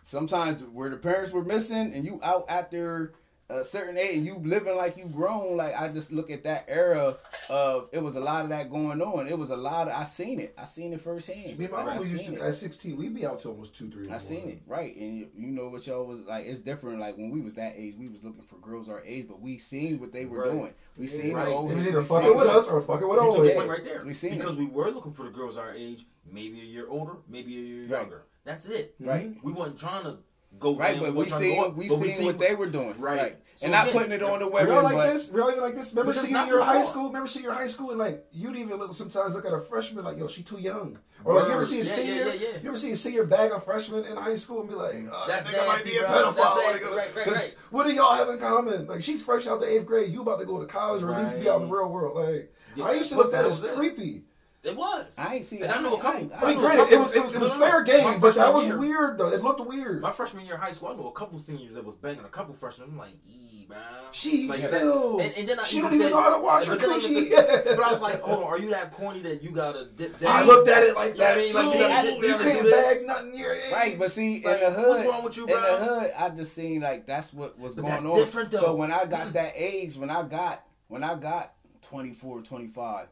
sometimes 0.05 0.63
where 0.63 0.89
the 0.89 0.95
parents 0.95 1.33
were 1.33 1.43
missing 1.43 1.93
and 1.93 2.05
you 2.05 2.21
out 2.23 2.45
after 2.47 3.13
a 3.49 3.63
certain 3.63 3.97
age 3.97 4.17
and 4.17 4.25
you 4.25 4.35
living 4.43 4.75
like 4.75 4.97
you 4.97 5.05
grown 5.05 5.55
like 5.55 5.73
i 5.79 5.87
just 5.87 6.11
look 6.11 6.29
at 6.29 6.43
that 6.43 6.65
era 6.67 7.15
of 7.49 7.87
it 7.93 7.99
was 8.03 8.17
a 8.17 8.19
lot 8.19 8.43
of 8.43 8.49
that 8.49 8.69
going 8.69 9.01
on 9.01 9.25
it 9.25 9.37
was 9.37 9.51
a 9.51 9.55
lot 9.55 9.87
of 9.87 9.93
i 9.93 10.03
seen 10.03 10.41
it 10.41 10.53
i 10.57 10.65
seen 10.65 10.91
it 10.91 10.99
firsthand 10.99 11.57
Me 11.57 11.63
and 11.63 11.71
my 11.73 11.77
Like, 11.83 11.87
I 11.87 11.99
mom 11.99 12.07
used 12.09 12.23
seen 12.25 12.33
to 12.35 12.41
it. 12.43 12.47
at 12.49 12.55
sixteen. 12.55 12.97
We'd 12.97 13.15
be 13.15 13.25
out 13.25 13.39
till 13.39 13.51
almost 13.51 13.73
two, 13.73 13.89
three. 13.89 14.09
I 14.11 14.17
seen 14.17 14.49
it 14.49 14.61
right, 14.67 14.93
and 14.97 15.17
you, 15.17 15.29
you 15.33 15.47
know 15.47 15.69
what 15.69 15.87
y'all 15.87 16.05
was 16.05 16.19
like. 16.21 16.45
It's 16.45 16.59
different. 16.59 16.99
Like 16.99 17.15
when 17.17 17.31
we 17.31 17.39
was 17.41 17.53
that 17.53 17.75
age, 17.77 17.95
we 17.97 18.09
was 18.09 18.21
looking 18.23 18.43
for 18.43 18.57
girls 18.57 18.89
our 18.89 19.01
age, 19.05 19.27
but 19.29 19.39
we 19.39 19.57
seen 19.59 19.99
what 20.01 20.11
they 20.11 20.25
were 20.25 20.39
Right. 20.41 20.51
doing. 20.51 20.73
We 20.97 21.05
Yeah, 21.07 21.21
seen 21.21 21.33
right. 21.35 21.45
the 21.45 21.51
It 21.51 21.53
old. 21.55 21.65
was 21.73 21.75
we 21.83 21.89
either 21.89 21.99
seen 22.01 22.07
fucking 22.09 22.35
with 22.37 22.47
us 22.47 22.67
or 22.67 22.81
fucking 22.81 23.07
with 23.07 23.17
You 23.17 23.23
old. 23.23 23.45
Yeah. 23.47 23.63
right 23.65 23.83
there. 23.85 24.03
We 24.05 24.13
seen 24.13 24.37
because 24.39 24.53
it. 24.53 24.59
we 24.59 24.65
were 24.65 24.91
looking 24.91 25.13
for 25.13 25.23
the 25.23 25.29
girls 25.29 25.55
our 25.57 25.73
age, 25.73 26.05
maybe 26.29 26.59
a 26.59 26.65
year 26.65 26.87
older, 26.89 27.13
maybe 27.29 27.55
a 27.55 27.61
year 27.61 27.81
Right. 27.87 28.01
younger. 28.01 28.23
That's 28.43 28.65
it. 28.67 28.95
Right. 28.99 29.29
Mm-hmm. 29.29 29.47
We 29.47 29.53
wasn't 29.53 29.79
trying 29.79 30.03
to 30.03 30.17
go 30.59 30.75
Right, 30.75 30.99
but 30.99 31.13
we 31.13 31.25
trying 31.25 31.41
to 31.41 31.47
go 31.49 31.63
seen 31.65 31.75
we 31.75 31.87
but 31.87 31.99
seen 31.99 32.25
what 32.25 32.39
they 32.39 32.55
were 32.55 32.65
doing. 32.67 32.99
Right. 32.99 33.17
Right, 33.17 33.37
So 33.55 33.65
and 33.65 33.71
not 33.73 33.89
putting 33.89 34.11
it 34.11 34.23
on 34.23 34.39
the 34.39 34.47
women, 34.47 34.71
y'all 34.73 34.83
like 34.83 34.95
but 34.95 35.13
this? 35.13 35.31
Y'all 35.31 35.49
even 35.49 35.61
like 35.61 35.75
this? 35.75 35.91
Remember 35.91 36.13
But 36.13 36.21
senior 36.21 36.45
year 36.45 36.63
high 36.63 36.81
school? 36.81 37.07
Remember 37.07 37.27
senior 37.27 37.51
high 37.51 37.67
school? 37.67 37.89
And 37.91 37.99
like, 37.99 38.25
you'd 38.31 38.55
even 38.55 38.77
look, 38.77 38.93
sometimes 38.93 39.33
look 39.33 39.45
at 39.45 39.53
a 39.53 39.59
freshman 39.59 40.03
like, 40.05 40.17
yo, 40.17 40.27
she 40.27 40.43
too 40.43 40.59
young. 40.59 40.97
Or 41.23 41.35
like, 41.35 41.47
you 41.47 41.53
ever 41.53 41.65
see 41.65 41.81
a 41.81 41.83
Yeah, 41.83 41.91
senior? 41.91 42.13
yeah, 42.13 42.33
yeah. 42.33 42.47
You 42.61 42.69
ever 42.69 42.77
see 42.77 42.91
a 42.91 42.95
senior 42.95 43.25
bag 43.25 43.51
of 43.51 43.63
freshmen 43.65 44.05
in 44.05 44.15
high 44.15 44.35
school 44.35 44.61
and 44.61 44.69
be 44.69 44.75
like, 44.75 44.95
oh, 45.11 45.25
That's 45.27 45.45
that 45.45 45.53
nigga 45.53 45.67
might 45.67 45.85
nasty, 45.85 45.89
be 45.91 45.97
a 45.97 46.03
pedophile. 46.03 46.35
That's 46.35 46.37
Like, 46.37 46.65
nasty. 46.81 46.85
Uh, 46.85 46.95
right, 46.95 47.15
right, 47.15 47.27
right. 47.27 47.55
What 47.71 47.85
do 47.85 47.93
y'all 47.93 48.15
have 48.15 48.29
in 48.29 48.39
common? 48.39 48.87
Like, 48.87 49.01
she's 49.01 49.21
fresh 49.21 49.47
out 49.47 49.59
the 49.59 49.67
eighth 49.71 49.85
grade. 49.85 50.11
You 50.11 50.21
about 50.21 50.39
to 50.39 50.45
go 50.45 50.59
to 50.59 50.65
college 50.65 51.03
or 51.03 51.13
at 51.13 51.21
least 51.21 51.39
be 51.39 51.49
out 51.49 51.61
in 51.61 51.67
the 51.67 51.73
real 51.73 51.91
world. 51.91 52.15
Like, 52.15 52.53
I 52.83 52.93
used 52.93 53.09
to 53.09 53.15
but 53.15 53.25
look 53.27 53.33
at 53.33 53.43
that 53.43 53.51
as 53.51 53.73
creepy. 53.73 54.23
It 54.63 54.75
was. 54.75 55.13
I 55.17 55.35
ain't 55.35 55.45
see. 55.45 55.61
And 55.61 55.71
I 55.71 55.81
know 55.81 55.95
a 55.95 56.01
couple- 56.01 56.19
ain't- 56.19 56.33
I 56.35 56.45
mean, 56.47 56.55
know 56.55 56.59
a 56.59 56.75
granted, 56.75 56.93
it 56.93 56.99
was 56.99 57.13
it 57.13 57.21
was 57.21 57.33
it 57.35 57.39
was 57.39 57.51
no, 57.51 57.59
no, 57.59 57.65
fair 57.69 57.83
game, 57.83 58.19
but 58.19 58.35
that 58.35 58.53
was 58.53 58.65
year- 58.65 58.77
weird 58.77 59.17
though. 59.17 59.31
It 59.31 59.41
looked 59.43 59.65
weird. 59.65 60.01
My 60.01 60.11
freshman 60.11 60.45
year 60.45 60.55
of 60.55 60.61
high 60.61 60.71
school, 60.71 60.89
I 60.89 60.95
know 60.95 61.07
a 61.07 61.11
couple 61.13 61.39
seniors 61.39 61.75
that 61.75 61.85
was 61.85 61.95
banging 61.95 62.25
a 62.25 62.29
couple 62.29 62.53
freshmen. 62.55 62.89
I'm 62.89 62.97
like, 62.97 63.11
ee, 63.29 63.65
man. 63.69 63.77
She 64.11 64.49
like, 64.49 64.57
still, 64.57 65.19
and, 65.19 65.31
and 65.37 65.47
then 65.47 65.59
I 65.59 65.63
she 65.63 65.77
even 65.77 65.89
don't 65.91 65.93
even 65.95 66.07
said- 66.07 66.13
know 66.15 66.21
how 66.21 66.35
to 66.35 66.41
wash 66.43 66.65
her 66.65 66.75
but 66.75 66.83
I 66.83 66.97
coochie. 66.97 67.29
said- 67.35 67.63
But 67.77 67.79
I 67.81 67.91
was 67.93 68.01
like, 68.01 68.19
hold 68.21 68.39
on, 68.39 68.43
are 68.45 68.57
you 68.59 68.69
that 68.71 68.93
corny 68.93 69.21
that 69.21 69.41
you 69.43 69.51
gotta 69.51 69.85
dip 69.95 70.17
down? 70.17 70.35
I 70.35 70.41
looked 70.43 70.67
at 70.67 70.83
it 70.83 70.95
like 70.95 71.13
You 71.13 71.19
know 71.19 71.25
what 71.25 71.31
I 71.31 71.35
that 71.35 71.43
mean? 71.45 71.53
Like, 71.53 71.71
too. 71.71 71.77
you 71.77 71.87
gotta 71.87 72.11
dip 72.11 72.21
you 72.23 72.37
can't 72.37 72.71
bag 72.71 72.97
nothing 73.05 73.31
near 73.31 73.53
your 73.53 73.71
Right, 73.71 73.99
but 73.99 74.11
see, 74.11 74.43
Like, 74.43 74.55
in 74.61 74.63
the 74.63 74.71
hood, 74.71 74.89
what's 74.89 75.07
wrong 75.09 75.23
with 75.23 75.37
you, 75.37 75.43
in 75.45 75.49
the 75.51 75.55
hood, 75.77 76.11
I 76.17 76.29
just 76.31 76.53
seen 76.53 76.81
like 76.81 77.05
that's 77.05 77.31
what 77.31 77.57
was 77.59 77.75
But 77.75 77.83
going 77.83 77.93
that's 77.93 78.05
on. 78.05 78.15
different, 78.17 78.51
though. 78.51 78.59
So 78.59 78.75
when 78.75 78.91
I 78.91 79.05
got 79.05 79.31
that 79.33 79.53
age, 79.55 79.95
when 79.97 80.09
I 80.09 80.23
got 80.23 80.63
when 80.87 81.03
I 81.03 81.15
got 81.15 81.53
24, 81.83 82.41
25, 82.41 83.07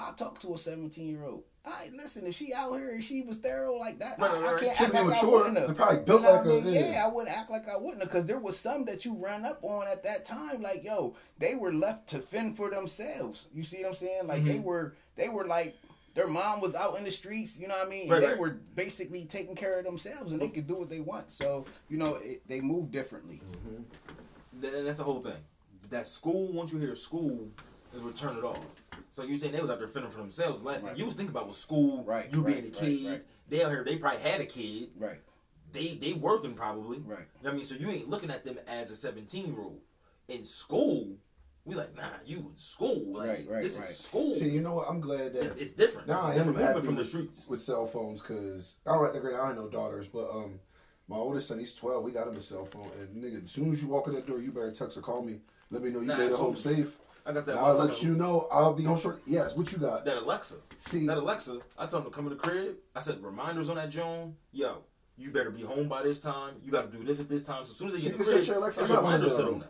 I 0.00 0.12
talked 0.12 0.42
to 0.42 0.54
a 0.54 0.58
17 0.58 1.06
year 1.06 1.24
old. 1.24 1.42
I 1.62 1.90
listen, 1.94 2.26
if 2.26 2.34
she 2.34 2.54
out 2.54 2.72
here 2.74 2.92
and 2.94 3.04
she 3.04 3.20
was 3.22 3.36
thorough 3.36 3.76
like 3.76 3.98
that, 3.98 4.18
Right, 4.18 4.30
I, 4.30 4.40
right, 4.40 4.56
I 4.56 4.60
can't 4.60 4.76
Should 4.78 4.84
act 4.86 4.92
be 4.94 4.98
like 5.10 5.22
I 5.22 5.26
wouldn't 5.26 5.54
They're 5.56 5.66
have. 5.66 5.76
probably 5.76 5.98
You 5.98 6.04
built 6.04 6.22
know 6.22 6.30
like 6.32 6.44
what 6.46 6.54
I 6.54 6.56
a 6.56 6.60
mean? 6.62 6.72
yeah. 6.74 6.90
yeah, 6.92 7.04
I 7.04 7.08
wouldn't 7.12 7.36
act 7.36 7.50
like 7.50 7.68
I 7.68 7.76
wouldn't 7.76 8.00
because 8.00 8.24
there 8.24 8.38
was 8.38 8.58
some 8.58 8.86
that 8.86 9.04
you 9.04 9.14
ran 9.14 9.44
up 9.44 9.62
on 9.62 9.86
at 9.86 10.02
that 10.04 10.24
time. 10.24 10.62
Like, 10.62 10.82
yo, 10.84 11.16
they 11.38 11.54
were 11.56 11.72
left 11.72 12.08
to 12.10 12.18
fend 12.20 12.56
for 12.56 12.70
themselves. 12.70 13.46
You 13.52 13.62
see 13.62 13.78
what 13.82 13.88
I'm 13.88 13.94
saying? 13.94 14.26
Like 14.26 14.44
they 14.44 14.54
Mhm. 14.58 14.62
were, 14.62 14.94
they 15.16 15.28
were 15.28 15.46
like 15.46 15.76
their 16.14 16.26
mom 16.26 16.62
was 16.62 16.74
out 16.74 16.96
in 16.96 17.04
the 17.04 17.10
streets. 17.10 17.58
You 17.58 17.68
know 17.68 17.76
what 17.76 17.86
I 17.86 17.90
mean? 17.90 18.08
Right, 18.08 18.16
and 18.16 18.24
they 18.24 18.28
right. 18.30 18.38
were 18.38 18.56
basically 18.74 19.26
taking 19.26 19.54
care 19.54 19.78
of 19.78 19.84
themselves, 19.84 20.32
and 20.32 20.40
they 20.40 20.48
could 20.48 20.66
do 20.66 20.76
what 20.76 20.88
they 20.88 21.00
want. 21.00 21.30
So 21.30 21.66
you 21.90 21.98
know, 21.98 22.14
it, 22.14 22.40
they 22.48 22.62
move 22.62 22.90
differently. 22.90 23.42
Then 24.54 24.86
that's 24.86 24.96
the 24.96 25.04
whole 25.04 25.20
thing. 25.22 25.36
That 25.90 26.06
school, 26.06 26.52
once 26.52 26.72
you 26.72 26.78
hear 26.78 26.94
school, 26.94 27.48
is 27.94 28.02
would 28.02 28.16
turn 28.16 28.36
it 28.36 28.44
off. 28.44 28.64
So 29.12 29.22
you 29.22 29.36
saying 29.38 29.52
they 29.52 29.60
was 29.60 29.70
out 29.70 29.78
there 29.78 29.88
fending 29.88 30.10
for 30.10 30.18
themselves. 30.18 30.62
Last 30.62 30.82
Right. 30.82 30.90
thing 30.92 30.98
you 31.00 31.06
was 31.06 31.14
thinking 31.14 31.34
about 31.34 31.48
was 31.48 31.56
school, 31.58 32.04
Right, 32.04 32.32
you 32.32 32.40
right, 32.42 32.54
being 32.62 32.66
a 32.66 32.76
kid. 32.76 33.06
right. 33.10 33.24
They 33.48 33.64
out 33.64 33.70
here, 33.70 33.84
they 33.84 33.96
probably 33.96 34.20
had 34.20 34.40
a 34.40 34.46
kid. 34.46 34.90
Right, 34.96 35.20
They 35.72 35.94
they 35.96 36.12
working 36.12 36.54
probably. 36.54 36.98
right. 37.00 37.26
I 37.44 37.50
mean, 37.52 37.64
so 37.64 37.74
you 37.74 37.90
ain't 37.90 38.08
looking 38.08 38.30
at 38.30 38.44
them 38.44 38.58
as 38.68 38.90
a 38.90 38.96
17 38.96 39.46
year 39.52 39.60
old. 39.60 39.80
In 40.28 40.44
school, 40.44 41.16
we 41.64 41.74
like, 41.74 41.96
nah, 41.96 42.10
you 42.24 42.38
in 42.38 42.52
school. 42.56 43.18
Like, 43.18 43.28
Right, 43.28 43.46
right, 43.50 43.62
this 43.62 43.76
right. 43.76 43.88
is 43.88 43.98
school. 43.98 44.34
See, 44.34 44.48
you 44.48 44.60
know 44.60 44.74
what? 44.74 44.88
I'm 44.88 45.00
glad 45.00 45.32
that 45.34 45.58
it's 45.60 45.72
different. 45.72 46.06
Nah, 46.06 46.28
it's 46.30 46.38
I 46.38 46.42
a 46.42 46.46
am 46.46 46.54
happy 46.54 46.80
from 46.82 46.94
the 46.94 47.04
streets. 47.04 47.48
with 47.48 47.60
cell 47.60 47.86
phones 47.86 48.20
because 48.20 48.76
I 48.86 48.92
don't 48.92 49.02
like 49.02 49.34
I 49.34 49.48
ain't 49.48 49.58
no 49.58 49.68
daughters, 49.68 50.06
but 50.06 50.30
um, 50.30 50.60
my 51.08 51.16
oldest 51.16 51.48
son 51.48 51.58
he's 51.58 51.74
12. 51.74 52.04
We 52.04 52.12
got 52.12 52.28
him 52.28 52.36
a 52.36 52.40
cell 52.40 52.64
phone, 52.64 52.90
and 53.00 53.22
nigga, 53.22 53.42
as 53.44 53.50
soon 53.50 53.72
as 53.72 53.82
you 53.82 53.88
walk 53.88 54.06
in 54.06 54.14
that 54.14 54.26
door, 54.28 54.40
you 54.40 54.52
better 54.52 54.70
text 54.70 54.96
or 54.96 55.00
call 55.00 55.22
me. 55.22 55.40
Let 55.72 55.82
me 55.82 55.90
know 55.90 56.00
you 56.00 56.06
Nah, 56.06 56.16
made 56.18 56.30
it 56.30 56.36
home 56.36 56.52
absolutely. 56.52 56.84
safe. 56.84 56.96
I 57.26 57.32
got 57.32 57.46
that. 57.46 57.56
I'll 57.56 57.74
let 57.76 58.02
you 58.02 58.14
know 58.14 58.48
I'll 58.50 58.72
be 58.74 58.84
home 58.84 58.96
short. 58.98 59.20
Yes, 59.26 59.54
what 59.56 59.70
you 59.72 59.78
got? 59.78 60.04
That 60.04 60.18
Alexa. 60.18 60.56
See, 60.78 61.06
That 61.06 61.18
Alexa, 61.18 61.58
I 61.78 61.86
told 61.86 62.04
him 62.04 62.10
to 62.10 62.14
come 62.16 62.26
in 62.26 62.30
the 62.30 62.38
crib. 62.38 62.76
I 62.94 63.00
said 63.00 63.22
reminders 63.22 63.68
on 63.68 63.76
that 63.76 63.90
Joan. 63.90 64.34
Yo, 64.52 64.78
you 65.16 65.30
better 65.30 65.50
be 65.50 65.62
home 65.62 65.88
by 65.88 66.02
this 66.02 66.18
time. 66.20 66.54
You 66.64 66.72
got 66.72 66.90
to 66.90 66.96
do 66.98 67.04
this 67.04 67.20
at 67.20 67.28
this 67.28 67.44
time. 67.44 67.64
So 67.66 67.72
as 67.72 67.78
soon 67.78 67.88
as 67.88 67.94
they 67.94 68.00
get 68.00 68.08
you 68.08 68.12
in 68.14 68.18
the 68.18 68.24
crib, 68.24 68.44
set 68.44 68.56
Alexa 68.56 68.80
it's 68.80 68.90
reminder 68.90 69.06
reminders 69.26 69.36
sit 69.36 69.44
on. 69.46 69.58
them. 69.60 69.68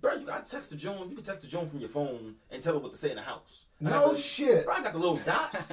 Bro, 0.00 0.14
you 0.16 0.26
got 0.26 0.44
to 0.46 0.50
text 0.50 0.70
the 0.70 0.76
Joan. 0.76 1.08
You 1.10 1.16
can 1.16 1.24
text 1.24 1.42
the 1.42 1.48
Joan 1.48 1.68
from 1.68 1.80
your 1.80 1.88
phone 1.88 2.34
and 2.50 2.62
tell 2.62 2.74
her 2.74 2.78
what 2.78 2.92
to 2.92 2.96
say 2.98 3.10
in 3.10 3.16
the 3.16 3.22
house. 3.22 3.64
I 3.84 3.90
no 3.90 4.12
the- 4.12 4.18
shit. 4.20 4.64
Bro, 4.64 4.74
I 4.74 4.82
got 4.82 4.92
the 4.92 4.98
little 4.98 5.16
dots. 5.16 5.72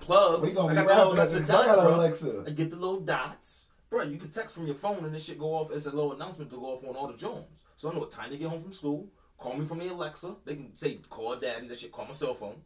Plug. 0.00 0.42
We 0.42 0.52
gonna 0.52 0.74
got 0.74 0.82
be 0.82 0.88
the 0.88 0.94
little 0.94 1.12
rapping 1.12 1.16
nuts 1.16 1.32
at 1.34 1.38
and 1.40 1.46
the 1.46 1.54
I 1.56 1.66
got. 1.66 1.92
Alexa. 1.92 2.44
I 2.46 2.50
get 2.50 2.70
the 2.70 2.76
little 2.76 3.00
dots. 3.00 3.66
Bro, 3.90 4.04
you 4.04 4.16
can 4.16 4.30
text 4.30 4.54
from 4.54 4.66
your 4.66 4.74
phone 4.76 5.04
and 5.04 5.14
this 5.14 5.24
shit 5.24 5.38
go 5.38 5.54
off 5.54 5.70
as 5.70 5.86
a 5.86 5.90
little 5.90 6.12
announcement 6.14 6.50
to 6.50 6.56
go 6.56 6.64
off 6.64 6.84
on 6.88 6.96
all 6.96 7.08
the 7.08 7.16
Jones. 7.16 7.44
So 7.76 7.90
I 7.90 7.92
know 7.92 8.00
what 8.00 8.10
time 8.10 8.30
to 8.30 8.36
get 8.38 8.48
home 8.48 8.62
from 8.62 8.72
school. 8.72 9.06
Call 9.42 9.56
me 9.56 9.66
from 9.66 9.80
the 9.80 9.88
Alexa. 9.88 10.36
They 10.44 10.54
can 10.54 10.76
say 10.76 11.00
call 11.10 11.34
daddy. 11.34 11.66
That 11.66 11.80
shit 11.80 11.90
call 11.90 12.06
my 12.06 12.12
cell 12.12 12.34
phone. 12.34 12.62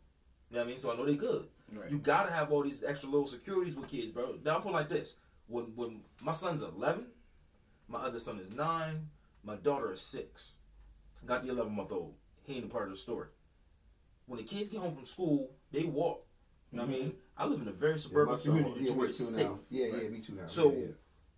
You 0.50 0.56
know 0.56 0.60
what 0.60 0.66
I 0.66 0.70
mean? 0.70 0.78
So 0.78 0.92
I 0.92 0.96
know 0.96 1.06
they 1.06 1.14
good. 1.14 1.46
Right. 1.72 1.90
You 1.90 1.98
gotta 1.98 2.30
have 2.30 2.52
all 2.52 2.62
these 2.62 2.84
extra 2.86 3.08
little 3.08 3.26
securities 3.26 3.74
with 3.74 3.88
kids, 3.88 4.12
bro. 4.12 4.34
Now 4.44 4.58
I 4.58 4.60
put 4.60 4.68
it 4.68 4.72
like 4.72 4.90
this: 4.90 5.14
when 5.46 5.64
when 5.74 6.00
my 6.20 6.32
son's 6.32 6.62
eleven, 6.62 7.06
my 7.88 7.98
other 8.00 8.18
son 8.18 8.38
is 8.38 8.50
nine, 8.50 9.08
my 9.42 9.56
daughter 9.56 9.90
is 9.90 10.02
six. 10.02 10.52
Got 11.24 11.44
the 11.44 11.50
eleven 11.50 11.74
month 11.74 11.92
old. 11.92 12.12
He 12.42 12.56
ain't 12.56 12.66
a 12.66 12.68
part 12.68 12.84
of 12.84 12.90
the 12.90 12.98
story. 12.98 13.28
When 14.26 14.36
the 14.38 14.44
kids 14.44 14.68
get 14.68 14.80
home 14.80 14.94
from 14.94 15.06
school, 15.06 15.50
they 15.72 15.84
walk. 15.84 16.26
You 16.70 16.78
know 16.78 16.84
what 16.84 16.90
I 16.90 16.94
mm-hmm. 16.94 17.04
mean? 17.04 17.14
I 17.38 17.46
live 17.46 17.62
in 17.62 17.68
a 17.68 17.72
very 17.72 17.98
suburban 17.98 18.36
son- 18.36 18.58
community 18.58 18.80
yeah, 18.84 18.90
to 18.90 18.92
where 18.98 19.08
it's 19.08 19.24
safe. 19.24 19.46
now. 19.46 19.58
Yeah, 19.70 19.86
yeah, 19.86 20.08
me 20.08 20.20
too 20.20 20.34
now. 20.34 20.46
So- 20.46 20.72
yeah, 20.72 20.78
yeah. 20.78 20.86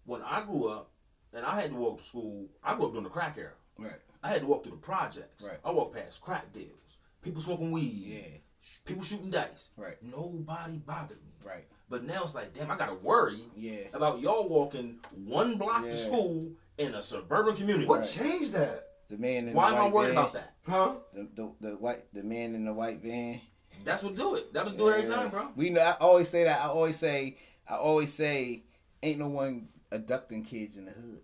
When 0.04 0.22
I 0.22 0.40
grew 0.40 0.68
up, 0.68 0.90
and 1.34 1.44
I 1.44 1.60
had 1.60 1.70
to 1.70 1.76
walk 1.76 2.00
to 2.00 2.04
school, 2.04 2.48
I 2.64 2.74
grew 2.74 2.86
up 2.86 2.92
during 2.92 3.04
the 3.04 3.10
crack 3.10 3.36
era. 3.38 3.52
Right. 3.78 3.92
I 4.22 4.28
had 4.28 4.40
to 4.40 4.46
walk 4.46 4.62
through 4.64 4.72
the 4.72 4.78
projects. 4.78 5.44
Right. 5.44 5.58
I 5.64 5.70
walked 5.70 5.94
past 5.94 6.20
crack 6.20 6.52
deals, 6.52 6.98
people 7.22 7.40
smoking 7.40 7.70
weed, 7.70 7.92
Yeah. 8.06 8.38
people 8.84 9.02
shooting 9.02 9.30
dice. 9.30 9.68
Right. 9.76 9.96
Nobody 10.02 10.78
bothered 10.78 11.18
me. 11.24 11.32
Right. 11.44 11.66
But 11.88 12.04
now 12.04 12.24
it's 12.24 12.34
like, 12.34 12.52
damn, 12.54 12.70
I 12.70 12.76
gotta 12.76 12.94
worry 12.94 13.42
Yeah. 13.56 13.84
about 13.94 14.20
y'all 14.20 14.48
walking 14.48 14.98
one 15.24 15.56
block 15.56 15.84
Yeah. 15.84 15.90
to 15.92 15.96
school 15.96 16.52
in 16.78 16.94
a 16.94 17.02
suburban 17.02 17.56
community. 17.56 17.86
What 17.86 18.00
Right. 18.00 18.08
changed 18.08 18.52
that? 18.52 18.84
The 19.08 19.16
man 19.16 19.48
in 19.48 19.54
Why 19.54 19.70
the 19.70 19.76
am 19.76 19.80
I 19.80 19.84
white 19.84 19.92
worried 19.94 20.06
van, 20.08 20.18
about 20.18 20.32
that? 20.34 20.54
Huh? 20.66 20.94
The, 21.14 21.28
the 21.34 21.52
the 21.70 21.76
white 21.76 22.12
the 22.12 22.22
man 22.22 22.54
in 22.54 22.64
the 22.66 22.74
white 22.74 22.98
van. 23.00 23.40
That's 23.84 24.02
what 24.02 24.14
do 24.16 24.34
it. 24.34 24.52
That'll 24.52 24.72
do 24.72 24.88
it 24.88 25.04
every 25.04 25.14
time, 25.14 25.30
bro. 25.30 25.48
We 25.56 25.70
know. 25.70 25.80
I 25.80 25.92
always 25.92 26.28
say 26.28 26.44
that. 26.44 26.60
I 26.60 26.64
always 26.68 26.98
say. 26.98 27.38
I 27.66 27.76
always 27.76 28.12
say, 28.12 28.64
ain't 29.02 29.18
no 29.18 29.28
one 29.28 29.68
abducting 29.92 30.44
kids 30.44 30.76
in 30.76 30.84
the 30.86 30.90
hood. 30.90 31.20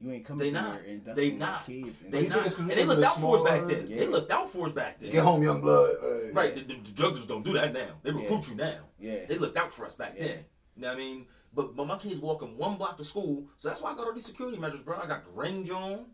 You 0.00 0.12
ain't 0.12 0.24
coming 0.24 0.38
They 0.38 0.58
here 0.58 0.68
not. 0.68 0.80
and 0.80 1.04
They 1.14 1.30
no 1.32 1.46
not. 1.46 1.66
kids. 1.66 1.96
in 2.04 2.10
They 2.10 2.22
you 2.22 2.28
not. 2.30 2.46
it's 2.46 2.54
'cause 2.54 2.62
And 2.64 2.70
they 2.70 2.84
looked 2.86 3.04
out 3.04 3.20
for 3.20 3.36
us 3.36 3.42
back 3.42 3.66
then. 3.68 3.86
Yeah. 3.86 3.98
They 3.98 4.06
looked 4.06 4.32
out 4.32 4.48
for 4.48 4.66
us 4.66 4.72
back 4.72 4.98
then. 4.98 5.10
Get 5.12 5.22
home, 5.22 5.42
young 5.42 5.60
blood. 5.60 5.96
Uh, 6.02 6.32
Right. 6.32 6.54
The, 6.54 6.62
the, 6.62 6.80
the 6.80 6.90
drug 6.92 7.12
dealers 7.14 7.26
don't 7.28 7.42
do 7.44 7.52
that 7.52 7.72
now. 7.74 7.88
They 8.02 8.10
recruit 8.12 8.48
you 8.48 8.54
now. 8.54 8.78
Yeah. 8.98 9.26
They 9.26 9.36
looked 9.36 9.58
out 9.58 9.72
for 9.74 9.84
us 9.84 9.96
back 9.96 10.14
Yeah. 10.16 10.24
then. 10.24 10.44
You 10.76 10.82
know 10.82 10.88
what 10.88 10.94
I 10.94 10.98
mean? 10.98 11.26
But 11.52 11.76
but 11.76 11.86
my 11.86 11.98
kids 11.98 12.20
walking 12.20 12.56
one 12.56 12.76
block 12.76 12.96
to 12.98 13.04
school, 13.04 13.44
so 13.58 13.68
that's 13.68 13.82
why 13.82 13.90
I 13.92 13.96
got 13.96 14.06
all 14.06 14.12
these 14.14 14.24
security 14.24 14.56
measures, 14.56 14.80
bro. 14.80 14.96
I 14.98 15.06
got 15.06 15.24
the 15.24 15.30
range 15.32 15.68
on. 15.70 16.06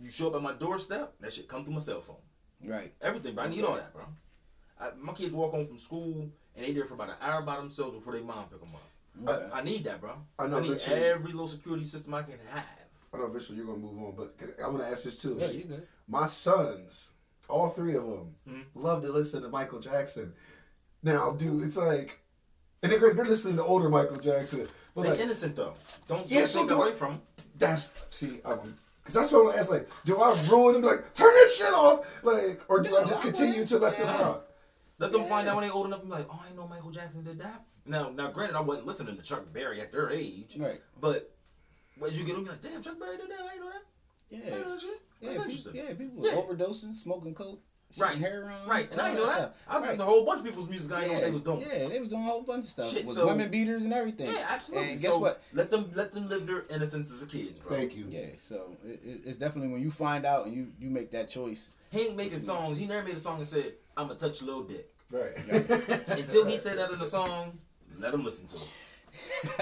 You 0.00 0.10
show 0.10 0.28
up 0.28 0.34
at 0.36 0.42
my 0.42 0.52
doorstep, 0.52 1.14
that 1.20 1.32
shit 1.32 1.48
come 1.48 1.64
through 1.64 1.74
my 1.74 1.80
cell 1.80 2.00
phone. 2.02 2.16
Right. 2.64 2.92
Everything, 3.00 3.34
bro. 3.34 3.44
I 3.44 3.48
need 3.48 3.64
all 3.64 3.74
that, 3.74 3.92
bro. 3.92 4.04
I, 4.78 4.90
my 5.00 5.14
kids 5.14 5.32
walk 5.32 5.52
home 5.52 5.66
from 5.66 5.78
school 5.78 6.30
and 6.54 6.64
they 6.66 6.72
there 6.72 6.84
for 6.84 6.94
about 6.94 7.08
an 7.08 7.16
hour 7.20 7.42
by 7.42 7.56
themselves 7.56 7.94
before 7.94 8.12
their 8.12 8.22
mom 8.22 8.48
pick 8.50 8.60
them 8.60 8.68
up. 8.74 9.34
Okay. 9.36 9.50
I 9.52 9.62
need 9.62 9.84
that, 9.84 10.00
bro. 10.00 10.12
I 10.38 10.46
know, 10.46 10.58
I 10.58 10.60
need 10.60 10.80
every 10.86 11.32
little 11.32 11.46
security 11.48 11.84
system 11.84 12.14
I 12.14 12.22
can 12.22 12.38
have. 12.52 12.64
I 13.12 13.18
know, 13.18 13.26
eventually 13.26 13.58
you're 13.58 13.66
gonna 13.66 13.78
move 13.78 13.98
on, 14.02 14.14
but 14.16 14.38
can, 14.38 14.52
I 14.64 14.68
want 14.68 14.80
to 14.80 14.88
ask 14.88 15.04
this 15.04 15.16
too. 15.16 15.36
yeah, 15.38 15.50
you 15.50 15.64
good. 15.64 15.86
My 16.08 16.26
sons, 16.26 17.10
all 17.48 17.70
three 17.70 17.94
of 17.96 18.04
them, 18.04 18.34
Mhm. 18.48 18.64
love 18.74 19.02
to 19.02 19.12
listen 19.12 19.42
to 19.42 19.48
Michael 19.48 19.80
Jackson. 19.80 20.32
Now, 21.02 21.32
dude, 21.32 21.62
it's 21.64 21.76
like, 21.76 22.18
and 22.82 22.90
they're, 22.90 22.98
great, 22.98 23.16
they're 23.16 23.24
listening 23.26 23.56
to 23.56 23.64
older 23.64 23.88
Michael 23.88 24.16
Jackson, 24.16 24.66
but 24.94 25.02
They're 25.02 25.12
like, 25.12 25.20
innocent 25.20 25.56
though. 25.56 25.74
Don't, 26.06 26.26
Yeah, 26.30 26.40
don't 26.40 26.48
so 26.48 26.58
take 26.60 26.68
do 26.68 26.76
away 26.80 26.92
I- 26.92 26.96
from 26.96 27.20
that's 27.56 27.90
see, 28.10 28.40
um, 28.44 28.78
because 29.02 29.14
that's 29.14 29.30
what 29.32 29.40
I 29.40 29.42
want 29.44 29.54
to 29.56 29.60
ask. 29.60 29.70
Like, 29.70 29.88
do 30.04 30.16
I 30.18 30.40
ruin 30.48 30.74
them? 30.74 30.82
Like, 30.82 31.12
turn 31.12 31.34
that 31.34 31.50
shit 31.50 31.72
off, 31.74 32.06
like, 32.24 32.60
or 32.68 32.80
do 32.82 32.90
No, 32.90 32.98
I 32.98 33.04
just 33.04 33.20
I 33.20 33.24
continue 33.24 33.52
wouldn't. 33.60 33.68
to 33.68 33.78
let 33.78 33.96
them 33.98 34.06
Yeah. 34.06 34.22
rock? 34.22 34.48
Let 34.98 35.12
them 35.12 35.22
Yeah. 35.22 35.28
find 35.28 35.48
out 35.48 35.56
when 35.56 35.64
they're 35.64 35.74
old 35.74 35.86
enough 35.86 36.00
and 36.00 36.08
be 36.10 36.16
like, 36.16 36.28
oh, 36.30 36.42
I 36.48 36.54
know 36.54 36.66
Michael 36.68 36.90
Jackson 36.92 37.24
did 37.24 37.38
that. 37.40 37.64
Now, 37.84 38.10
now, 38.10 38.30
granted, 38.30 38.56
I 38.56 38.60
wasn't 38.60 38.86
listening 38.86 39.16
to 39.16 39.22
Chuck 39.22 39.52
Berry 39.52 39.80
at 39.80 39.90
their 39.90 40.08
age, 40.10 40.56
Right. 40.58 40.80
but 41.00 41.31
as 42.06 42.18
you 42.18 42.24
get 42.24 42.34
them, 42.34 42.44
you're 42.44 42.52
like, 42.52 42.62
damn, 42.62 42.82
Chuck 42.82 42.98
Berry 42.98 43.16
did 43.16 43.28
that. 43.30 43.40
I 43.40 43.48
didn't 43.54 43.60
know 43.60 43.70
that. 43.70 43.82
I 44.30 44.34
didn't 44.36 44.50
know 44.50 44.56
Yeah. 44.68 44.72
that 44.74 44.80
shit. 44.80 44.90
Yeah, 45.20 45.28
That's 45.28 45.38
people, 45.38 45.44
interesting. 45.44 45.74
yeah, 45.76 45.94
people 45.94 46.24
Yeah. 46.26 46.32
overdosing, 46.32 46.96
smoking 46.96 47.34
coke, 47.34 47.60
Right. 47.98 48.08
shooting 48.08 48.22
heroin, 48.22 48.66
Right, 48.66 48.90
and 48.90 49.00
I 49.00 49.10
didn't 49.10 49.20
know 49.20 49.26
that. 49.26 49.36
stuff. 49.36 49.54
I 49.68 49.74
was 49.76 49.82
listening 49.82 49.98
Right. 50.00 50.04
to 50.06 50.10
a 50.10 50.14
whole 50.14 50.24
bunch 50.24 50.38
of 50.40 50.46
people's 50.46 50.68
music. 50.70 50.90
I 50.92 51.00
didn't 51.00 51.08
know 51.08 51.14
what 51.14 51.24
they 51.24 51.30
was 51.30 51.42
doing. 51.42 51.60
Yeah, 51.60 51.88
they 51.88 52.00
was 52.00 52.08
doing 52.08 52.22
a 52.22 52.24
whole 52.24 52.42
bunch 52.42 52.64
of 52.64 52.70
stuff. 52.70 52.90
Shit, 52.90 53.04
with 53.04 53.16
so- 53.16 53.26
women 53.26 53.50
beaters 53.50 53.84
and 53.84 53.92
everything. 53.92 54.30
Yeah, 54.32 54.46
absolutely. 54.48 54.92
And 54.92 55.00
guess 55.00 55.10
so 55.10 55.18
what? 55.18 55.42
Let 55.52 55.70
them 55.70 55.90
let 55.94 56.12
them 56.12 56.28
live 56.28 56.46
their 56.46 56.64
innocence 56.70 57.12
as 57.12 57.22
a 57.22 57.26
kids, 57.26 57.58
bro. 57.58 57.76
Thank 57.76 57.94
you. 57.94 58.06
Yeah, 58.08 58.30
so 58.42 58.76
it, 58.84 59.00
it, 59.04 59.20
it's 59.26 59.38
definitely 59.38 59.70
when 59.72 59.82
you 59.82 59.90
find 59.90 60.24
out 60.24 60.46
and 60.46 60.54
you 60.56 60.72
you 60.80 60.88
make 60.90 61.10
that 61.12 61.28
choice. 61.28 61.66
He 61.90 62.00
ain't 62.06 62.16
making 62.16 62.42
songs. 62.42 62.78
He 62.78 62.86
never 62.86 63.06
made 63.06 63.16
a 63.18 63.20
song 63.20 63.38
and 63.38 63.46
said, 63.46 63.74
"I'm 63.96 64.06
gonna 64.08 64.18
touch 64.18 64.40
a 64.40 64.44
little 64.44 64.62
dick." 64.64 64.88
Right. 65.10 65.36
Until 66.08 66.46
he 66.46 66.56
said 66.56 66.78
that 66.78 66.90
in 66.90 66.98
the 66.98 67.04
song, 67.06 67.58
let 67.98 68.14
him 68.14 68.24
listen 68.24 68.46
to 68.48 68.56
it. 68.56 68.62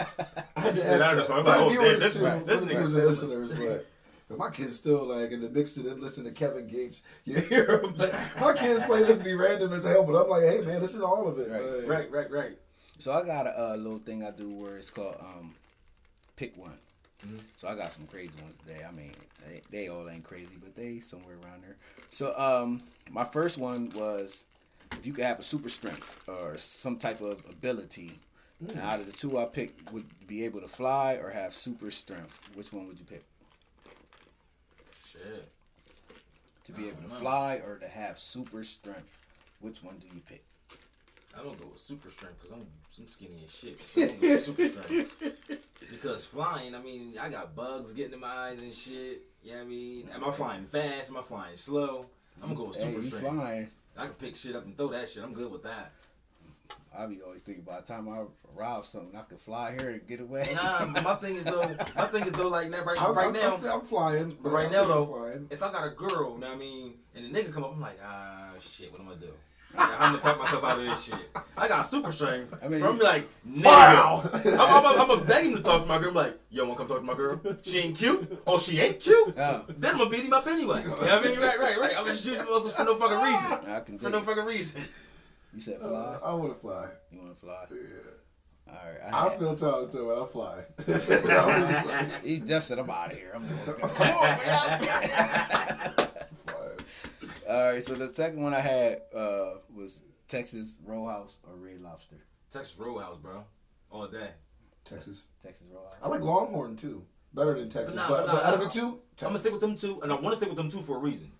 I 0.56 0.60
had 0.60 0.74
He 0.74 0.80
to 0.80 0.86
said 0.86 1.00
ask 1.00 1.16
that, 1.16 1.26
so 1.26 1.34
I'm 1.36 1.44
for 1.44 1.50
like, 1.50 1.60
oh, 1.60 1.68
viewers 1.70 1.88
damn, 1.90 1.98
this- 2.00 2.16
too, 2.16 2.24
right, 2.24 2.38
for 2.40 2.44
this 2.46 2.60
the 2.60 2.66
nigga 2.66 2.68
viewers 2.68 2.92
said 2.92 2.98
and 2.98 3.04
it. 3.04 3.08
listeners, 3.08 3.50
but 3.58 3.86
'cause 4.28 4.38
my 4.38 4.50
kids 4.50 4.76
still 4.76 5.04
like 5.06 5.30
in 5.32 5.40
the 5.40 5.48
mix 5.48 5.72
to 5.72 5.80
them 5.80 6.00
listening 6.00 6.32
to 6.32 6.38
Kevin 6.38 6.66
Gates. 6.68 7.02
You 7.24 7.40
hear 7.40 7.66
them? 7.78 7.94
Like, 7.96 8.12
My 8.40 8.52
kids 8.52 8.80
playlist 8.82 9.24
be 9.24 9.34
random 9.34 9.72
as 9.72 9.84
hell, 9.84 10.04
but 10.04 10.14
I'm 10.22 10.28
like, 10.30 10.42
hey 10.42 10.60
man, 10.60 10.80
listen 10.80 11.00
to 11.00 11.06
all 11.06 11.26
of 11.28 11.38
it. 11.38 11.50
Right. 11.50 11.62
Like, 11.64 11.88
Right, 11.88 12.10
right, 12.10 12.30
right. 12.30 12.58
So 12.98 13.12
I 13.12 13.24
got 13.24 13.46
a 13.46 13.72
uh, 13.72 13.76
little 13.76 13.98
thing 13.98 14.22
I 14.24 14.30
do 14.30 14.50
where 14.50 14.76
it's 14.76 14.90
called 14.90 15.16
um, 15.20 15.54
pick 16.36 16.56
one. 16.56 16.78
Mhm. 17.26 17.40
So 17.56 17.66
I 17.68 17.74
got 17.74 17.92
some 17.92 18.06
crazy 18.06 18.38
ones 18.40 18.54
today. 18.66 18.84
I 18.86 18.92
mean, 18.92 19.12
they, 19.46 19.62
they 19.70 19.88
all 19.88 20.08
ain't 20.08 20.24
crazy, 20.24 20.56
but 20.62 20.74
they 20.74 21.00
somewhere 21.00 21.36
around 21.44 21.62
there. 21.62 21.76
So 22.10 22.34
um, 22.38 22.82
my 23.10 23.24
first 23.24 23.58
one 23.58 23.90
was 23.94 24.44
if 24.92 25.04
you 25.06 25.12
could 25.12 25.24
have 25.24 25.38
a 25.38 25.42
super 25.42 25.68
strength 25.68 26.18
or 26.28 26.56
some 26.56 26.96
type 26.98 27.20
of 27.20 27.42
ability. 27.48 28.18
Mm. 28.64 28.70
And 28.72 28.80
out 28.80 29.00
of 29.00 29.06
the 29.06 29.12
two 29.12 29.38
I 29.38 29.46
picked, 29.46 29.90
would 29.92 30.06
be 30.26 30.44
able 30.44 30.60
to 30.60 30.68
fly 30.68 31.14
or 31.14 31.30
have 31.30 31.54
super 31.54 31.90
strength. 31.90 32.38
Which 32.54 32.72
one 32.72 32.86
would 32.88 32.98
you 32.98 33.04
pick? 33.06 33.24
Shit. 35.10 35.48
To 36.66 36.72
be 36.72 36.88
able 36.88 37.00
don't 37.00 37.08
to 37.08 37.14
know. 37.14 37.20
fly 37.20 37.54
or 37.66 37.76
to 37.78 37.88
have 37.88 38.18
super 38.18 38.62
strength? 38.62 39.08
Which 39.60 39.82
one 39.82 39.96
do 39.98 40.06
you 40.14 40.20
pick? 40.28 40.44
I'm 41.36 41.44
gonna 41.44 41.56
go 41.56 41.66
with 41.72 41.80
super 41.80 42.10
strength 42.10 42.40
because 42.42 42.56
I'm, 42.56 42.66
I'm 42.98 43.06
skinny 43.06 43.44
as 43.44 43.54
shit. 43.54 43.80
So 43.80 44.02
I'm 44.02 44.08
gonna 44.08 44.20
go 44.20 44.28
with 44.28 44.44
super 44.44 44.68
strength. 44.68 45.10
Because 45.90 46.24
flying, 46.24 46.74
I 46.74 46.78
mean, 46.80 47.14
I 47.20 47.28
got 47.30 47.56
bugs 47.56 47.92
getting 47.92 48.12
in 48.12 48.20
my 48.20 48.28
eyes 48.28 48.60
and 48.60 48.72
shit. 48.72 49.22
You 49.42 49.54
know 49.54 49.62
I 49.62 49.64
mean? 49.64 50.08
Am 50.14 50.22
I 50.24 50.30
flying 50.30 50.66
fast? 50.66 51.10
Am 51.10 51.16
I 51.16 51.22
flying 51.22 51.56
slow? 51.56 52.06
I'm 52.40 52.50
gonna 52.50 52.60
go 52.60 52.68
with 52.68 52.76
super 52.76 53.00
you 53.00 53.06
strength. 53.08 53.26
flying. 53.26 53.68
I 53.96 54.04
can 54.04 54.14
pick 54.14 54.36
shit 54.36 54.54
up 54.54 54.66
and 54.66 54.76
throw 54.76 54.88
that 54.88 55.08
shit. 55.08 55.24
I'm 55.24 55.32
good 55.34 55.50
with 55.50 55.64
that. 55.64 55.92
I 56.96 57.06
be 57.06 57.20
always 57.22 57.42
thinking 57.42 57.62
by 57.64 57.80
the 57.80 57.86
time 57.86 58.08
I 58.08 58.22
rob 58.54 58.84
something, 58.84 59.14
I 59.16 59.22
could 59.22 59.40
fly 59.40 59.72
here 59.78 59.90
and 59.90 60.06
get 60.08 60.20
away. 60.20 60.48
Nah, 60.54 60.86
my 60.86 61.14
thing 61.14 61.36
is 61.36 61.44
though, 61.44 61.76
my 61.96 62.06
thing 62.06 62.24
is 62.24 62.32
though, 62.32 62.48
like 62.48 62.70
that 62.72 62.84
right, 62.84 63.00
I'm, 63.00 63.14
right 63.14 63.26
I'm, 63.28 63.32
now, 63.32 63.56
I'm, 63.56 63.64
I'm 63.64 63.80
flying. 63.82 64.36
But 64.42 64.50
right 64.50 64.66
I'm 64.66 64.72
now, 64.72 64.84
though, 64.86 65.06
flying. 65.06 65.46
if 65.50 65.62
I 65.62 65.70
got 65.70 65.86
a 65.86 65.90
girl, 65.90 66.34
you 66.34 66.40
know 66.40 66.48
what 66.48 66.56
I 66.56 66.56
mean, 66.56 66.94
and 67.14 67.32
the 67.32 67.38
nigga 67.42 67.52
come 67.52 67.62
up, 67.64 67.72
I'm 67.72 67.80
like, 67.80 67.98
ah, 68.04 68.50
shit, 68.60 68.90
what 68.90 69.00
am 69.00 69.06
I 69.08 69.10
gonna 69.14 69.26
do? 69.26 69.32
I'm 69.78 70.12
gonna 70.16 70.18
talk 70.18 70.38
myself 70.40 70.64
out 70.64 70.80
of 70.80 70.84
this 70.84 71.04
shit. 71.04 71.14
I 71.56 71.68
got 71.68 71.82
super 71.82 72.10
strength. 72.10 72.52
I 72.60 72.66
mean, 72.66 72.82
I'm 72.82 72.98
like, 72.98 73.28
nigga. 73.48 73.64
Wow. 73.66 74.28
I'm, 74.34 74.60
I'm, 74.60 74.86
I'm, 74.86 75.00
I'm 75.02 75.06
gonna 75.06 75.24
beg 75.24 75.46
him 75.46 75.54
to 75.56 75.62
talk 75.62 75.82
to 75.82 75.86
my 75.88 75.98
girl. 75.98 76.08
I'm 76.08 76.14
like, 76.16 76.40
yo, 76.50 76.64
wanna 76.64 76.76
come 76.76 76.88
talk 76.88 76.96
to 76.98 77.04
my 77.04 77.14
girl? 77.14 77.40
She 77.62 77.78
ain't 77.78 77.96
cute? 77.96 78.42
Oh, 78.48 78.58
she 78.58 78.80
ain't 78.80 78.98
cute? 78.98 79.32
Oh, 79.38 79.64
Then 79.68 79.92
I'm 79.92 79.98
gonna 79.98 80.10
beat 80.10 80.24
him 80.24 80.32
up 80.32 80.48
anyway. 80.48 80.82
You 80.82 80.88
know 80.88 80.96
what 80.96 81.08
I 81.08 81.22
mean? 81.22 81.38
Right, 81.38 81.60
right, 81.60 81.78
right. 81.78 81.96
I'm 81.96 82.04
gonna 82.04 82.18
shoot 82.18 82.36
muscles 82.38 82.72
for 82.72 82.82
no 82.82 82.96
fucking 82.96 83.18
reason. 83.18 83.52
I 83.72 83.80
can 83.80 83.96
For 84.00 84.10
no 84.10 84.18
it. 84.18 84.24
fucking 84.24 84.44
reason. 84.44 84.82
You 85.54 85.60
said 85.60 85.78
fly. 85.80 85.88
Uh, 85.88 86.18
I 86.22 86.34
want 86.34 86.54
to 86.54 86.60
fly. 86.60 86.86
You 87.10 87.18
want 87.18 87.34
to 87.34 87.40
fly? 87.40 87.64
Yeah. 87.70 88.72
All 88.72 88.74
right. 88.92 89.12
I 89.12 89.30
had- 89.30 89.38
feel 89.38 89.56
tall 89.56 89.84
still 89.84 90.06
when 90.06 90.18
I 90.18 90.26
fly. 90.26 92.10
He's 92.24 92.40
Jeff 92.40 92.64
said 92.64 92.78
I'm 92.78 92.88
out 92.90 93.12
of 93.12 93.18
here. 93.18 93.32
I'm 93.34 93.46
going. 93.66 93.80
Come 93.80 94.00
on, 94.00 94.22
man. 94.40 95.92
All 97.48 97.64
right. 97.72 97.82
So 97.82 97.94
the 97.94 98.08
second 98.14 98.42
one 98.42 98.54
I 98.54 98.60
had 98.60 99.02
uh, 99.14 99.54
was 99.74 100.02
Texas 100.28 100.76
Roadhouse 100.84 101.38
or 101.48 101.56
Red 101.56 101.80
Lobster. 101.80 102.16
Texas 102.52 102.76
Roadhouse, 102.78 103.18
bro. 103.18 103.44
All 103.90 104.06
day. 104.06 104.30
Texas. 104.84 105.26
Texas 105.42 105.66
Roadhouse. 105.72 105.94
I 106.02 106.08
like 106.08 106.20
Longhorn 106.20 106.76
too. 106.76 107.04
Better 107.34 107.58
than 107.58 107.68
Texas. 107.68 107.94
But 107.94 108.02
nah, 108.02 108.08
but, 108.08 108.26
but 108.26 108.32
but 108.32 108.42
nah, 108.42 108.48
out 108.48 108.54
of 108.54 108.60
the 108.60 108.68
two, 108.68 109.00
I'm 109.22 109.28
gonna 109.28 109.38
stick 109.38 109.52
with 109.52 109.60
them 109.60 109.76
two, 109.76 110.00
and 110.02 110.12
I 110.12 110.16
want 110.16 110.32
to 110.32 110.36
stick 110.36 110.48
with 110.48 110.56
them 110.56 110.70
two 110.70 110.82
for 110.82 110.96
a 110.96 110.98
reason. 110.98 111.30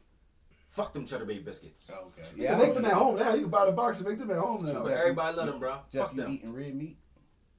Fuck 0.71 0.93
them 0.93 1.05
cheddar 1.07 1.25
bay 1.25 1.39
biscuits. 1.39 1.91
Oh, 1.93 2.07
okay. 2.09 2.29
You 2.37 2.47
can 2.47 2.59
make 2.59 2.75
them 2.75 2.85
at 2.85 2.93
home 2.93 3.17
now. 3.19 3.35
You 3.35 3.43
can 3.43 3.51
buy 3.51 3.67
the 3.67 3.73
box 3.73 3.99
and 3.99 4.09
make 4.09 4.19
them 4.19 4.31
at 4.31 4.39
home 4.39 4.65
now. 4.65 4.83
But 4.85 4.93
everybody 4.93 5.37
love 5.37 5.47
them, 5.47 5.59
bro. 5.59 5.79
Jeff, 5.93 6.07
Fuck 6.09 6.17
you 6.17 6.23
them. 6.23 6.33
eating 6.33 6.55
red 6.55 6.75
meat? 6.75 6.97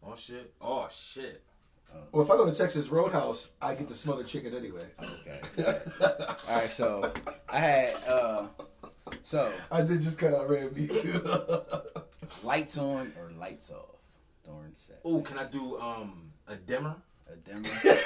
Oh 0.04 0.16
shit. 0.16 0.54
Oh 0.62 0.88
shit. 0.92 1.44
Well, 2.14 2.24
if 2.24 2.32
I 2.32 2.38
go 2.38 2.46
to 2.50 2.58
Texas 2.58 2.88
Roadhouse, 2.88 3.50
I 3.62 3.76
get 3.76 3.90
the 3.90 3.94
smothered 3.94 4.28
chicken 4.28 4.56
anyway. 4.56 4.86
Okay. 5.04 5.42
All 6.02 6.56
right. 6.56 6.72
So 6.72 7.12
I 7.50 7.60
had 7.60 7.96
uh, 8.08 8.46
so 9.24 9.52
I 9.70 9.82
did 9.82 10.00
just 10.00 10.18
cut 10.18 10.34
out 10.34 10.50
red 10.50 10.76
meat 10.76 10.90
too. 11.02 11.22
lights 12.44 12.78
on 12.78 13.12
or 13.20 13.32
lights 13.38 13.72
off 13.72 13.98
during 14.46 14.74
sex. 14.74 15.00
Oh, 15.04 15.22
can 15.22 15.38
I 15.38 15.44
do 15.46 15.78
um 15.82 16.32
a 16.48 16.56
dimmer? 16.56 16.96
A 17.32 17.36
dimmer. 17.38 17.70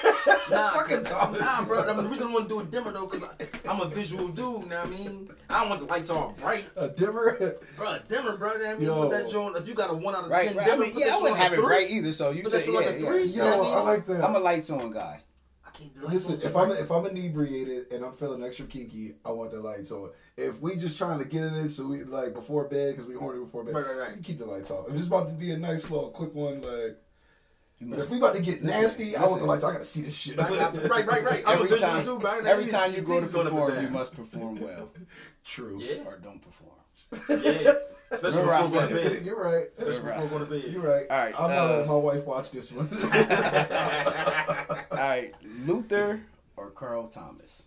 Nah, 0.49 0.69
Fucking 0.73 0.97
'cause- 0.97 1.09
Thomas. 1.09 1.39
nah, 1.41 1.65
bro. 1.65 1.81
I 1.89 1.93
mean, 1.93 2.03
the 2.03 2.09
reason 2.09 2.27
I 2.27 2.33
want 2.33 2.47
to 2.49 2.55
do 2.55 2.59
a 2.59 2.63
dimmer 2.65 2.91
though, 2.91 3.07
cause 3.07 3.23
I, 3.23 3.47
I'm 3.67 3.81
a 3.81 3.87
visual 3.87 4.27
dude. 4.27 4.37
You 4.63 4.69
know 4.69 4.75
what 4.77 4.85
I 4.85 4.85
mean? 4.89 5.29
I 5.49 5.59
don't 5.61 5.69
want 5.69 5.81
the 5.81 5.87
lights 5.87 6.09
all 6.11 6.35
bright, 6.39 6.69
a 6.75 6.87
dimmer. 6.89 7.55
bro. 7.75 7.93
A 7.93 7.99
dimmer, 8.07 8.37
bro. 8.37 8.53
You 8.53 8.59
know 8.59 8.65
what 8.65 8.69
I 8.69 8.73
mean, 8.75 8.83
Yo. 8.83 9.01
put 9.01 9.11
that 9.11 9.29
joint. 9.29 9.57
If 9.57 9.67
you 9.67 9.73
got 9.73 9.89
a 9.89 9.93
one 9.95 10.13
out 10.15 10.25
of 10.25 10.29
Right. 10.29 10.47
ten 10.49 10.57
right. 10.57 10.67
I 10.67 10.69
dimmer, 10.71 10.83
mean, 10.83 10.93
put 10.93 10.99
yeah, 10.99 11.05
that 11.07 11.11
I 11.11 11.15
shit 11.15 11.23
wouldn't 11.23 11.39
on 11.39 11.43
have 11.43 11.51
a 11.51 11.55
it 11.55 11.59
three. 11.65 11.75
right 11.75 11.89
either. 11.89 12.13
So 12.13 12.29
you 12.31 12.43
Put 12.43 12.51
that 12.51 12.59
say 12.59 12.65
shit 12.65 12.75
like 12.75 12.85
yeah, 12.85 12.91
a 12.91 12.99
yeah. 12.99 13.07
three. 13.07 13.23
Yo, 13.23 13.31
You 13.33 13.37
know 13.51 13.57
what 13.57 13.67
I 13.67 13.71
I 13.71 13.75
mean? 13.77 13.85
like 13.85 14.07
that. 14.07 14.23
I'm 14.23 14.35
a 14.35 14.39
lights 14.39 14.69
on 14.69 14.91
guy. 14.91 15.21
I 15.65 15.69
can't 15.77 15.93
do 15.95 16.01
lights 16.01 16.13
Listen, 16.29 16.47
if 16.49 16.55
I'm 16.55 16.71
if 16.71 16.91
I'm 16.91 17.05
inebriated 17.07 17.91
and 17.91 18.05
I'm 18.05 18.13
feeling 18.13 18.43
extra 18.43 18.65
kinky, 18.67 19.15
I 19.25 19.31
want 19.31 19.51
the 19.51 19.59
lights 19.59 19.91
on. 19.91 20.11
If 20.37 20.59
we 20.61 20.75
just 20.75 20.97
trying 20.97 21.17
to 21.19 21.25
get 21.25 21.43
it 21.43 21.53
in, 21.53 21.69
so 21.69 21.87
we 21.87 22.03
like 22.03 22.33
before 22.33 22.65
bed 22.65 22.93
because 22.95 23.07
we 23.09 23.15
horny 23.15 23.39
before 23.43 23.63
bed, 23.63 23.73
Right, 23.73 23.85
right, 23.87 23.97
right. 23.97 24.15
you 24.15 24.21
keep 24.21 24.37
the 24.37 24.45
lights 24.45 24.69
off. 24.69 24.87
If 24.89 24.95
it's 24.95 25.07
about 25.07 25.27
to 25.29 25.33
be 25.33 25.51
a 25.51 25.57
nice 25.57 25.89
little 25.89 26.09
quick 26.11 26.33
one, 26.35 26.61
like. 26.61 26.97
You 27.85 27.95
if 28.01 28.09
we 28.09 28.17
about 28.17 28.35
to 28.35 28.41
get 28.41 28.63
Listen, 28.63 28.81
nasty, 28.81 29.15
I 29.15 29.21
want 29.21 29.41
the 29.41 29.45
listen. 29.45 29.47
lights. 29.47 29.63
I 29.63 29.71
gotta 29.73 29.85
see 29.85 30.01
this 30.01 30.15
shit. 30.15 30.37
Right, 30.37 30.49
right, 30.89 31.05
right, 31.07 31.23
right. 31.23 31.43
I'm 31.45 31.61
every 31.63 31.79
time, 31.79 32.05
dude, 32.05 32.21
man. 32.23 32.45
every 32.47 32.67
time 32.67 32.93
you 32.93 33.01
go 33.01 33.19
to 33.19 33.25
titties 33.27 33.31
going 33.31 33.47
up 33.47 33.53
and 33.53 33.61
perform, 33.61 33.83
you 33.83 33.89
must 33.89 34.15
perform 34.15 34.59
well 34.59 34.89
True. 35.45 35.79
Yeah, 35.81 36.03
or 36.05 36.17
don't 36.17 36.41
perform. 36.41 37.43
yeah. 37.43 37.73
Especially 38.11 38.41
Remember 38.41 38.53
I 38.53 38.61
before 38.61 38.79
going 38.81 38.89
to 38.89 38.95
bed. 39.15 39.25
You're 39.25 39.43
right. 39.43 39.65
Especially 39.77 39.99
Remember 39.99 40.21
before 40.21 40.39
going 40.39 40.51
to 40.51 40.59
bed. 40.61 40.73
You're 40.73 40.81
right. 40.81 41.05
All 41.09 41.17
right, 41.25 41.35
I'm 41.39 41.49
not 41.49 41.57
uh, 41.57 41.69
letting 41.71 41.87
my 41.87 41.95
wife 41.95 42.23
watch 42.25 42.51
this 42.51 42.71
one. 42.71 42.87
All 44.91 44.97
right, 44.97 45.33
Luther 45.65 46.21
or 46.57 46.69
Carl 46.71 47.07
Thomas. 47.07 47.63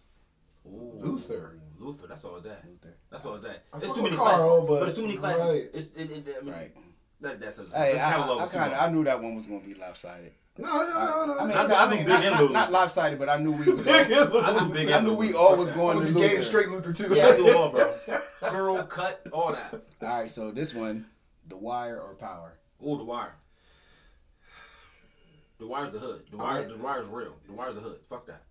Ooh, 0.66 0.92
Luther. 0.96 1.58
Luther. 1.78 2.06
That's 2.08 2.24
all 2.24 2.40
that. 2.40 2.64
Luther. 2.66 2.94
That's 3.10 3.24
all 3.26 3.38
that. 3.38 3.64
I 3.72 3.78
It's 3.78 3.92
too 3.94 4.02
many 4.02 4.16
Carl, 4.16 4.36
classes. 4.36 4.68
but- 4.68 4.80
But 4.80 4.88
it's 4.88 4.96
too 4.98 5.04
many 5.06 5.16
classes. 5.16 5.46
right. 5.46 5.70
It's, 5.72 5.96
it, 5.96 6.10
it, 6.10 6.36
I 6.40 6.44
mean, 6.44 6.52
Right. 6.54 6.72
That, 7.20 7.40
that's, 7.40 7.56
that's 7.58 7.70
Hey, 7.72 7.94
I, 7.94 7.98
catalog 8.12 8.40
I, 8.40 8.44
I 8.44 8.46
kind 8.48 8.72
of 8.72 8.80
I 8.80 8.90
knew 8.90 9.04
that 9.04 9.20
one 9.22 9.34
was 9.34 9.46
gonna 9.46 9.60
be 9.60 9.74
lopsided. 9.74 10.32
No, 10.56 10.66
no, 10.66 10.88
no, 10.88 11.34
no. 11.34 11.38
I 11.38 11.46
mean, 11.46 11.56
I- 11.56 11.66
not, 11.66 11.70
I 11.72 11.84
I 11.84 11.90
knew 11.90 11.96
mean, 11.96 12.04
Big 12.04 12.08
not, 12.08 12.22
and 12.24 12.30
not, 12.34 12.40
Lose. 12.42 12.52
not 12.52 12.72
lopsided, 12.72 13.18
but 13.18 13.28
I 13.28 13.38
knew 13.38 13.52
we 13.52 13.72
was. 13.72 13.82
Big 13.82 14.10
and 14.10 14.14
I 14.34 14.38
I 14.40 14.52
knew, 14.60 14.66
knew 14.68 14.74
Big 14.74 14.90
I 14.90 15.00
knew 15.00 15.14
we 15.14 15.34
all 15.34 15.56
was 15.56 15.70
going 15.72 15.98
gonna 15.98 16.08
to 16.08 16.14
be 16.14 16.20
gay 16.20 16.26
and 16.28 16.36
lose. 16.36 16.46
straight 16.46 16.68
Luther 16.68 16.92
too. 16.92 17.14
Yeah, 17.14 17.26
I 17.28 17.36
do 17.36 17.44
them 17.46 17.56
all, 17.56 17.68
bro. 17.70 17.94
Curl, 18.40 18.82
cut, 18.84 19.20
all 19.32 19.52
that. 19.52 19.82
All 20.02 20.20
right, 20.20 20.30
so 20.30 20.50
this 20.50 20.74
one, 20.74 21.06
The 21.48 21.56
Wire 21.56 22.00
or 22.00 22.14
Power? 22.14 22.54
Oh, 22.82 22.96
the 22.96 23.04
wire. 23.04 23.34
The 25.58 25.66
wire's 25.66 25.90
the 25.92 25.98
hood. 25.98 26.22
The 26.30 26.36
wire, 26.36 26.64
oh, 26.66 26.76
the 26.76 26.82
wire's 26.82 27.08
real. 27.08 27.34
The 27.46 27.52
wire's 27.52 27.74
the 27.74 27.80
hood. 27.80 27.98
Fuck 28.08 28.26
that. 28.28 28.42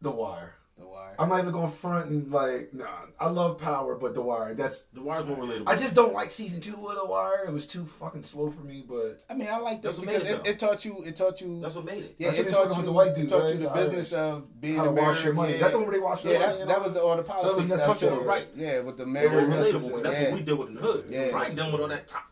The 0.00 0.10
Wire. 0.10 0.54
The 0.78 0.86
Wire. 0.86 1.14
I'm 1.18 1.28
not 1.28 1.40
even 1.40 1.52
going 1.52 1.70
front 1.70 2.08
and 2.10 2.30
like, 2.32 2.72
nah. 2.72 2.86
I 3.20 3.28
love 3.28 3.58
Power, 3.58 3.94
but 3.94 4.14
The 4.14 4.22
Wire. 4.22 4.54
That's. 4.54 4.84
The 4.94 5.02
wire's 5.02 5.26
more 5.26 5.36
relatable. 5.36 5.68
I 5.68 5.76
just 5.76 5.94
don't 5.94 6.12
like 6.14 6.30
season 6.30 6.60
two 6.60 6.74
of 6.88 6.96
The 6.96 7.04
Wire. 7.04 7.44
It 7.46 7.52
was 7.52 7.66
too 7.66 7.84
fucking 7.84 8.22
slow 8.22 8.50
for 8.50 8.62
me. 8.62 8.82
But 8.88 9.22
I 9.28 9.34
mean, 9.34 9.48
I 9.48 9.58
like 9.58 9.82
this 9.82 9.96
That's 9.96 10.06
what 10.06 10.08
because 10.08 10.22
made 10.28 10.32
it, 10.40 10.46
it, 10.46 10.50
it 10.52 10.58
taught 10.58 10.84
you. 10.84 11.02
It 11.04 11.14
taught 11.16 11.40
you. 11.40 11.60
That's 11.60 11.74
what 11.76 11.84
made 11.84 12.04
it. 12.04 12.14
yeah, 12.18 12.28
That's 12.30 12.38
it 12.40 12.48
taught 12.50 12.76
you. 12.76 12.82
the 12.82 12.90
white 12.92 13.14
dude, 13.14 13.26
it 13.26 13.28
taught 13.28 13.42
right? 13.44 13.52
you 13.54 13.58
the 13.60 13.68
The 13.68 13.74
business 13.74 14.12
of 14.14 14.60
being 14.60 14.76
how 14.76 14.84
to 14.84 14.88
American. 14.90 15.14
wash 15.14 15.24
your 15.24 15.34
money. 15.34 15.52
Yeah, 15.54 15.58
That 15.60 15.72
the 15.72 15.78
one 15.78 15.86
where 15.88 15.96
they 15.96 16.02
wash 16.02 16.22
their 16.22 16.32
yeah 16.32 16.38
money 16.46 16.58
that, 16.60 16.66
that 16.68 16.76
all 16.78 16.84
was 16.88 16.96
all 16.96 17.16
the 17.16 17.22
So 17.24 17.50
it 17.50 17.56
was 17.56 17.66
politics. 17.66 17.70
that 17.70 17.86
necessary. 17.88 18.18
Right. 18.24 18.48
Yeah, 18.56 18.80
with 18.80 18.96
the 18.96 19.02
It 19.04 19.24
It 19.24 19.30
was 19.30 19.46
was 19.46 19.72
relatable. 19.74 20.02
That's 20.02 20.16
Yeah. 20.16 20.22
what 20.30 20.32
we 20.38 20.40
did 20.40 20.58
with 20.58 20.74
the 20.74 20.80
hood. 20.80 21.04
Yeah, 21.10 21.30
I 21.36 21.54
done 21.54 21.72
with 21.72 21.80
all 21.82 21.88
that 21.88 22.08
top 22.08 22.31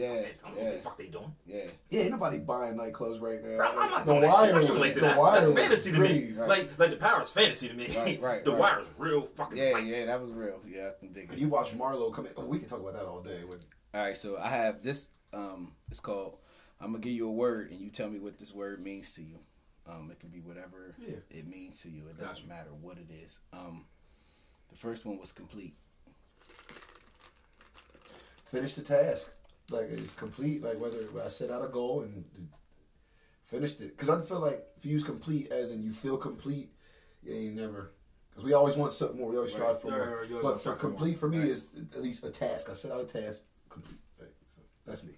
Yeah, 0.00 0.08
fuck 0.16 0.24
it. 0.26 0.40
I 0.44 0.48
don't 0.48 0.56
know 0.56 0.62
yeah. 0.62 0.68
what 0.68 0.76
the 0.76 0.82
fuck 0.82 0.98
they 0.98 1.06
doing. 1.06 1.34
Yeah. 1.46 1.64
yeah, 1.90 2.00
ain't 2.02 2.10
nobody 2.12 2.38
buying 2.38 2.74
nightclubs 2.76 3.20
right 3.20 3.42
now. 3.44 3.56
Bro, 3.56 3.66
I'm 3.68 3.90
not 3.90 4.06
the 4.06 4.12
doing 4.12 4.22
that 4.22 4.30
shit. 4.30 4.38
I 4.38 4.52
Wire 4.52 4.66
can 4.66 4.78
was- 4.80 4.92
The 4.94 5.00
that. 5.00 5.18
Wire 5.18 5.34
That's 5.34 5.46
was 5.46 5.54
fantasy 5.56 5.92
to 5.92 5.98
me. 5.98 6.32
Right. 6.36 6.48
Like, 6.48 6.78
like 6.78 6.90
the 6.90 6.96
power 6.96 7.22
is 7.22 7.30
fantasy 7.30 7.68
to 7.68 7.74
me. 7.74 7.86
Right, 7.96 8.20
right, 8.20 8.44
the 8.44 8.50
right. 8.52 8.60
wire 8.60 8.80
is 8.80 8.86
real 8.98 9.22
fucking. 9.22 9.56
Yeah, 9.58 9.72
life. 9.74 9.84
yeah, 9.84 10.06
that 10.06 10.20
was 10.20 10.32
real. 10.32 10.60
Yeah, 10.66 10.88
I 10.88 10.98
can 10.98 11.12
dig 11.12 11.30
it. 11.32 11.38
You 11.38 11.48
watch 11.48 11.76
Marlo 11.76 12.12
come 12.12 12.26
in. 12.26 12.32
Oh, 12.36 12.44
we 12.44 12.58
can 12.58 12.68
talk 12.68 12.80
about 12.80 12.94
that 12.94 13.04
all 13.04 13.20
day. 13.22 13.44
With 13.44 13.64
All 13.94 14.00
right, 14.02 14.16
so 14.16 14.38
I 14.38 14.48
have 14.48 14.82
this. 14.82 15.08
Um, 15.32 15.72
it's 15.90 16.00
called. 16.00 16.38
I'm 16.80 16.92
gonna 16.92 16.98
give 17.02 17.12
you 17.12 17.28
a 17.28 17.32
word, 17.32 17.70
and 17.70 17.78
you 17.80 17.90
tell 17.90 18.08
me 18.08 18.18
what 18.18 18.38
this 18.38 18.54
word 18.54 18.82
means 18.82 19.12
to 19.12 19.22
you. 19.22 19.38
Um, 19.86 20.08
it 20.10 20.18
can 20.20 20.28
be 20.30 20.40
whatever 20.40 20.94
Yeah. 20.98 21.16
it 21.30 21.46
means 21.48 21.80
to 21.82 21.90
you. 21.90 22.04
It 22.08 22.18
doesn't 22.18 22.34
Gotcha. 22.34 22.46
matter 22.46 22.70
what 22.80 22.96
it 22.96 23.08
is. 23.24 23.38
Um, 23.52 23.84
the 24.70 24.76
first 24.76 25.04
one 25.04 25.18
was 25.18 25.32
complete. 25.32 25.74
finish 28.44 28.72
the 28.74 28.82
task, 28.82 29.30
like 29.72 29.90
it's 29.90 30.12
complete. 30.12 30.62
Like 30.62 30.78
whether 30.80 30.98
I 31.24 31.28
set 31.28 31.50
out 31.50 31.64
a 31.64 31.68
goal 31.68 32.02
and 32.02 32.24
finished 33.44 33.80
it, 33.80 33.96
because 33.96 34.08
I 34.08 34.20
feel 34.20 34.40
like 34.40 34.64
if 34.76 34.84
you 34.84 34.92
use 34.92 35.04
complete 35.04 35.50
as 35.50 35.70
in 35.70 35.82
you 35.82 35.92
feel 35.92 36.16
complete, 36.16 36.72
you 37.22 37.34
ain't 37.34 37.56
never. 37.56 37.92
Because 38.30 38.44
we 38.44 38.52
always 38.52 38.76
want 38.76 38.92
something 38.92 39.18
more. 39.18 39.28
We 39.30 39.36
always 39.36 39.52
strive 39.52 39.72
Right. 39.72 39.80
for 39.80 39.88
Yeah, 39.88 39.96
more. 39.96 40.04
yeah, 40.06 40.28
you 40.28 40.36
always 40.38 40.42
But 40.42 40.52
for 40.54 40.58
strive 40.60 40.76
for 40.80 40.88
complete 40.88 41.18
for 41.18 41.28
me 41.28 41.38
Right. 41.38 41.48
is 41.48 41.72
at 41.92 42.02
least 42.02 42.24
a 42.24 42.30
task. 42.30 42.70
I 42.70 42.74
set 42.74 42.92
out 42.92 43.00
a 43.00 43.04
task, 43.04 43.42
complete. 43.68 43.98
Right. 44.18 44.30
So 44.54 44.62
that's 44.84 45.02
me. 45.02 45.14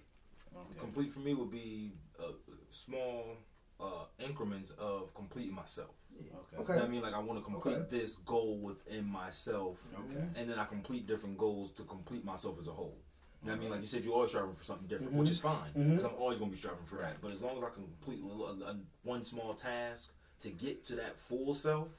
Okay. 0.55 0.79
Complete 0.79 1.13
for 1.13 1.19
me 1.19 1.33
would 1.33 1.51
be 1.51 1.93
uh, 2.19 2.33
small 2.71 3.37
uh, 3.79 4.05
increments 4.19 4.71
of 4.77 5.13
completing 5.13 5.53
myself. 5.53 5.95
Okay. 6.15 6.25
You 6.25 6.57
know 6.57 6.63
Okay. 6.63 6.79
I 6.79 6.87
mean? 6.87 7.01
Like 7.01 7.13
I 7.13 7.19
want 7.19 7.39
to 7.39 7.43
complete 7.43 7.75
Okay. 7.75 7.85
this 7.89 8.15
goal 8.17 8.59
within 8.59 9.05
myself, 9.05 9.77
Okay. 9.93 10.27
and 10.35 10.49
then 10.49 10.57
I 10.57 10.65
complete 10.65 11.05
different 11.07 11.37
goals 11.37 11.73
to 11.73 11.83
complete 11.83 12.23
myself 12.23 12.59
as 12.59 12.67
a 12.67 12.71
whole. 12.71 12.99
You 13.43 13.49
know 13.49 13.55
what 13.55 13.59
I 13.59 13.61
mean? 13.63 13.71
Like 13.71 13.81
you 13.81 13.87
said, 13.87 14.05
you're 14.05 14.13
always 14.13 14.29
striving 14.31 14.55
for 14.55 14.63
something 14.63 14.87
different, 14.87 15.13
Mhm. 15.13 15.17
which 15.17 15.29
is 15.29 15.39
fine 15.39 15.71
because 15.73 16.05
I'm 16.05 16.15
always 16.17 16.39
going 16.39 16.49
to 16.51 16.55
be 16.55 16.59
striving 16.59 16.85
for 16.85 16.95
that. 16.97 17.19
But 17.21 17.31
as 17.33 17.41
long 17.41 17.57
as 17.57 17.63
I 17.63 17.69
can 17.71 17.83
complete 17.83 18.21
a, 18.23 18.25
little- 18.25 18.63
a, 18.63 18.77
one 19.03 19.25
small 19.25 19.53
task 19.53 20.11
to 20.41 20.49
get 20.49 20.85
to 20.87 20.95
that 20.95 21.17
full 21.27 21.53
self, 21.53 21.89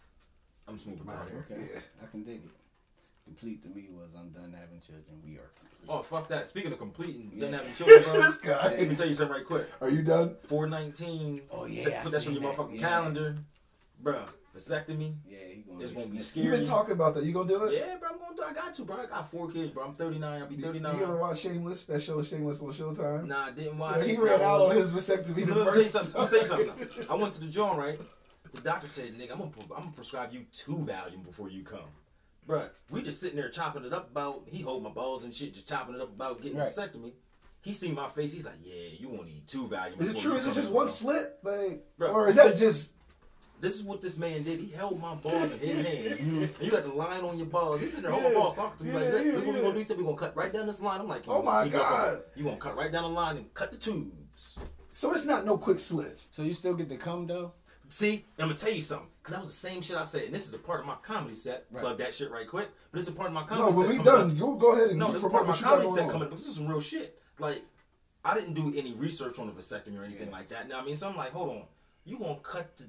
I'm 0.66 0.78
smooth 0.78 1.00
with 1.00 1.08
Out 1.10 1.26
that. 1.26 1.30
here. 1.32 1.46
Okay. 1.50 1.68
Yeah. 1.74 1.80
I 2.02 2.06
can 2.10 2.22
dig 2.24 2.36
it. 2.36 2.50
Complete 3.26 3.62
to 3.62 3.68
me 3.68 3.88
was 3.90 4.08
I'm 4.18 4.30
done 4.30 4.52
having 4.58 4.80
children. 4.80 5.20
We 5.24 5.34
are 5.36 5.50
complete. 5.58 5.88
Oh 5.88 6.02
fuck 6.02 6.28
that! 6.28 6.46
Speaking 6.48 6.72
of 6.72 6.78
completing, 6.78 7.30
Yeah. 7.34 7.44
done 7.46 7.52
having 7.54 7.74
children, 7.74 8.02
bro. 8.04 8.22
this 8.22 8.36
guy. 8.36 8.68
Let 8.76 8.88
me 8.88 8.94
tell 8.96 9.06
you 9.08 9.14
something 9.14 9.36
right 9.36 9.46
quick. 9.46 9.66
Are 9.80 9.88
you 9.90 10.02
done? 10.02 10.36
Four 10.46 10.66
nineteen. 10.66 11.40
Oh, 11.50 11.64
yeah, 11.64 12.00
I 12.00 12.02
Put 12.02 12.12
that 12.12 12.26
on 12.26 12.32
your 12.34 12.42
that. 12.42 12.56
motherfucking 12.56 12.80
Yeah. 12.80 12.88
calendar, 12.88 13.36
bruh. 14.02 14.28
Vasectomy. 14.56 15.14
Yeah, 15.28 15.38
he 15.48 15.62
gonna 15.62 15.80
It's 15.82 15.92
be 15.92 16.00
gonna 16.00 16.12
be 16.12 16.22
sniffing. 16.22 16.42
You've 16.44 16.52
been 16.60 16.64
talking 16.66 16.92
about 16.92 17.14
that. 17.14 17.24
You 17.24 17.32
gonna 17.32 17.48
do 17.48 17.64
it? 17.64 17.74
Yeah, 17.74 17.96
bro. 17.96 18.10
I'm 18.12 18.18
gonna 18.18 18.36
do. 18.36 18.42
I 18.44 18.52
got 18.52 18.74
to, 18.74 18.82
bro. 18.84 18.96
I 18.96 19.06
got 19.06 19.30
four 19.30 19.50
kids, 19.50 19.72
bro. 19.72 19.84
I'm 19.84 19.94
39. 19.94 20.42
I'll 20.42 20.48
be 20.48 20.56
39. 20.56 20.96
you 20.96 21.02
ever 21.02 21.16
watch 21.16 21.40
Shameless? 21.40 21.84
That 21.86 22.02
show 22.02 22.22
Shameless 22.22 22.60
on 22.60 22.72
Showtime. 22.72 23.26
Nah, 23.26 23.46
I 23.46 23.50
didn't 23.50 23.74
Yeah, 23.74 23.80
watch. 23.80 24.04
he 24.06 24.12
it, 24.12 24.20
ran 24.20 24.40
out 24.42 24.60
on 24.62 24.76
his 24.76 24.90
vasectomy 24.90 25.46
the 25.46 25.54
Let 25.54 25.56
me 25.56 25.64
tell 25.64 25.64
you 25.64 25.72
first 25.82 25.92
something. 25.92 26.28
Tell 26.28 26.38
you 26.38 26.44
something. 26.46 26.88
I 27.10 27.14
went 27.14 27.34
to 27.34 27.40
the 27.40 27.46
joint, 27.46 27.78
right? 27.78 28.00
The 28.54 28.60
doctor 28.60 28.88
said, 28.88 29.18
"Nigga, 29.18 29.32
I'm 29.32 29.38
gonna, 29.38 29.50
I'm 29.76 29.82
gonna 29.84 29.92
prescribe 29.96 30.32
you 30.32 30.44
two 30.52 30.76
Valium 30.76 31.24
before 31.24 31.50
you 31.50 31.64
come." 31.64 31.80
Bruh, 32.48 32.68
we 32.90 33.02
just 33.02 33.18
sitting 33.20 33.36
there 33.36 33.48
chopping 33.48 33.84
it 33.84 33.92
up 33.92 34.10
about. 34.10 34.42
He 34.46 34.60
hold 34.62 34.84
my 34.84 34.90
balls 34.90 35.24
and 35.24 35.34
shit, 35.34 35.54
just 35.54 35.66
chopping 35.66 35.96
it 35.96 36.00
up 36.00 36.10
about 36.10 36.40
getting 36.40 36.58
Right. 36.58 36.70
a 36.70 36.80
vasectomy. 36.80 37.14
He 37.62 37.72
seen 37.72 37.94
my 37.94 38.08
face. 38.10 38.32
He's 38.32 38.44
like, 38.44 38.58
"Yeah, 38.62 38.90
you 38.98 39.08
won't 39.08 39.26
need 39.26 39.48
two 39.48 39.66
Valium." 39.66 40.00
Is 40.00 40.10
it 40.10 40.18
true? 40.18 40.34
Is 40.36 40.46
it 40.46 40.54
just 40.54 40.70
one 40.70 40.86
slit? 40.86 41.38
Like, 41.42 41.82
Bro, 41.98 42.12
or 42.12 42.28
is 42.28 42.36
that 42.36 42.54
just 42.54 42.92
This 43.60 43.74
is 43.74 43.82
what 43.82 44.02
this 44.02 44.16
man 44.18 44.42
did. 44.42 44.60
He 44.60 44.68
held 44.70 45.00
my 45.00 45.14
balls 45.14 45.52
in 45.52 45.58
his 45.58 45.78
hand. 45.86 46.06
And 46.20 46.50
you 46.60 46.70
got 46.70 46.82
the 46.82 46.90
line 46.92 47.22
on 47.22 47.38
your 47.38 47.46
balls. 47.46 47.80
He's 47.80 47.90
sitting 47.90 48.02
there 48.04 48.12
holding 48.12 48.32
Yeah. 48.32 48.38
my 48.38 48.44
balls, 48.44 48.54
talking 48.56 48.78
to 48.78 48.84
me 48.84 48.92
like, 48.92 49.04
Yeah, 49.04 49.10
"Look, 49.10 49.24
yeah, 49.24 49.30
this 49.32 49.40
is 49.40 49.46
what 49.46 49.46
we 49.46 49.52
yeah. 49.54 49.60
gonna 49.62 49.72
do." 49.72 49.78
He 49.78 49.84
said, 49.84 49.96
"We 49.98 50.04
gonna 50.04 50.16
cut 50.16 50.36
right 50.36 50.52
down 50.52 50.66
this 50.66 50.80
line." 50.82 51.00
I'm 51.00 51.08
like, 51.08 51.22
Oh 51.28 51.42
my 51.42 51.68
God. 51.68 52.22
You 52.34 52.44
gonna 52.44 52.56
cut 52.58 52.76
right 52.76 52.92
down 52.92 53.04
the 53.04 53.08
line 53.08 53.36
and 53.38 53.54
cut 53.54 53.70
the 53.70 53.78
tubes?" 53.78 54.58
so? 54.92 55.12
It's 55.12 55.24
not 55.24 55.46
no 55.46 55.56
quick 55.56 55.78
slit. 55.78 56.18
So 56.30 56.42
you 56.42 56.52
still 56.52 56.74
get 56.74 56.88
to 56.90 56.96
come 56.96 57.26
though? 57.26 57.52
See, 57.90 58.24
I'm 58.38 58.46
gonna 58.48 58.54
tell 58.58 58.72
you 58.72 58.82
something, 58.82 59.08
cause 59.22 59.34
that 59.34 59.42
was 59.42 59.50
the 59.50 59.56
same 59.68 59.80
shit 59.82 59.96
I 59.96 60.04
said, 60.04 60.24
and 60.24 60.34
this 60.34 60.48
is 60.48 60.54
a 60.54 60.58
part 60.58 60.80
of 60.80 60.86
my 60.86 60.96
comedy 61.02 61.34
set. 61.36 61.66
Right. 61.70 61.80
Plug 61.82 61.98
that 61.98 62.14
shit 62.14 62.30
right 62.30 62.48
quick, 62.48 62.68
but 62.90 62.98
it's 62.98 63.08
a 63.08 63.12
part 63.12 63.28
of 63.28 63.34
my 63.34 63.44
comedy 63.44 63.72
set. 63.72 63.76
No, 63.76 63.82
comedy 63.82 63.98
when 63.98 64.04
set. 64.04 64.12
we 64.14 64.18
done, 64.18 64.30
up. 64.30 64.36
you 64.36 64.58
go 64.60 64.72
ahead 64.72 64.88
and 64.90 64.98
No, 64.98 65.06
you 65.08 65.12
this 65.12 65.22
is 65.22 65.30
part 65.30 65.42
of 65.42 65.46
my 65.46 65.50
what 65.52 65.58
you 65.58 65.64
got 65.64 65.70
comedy 65.70 65.84
going 65.86 65.96
set 65.96 66.04
on. 66.06 66.10
coming 66.10 66.28
up. 66.28 66.36
This 66.36 66.46
is 66.48 66.56
some 66.56 66.66
real 66.66 66.80
shit. 66.80 67.20
Like, 67.38 67.62
I 68.24 68.34
didn't 68.34 68.54
do 68.54 68.72
any 68.76 68.94
research 68.94 69.38
on 69.38 69.46
the 69.46 69.52
vasectomy 69.52 70.00
or 70.00 70.04
anything 70.04 70.28
Yeah. 70.28 70.32
like 70.32 70.48
that. 70.48 70.66
Now, 70.66 70.80
I 70.80 70.84
mean, 70.84 70.96
so 70.96 71.08
I'm 71.08 71.16
like, 71.16 71.30
hold 71.32 71.50
on, 71.50 71.62
you 72.04 72.18
gonna 72.18 72.36
cut 72.42 72.76
the, 72.78 72.84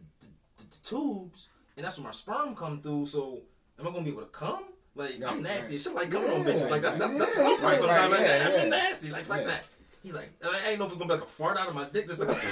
the, 0.84 0.90
the, 0.90 0.96
the 0.96 1.04
tubes, 1.04 1.48
and 1.78 1.86
that's 1.86 1.98
where 1.98 2.06
my 2.06 2.12
sperm 2.12 2.56
come 2.56 2.82
through. 2.82 3.06
So, 3.08 3.40
am 3.80 3.88
I 3.88 3.92
gonna 3.92 4.04
be 4.04 4.12
able 4.12 4.22
to 4.22 4.28
come? 4.28 4.64
Like, 4.96 5.22
I'm 5.28 5.44
nasty. 5.44 5.74
right. 5.76 5.82
Shit 5.82 5.94
like 5.94 6.10
coming 6.12 6.32
on 6.32 6.44
bitches. 6.46 6.70
Like 6.70 6.82
that's 6.82 6.98
that's 6.98 7.14
that's 7.14 7.38
yeah, 7.38 7.44
what 7.44 7.58
I'm 7.60 7.64
like 7.64 7.72
right, 7.74 7.80
sometimes. 7.80 8.12
like, 8.12 8.20
yeah, 8.22 8.58
I'm 8.62 8.70
nasty. 8.70 9.10
Like 9.12 9.26
fuck 9.26 9.40
Yeah. 9.42 9.48
that. 9.48 9.64
He's 10.04 10.14
like, 10.14 10.30
I 10.44 10.70
ain't 10.70 10.78
know 10.80 10.86
if 10.86 10.92
it's 10.92 11.00
gonna 11.00 11.14
be 11.16 11.20
like 11.20 11.24
a 11.24 11.32
fart 11.32 11.58
out 11.58 11.68
of 11.68 11.74
my 11.76 11.86
dick, 11.86 12.08
just 12.08 12.22
like 12.22 12.30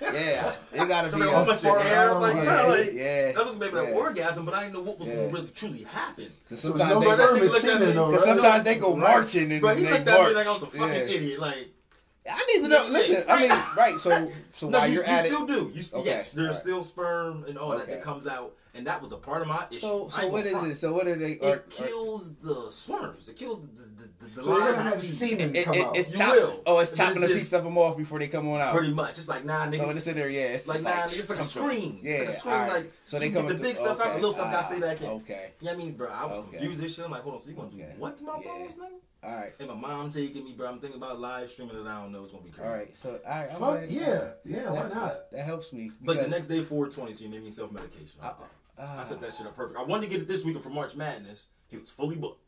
Yeah, 0.00 0.54
it 0.72 0.88
gotta 0.88 1.08
be 1.16 1.18
Like, 1.22 1.28
a 1.28 1.32
how 1.32 1.44
much 1.44 1.60
fart 1.62 1.86
air, 1.86 2.12
like, 2.14 2.34
yeah, 2.34 2.44
bro, 2.44 2.68
like, 2.68 2.92
yeah. 2.92 3.32
that 3.32 3.46
was 3.46 3.56
maybe 3.56 3.78
an 3.78 3.92
orgasm, 3.94 4.44
but 4.44 4.54
I 4.54 4.62
didn't 4.64 4.74
know 4.74 4.80
what 4.82 4.98
was 4.98 5.08
Yeah. 5.08 5.14
gonna 5.14 5.28
really 5.28 5.48
truly 5.54 5.84
happen. 5.84 6.32
Cause 6.48 6.60
So 6.60 6.68
sometimes 6.70 6.90
no 6.90 7.00
they, 7.00 7.06
Bro, 7.06 7.16
that 7.16 7.22
sperm 7.26 7.36
nigga 7.38 7.42
is 7.44 7.52
looked 7.52 7.64
at 7.64 7.70
semen 7.70 7.88
me- 7.88 7.94
though, 7.94 8.10
right? 8.10 8.20
sometimes 8.20 8.64
they 8.64 8.74
go 8.76 8.96
marching 8.96 9.52
and 9.52 9.62
But 9.62 9.76
he 9.78 9.84
they 9.84 9.90
looked 9.92 10.08
at 10.08 10.28
me 10.28 10.34
like 10.34 10.46
I 10.46 10.52
was 10.52 10.62
a 10.62 10.66
fucking 10.66 10.80
Yeah. 10.88 10.94
idiot. 11.14 11.40
Like, 11.40 11.68
I 12.30 12.44
need 12.54 12.62
to 12.62 12.68
know. 12.68 12.86
Listen, 12.88 13.24
I 13.28 13.40
mean, 13.40 13.50
right? 13.76 13.98
So, 13.98 14.32
so 14.54 14.68
no, 14.70 14.78
while 14.78 14.88
you, 14.88 14.94
you're 14.94 15.04
you 15.04 15.10
at 15.10 15.26
still 15.26 15.44
it, 15.44 15.46
do. 15.48 15.72
You 15.74 15.82
st- 15.82 16.00
Okay, 16.00 16.10
yes, 16.10 16.30
there's 16.30 16.46
alright. 16.48 16.60
still 16.62 16.82
sperm 16.82 17.44
and 17.46 17.58
all 17.58 17.70
that 17.76 17.86
that 17.86 18.02
comes 18.02 18.26
out, 18.26 18.54
and 18.74 18.86
that 18.86 19.00
was 19.00 19.12
a 19.12 19.16
part 19.16 19.42
of 19.42 19.48
my 19.48 19.66
issue. 19.70 19.80
so 19.80 20.08
I 20.12 20.16
so 20.16 20.22
ain't 20.22 20.32
what 20.32 20.38
gonna 20.44 20.46
is 20.46 20.52
front. 20.52 20.72
it? 20.72 20.76
So 20.78 20.92
what 20.92 21.06
are 21.06 21.16
they? 21.16 21.32
It 21.32 21.42
Are, 21.44 21.54
are, 21.54 21.58
kills 21.70 22.34
the 22.42 22.70
swimmers. 22.70 23.28
It 23.28 23.36
kills 23.36 23.60
the 23.60 23.66
the, 23.66 24.08
the, 24.28 24.34
the 24.36 24.42
So 24.42 24.56
you're 24.58 24.70
gonna 24.72 24.82
have 24.82 25.00
semen. 25.02 25.38
semen 25.52 25.56
it, 25.56 25.64
come 25.64 25.74
it, 25.74 25.84
out. 25.86 25.96
it's 25.96 26.10
You 26.10 26.16
chop, 26.16 26.32
will. 26.34 26.62
Oh, 26.66 26.78
it's 26.80 26.96
chopping 26.96 27.22
a 27.24 27.26
piece 27.28 27.52
of 27.52 27.64
them 27.64 27.78
off 27.78 27.96
before 27.96 28.18
they 28.18 28.28
come 28.28 28.48
on 28.48 28.60
out. 28.60 28.74
Pretty 28.74 28.92
much, 28.92 29.18
it's 29.18 29.28
like 29.28 29.44
nah, 29.44 29.66
niggas. 29.66 29.78
So 29.78 29.90
it's 29.90 30.06
in 30.06 30.16
there, 30.16 30.28
yeah. 30.28 30.40
It's 30.48 30.66
like 30.66 30.82
just 30.82 30.84
nah, 30.84 31.02
niggas, 31.02 31.18
it's 31.18 31.28
like 31.30 31.38
a 31.38 31.42
come 31.42 31.48
screen. 31.48 32.00
Yeah, 32.02 32.12
it's 32.12 32.20
like 32.20 32.28
a 32.28 32.32
screen. 32.38 32.54
alright. 32.54 32.72
Like 32.72 32.92
so 33.04 33.18
they 33.18 33.30
come 33.30 33.46
get 33.46 33.56
the 33.56 33.62
big 33.62 33.76
stuff 33.76 34.00
out, 34.00 34.08
the 34.08 34.14
little 34.14 34.32
stuff 34.32 34.52
gotta 34.52 34.64
stay 34.66 34.80
back 34.80 35.00
in. 35.00 35.06
Okay, 35.08 35.50
Yeah, 35.60 35.72
I 35.72 35.76
mean, 35.76 35.92
bro, 35.92 36.08
I'm 36.10 36.30
Okay. 36.30 36.58
confused 36.58 36.80
this 36.82 36.94
shit. 36.94 37.04
I'm 37.04 37.10
like, 37.10 37.22
hold 37.22 37.36
on, 37.36 37.40
so 37.42 37.48
you 37.50 37.54
gonna 37.56 37.70
do 37.70 37.82
what 37.98 38.16
to 38.18 38.24
my 38.24 38.38
Yeah. 38.40 38.48
balls, 38.48 38.72
nigga? 38.72 38.88
all 39.28 39.34
right, 39.34 39.54
And 39.58 39.68
my 39.68 39.74
mom 39.74 40.12
taking 40.12 40.44
me, 40.44 40.52
bro. 40.52 40.68
I'm 40.68 40.80
thinking 40.80 40.98
about 40.98 41.18
live 41.18 41.50
streaming 41.50 41.76
it. 41.76 41.86
I 41.86 42.02
don't 42.02 42.12
know. 42.12 42.24
It's 42.24 42.32
gonna 42.32 42.44
be 42.44 42.50
crazy. 42.50 42.68
all 42.68 42.76
right. 42.76 42.96
So 42.96 43.20
all 43.26 43.30
right, 43.30 43.42
I'm 43.50 43.58
Fuck 43.58 43.60
glad- 43.60 43.90
yeah, 43.90 44.28
yeah. 44.44 44.70
Why 44.70 44.82
that, 44.82 44.94
not? 44.94 45.30
That 45.30 45.44
helps 45.44 45.72
me. 45.72 45.92
But 46.02 46.20
the 46.20 46.28
next 46.28 46.46
day, 46.46 46.62
420, 46.62 47.12
so 47.14 47.24
you 47.24 47.30
made 47.30 47.42
me 47.44 47.50
self 47.50 47.70
medication. 47.72 48.20
I, 48.78 48.82
I 48.82 48.84
uh, 48.98 49.02
set 49.02 49.20
that 49.20 49.34
shit 49.34 49.46
up 49.46 49.56
perfect. 49.56 49.78
I 49.78 49.82
wanted 49.82 50.06
to 50.06 50.10
get 50.12 50.22
it 50.22 50.28
this 50.28 50.44
weekend 50.44 50.64
for 50.64 50.70
March 50.70 50.94
Madness. 50.96 51.46
He 51.68 51.76
was 51.76 51.90
fully 51.90 52.16
booked. 52.16 52.40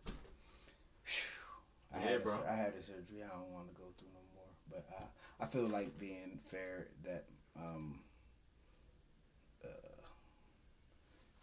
I 1.95 1.99
Yeah, 2.01 2.09
had 2.11 2.23
bro. 2.25 2.35
A, 2.35 2.51
I 2.53 2.57
had 2.57 2.73
a 2.79 2.83
surgery. 2.83 3.23
I 3.25 3.29
don't 3.29 3.51
want 3.53 3.69
to 3.69 3.75
go 3.81 3.87
through 3.99 4.09
no 4.13 4.21
more. 4.35 4.45
But 4.71 4.87
I, 4.99 5.45
I 5.45 5.47
feel 5.49 5.69
like 5.69 5.99
being 5.99 6.41
fair 6.51 6.89
that 7.05 7.25
um, 7.57 8.01
uh, 9.65 9.69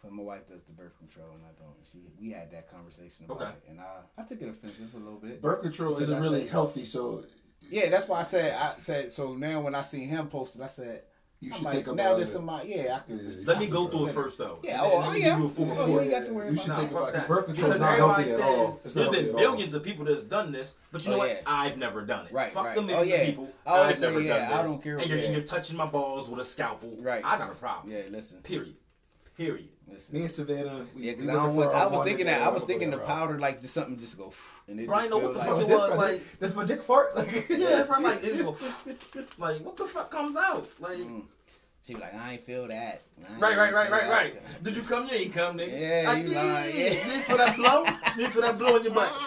cause 0.00 0.10
my 0.12 0.22
wife 0.22 0.46
does 0.46 0.62
the 0.64 0.72
birth 0.72 0.96
control 0.98 1.30
and 1.34 1.42
I 1.44 1.52
don't. 1.62 1.74
She 1.90 1.98
we 2.20 2.30
had 2.32 2.50
that 2.52 2.70
conversation 2.70 3.24
about 3.24 3.40
Okay. 3.40 3.50
it, 3.50 3.62
and 3.70 3.80
I 3.80 4.00
I 4.18 4.22
took 4.24 4.42
it 4.42 4.48
offensive 4.48 4.94
a 4.94 4.98
little 4.98 5.18
bit. 5.18 5.40
Birth 5.42 5.62
control 5.62 5.96
isn't 5.98 6.14
I 6.14 6.18
really 6.18 6.42
said- 6.42 6.50
healthy, 6.50 6.84
so 6.84 7.24
Yeah, 7.68 7.88
that's 7.90 8.06
why 8.06 8.20
I 8.20 8.24
said 8.24 8.54
I 8.54 8.74
said 8.78 9.12
so. 9.12 9.34
Now 9.34 9.60
when 9.62 9.74
I 9.74 9.82
seen 9.82 10.08
him 10.08 10.28
posted, 10.28 10.60
I 10.60 10.68
said 10.68 11.02
you 11.44 11.50
I'm 11.52 11.56
should 11.58 11.64
like, 11.64 11.74
think 11.74 11.86
now 11.86 11.92
about 11.92 12.16
there's 12.16 12.28
it. 12.30 12.32
somebody. 12.32 12.68
Yeah, 12.70 12.96
I 12.96 12.98
can. 13.06 13.18
Yeah. 13.18 13.32
Let 13.46 13.58
me 13.58 13.66
go 13.66 13.86
through 13.88 14.06
it 14.08 14.14
first, 14.14 14.38
though. 14.38 14.58
Yeah, 14.62 14.80
oh, 14.82 15.02
oh, 15.06 15.14
yeah. 15.14 15.36
can 15.36 15.40
do 15.54 15.72
Oh, 15.72 15.86
you 15.86 16.00
ain't 16.00 16.10
got 16.10 16.26
to 16.26 16.32
worry 16.32 16.50
You 16.50 16.56
should 16.56 16.66
about 16.66 16.78
think 16.80 16.90
about 16.92 17.02
Fuck 17.04 17.12
because 17.12 17.22
that. 17.22 17.28
birth 17.28 17.46
control 17.46 17.70
is 17.70 17.78
Because 17.78 17.80
not 17.80 17.92
everybody 17.92 18.14
healthy 18.14 18.30
at 18.32 18.36
says 18.36 18.40
all. 18.58 18.80
It's 18.84 18.94
there's 18.94 19.08
been 19.08 19.14
healthy 19.14 19.28
at 19.28 19.34
all. 19.34 19.40
millions 19.52 19.74
of 19.74 19.82
people 19.82 20.04
that's 20.06 20.22
done 20.22 20.52
this, 20.52 20.74
but 20.92 21.04
you 21.04 21.10
know 21.10 21.16
Oh, 21.16 21.18
what? 21.20 21.42
I've 21.46 21.76
never 21.78 22.02
done 22.02 22.26
it. 22.26 22.32
Right, 22.32 22.52
Fuck 22.52 22.64
right. 22.64 22.74
the 22.74 22.80
Oh, 22.80 22.84
millions 22.84 23.10
yeah. 23.10 23.16
of 23.18 23.26
people. 23.26 23.52
I 23.66 23.70
always 23.70 23.94
I've 23.96 24.00
never 24.00 24.14
done 24.14 24.24
yeah, 24.24 24.58
I 24.58 24.62
don't 24.64 24.82
care 24.82 24.98
And 24.98 25.06
you're, 25.08 25.18
what- 25.18 25.24
and 25.26 25.34
you're 25.34 25.44
touching 25.44 25.76
my 25.76 25.86
balls 25.86 26.28
with 26.28 26.40
a 26.40 26.44
scalpel. 26.44 26.96
Right. 26.98 27.22
I 27.24 27.36
got 27.38 27.50
a 27.50 27.54
problem. 27.54 27.92
Yeah, 27.94 28.02
listen. 28.10 28.38
Period. 28.38 28.74
Period. 29.36 29.68
Listen. 29.90 30.14
Me 30.14 30.20
and 30.22 30.30
Savannah. 30.30 30.86
We, 30.94 31.02
Yeah, 31.02 31.12
we 31.12 31.16
because 31.22 31.28
I 31.28 31.32
don't 31.44 31.56
want. 31.56 31.74
I 31.74 31.86
was 31.86 32.04
thinking 32.04 32.26
that. 32.26 32.40
I 32.42 32.48
was 32.48 32.62
thinking 32.62 32.90
the 32.90 32.96
gonna 32.96 33.06
powder 33.08 33.38
like 33.38 33.60
just 33.60 33.74
something 33.74 33.98
just 33.98 34.16
go 34.16 34.32
and 34.68 34.80
it 34.80 34.86
Bro, 34.86 34.96
I 34.96 35.00
just 35.00 35.10
know 35.10 35.18
what 35.18 35.32
the 35.34 35.38
like, 35.40 35.48
fuck 35.48 35.56
route. 35.58 35.62
it 35.68 35.74
was, 35.74 35.90
my 35.90 35.96
like- 35.96 36.10
dick- 36.12 36.40
That's 36.40 36.54
my 36.54 36.64
dick 36.64 36.82
fart. 36.82 37.16
Like, 37.16 37.46
Yeah, 37.50 37.82
bro, 37.82 37.98
like, 38.00 38.20
it's 38.22 38.40
go- 38.40 38.56
like 39.38 39.60
what 39.64 39.76
the 39.76 39.86
fuck 39.86 40.10
comes 40.10 40.36
out? 40.36 40.68
Like, 40.80 40.96
Mm. 40.98 41.24
She 41.86 41.92
be 41.94 42.00
like, 42.00 42.14
I 42.14 42.32
ain't 42.34 42.46
feel 42.46 42.66
that. 42.68 43.02
I 43.28 43.32
ain't 43.34 43.42
right, 43.42 43.58
right, 43.58 43.74
right, 43.74 43.90
right, 43.90 44.02
that." 44.02 44.10
right. 44.10 44.62
Did 44.62 44.74
you 44.76 44.82
come? 44.82 45.06
You 45.06 45.14
ain't 45.16 45.34
come, 45.34 45.58
nigga. 45.58 45.78
Yeah, 45.80 46.10
I 46.10 46.16
you 46.16 46.26
did. 46.26 46.34
lying, 46.36 46.74
yeah. 46.74 47.14
You 47.16 47.22
feel 47.22 47.36
that 47.36 47.56
blow? 47.56 47.84
You 48.16 48.26
feel 48.28 48.42
that 48.42 48.58
blow 48.58 48.76
in 48.76 48.84
your 48.84 48.94
butt? 48.94 49.12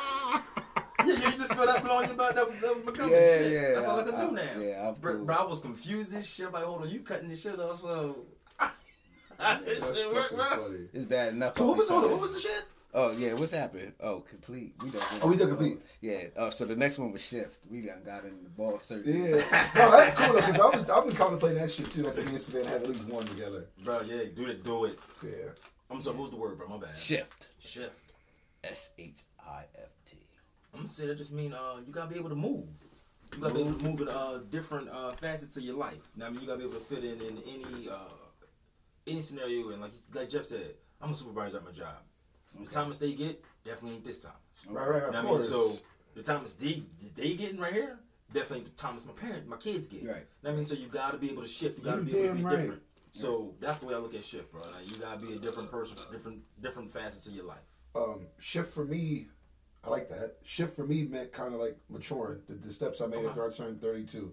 Yeah, 1.06 1.14
you 1.32 1.38
just 1.38 1.54
feel 1.54 1.66
that 1.68 1.86
blow 1.86 2.00
in 2.00 2.08
your 2.10 2.18
butt. 2.18 2.36
That, 2.36 2.50
that 2.62 2.86
was 2.86 2.98
Yeah, 2.98 3.08
shit. 3.08 3.52
yeah. 3.54 3.74
That's 3.76 3.88
all 3.88 4.00
I 4.00 4.04
can 4.04 4.12
do 4.12 4.18
I- 4.18 4.44
now. 4.44 4.60
Yeah, 4.60 4.88
I'm 4.90 4.96
Bro, 4.96 5.24
bro, 5.24 5.36
I 5.36 5.44
was 5.46 5.62
confused 5.62 6.14
as 6.16 6.26
shit. 6.28 6.52
Like, 6.52 6.64
hold 6.64 6.82
on, 6.82 6.90
you 6.90 7.00
cutting 7.02 7.30
this 7.30 7.42
shit 7.42 7.60
off, 7.60 7.80
so. 7.80 8.26
This 9.64 9.94
shit 9.96 10.12
work, 10.12 10.32
bro. 10.32 10.46
funny. 10.50 10.80
It's 10.94 11.06
bad 11.06 11.34
enough. 11.34 11.56
So 11.58 11.68
what 11.68 11.78
was 11.78 11.88
hold 11.90 12.06
on, 12.06 12.12
what 12.12 12.22
was 12.22 12.34
the 12.34 12.40
shit? 12.40 12.64
Oh 12.94 13.12
yeah, 13.12 13.34
what's 13.34 13.52
happening? 13.52 13.94
Oh, 14.02 14.22
complete. 14.22 14.74
We 14.82 14.90
done. 14.90 15.02
Oh, 15.22 15.28
we 15.28 15.36
done 15.36 15.50
complete. 15.50 15.80
Yeah. 16.02 16.24
Uh, 16.38 16.50
so 16.50 16.66
the 16.66 16.76
next 16.76 16.98
one 17.00 17.12
was 17.12 17.22
shift. 17.24 17.58
We 17.70 17.82
done 17.82 18.02
got 18.04 18.24
in 18.24 18.44
the 18.44 18.50
ball 18.50 18.80
surgery. 18.80 19.32
Yeah. 19.32 19.70
No, 19.76 19.92
that's 19.92 20.14
cool 20.14 20.34
though, 20.34 20.46
because 20.46 20.60
I 20.60 20.70
was 20.70 20.90
I've 20.90 21.06
been 21.06 21.16
contemplating 21.16 21.60
that 21.62 21.70
shit 21.70 21.92
too. 21.92 22.04
Like 22.04 22.16
me 22.18 22.24
and 22.24 22.42
Savannah 22.42 22.70
have 22.70 22.84
at 22.84 22.90
least 22.90 23.06
one 23.06 23.26
together. 23.26 23.66
Bro, 23.84 24.02
yeah, 24.02 24.24
do 24.36 24.48
it, 24.48 24.64
do 24.64 24.86
it. 24.86 25.00
Yeah. 25.24 25.32
I'm 25.90 26.02
sorry, 26.02 26.16
what 26.16 26.24
was 26.24 26.32
the 26.32 26.38
word, 26.38 26.58
bro? 26.58 26.68
My 26.68 26.78
bad. 26.78 26.96
Shift. 26.96 27.50
Shift. 27.60 27.92
S 28.64 28.90
H 28.98 29.24
I 29.46 29.64
F 29.76 29.90
T. 30.10 30.18
I'm 30.74 30.80
gonna 30.80 30.90
say 30.90 31.08
that 31.08 31.18
just 31.18 31.34
mean 31.34 31.54
uh, 31.54 31.76
you 31.86 31.94
gotta 31.94 32.10
be 32.10 32.18
able 32.18 32.30
to 32.30 32.36
move. 32.36 32.66
You 33.34 33.42
gotta 33.42 33.54
be 33.54 33.62
able 33.62 33.74
to 33.74 33.84
move 33.84 34.02
in 34.02 34.08
uh, 34.10 34.40
different 34.50 34.90
uh, 34.90 35.12
facets 35.12 35.58
of 35.58 35.64
your 35.64 35.76
life. 35.76 36.02
Now, 36.16 36.28
I 36.28 36.30
mean, 36.30 36.42
you 36.42 36.48
gotta 36.48 36.60
be 36.60 36.66
able 36.66 36.80
to 36.80 36.86
fit 36.86 37.04
in 37.04 37.22
in 37.22 37.44
any 37.48 37.90
uh, 37.90 37.96
any 39.06 39.22
scenario. 39.22 39.70
And 39.70 39.82
like 39.82 39.92
like 40.14 40.30
Jeff 40.30 40.46
said, 40.46 40.76
I'm 41.02 41.12
a 41.12 41.16
supervisor 41.16 41.58
at 41.58 41.66
my 41.66 41.72
job. 41.72 41.98
The 42.56 42.72
Thomas 42.72 42.98
they 42.98 43.14
get 43.14 43.44
definitely 43.64 43.98
ain't 43.98 44.06
this 44.06 44.20
time. 44.20 44.32
Right, 44.70 44.90
right, 44.90 45.04
of 45.04 45.16
I 45.16 45.22
mean, 45.22 45.44
so 45.44 45.78
the 46.16 46.24
Thomas 46.24 46.54
they 46.54 46.84
they 47.16 47.36
getting 47.36 47.60
right 47.60 47.74
here, 47.74 48.00
definitely 48.34 48.66
the 48.66 48.72
Thomas 48.72 49.06
my 49.06 49.14
parents, 49.14 49.48
my 49.48 49.58
kids 49.58 49.88
get. 49.88 50.08
Right. 50.08 50.26
I 50.46 50.52
mean, 50.52 50.66
so 50.66 50.76
you 50.76 50.88
gotta 50.88 51.18
be 51.18 51.32
able 51.32 51.44
to 51.44 51.48
shift. 51.48 51.78
You 51.78 51.84
gotta 51.86 52.02
be 52.02 52.18
able 52.18 52.30
to 52.30 52.34
be 52.36 52.44
right. 52.44 52.58
different. 52.60 52.82
So 53.12 53.56
that's 53.60 53.80
the 53.80 53.86
way 53.88 53.96
I 53.96 53.98
look 53.98 54.14
at 54.14 54.24
shift, 54.24 54.52
bro. 54.52 54.62
Like, 54.62 54.90
you 54.90 54.98
gotta 54.98 55.20
be 55.20 55.34
a 55.34 55.40
different 55.40 55.72
person, 55.72 55.96
different 56.12 56.42
different 56.62 56.92
facets 56.92 57.28
of 57.28 57.34
your 57.34 57.46
life. 57.46 57.58
um, 57.96 58.28
shift 58.40 58.72
for 58.74 58.86
me, 58.86 59.28
I 59.84 59.90
like 59.90 60.10
that. 60.10 60.38
Shift 60.44 60.76
for 60.76 60.86
me 60.86 61.04
meant 61.06 61.32
kind 61.32 61.54
of 61.54 61.60
like 61.60 61.78
maturing. 61.90 62.42
The, 62.48 62.54
the 62.56 62.72
steps 62.72 63.02
I 63.02 63.08
made 63.08 63.18
Okay. 63.18 63.28
after 63.28 63.48
I 63.48 63.50
turned 63.50 63.82
32. 63.82 64.32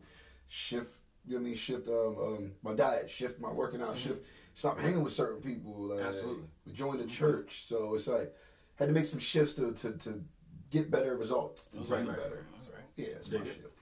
Shift, 0.49 0.99
you 1.27 1.35
know 1.35 1.39
what 1.39 1.41
I 1.41 1.49
mean? 1.49 1.55
Shift 1.55 1.89
um, 1.89 2.17
um, 2.21 2.53
my 2.63 2.75
diet, 2.75 3.09
shift 3.09 3.41
my 3.41 3.51
working 3.51 3.81
out, 3.81 3.97
shift, 3.97 4.25
stop 4.55 4.79
hanging 4.79 5.03
with 5.03 5.13
certain 5.13 5.41
people. 5.43 5.73
Like. 5.75 6.05
Absolutely. 6.07 6.45
Join 6.73 6.99
the 6.99 7.07
church. 7.07 7.65
So 7.67 7.95
it's 7.95 8.07
like, 8.07 8.35
had 8.77 8.89
to 8.89 8.95
make 8.95 9.05
some 9.05 9.21
shifts 9.21 9.55
to, 9.55 9.73
to, 9.73 9.93
to 9.93 10.25
get 10.71 10.91
better 10.91 11.17
results, 11.17 11.67
to 11.67 11.79
Right, 11.79 12.03
do 12.05 12.09
right. 12.11 12.17
better. 12.17 12.45
All 12.67 12.75
right. 12.75 12.85
Yeah, 12.97 13.07
it's 13.17 13.31
my 13.31 13.39
it. 13.41 13.47
shift. 13.47 13.79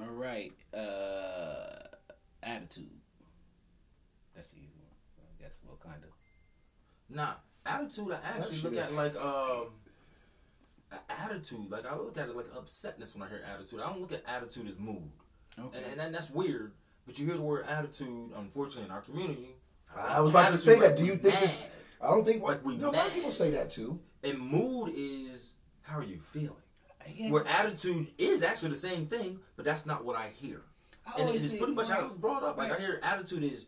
All 0.00 0.08
right. 0.14 0.52
Uh, 0.72 1.86
attitude. 2.42 2.90
That's 4.34 4.48
the 4.48 4.56
easy 4.58 4.80
one. 4.80 5.28
I 5.38 5.42
guess 5.42 5.52
what 5.66 5.78
kind 5.80 6.02
of. 6.02 6.10
Nah, 7.14 7.34
attitude. 7.66 8.10
I 8.12 8.38
actually 8.38 8.62
look 8.62 8.76
at 8.76 8.92
like 8.94 9.14
um, 9.16 9.66
attitude. 11.08 11.70
Like 11.70 11.86
I 11.86 11.94
look 11.96 12.16
at 12.18 12.28
it 12.28 12.36
like 12.36 12.50
upsetness 12.52 13.14
when 13.14 13.22
I 13.22 13.28
hear 13.28 13.42
attitude. 13.54 13.80
I 13.80 13.86
don't 13.90 14.00
look 14.00 14.12
at 14.12 14.24
attitude 14.26 14.68
as 14.68 14.78
mood, 14.78 15.10
Okay. 15.60 15.78
and, 15.92 16.00
and 16.00 16.14
that's 16.14 16.30
weird. 16.30 16.72
But 17.06 17.18
you 17.18 17.26
hear 17.26 17.36
the 17.36 17.42
word 17.42 17.66
attitude, 17.68 18.30
unfortunately, 18.36 18.84
in 18.86 18.90
our 18.90 19.02
community. 19.02 19.53
I 19.96 20.20
was 20.20 20.30
about 20.30 20.52
to 20.52 20.58
say 20.58 20.78
that. 20.80 20.96
Do 20.96 21.04
you 21.04 21.16
think 21.16 21.34
it's- 21.34 21.54
mad. 21.54 21.70
I 22.00 22.08
don't 22.08 22.24
think, 22.24 22.42
Like 22.42 22.62
we 22.64 22.76
no, 22.76 22.90
a 22.90 22.92
lot 22.92 23.06
of 23.06 23.14
people 23.14 23.30
say 23.30 23.50
that 23.52 23.70
too. 23.70 23.98
And 24.22 24.38
mood 24.38 24.92
is 24.94 25.40
how 25.82 25.98
are 25.98 26.02
you 26.02 26.20
feeling? 26.32 26.50
Yeah, 27.16 27.30
Where 27.30 27.46
attitude 27.46 28.08
is 28.18 28.42
actually 28.42 28.70
the 28.70 28.76
same 28.76 29.06
thing, 29.06 29.38
but 29.56 29.64
that's 29.64 29.84
not 29.86 30.04
what 30.04 30.16
I 30.16 30.28
hear. 30.34 30.62
I 31.06 31.20
And 31.20 31.30
it's 31.34 31.48
pretty 31.54 31.72
much 31.74 31.88
how 31.88 32.00
I 32.00 32.04
was 32.04 32.14
brought 32.14 32.42
up. 32.42 32.56
Like 32.58 32.72
I 32.72 32.78
hear 32.78 32.98
attitude 33.02 33.42
is, 33.44 33.64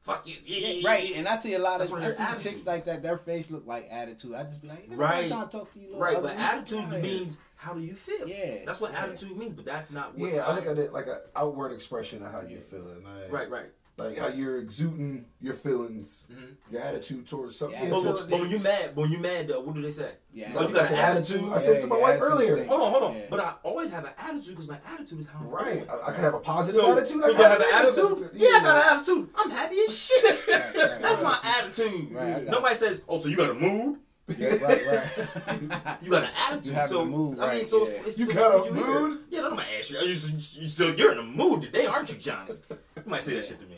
fuck 0.00 0.26
you. 0.28 0.36
Yeah, 0.44 0.88
right, 0.88 1.12
and 1.14 1.26
I 1.28 1.36
see 1.38 1.54
a 1.54 1.58
lot 1.58 1.80
of 1.80 1.92
I 1.92 2.08
see 2.12 2.22
attitude. 2.22 2.52
chicks 2.52 2.66
like 2.66 2.84
that. 2.86 3.02
Their 3.02 3.16
face 3.18 3.50
look 3.50 3.66
like 3.66 3.88
attitude. 3.90 4.34
I 4.34 4.44
just 4.44 4.60
be 4.62 4.68
like, 4.68 4.86
Right. 4.88 4.98
right, 4.98 5.28
trying 5.28 5.48
to 5.48 5.58
talk 5.58 5.72
to 5.74 5.78
you, 5.80 5.96
Right, 5.96 6.20
but 6.22 6.36
attitude 6.36 6.78
Get 6.78 6.86
outta 6.88 7.00
here. 7.00 7.20
means 7.20 7.36
how 7.56 7.74
do 7.74 7.80
you 7.80 7.94
feel? 7.94 8.28
Yeah, 8.28 8.64
That's 8.64 8.80
what 8.80 8.92
yeah. 8.92 9.02
attitude 9.04 9.36
means, 9.36 9.54
but 9.54 9.64
that's 9.64 9.90
not 9.90 10.16
what 10.16 10.32
Yeah, 10.32 10.46
I 10.46 10.54
look 10.54 10.66
at 10.66 10.78
it 10.78 10.92
like 10.92 11.08
an 11.08 11.18
outward 11.36 11.72
expression 11.72 12.24
of 12.24 12.30
how 12.32 12.40
you're 12.42 12.60
feeling. 12.60 13.04
Like, 13.04 13.32
Right, 13.32 13.50
right. 13.50 13.70
Like 13.98 14.16
how 14.16 14.28
you're 14.28 14.58
exuding 14.58 15.24
your 15.40 15.54
feelings, 15.54 16.28
Mhm. 16.32 16.54
your 16.70 16.80
attitude 16.82 17.26
towards 17.26 17.56
something. 17.56 17.76
Yeah, 17.76 17.84
Yeah, 17.86 17.90
But, 17.90 18.02
feel 18.02 18.12
but, 18.12 18.30
but 18.30 18.40
when 18.40 18.50
you 18.50 18.58
mad, 18.60 18.92
but 18.94 19.00
when 19.02 19.10
you 19.10 19.18
mad 19.18 19.48
though, 19.48 19.60
what 19.60 19.74
do 19.74 19.82
they 19.82 19.90
say? 19.90 20.12
Yeah, 20.32 20.52
Oh, 20.54 20.68
you 20.68 20.72
got 20.72 20.88
an 20.92 20.96
attitude? 20.98 21.52
I 21.52 21.58
said 21.58 21.76
it 21.78 21.80
to 21.80 21.88
my 21.88 21.96
wife 21.98 22.20
earlier. 22.22 22.52
stinks. 22.52 22.68
Hold 22.68 22.80
on, 22.82 22.90
hold 22.92 23.02
on. 23.02 23.16
Yeah. 23.16 23.22
But 23.28 23.40
I 23.40 23.54
always 23.64 23.90
have 23.90 24.04
an 24.04 24.12
attitude 24.16 24.50
because 24.54 24.68
my 24.68 24.78
attitude 24.86 25.18
is 25.18 25.26
how 25.26 25.40
I'm 25.40 25.48
Right. 25.48 25.64
feeling. 25.84 25.88
I, 25.90 26.08
I 26.10 26.12
can 26.12 26.20
have 26.22 26.34
a 26.34 26.38
positive 26.38 26.80
So, 26.80 26.92
attitude. 26.92 27.22
so 27.22 27.28
I 27.28 27.30
you 27.30 27.34
can 27.36 27.42
have 27.50 27.60
a 27.60 27.64
an 27.64 27.70
negative 27.72 28.04
attitude? 28.22 28.30
Yeah, 28.40 28.48
I 28.48 28.60
got 28.60 28.76
an 28.92 28.98
attitude. 28.98 29.28
I'm 29.34 29.50
happy 29.50 29.76
as 29.88 29.96
shit. 29.96 30.24
Right, 30.48 30.76
right, 30.76 31.02
That's 31.02 31.20
right. 31.20 31.22
my 31.22 31.38
attitude. 31.42 32.12
Right, 32.12 32.26
I 32.36 32.40
got 32.40 32.44
Nobody 32.52 32.74
says, 32.76 33.02
"Oh, 33.08 33.18
so 33.20 33.28
you 33.28 33.36
got 33.36 33.50
a 33.50 33.54
mood? 33.54 33.98
Yeah, 34.36 34.54
right, 34.56 34.86
right. 34.86 35.98
You 36.02 36.10
got 36.10 36.24
an 36.24 36.30
attitude." 36.46 36.66
You 36.66 36.72
have 36.74 36.88
so 36.90 37.00
a 37.00 37.04
mood, 37.04 37.38
I 37.40 37.56
mean, 37.56 37.66
so 37.66 37.86
yeah. 37.86 37.94
it's, 37.94 38.08
it's, 38.08 38.18
You 38.18 38.26
got 38.26 38.54
what 38.54 38.64
a 38.66 38.68
you 38.68 38.74
hear. 38.74 39.00
mood? 39.00 39.18
Yeah, 39.30 39.40
none 39.42 39.52
of 39.52 39.56
my 39.56 39.66
ask 39.78 39.90
you. 39.90 39.98
You, 39.98 40.06
you, 40.06 40.38
you 40.62 40.68
still, 40.68 40.94
you're 40.94 41.12
in 41.12 41.18
a 41.18 41.22
mood 41.22 41.62
today, 41.62 41.86
aren't 41.86 42.10
you, 42.10 42.16
Johnny? 42.16 42.52
You 42.70 43.02
might 43.06 43.22
say 43.22 43.34
that 43.34 43.46
shit 43.46 43.58
to 43.60 43.66
me. 43.66 43.76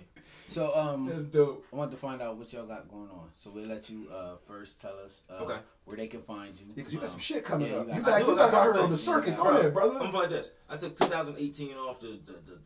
So 0.51 0.75
um, 0.77 1.07
That's 1.07 1.21
dope. 1.23 1.65
I 1.73 1.77
want 1.77 1.91
to 1.93 1.97
find 1.97 2.21
out 2.21 2.37
what 2.37 2.53
y'all 2.53 2.67
got 2.67 2.91
going 2.91 3.09
on. 3.11 3.29
So 3.37 3.51
we'll 3.51 3.67
let 3.69 3.89
you 3.89 4.09
uh 4.13 4.35
first 4.49 4.81
tell 4.81 4.95
us 5.05 5.21
uh, 5.31 5.45
Okay. 5.45 5.59
where 5.85 5.97
they 5.97 6.09
can 6.09 6.23
find 6.23 6.55
you. 6.59 6.67
Yeah, 6.69 6.73
because 6.75 6.93
you 6.93 6.99
got 6.99 7.07
Um, 7.07 7.13
some 7.13 7.21
shit 7.21 7.45
coming 7.45 7.71
yeah, 7.71 7.79
up. 7.79 7.87
you 7.87 7.95
You 7.95 8.01
got- 8.01 8.07
back, 8.07 8.15
I 8.15 8.19
you 8.21 8.27
do, 8.27 8.37
back 8.37 8.43
I 8.43 8.47
out 8.47 8.53
got 8.67 8.75
here 8.75 8.83
on 8.83 8.91
the 8.91 8.99
circuit. 8.99 9.37
Go 9.37 9.43
Bro, 9.45 9.51
ahead, 9.53 9.65
I'm 9.67 9.73
brother. 9.73 9.99
like 10.13 10.29
this. 10.31 10.51
I 10.69 10.77
took 10.77 10.99
2018 10.99 11.77
off 11.77 12.01
to, 12.01 12.07
to, 12.19 12.33
to, 12.33 12.59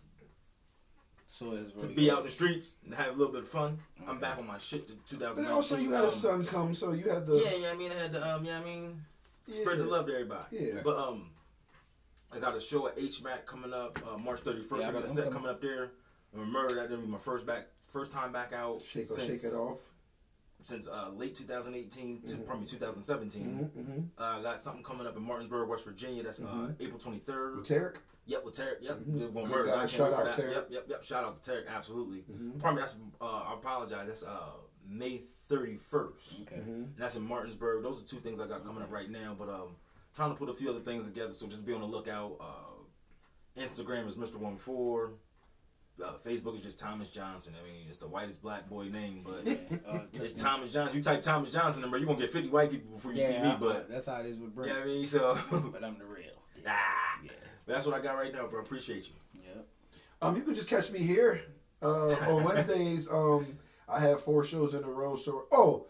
So 1.29 1.53
it's 1.53 1.73
to 1.83 1.87
be 1.89 2.11
out 2.11 2.21
in 2.21 2.25
the 2.25 2.31
streets 2.31 2.75
and 2.87 2.95
have 2.95 3.09
a 3.09 3.13
little 3.19 3.33
bit 3.33 3.43
of 3.43 3.49
fun. 3.51 3.79
I'm 4.09 4.19
back 4.19 4.39
on 4.39 4.47
my 4.47 4.59
shit 4.59 4.87
to 4.89 4.95
But 4.95 5.07
2019. 5.09 5.45
then 5.45 5.53
also 5.53 5.77
you 5.77 5.91
had 5.93 6.01
a 6.05 6.09
um, 6.09 6.11
son 6.11 6.47
come, 6.47 6.73
so 6.75 6.93
you 6.93 7.11
had 7.11 7.27
the 7.27 7.37
Yeah, 7.37 7.55
yeah. 7.61 7.71
I 7.71 7.75
mean, 7.75 7.93
I 7.93 7.97
had 7.97 8.13
to, 8.15 8.35
um, 8.37 8.45
yeah, 8.47 8.61
I 8.61 8.65
mean, 8.65 8.99
spread 9.51 9.79
the 9.79 9.85
love 9.85 10.07
to 10.07 10.13
everybody. 10.15 10.45
Yeah. 10.57 10.81
But 10.83 10.97
um, 10.97 11.29
I 12.33 12.39
got 12.39 12.57
a 12.57 12.61
show 12.61 12.87
at 12.89 12.97
HMAC 12.97 13.45
coming 13.45 13.75
up 13.75 13.99
uh, 14.11 14.17
March 14.17 14.41
31st. 14.43 14.81
Yeah, 14.81 14.89
I 14.89 14.93
got 14.93 14.97
I'm 14.97 15.03
a 15.05 15.09
set 15.09 15.25
coming. 15.25 15.33
coming 15.35 15.51
up 15.51 15.61
there. 15.61 15.91
Remember 16.33 16.75
that 16.75 16.91
will 16.91 16.97
be 16.97 17.07
my 17.07 17.19
first 17.19 17.47
back, 17.47 17.67
first 17.95 18.11
time 18.13 18.33
back 18.33 18.53
out 18.53 18.83
shake, 18.83 19.09
since, 19.09 19.25
shake 19.25 19.45
it 19.45 19.55
off. 19.55 19.79
since 20.65 20.89
uh, 20.89 21.11
late 21.15 21.35
2018 21.37 22.23
to 22.23 22.35
Mhm. 22.37 22.47
probably 22.47 22.67
2017. 22.67 23.43
Mm-hmm, 23.43 23.81
mm-hmm. 23.81 24.01
Uh, 24.21 24.39
I 24.39 24.43
got 24.43 24.61
something 24.61 24.83
coming 24.83 25.07
up 25.07 25.17
in 25.17 25.23
Martinsburg, 25.23 25.69
West 25.69 25.85
Virginia. 25.85 26.23
That's 26.25 26.41
uh, 26.41 26.45
Mhm. 26.45 26.77
April 26.81 26.99
23rd. 26.99 27.57
With 27.57 27.69
Tarek. 27.69 27.97
Yep, 28.27 28.45
with 28.45 28.55
Tarek. 28.57 28.77
Yep, 28.81 28.99
Mhm. 28.99 29.19
Good 29.19 29.35
murder. 29.49 29.65
guy. 29.67 29.87
Shout 29.87 30.13
out. 30.13 30.27
Tarek. 30.33 30.51
Yep, 30.53 30.67
yep, 30.71 30.85
yep. 30.89 31.05
Shout 31.05 31.25
out 31.25 31.43
to 31.43 31.51
Tarek. 31.51 31.69
Absolutely. 31.69 32.23
Mm-hmm. 32.23 32.59
Pardon 32.59 32.77
me. 32.77 32.81
That's 32.83 32.97
uh, 33.21 33.25
I 33.25 33.55
apologize. 33.55 34.07
That's 34.09 34.23
uh, 34.25 34.55
May 34.87 35.23
31st. 35.49 36.43
okay. 36.43 36.57
Mm-hmm. 36.57 36.71
And 36.71 36.95
that's 36.99 37.15
in 37.17 37.23
Martinsburg. 37.29 37.83
Those 37.85 38.01
are 38.01 38.05
two 38.05 38.17
things 38.19 38.41
I 38.41 38.47
got 38.49 38.65
coming 38.65 38.83
up 38.83 38.91
right 38.93 39.09
now. 39.11 39.37
But 39.39 39.49
um, 39.51 39.77
trying 40.15 40.31
to 40.33 40.37
put 40.37 40.49
a 40.49 40.55
few 40.55 40.69
other 40.71 40.81
things 40.81 41.05
together. 41.05 41.35
So 41.35 41.47
just 41.47 41.65
be 41.65 41.73
on 41.75 41.81
the 41.83 41.87
lookout. 41.87 42.37
Uh, 42.41 43.61
Instagram 43.61 44.09
is 44.09 44.17
Mr. 44.17 44.37
One 44.37 44.57
Four. 44.57 45.13
Uh, 46.03 46.15
Facebook 46.27 46.57
is 46.57 46.63
just 46.65 46.79
Thomas 46.79 47.09
Johnson. 47.09 47.55
I 47.61 47.65
mean, 47.65 47.87
it's 47.89 47.99
the 47.99 48.09
whitest 48.09 48.43
black 48.43 48.69
boy 48.69 48.89
name, 48.89 49.21
but 49.25 49.47
Yeah, 49.47 49.55
uh, 49.89 50.01
it's 50.13 50.41
Thomas 50.43 50.73
Johnson. 50.73 50.97
You 50.97 51.03
type 51.05 51.23
Thomas 51.23 51.53
Johnson, 51.53 51.83
and 51.85 51.91
bro, 51.91 52.01
you 52.01 52.07
gonna 52.07 52.19
get 52.19 52.33
50 52.33 52.49
white 52.49 52.71
people 52.71 52.97
before 52.97 53.13
you 53.13 53.21
yeah, 53.21 53.29
see 53.29 53.39
me. 53.41 53.49
I- 53.51 53.57
But 53.57 53.89
that's 53.89 54.07
how 54.07 54.17
it 54.21 54.27
is 54.27 54.37
with 54.39 54.49
you 54.51 54.55
Brent. 54.57 54.73
know 54.75 54.83
I 54.83 54.85
mean, 54.87 55.07
so 55.07 55.39
But 55.73 55.85
I'm 55.85 55.97
the 55.99 56.05
real. 56.05 56.33
ah, 56.67 57.19
Yeah. 57.23 57.31
that's 57.67 57.87
what 57.87 57.95
I 57.95 58.01
got 58.03 58.17
right 58.17 58.33
now, 58.33 58.47
bro. 58.49 58.61
Appreciate 58.61 59.07
you. 59.07 59.15
Yeah. 59.35 59.63
Um, 60.21 60.35
you 60.37 60.43
can 60.43 60.55
just 60.55 60.69
catch 60.69 60.91
me 60.91 60.99
here 60.99 61.43
uh, 61.81 62.07
on 62.29 62.43
Wednesdays. 62.45 63.09
Um, 63.13 63.47
I 63.89 64.01
have 64.01 64.23
four 64.23 64.43
shows 64.45 64.73
in 64.75 64.83
a 64.83 64.89
row. 64.89 65.15
So, 65.15 65.45
oh, 65.53 65.87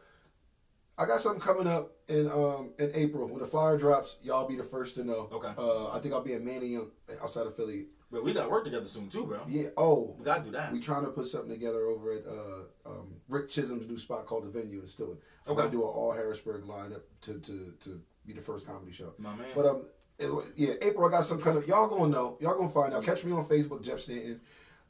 I 0.98 1.06
got 1.06 1.20
something 1.20 1.40
coming 1.40 1.66
up 1.66 1.92
in 2.08 2.30
um 2.30 2.70
in 2.78 2.90
April 2.94 3.26
when 3.28 3.38
the 3.38 3.46
flyer 3.46 3.78
drops. 3.78 4.16
Y'all 4.22 4.46
be 4.48 4.56
the 4.56 4.64
first 4.64 4.96
to 4.96 5.04
know. 5.04 5.28
Okay. 5.32 5.52
Uh, 5.56 5.88
I 5.92 5.98
think 6.00 6.12
I'll 6.12 6.20
be 6.22 6.32
in 6.34 6.44
Manning 6.44 6.90
outside 7.22 7.46
of 7.46 7.56
Philly. 7.56 7.86
But 8.14 8.24
we 8.24 8.32
got 8.32 8.44
to 8.44 8.48
work 8.48 8.64
together 8.64 8.88
soon 8.88 9.08
too, 9.10 9.26
bro. 9.26 9.40
Yeah. 9.48 9.68
Oh, 9.76 10.14
We 10.18 10.24
gotta 10.24 10.44
do 10.44 10.50
that. 10.52 10.72
we 10.72 10.80
trying 10.80 11.04
to 11.04 11.10
put 11.10 11.26
something 11.26 11.50
together 11.50 11.86
over 11.86 12.12
at 12.12 12.22
uh, 12.26 12.88
um, 12.90 13.14
Rick 13.28 13.50
Chisholm's 13.50 13.86
new 13.88 13.98
spot 13.98 14.24
called 14.26 14.44
the 14.44 14.48
Venue 14.50 14.80
in 14.80 14.86
Stillman. 14.86 15.18
I'm 15.46 15.52
Okay. 15.52 15.60
gonna 15.62 15.70
do 15.72 15.82
an 15.82 15.88
all 15.88 16.12
Harrisburg 16.12 16.64
lineup 16.64 17.02
to 17.22 17.40
to 17.40 17.74
to 17.80 18.00
be 18.26 18.32
the 18.32 18.40
first 18.40 18.66
comedy 18.66 18.92
show. 18.92 19.12
My 19.18 19.34
man. 19.34 19.48
But 19.54 19.66
um, 19.66 19.82
it, 20.18 20.30
yeah, 20.56 20.74
April. 20.80 21.06
I 21.06 21.10
got 21.10 21.24
some 21.26 21.40
kind 21.42 21.58
of 21.58 21.66
y'all 21.66 21.88
gonna 21.88 22.08
know. 22.08 22.38
Y'all 22.40 22.56
gonna 22.56 22.68
find 22.68 22.94
out. 22.94 23.02
Catch 23.04 23.24
me 23.24 23.32
on 23.32 23.44
Facebook, 23.46 23.82
Jeff 23.82 23.98
Stanton. 24.00 24.40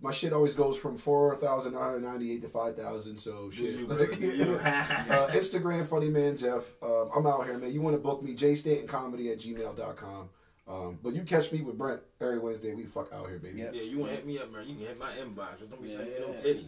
My 0.00 0.12
shit 0.12 0.32
always 0.34 0.54
goes 0.54 0.76
from 0.76 0.98
four 0.98 1.34
thousand 1.36 1.72
nine 1.72 1.82
hundred 1.82 2.02
ninety 2.02 2.30
eight 2.32 2.42
to 2.42 2.48
five 2.48 2.76
thousand. 2.76 3.16
So 3.16 3.48
shit. 3.50 3.76
you, 3.76 3.86
you? 4.20 4.54
uh, 4.62 5.28
Instagram, 5.30 5.86
funny 5.86 6.10
man 6.10 6.36
Jeff. 6.36 6.62
Um, 6.82 7.10
I'm 7.16 7.26
out 7.26 7.44
here, 7.46 7.56
man. 7.56 7.72
You 7.72 7.80
want 7.80 7.94
to 7.96 8.00
book 8.02 8.22
me? 8.22 8.34
jstantoncomedy 8.34 9.32
at 9.32 9.38
gmail.com. 9.38 10.28
Um, 10.66 10.98
but 11.02 11.14
you 11.14 11.22
catch 11.22 11.52
me 11.52 11.60
with 11.60 11.76
Brent 11.76 12.00
every 12.22 12.38
Wednesday. 12.38 12.72
We 12.72 12.84
fuck 12.84 13.12
out 13.12 13.28
here, 13.28 13.38
baby. 13.38 13.60
Yep. 13.60 13.74
Yeah, 13.74 13.82
you 13.82 13.98
want 13.98 14.12
to 14.12 14.16
hit 14.16 14.26
me 14.26 14.38
up, 14.38 14.50
man? 14.50 14.66
You 14.66 14.76
can 14.76 14.86
hit 14.86 14.98
my 14.98 15.12
inbox. 15.12 15.58
Just 15.58 15.70
don't 15.70 15.82
be 15.82 15.88
sending 15.90 16.14
me 16.14 16.20
no 16.20 16.28
titties. 16.28 16.64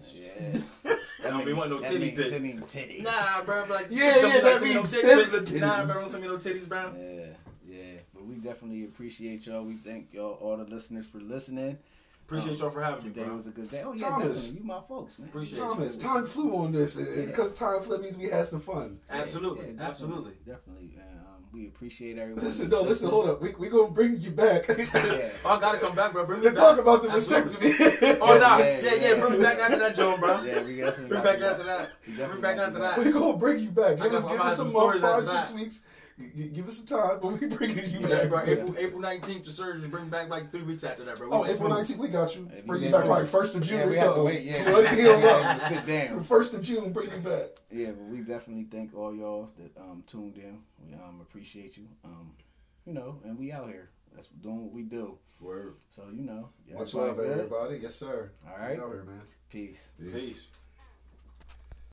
Yeah. 0.84 0.94
I 1.24 1.30
don't 1.30 1.44
be 1.46 1.52
want 1.54 1.70
no 1.70 1.80
titty 1.80 1.98
means 1.98 2.18
pics. 2.18 2.28
sending 2.30 2.60
titties. 2.60 3.02
Nah, 3.02 3.42
bro. 3.44 3.64
Like, 3.70 3.86
Yeah, 3.88 4.14
don't 4.16 4.22
be 4.22 4.28
yeah, 4.36 4.40
that 4.42 4.52
send 4.60 4.62
me 4.64 4.74
no 4.74 4.80
means 4.82 4.90
dick 4.92 5.00
send 5.00 5.30
pics. 5.32 5.50
the 5.50 5.58
Nah, 5.60 5.86
bro. 5.86 5.94
Don't 6.02 6.10
send 6.10 6.22
me 6.24 6.28
no 6.28 6.36
titties, 6.36 6.68
bro. 6.68 6.92
Yeah, 6.98 7.24
yeah. 7.66 7.98
But 8.12 8.26
we 8.26 8.34
definitely 8.34 8.84
appreciate 8.84 9.46
y'all. 9.46 9.62
We 9.64 9.76
thank 9.76 10.12
y'all, 10.12 10.32
all 10.42 10.58
the 10.58 10.64
listeners, 10.64 11.06
for 11.06 11.18
listening. 11.18 11.78
Appreciate 12.26 12.52
Um, 12.54 12.58
y'all 12.58 12.70
for 12.70 12.82
having 12.82 13.02
me, 13.04 13.10
Today 13.14 13.24
bro. 13.24 13.36
was 13.36 13.46
a 13.46 13.50
good 13.50 13.70
day. 13.70 13.82
Oh 13.82 13.92
yeah, 13.94 14.08
Thomas. 14.10 14.40
definitely. 14.42 14.60
You 14.60 14.66
my 14.66 14.80
folks, 14.88 15.18
man. 15.18 15.28
Appreciate 15.28 15.58
Thomas, 15.58 15.94
you. 15.94 16.00
time 16.02 16.26
flew 16.26 16.54
on 16.56 16.72
this, 16.72 16.96
and 16.96 17.06
Yeah. 17.06 17.24
because 17.24 17.52
time 17.52 17.80
flew 17.82 17.96
means 17.98 18.16
we 18.18 18.24
had 18.28 18.46
some 18.48 18.60
fun. 18.60 18.98
Absolutely, 19.08 19.68
yeah, 19.68 19.72
definitely, 19.72 19.86
absolutely. 19.88 20.32
definitely. 20.44 20.90
And, 20.98 21.20
um, 21.20 21.25
we 21.56 21.66
appreciate 21.68 22.18
everyone. 22.18 22.44
Listen, 22.44 22.68
that's 22.68 22.82
no, 22.82 22.86
listen, 22.86 23.08
hold 23.08 23.28
up. 23.28 23.40
We 23.40 23.54
we 23.58 23.68
gonna 23.68 23.88
bring 23.90 24.18
you 24.18 24.30
back. 24.30 24.68
Yeah. 25.06 25.30
Oh, 25.44 25.56
I 25.56 25.60
gotta 25.60 25.78
come 25.78 25.94
back, 25.94 26.12
bro. 26.12 26.26
Bring 26.26 26.40
me 26.40 26.46
back. 26.48 26.56
talk 26.56 26.78
about 26.78 27.02
the 27.02 27.10
Absolutely. 27.10 27.70
vasectomy. 27.70 28.18
Oh, 28.20 28.38
nah. 28.38 28.58
Yeah, 28.58 28.78
Yeah, 28.80 28.94
yeah, 28.94 29.08
yeah. 29.14 29.20
Bring 29.20 29.32
me 29.32 29.38
back 29.38 29.58
after 29.58 29.78
that, 29.78 29.94
John, 29.96 30.20
bro. 30.20 30.42
Yeah, 30.42 30.62
we 30.62 30.76
definitely. 30.76 31.08
Bring 31.08 31.22
back 31.22 31.40
after 31.40 31.64
that. 31.64 31.90
We 32.06 32.12
Bring 32.14 32.18
definitely 32.18 32.42
back 32.42 32.58
after 32.58 32.78
that. 32.80 32.98
we 32.98 33.10
gonna 33.10 33.36
bring 33.38 33.58
you 33.60 33.70
back. 33.70 33.96
Give 33.98 34.12
us 34.12 34.22
give 34.24 34.40
us 34.40 34.56
some 34.56 34.70
some 34.70 34.72
more 34.80 34.98
five 34.98 35.24
six 35.24 35.48
that. 35.48 35.54
weeks. 35.54 35.80
G- 36.18 36.30
g- 36.34 36.48
Give 36.48 36.66
us 36.66 36.78
some 36.78 36.86
time, 36.86 37.18
but 37.20 37.38
we 37.40 37.46
bringing 37.56 37.90
you 37.90 38.00
Yeah, 38.00 38.08
back, 38.08 38.28
bro. 38.28 38.44
bro. 38.44 38.52
April 38.54 38.74
April 38.78 39.00
nineteenth, 39.00 39.44
the 39.44 39.52
surgery. 39.52 39.86
Bring 39.88 40.08
back 40.08 40.30
like 40.30 40.50
three 40.50 40.62
weeks 40.62 40.82
after 40.82 41.04
that, 41.04 41.18
bro. 41.18 41.28
Oh, 41.30 41.44
April 41.46 41.68
nineteenth, 41.68 41.98
we 42.00 42.08
got 42.08 42.34
you. 42.34 42.48
Hey, 42.50 42.60
we 42.62 42.68
Bring 42.68 42.82
you 42.84 42.90
back 42.90 43.04
you. 43.04 43.10
like 43.10 43.26
first 43.26 43.54
of 43.54 43.62
June 43.62 43.78
Yeah, 43.80 43.84
or 43.84 43.88
we 43.90 43.96
have 43.96 44.02
to 44.04 44.08
something. 44.14 44.24
wait. 44.24 44.42
Yeah, 44.44 44.64
So 44.64 44.70
let 44.70 44.92
it 44.94 44.98
heal 44.98 45.20
Yeah, 45.20 45.26
up. 45.26 45.60
sit 45.60 45.86
down. 45.86 46.22
First 46.24 46.54
of 46.54 46.62
June, 46.62 46.92
bring 46.92 47.10
you 47.12 47.18
back. 47.18 47.48
Yeah, 47.70 47.88
but 47.90 48.04
we 48.06 48.20
definitely 48.20 48.64
thank 48.70 48.94
all 48.96 49.14
y'all 49.14 49.50
that 49.58 49.76
um, 49.78 50.04
tuned 50.06 50.36
in. 50.38 50.58
We 50.86 50.94
um, 50.94 51.18
appreciate 51.20 51.76
you. 51.76 51.86
Um, 52.04 52.32
you 52.86 52.94
know, 52.94 53.20
and 53.24 53.38
we 53.38 53.52
out 53.52 53.68
here. 53.68 53.90
That's 54.14 54.28
doing 54.28 54.62
what 54.64 54.72
we 54.72 54.82
do. 54.82 55.18
Word. 55.38 55.74
So 55.90 56.04
you 56.14 56.22
know, 56.22 56.48
Much 56.72 56.94
everybody 56.94 57.06
love, 57.08 57.16
good? 57.18 57.30
everybody. 57.44 57.78
Yes, 57.82 57.94
sir. 57.94 58.30
All 58.48 58.56
right, 58.58 58.78
We 58.78 58.82
out 58.82 58.88
here, 58.90 59.04
man. 59.04 59.20
peace. 59.50 59.88
Peace. 60.12 60.44